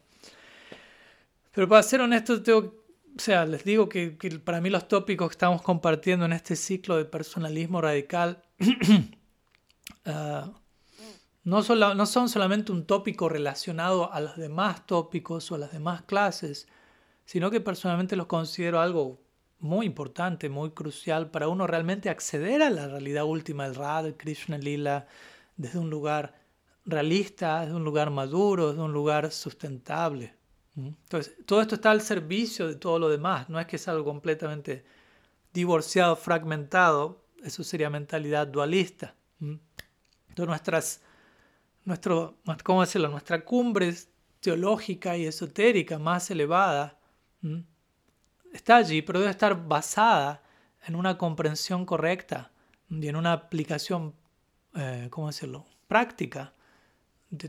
Pero 1.53 1.69
para 1.69 1.83
ser 1.83 2.01
honesto, 2.03 2.41
tengo, 2.43 2.85
o 3.17 3.19
sea, 3.19 3.45
les 3.45 3.65
digo 3.65 3.89
que, 3.89 4.11
para 4.45 4.61
mí 4.61 4.71
los 4.71 4.87
tópicos 4.87 5.31
que 5.31 5.33
estamos 5.33 5.63
compartiendo 5.63 6.27
en 6.27 6.33
este 6.35 6.55
ciclo 6.55 6.97
de 6.97 7.07
personalismo 7.07 7.81
radical 7.81 8.45
ah, 10.05 10.53
no, 11.51 11.95
no 11.95 12.07
son 12.07 12.29
solamente 12.29 12.71
un 12.71 12.87
tópico 12.87 13.29
relacionado 13.29 14.13
a 14.13 14.21
los 14.21 14.37
demás 14.37 14.87
tópicos 14.87 15.51
o 15.51 15.57
a 15.57 15.59
las 15.59 15.73
demás 15.73 16.03
clases, 16.03 16.69
sino 17.25 17.51
que 17.51 17.61
personalmente 17.61 18.17
los 18.17 18.27
considero 18.27 18.81
algo 18.81 19.21
muy 19.59 19.87
importante, 19.87 20.49
muy 20.49 20.71
crucial 20.71 21.31
para 21.31 21.49
uno 21.49 21.67
realmente 21.67 22.09
acceder 22.09 22.63
a 22.63 22.71
la 22.71 22.89
realidad 22.89 23.25
última 23.25 23.65
del 23.65 23.75
Radha, 23.75 24.17
Krishna 24.17 24.59
Lila, 24.59 25.07
desde 25.57 25.79
un 25.79 25.91
lugar 25.91 26.41
realista, 26.87 27.61
desde 27.61 27.75
un 27.75 27.85
lugar 27.85 28.11
maduro, 28.11 28.71
desde 28.71 28.83
un 28.83 28.93
lugar 28.93 29.31
sustentable. 29.31 30.35
Entonces, 30.77 31.35
todo 31.45 31.61
esto 31.61 31.75
está 31.75 31.91
al 31.91 32.01
servicio 32.01 32.67
de 32.67 32.77
todo 32.77 32.99
lo 32.99 33.09
demás, 33.09 33.49
no 33.51 33.61
es 33.61 33.67
que 33.67 33.77
es 33.77 33.87
algo 33.89 34.05
completamente 34.05 34.85
divorciado, 35.53 36.17
fragmentado, 36.17 37.25
eso 37.43 37.65
sería 37.65 37.91
mentalidad 37.91 38.47
dualista. 38.47 39.15
Entonces, 39.41 40.47
nuestras, 40.47 41.03
nuestro, 41.91 42.39
¿cómo 42.63 42.81
decirlo? 42.81 43.09
nuestra 43.09 43.45
cumbre 43.45 43.93
teológica 44.41 45.17
y 45.17 45.27
esotérica 45.27 45.99
más 45.99 46.31
elevada 46.31 46.99
está 48.53 48.77
allí, 48.77 49.03
pero 49.03 49.19
debe 49.19 49.31
estar 49.31 49.67
basada 49.67 50.43
en 50.87 50.97
una 50.97 51.19
comprensión 51.19 51.85
correcta 51.85 52.53
y 52.89 53.07
en 53.09 53.17
una 53.17 53.33
aplicación, 53.33 54.15
eh, 54.75 55.09
¿cómo 55.11 55.27
decirlo?, 55.27 55.67
práctica, 55.87 56.55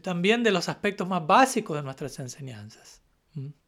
también 0.01 0.43
de 0.43 0.51
los 0.51 0.69
aspectos 0.69 1.07
más 1.07 1.25
básicos 1.25 1.77
de 1.77 1.83
nuestras 1.83 2.19
enseñanzas. 2.19 3.01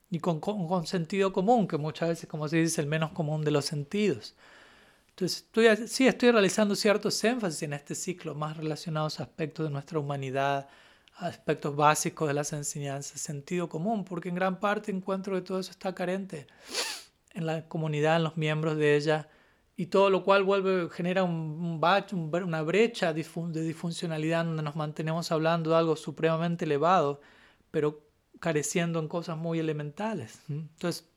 Y 0.09 0.19
con, 0.19 0.39
con, 0.39 0.85
sentido 0.85 1.33
común, 1.33 1.67
que 1.67 1.77
muchas 1.77 2.09
veces, 2.09 2.29
como 2.29 2.47
se 2.47 2.57
dice, 2.57 2.81
el 2.81 2.87
menos 2.87 3.11
común 3.13 3.43
de 3.43 3.49
los 3.49 3.65
sentidos. 3.65 4.35
Entonces, 5.13 5.43
estoy, 5.43 5.87
sí, 5.87 6.07
estoy 6.07 6.31
realizando 6.31 6.75
ciertos 6.75 7.23
énfasis 7.23 7.61
en 7.63 7.73
este 7.73 7.93
ciclo, 7.93 8.33
más 8.33 8.57
relacionados 8.57 9.19
a 9.19 9.23
aspectos 9.23 9.63
de 9.67 9.71
nuestra 9.71 9.99
humanidad, 9.99 10.67
aspectos 11.17 11.75
básicos 11.75 12.27
de 12.27 12.33
las 12.33 12.51
enseñanzas, 12.51 13.21
sentido 13.21 13.69
común, 13.69 14.05
porque 14.05 14.29
en 14.29 14.35
gran 14.35 14.59
parte 14.59 14.91
encuentro 14.91 15.35
que 15.35 15.41
todo 15.41 15.59
eso 15.59 15.69
está 15.69 15.93
carente 15.93 16.47
en 17.35 17.45
la 17.45 17.67
comunidad, 17.67 18.17
en 18.17 18.23
los 18.23 18.37
miembros 18.37 18.75
de 18.75 18.95
ella, 18.95 19.29
y 19.75 19.85
todo 19.85 20.09
lo 20.09 20.23
cual 20.23 20.43
vuelve, 20.43 20.89
genera 20.89 21.23
un, 21.23 21.79
un 21.79 22.43
una 22.43 22.61
brecha 22.63 23.13
de 23.13 23.23
disfuncionalidad 23.63 24.45
donde 24.45 24.63
nos 24.63 24.75
mantenemos 24.75 25.31
hablando 25.31 25.69
de 25.69 25.75
algo 25.77 25.95
supremamente 25.95 26.65
elevado, 26.65 27.21
pero 27.69 28.01
careciendo 28.39 28.99
en 28.99 29.07
cosas 29.07 29.37
muy 29.37 29.59
elementales. 29.59 30.41
Entonces, 30.49 31.07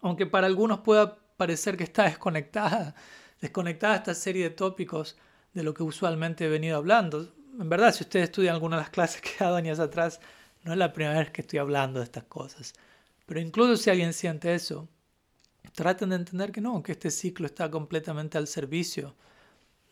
aunque 0.00 0.26
para 0.26 0.48
algunos 0.48 0.80
pueda 0.80 1.18
parecer 1.36 1.76
que 1.76 1.84
está 1.84 2.04
desconectada, 2.04 2.94
desconectada 3.40 3.96
esta 3.96 4.14
serie 4.14 4.44
de 4.44 4.50
tópicos 4.50 5.16
de 5.54 5.62
lo 5.62 5.74
que 5.74 5.82
usualmente 5.82 6.46
he 6.46 6.48
venido 6.48 6.76
hablando, 6.76 7.32
en 7.58 7.68
verdad, 7.68 7.92
si 7.92 8.04
ustedes 8.04 8.24
estudian 8.24 8.54
alguna 8.54 8.76
de 8.76 8.82
las 8.82 8.90
clases 8.90 9.20
que 9.20 9.30
he 9.30 9.44
dado 9.44 9.56
años 9.56 9.80
atrás, 9.80 10.20
no 10.64 10.72
es 10.72 10.78
la 10.78 10.92
primera 10.92 11.18
vez 11.18 11.30
que 11.30 11.40
estoy 11.40 11.58
hablando 11.58 11.98
de 11.98 12.04
estas 12.04 12.24
cosas. 12.24 12.74
Pero 13.26 13.40
incluso 13.40 13.76
si 13.76 13.90
alguien 13.90 14.12
siente 14.12 14.54
eso, 14.54 14.88
traten 15.74 16.10
de 16.10 16.16
entender 16.16 16.52
que 16.52 16.60
no, 16.60 16.82
que 16.82 16.92
este 16.92 17.10
ciclo 17.10 17.46
está 17.46 17.70
completamente 17.70 18.38
al 18.38 18.46
servicio 18.46 19.16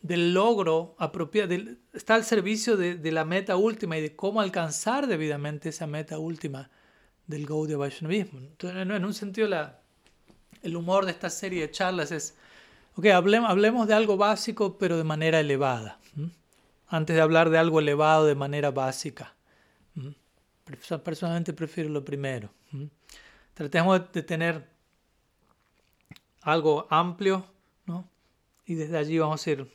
del 0.01 0.33
logro 0.33 0.95
apropiado, 0.97 1.55
está 1.93 2.15
al 2.15 2.23
servicio 2.23 2.77
de, 2.77 3.11
la 3.11 3.25
meta 3.25 3.57
última 3.57 3.97
y 3.97 4.01
de 4.01 4.15
cómo 4.15 4.41
alcanzar 4.41 5.07
debidamente 5.07 5.69
esa 5.69 5.87
meta 5.87 6.19
última 6.19 6.69
del 7.25 7.45
Gaudiya 7.45 7.77
Vaishnavismo. 7.77 8.39
Entonces, 8.39 8.81
en 8.81 9.05
un 9.05 9.13
sentido, 9.13 9.47
la, 9.47 9.81
el 10.61 10.75
humor 10.75 11.05
de 11.05 11.11
esta 11.11 11.29
serie 11.29 11.61
de 11.61 11.71
charlas 11.71 12.11
es, 12.11 12.37
ok, 12.97 13.05
hablemos, 13.07 13.49
hablemos 13.49 13.87
de 13.87 13.93
algo 13.93 14.17
básico 14.17 14.77
pero 14.77 14.97
de 14.97 15.03
manera 15.03 15.39
elevada, 15.39 15.99
antes 16.87 17.15
de 17.15 17.21
hablar 17.21 17.49
de 17.49 17.57
algo 17.57 17.79
elevado 17.79 18.25
de 18.25 18.35
manera 18.35 18.71
básica. 18.71 19.33
Personalmente 21.03 21.53
prefiero 21.53 21.89
lo 21.89 22.03
primero. 22.03 22.49
Tratemos 23.53 24.11
de 24.11 24.23
tener 24.23 24.67
algo 26.41 26.87
amplio, 26.89 27.45
¿no? 27.85 28.07
Y 28.65 28.75
desde 28.75 28.97
allí 28.97 29.17
vamos 29.17 29.45
a 29.45 29.51
ir 29.51 29.67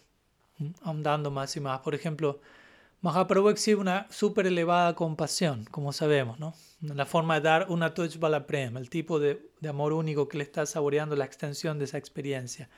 ahondando 0.82 1.30
más 1.30 1.56
y 1.56 1.60
más. 1.60 1.80
Por 1.80 1.94
ejemplo, 1.94 2.40
Mahaprabhu 3.00 3.48
exhibe 3.48 3.80
una 3.80 4.06
súper 4.10 4.46
elevada 4.46 4.94
compasión, 4.94 5.64
como 5.70 5.92
sabemos, 5.92 6.38
¿no? 6.38 6.54
La 6.80 7.06
forma 7.06 7.36
de 7.36 7.40
dar 7.40 7.66
una 7.70 7.94
touch 7.94 8.18
bala 8.18 8.46
prem, 8.46 8.76
el 8.76 8.90
tipo 8.90 9.18
de, 9.18 9.50
de, 9.60 9.68
amor 9.68 9.92
único 9.92 10.28
que 10.28 10.38
le 10.38 10.44
está 10.44 10.66
saboreando 10.66 11.16
la 11.16 11.24
extensión 11.24 11.78
de 11.78 11.86
esa 11.86 11.98
experiencia. 11.98 12.68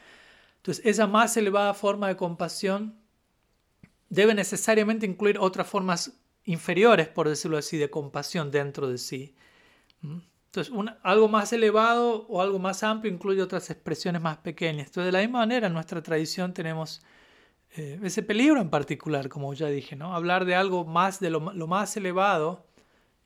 Entonces, 0.65 0.87
esa 0.87 1.07
más 1.07 1.37
elevada 1.37 1.75
forma 1.75 2.09
de 2.09 2.17
compasión 2.17 2.97
debe 4.09 4.35
necesariamente 4.35 5.05
incluir 5.05 5.39
otras 5.39 5.67
formas 5.67 6.19
inferiores, 6.45 7.07
por 7.07 7.29
decirlo 7.29 7.59
así, 7.59 7.77
de 7.77 7.91
compasión 7.91 8.51
dentro 8.51 8.89
de 8.89 8.97
sí. 8.97 9.35
Entonces, 10.03 10.73
algo 11.03 11.29
más 11.29 11.53
elevado 11.53 12.27
o 12.29 12.41
algo 12.41 12.59
más 12.59 12.83
amplio 12.83 13.13
incluye 13.13 13.43
otras 13.43 13.69
expresiones 13.69 14.23
más 14.23 14.39
pequeñas. 14.39 14.87
Entonces, 14.87 15.05
de 15.05 15.13
la 15.13 15.19
misma 15.19 15.41
manera, 15.41 15.67
en 15.67 15.75
nuestra 15.75 16.03
tradición 16.03 16.55
tenemos 16.55 17.03
eh, 17.77 18.01
ese 18.03 18.23
peligro 18.23 18.59
en 18.59 18.71
particular, 18.71 19.29
como 19.29 19.53
ya 19.53 19.67
dije, 19.67 19.97
¿no? 19.97 20.15
Hablar 20.15 20.47
de 20.47 20.55
algo 20.55 20.87
más 20.87 21.21
de 21.21 21.29
lo, 21.29 21.41
más 21.41 21.95
elevado, 21.99 22.65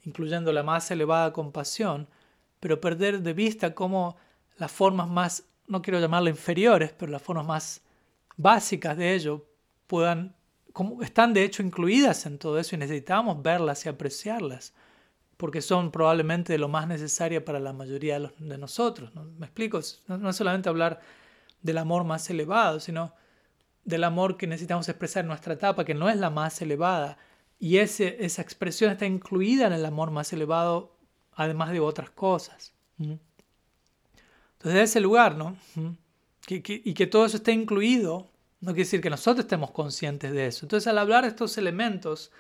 incluyendo 0.03 0.53
la 0.53 0.65
más 0.65 0.91
elevada 0.91 1.33
compasión, 1.33 2.09
pero 2.59 2.81
perder 2.81 3.23
de 3.23 3.33
vista 3.33 3.77
cómo 3.77 4.17
las 4.57 4.73
formas 4.73 5.09
más 5.09 5.45
no 5.69 5.83
quiero 5.83 6.01
llamarlo 6.01 6.31
inferiores, 6.31 6.93
pero 6.93 7.13
las 7.13 7.23
formas 7.23 7.47
más 7.47 7.83
básicas 8.37 8.97
de 8.97 9.15
ello 9.15 9.45
puedan, 9.87 10.35
como 10.73 11.03
están 11.03 11.35
de 11.35 11.45
hecho 11.45 11.63
incluidas 11.63 12.27
en 12.27 12.39
todo 12.39 12.59
eso 12.59 12.75
y 12.75 12.79
necesitamos 12.79 13.43
verlas 13.43 13.85
y 13.85 13.89
apreciarlas, 13.89 14.73
porque 15.37 15.61
son 15.61 15.91
probablemente 15.93 16.57
lo 16.59 16.69
más 16.69 16.89
necesario 16.89 17.45
para 17.45 17.61
la 17.61 17.73
mayoría 17.73 18.19
de, 18.19 18.59
nosotros. 18.59 19.15
¿no? 19.15 19.25
¿Me 19.25 19.47
explico? 19.47 19.81
No, 20.09 20.31
es 20.31 20.37
solamente 20.37 20.69
hablar 20.69 21.01
del 21.63 21.79
amor 21.79 22.05
más 22.05 22.29
elevado, 22.31 22.81
sino 22.81 23.15
del 23.85 24.05
amor 24.05 24.37
que 24.37 24.47
necesitamos 24.47 24.89
expresar 24.89 25.23
en 25.23 25.29
nuestra 25.29 25.55
etapa, 25.55 25.85
que 25.85 25.95
no 25.95 26.09
es 26.09 26.17
la 26.17 26.31
más 26.31 26.61
elevada, 26.63 27.19
y 27.59 27.79
ese, 27.79 28.25
esa 28.25 28.43
expresión 28.43 28.93
está 28.93 29.07
incluida 29.07 29.67
en 29.67 29.73
el 29.73 29.85
amor 29.85 30.11
más 30.11 30.33
elevado, 30.33 30.97
además 31.33 31.71
de 31.73 31.81
otras 31.81 32.11
cosas. 32.11 32.73
Entonces, 34.59 34.75
desde 34.75 34.83
ese 34.83 35.01
lugar, 35.01 35.37
¿no? 35.37 35.57
y 36.49 36.95
que 36.95 37.07
todo 37.07 37.27
eso 37.27 37.37
esté 37.37 37.53
incluido, 37.53 38.27
no 38.61 38.73
quiere 38.73 38.85
decir 38.85 39.01
que 39.01 39.11
nosotros 39.11 39.45
estemos 39.45 39.71
conscientes 39.71 40.33
de 40.33 40.47
eso. 40.47 40.65
Entonces, 40.65 40.89
al 40.89 40.99
hablar 40.99 41.23
de 41.23 41.29
estos 41.29 41.57
elementos 41.59 42.33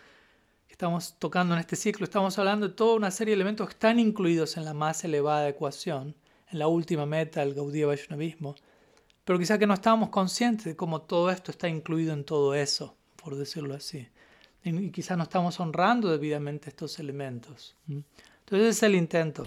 que 0.66 0.73
estamos 0.73 1.15
tocando 1.19 1.55
en 1.55 1.61
este 1.61 1.77
ciclo, 1.77 2.05
estamos 2.05 2.36
hablando 2.39 2.69
de 2.69 2.74
toda 2.74 2.97
una 2.97 3.12
serie 3.12 3.32
de 3.32 3.36
elementos 3.36 3.69
que 3.69 3.74
están 3.74 4.01
incluidos 4.01 4.57
en 4.57 4.65
la 4.65 4.74
más 4.74 5.05
elevada 5.05 5.49
ecuación, 5.49 6.16
en 6.51 6.59
la 6.59 6.66
última 6.66 7.07
meta 7.07 7.40
del 7.40 7.55
Gaudiya 7.55 7.86
Vaishnavismo, 7.86 8.57
pero 9.24 9.39
quizá 9.39 9.59
que 9.59 9.66
no 9.66 9.74
estamos 9.74 10.09
conscientes 10.09 10.65
de 10.65 10.74
cómo 10.74 11.03
todo 11.03 11.31
esto 11.31 11.53
está 11.53 11.69
incluido 11.69 12.15
en 12.15 12.24
todo 12.24 12.55
eso, 12.55 12.97
por 13.15 13.36
decirlo 13.36 13.74
así. 13.74 14.09
Y 14.65 14.90
quizás 14.90 15.16
no 15.16 15.24
estamos 15.24 15.61
honrando 15.61 16.11
debidamente 16.11 16.70
estos 16.70 16.99
elementos. 16.99 17.77
Entonces, 17.86 18.69
ese 18.69 18.69
es 18.70 18.82
el 18.82 18.95
intento 18.97 19.47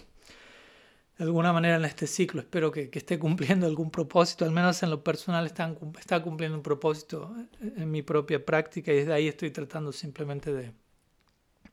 de 1.22 1.28
alguna 1.28 1.54
manera 1.54 1.76
en 1.76 1.86
este 1.86 2.08
ciclo. 2.08 2.42
Espero 2.42 2.72
que, 2.72 2.90
esté 2.92 3.20
cumpliendo 3.20 3.68
algún 3.68 3.92
propósito, 3.92 4.44
al 4.44 4.50
menos 4.50 4.82
en 4.82 4.90
lo 4.90 5.04
personal 5.04 5.46
está, 5.46 5.72
está 6.00 6.20
cumpliendo 6.24 6.58
un 6.58 6.64
propósito 6.64 7.32
en 7.62 7.92
mi 7.92 8.02
propia 8.02 8.44
práctica 8.44 8.92
y 8.92 8.96
desde 8.96 9.14
ahí 9.14 9.28
estoy 9.28 9.52
tratando 9.52 9.92
simplemente 9.92 10.52
de, 10.52 10.72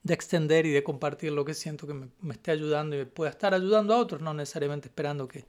de 0.02 0.14
extender 0.14 0.66
y 0.66 0.70
de 0.70 0.82
compartir 0.82 1.32
lo 1.32 1.46
que 1.46 1.54
siento 1.54 1.86
que 1.86 1.94
me, 1.94 2.10
me, 2.20 2.34
esté 2.34 2.50
ayudando 2.50 3.00
y 3.00 3.06
pueda 3.06 3.30
estar 3.30 3.54
ayudando 3.54 3.94
a 3.94 3.96
otros, 3.96 4.20
no 4.20 4.34
necesariamente 4.34 4.88
esperando 4.88 5.26
que, 5.26 5.46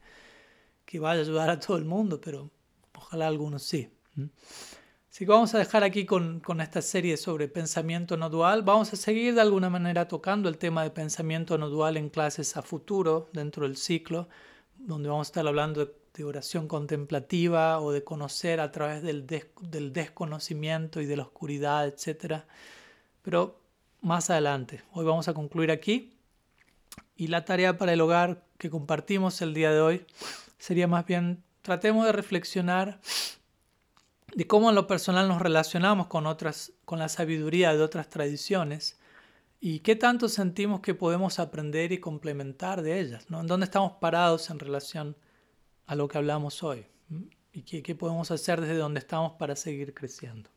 que 0.86 0.98
vaya 0.98 1.20
a 1.20 1.22
ayudar 1.22 1.50
a 1.50 1.60
todo 1.60 1.76
el 1.76 1.84
mundo, 1.84 2.22
pero 2.22 2.50
ojalá 2.94 3.26
algunos 3.26 3.62
sí. 3.64 3.90
Así 5.10 5.24
vamos 5.24 5.52
a 5.56 5.58
dejar 5.58 5.82
aquí 5.82 6.06
con, 6.06 6.38
con, 6.38 6.60
esta 6.60 6.80
serie 6.80 7.16
sobre 7.16 7.48
pensamiento 7.48 8.16
no 8.16 8.30
dual. 8.30 8.62
Vamos 8.62 8.92
a 8.92 8.96
seguir 8.96 9.34
de 9.34 9.40
alguna 9.40 9.68
manera 9.68 10.06
tocando 10.06 10.48
el 10.48 10.56
tema 10.56 10.84
de 10.84 10.90
pensamiento 10.90 11.58
no 11.58 11.68
dual 11.68 11.96
en 11.96 12.10
clases 12.10 12.56
a 12.56 12.62
futuro 12.62 13.28
dentro 13.32 13.64
del 13.66 13.76
ciclo, 13.76 14.28
donde 14.78 15.08
vamos 15.08 15.26
a 15.26 15.30
estar 15.30 15.48
hablando 15.48 15.84
de, 15.84 16.24
oración 16.24 16.68
contemplativa 16.68 17.80
o 17.80 17.92
de 17.92 18.04
conocer 18.04 18.60
a 18.60 18.70
través 18.70 19.02
del, 19.02 19.26
del 19.26 19.92
desconocimiento 19.92 21.00
y 21.00 21.06
de 21.06 21.16
la 21.16 21.22
oscuridad, 21.22 21.88
etc. 21.88 22.44
Pero 23.22 23.58
más 24.02 24.28
adelante. 24.28 24.82
Hoy 24.92 25.06
vamos 25.06 25.26
a 25.28 25.34
concluir 25.34 25.70
aquí. 25.70 26.12
Y 27.16 27.28
la 27.28 27.44
tarea 27.46 27.78
para 27.78 27.94
el 27.94 28.00
hogar 28.02 28.44
que 28.58 28.70
compartimos 28.70 29.40
el 29.42 29.54
día 29.54 29.72
de 29.72 29.80
hoy 29.80 30.06
sería 30.58 30.86
más 30.86 31.06
bien, 31.06 31.42
tratemos 31.62 32.04
de 32.04 32.12
reflexionar 32.12 33.00
de 34.34 34.46
cómo 34.46 34.68
en 34.68 34.74
lo 34.74 34.86
personal 34.86 35.28
nos 35.28 35.42
relacionamos 35.42 36.06
con, 36.06 36.26
otras, 36.26 36.72
con 36.84 36.98
la 36.98 37.08
sabiduría 37.08 37.74
de 37.74 37.82
otras 37.82 38.08
tradiciones 38.08 38.98
y 39.60 39.80
qué 39.80 39.96
tanto 39.96 40.28
sentimos 40.28 40.80
que 40.80 40.94
podemos 40.94 41.38
aprender 41.38 41.92
y 41.92 41.98
complementar 41.98 42.82
de 42.82 43.00
ellas, 43.00 43.28
¿no? 43.28 43.40
¿En 43.40 43.46
dónde 43.46 43.64
estamos 43.64 43.92
parados 44.00 44.48
en 44.50 44.58
relación 44.58 45.16
a 45.86 45.94
lo 45.94 46.08
que 46.08 46.18
hablamos 46.18 46.62
hoy? 46.62 46.86
¿Y 47.52 47.62
qué, 47.62 47.82
qué 47.82 47.94
podemos 47.94 48.30
hacer 48.30 48.60
desde 48.60 48.76
donde 48.76 49.00
estamos 49.00 49.32
para 49.32 49.56
seguir 49.56 49.92
creciendo? 49.92 50.48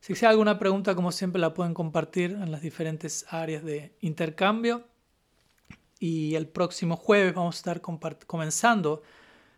Si 0.00 0.12
hay 0.24 0.30
alguna 0.30 0.58
pregunta, 0.58 0.94
como 0.94 1.10
siempre, 1.10 1.40
la 1.40 1.52
pueden 1.52 1.74
compartir 1.74 2.30
en 2.30 2.52
las 2.52 2.62
diferentes 2.62 3.26
áreas 3.28 3.64
de 3.64 3.96
intercambio. 4.00 4.86
Y 5.98 6.36
el 6.36 6.46
próximo 6.46 6.96
jueves 6.96 7.34
vamos 7.34 7.56
a 7.56 7.58
estar 7.58 7.80
comenzando 7.80 9.02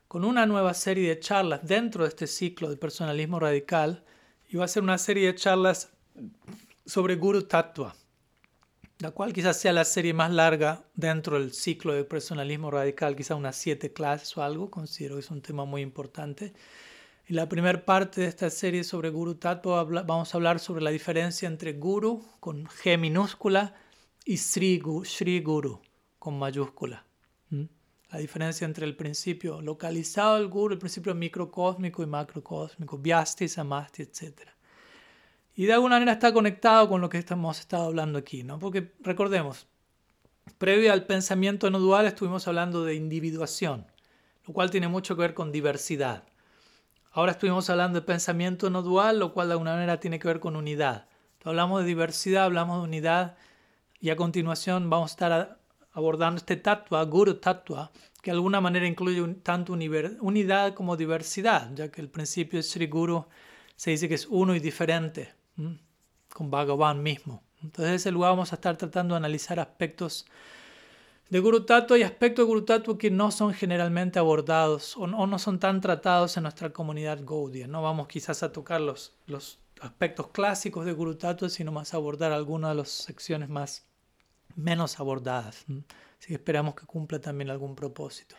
con 0.08 0.24
una 0.24 0.46
nueva 0.46 0.72
serie 0.72 1.10
de 1.10 1.20
charlas 1.20 1.60
dentro 1.62 2.04
de 2.04 2.08
este 2.08 2.26
ciclo 2.26 2.70
de 2.70 2.78
personalismo 2.78 3.38
radical 3.38 4.04
y 4.48 4.56
va 4.56 4.64
a 4.64 4.68
ser 4.68 4.82
una 4.82 4.96
serie 4.96 5.26
de 5.26 5.34
charlas 5.34 5.90
sobre 6.86 7.16
Guru 7.16 7.42
Tattva, 7.42 7.94
la 9.00 9.10
cual 9.10 9.34
quizás 9.34 9.60
sea 9.60 9.74
la 9.74 9.84
serie 9.84 10.14
más 10.14 10.32
larga 10.32 10.82
dentro 10.94 11.38
del 11.38 11.52
ciclo 11.52 11.92
de 11.92 12.04
personalismo 12.04 12.70
radical, 12.70 13.14
quizás 13.14 13.36
unas 13.36 13.56
siete 13.56 13.92
clases 13.92 14.34
o 14.38 14.42
algo, 14.42 14.70
considero 14.70 15.16
que 15.16 15.20
es 15.20 15.30
un 15.30 15.42
tema 15.42 15.66
muy 15.66 15.82
importante. 15.82 16.54
Y 17.26 17.34
la 17.34 17.46
primera 17.46 17.84
parte 17.84 18.22
de 18.22 18.28
esta 18.28 18.48
serie 18.48 18.84
sobre 18.84 19.10
Guru 19.10 19.34
Tattva 19.34 19.84
vamos 19.84 20.32
a 20.34 20.38
hablar 20.38 20.58
sobre 20.58 20.82
la 20.82 20.90
diferencia 20.90 21.46
entre 21.46 21.74
Guru 21.74 22.24
con 22.40 22.64
G 22.64 22.98
minúscula 22.98 23.74
y 24.24 24.38
Sri, 24.38 24.82
Sri 25.04 25.40
Guru 25.40 25.82
con 26.18 26.38
mayúscula. 26.38 27.07
La 28.10 28.18
diferencia 28.18 28.64
entre 28.64 28.86
el 28.86 28.96
principio 28.96 29.60
localizado 29.60 30.36
del 30.36 30.48
guru, 30.48 30.74
el 30.74 30.78
principio 30.78 31.14
microcósmico 31.14 32.02
y 32.02 32.06
macrocósmico, 32.06 32.96
vyasti, 32.98 33.48
samasti, 33.48 34.02
etc. 34.02 34.48
Y 35.54 35.66
de 35.66 35.74
alguna 35.74 35.96
manera 35.96 36.12
está 36.12 36.32
conectado 36.32 36.88
con 36.88 37.00
lo 37.00 37.08
que 37.10 37.24
hemos 37.28 37.60
estado 37.60 37.84
hablando 37.84 38.18
aquí, 38.18 38.44
¿no? 38.44 38.58
Porque 38.58 38.94
recordemos, 39.00 39.66
previo 40.56 40.92
al 40.92 41.04
pensamiento 41.04 41.70
no 41.70 41.80
dual 41.80 42.06
estuvimos 42.06 42.48
hablando 42.48 42.84
de 42.84 42.94
individuación, 42.94 43.86
lo 44.46 44.54
cual 44.54 44.70
tiene 44.70 44.88
mucho 44.88 45.14
que 45.14 45.22
ver 45.22 45.34
con 45.34 45.52
diversidad. 45.52 46.24
Ahora 47.10 47.32
estuvimos 47.32 47.68
hablando 47.68 48.00
de 48.00 48.06
pensamiento 48.06 48.70
no 48.70 48.82
dual, 48.82 49.18
lo 49.18 49.34
cual 49.34 49.48
de 49.48 49.52
alguna 49.52 49.72
manera 49.72 50.00
tiene 50.00 50.18
que 50.18 50.28
ver 50.28 50.40
con 50.40 50.56
unidad. 50.56 51.08
hablamos 51.44 51.80
de 51.80 51.88
diversidad, 51.88 52.44
hablamos 52.44 52.78
de 52.78 52.84
unidad 52.84 53.36
y 54.00 54.10
a 54.10 54.16
continuación 54.16 54.88
vamos 54.88 55.10
a 55.10 55.14
estar 55.14 55.58
abordando 55.92 56.38
este 56.38 56.56
tatua, 56.56 57.04
guru 57.04 57.34
tatua, 57.34 57.90
que 58.22 58.30
de 58.30 58.36
alguna 58.36 58.60
manera 58.60 58.86
incluye 58.86 59.22
tanto 59.42 59.72
unidad 59.72 60.74
como 60.74 60.96
diversidad, 60.96 61.72
ya 61.74 61.90
que 61.90 62.00
el 62.00 62.08
principio 62.08 62.58
de 62.58 62.62
Sri 62.62 62.86
Guru 62.86 63.26
se 63.76 63.90
dice 63.92 64.08
que 64.08 64.14
es 64.14 64.26
uno 64.26 64.54
y 64.54 64.60
diferente, 64.60 65.34
con 66.32 66.50
Bhagavan 66.50 67.02
mismo. 67.02 67.42
Entonces, 67.62 67.88
en 67.88 67.94
ese 67.94 68.10
lugar 68.12 68.32
vamos 68.32 68.52
a 68.52 68.56
estar 68.56 68.76
tratando 68.76 69.14
de 69.14 69.18
analizar 69.18 69.58
aspectos 69.58 70.26
de 71.28 71.40
Guru 71.40 71.64
Tattva 71.66 71.98
y 71.98 72.02
aspectos 72.02 72.44
de 72.44 72.46
Guru 72.46 72.64
Tattva 72.64 72.96
que 72.96 73.10
no 73.10 73.30
son 73.30 73.52
generalmente 73.52 74.18
abordados 74.18 74.96
o 74.96 75.06
no, 75.06 75.38
son 75.38 75.58
tan 75.58 75.80
tratados 75.80 76.36
en 76.36 76.44
nuestra 76.44 76.72
comunidad 76.72 77.20
Gaudiya. 77.24 77.66
No 77.66 77.82
vamos 77.82 78.08
quizás 78.08 78.42
a 78.42 78.52
tocar 78.52 78.80
los, 78.80 79.14
los 79.26 79.58
aspectos 79.80 80.28
clásicos 80.28 80.86
de 80.86 80.92
Guru 80.92 81.16
Tattva, 81.16 81.48
sino 81.48 81.72
más 81.72 81.92
a 81.92 81.98
abordar 81.98 82.32
algunas 82.32 82.70
de 82.70 82.76
las 82.76 82.88
secciones 82.88 83.48
más 83.48 83.87
menos 84.58 84.98
abordadas. 84.98 85.64
Así 86.18 86.28
que 86.28 86.34
esperamos 86.34 86.74
que 86.74 86.84
cumpla 86.86 87.20
también 87.20 87.50
algún 87.50 87.74
propósito. 87.74 88.34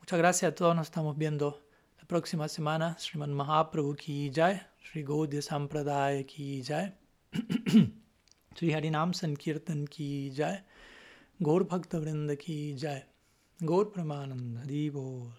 Muchas 0.00 0.18
gracias 0.18 0.52
a 0.52 0.54
todos, 0.54 0.74
nos 0.74 0.86
estamos 0.86 1.16
viendo 1.16 1.62
la 1.98 2.04
próxima 2.06 2.48
semana. 2.48 2.96
Sriman 2.98 3.32
Mahaprabhu 3.32 3.94
ki 3.96 4.30
jai, 4.34 4.60
Sri 4.82 5.02
Gaudiya 5.04 5.42
Sampradaya 5.42 6.24
ki 6.26 6.62
jai, 6.62 6.92
Sri 8.56 8.70
Harinam 8.72 9.12
Sankirtan 9.12 9.86
ki 9.88 10.30
jai, 10.30 10.62
Gaur 11.42 11.64
Bhakta 11.64 12.00
Vrinda 12.00 12.38
ki 12.38 12.74
jai, 12.74 13.02
Gaur 13.64 13.86
Pramananda 13.86 14.64
Dibol, 14.66 15.32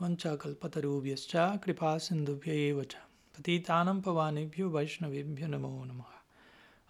Vancha 0.00 0.36
Kalpatarubhyascha 0.36 1.62
Kripa 1.62 1.98
Sindhubhya 2.00 2.96
Patitanam 3.32 4.02
Pavanibhyo 4.02 4.70
Vaishnavibhyo 4.70 5.48
Namo 5.48 5.86
Namaha 5.86 6.13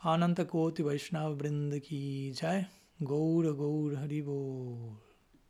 अनंत 0.07 0.41
कोटि 0.41 0.83
वैष्णव 0.83 1.35
वृंद 1.35 1.79
की 1.79 2.31
जय। 2.31 2.67
गौर 3.03 3.53
गौर 3.53 3.97
हरि 3.97 4.23
बोल। 4.23 5.04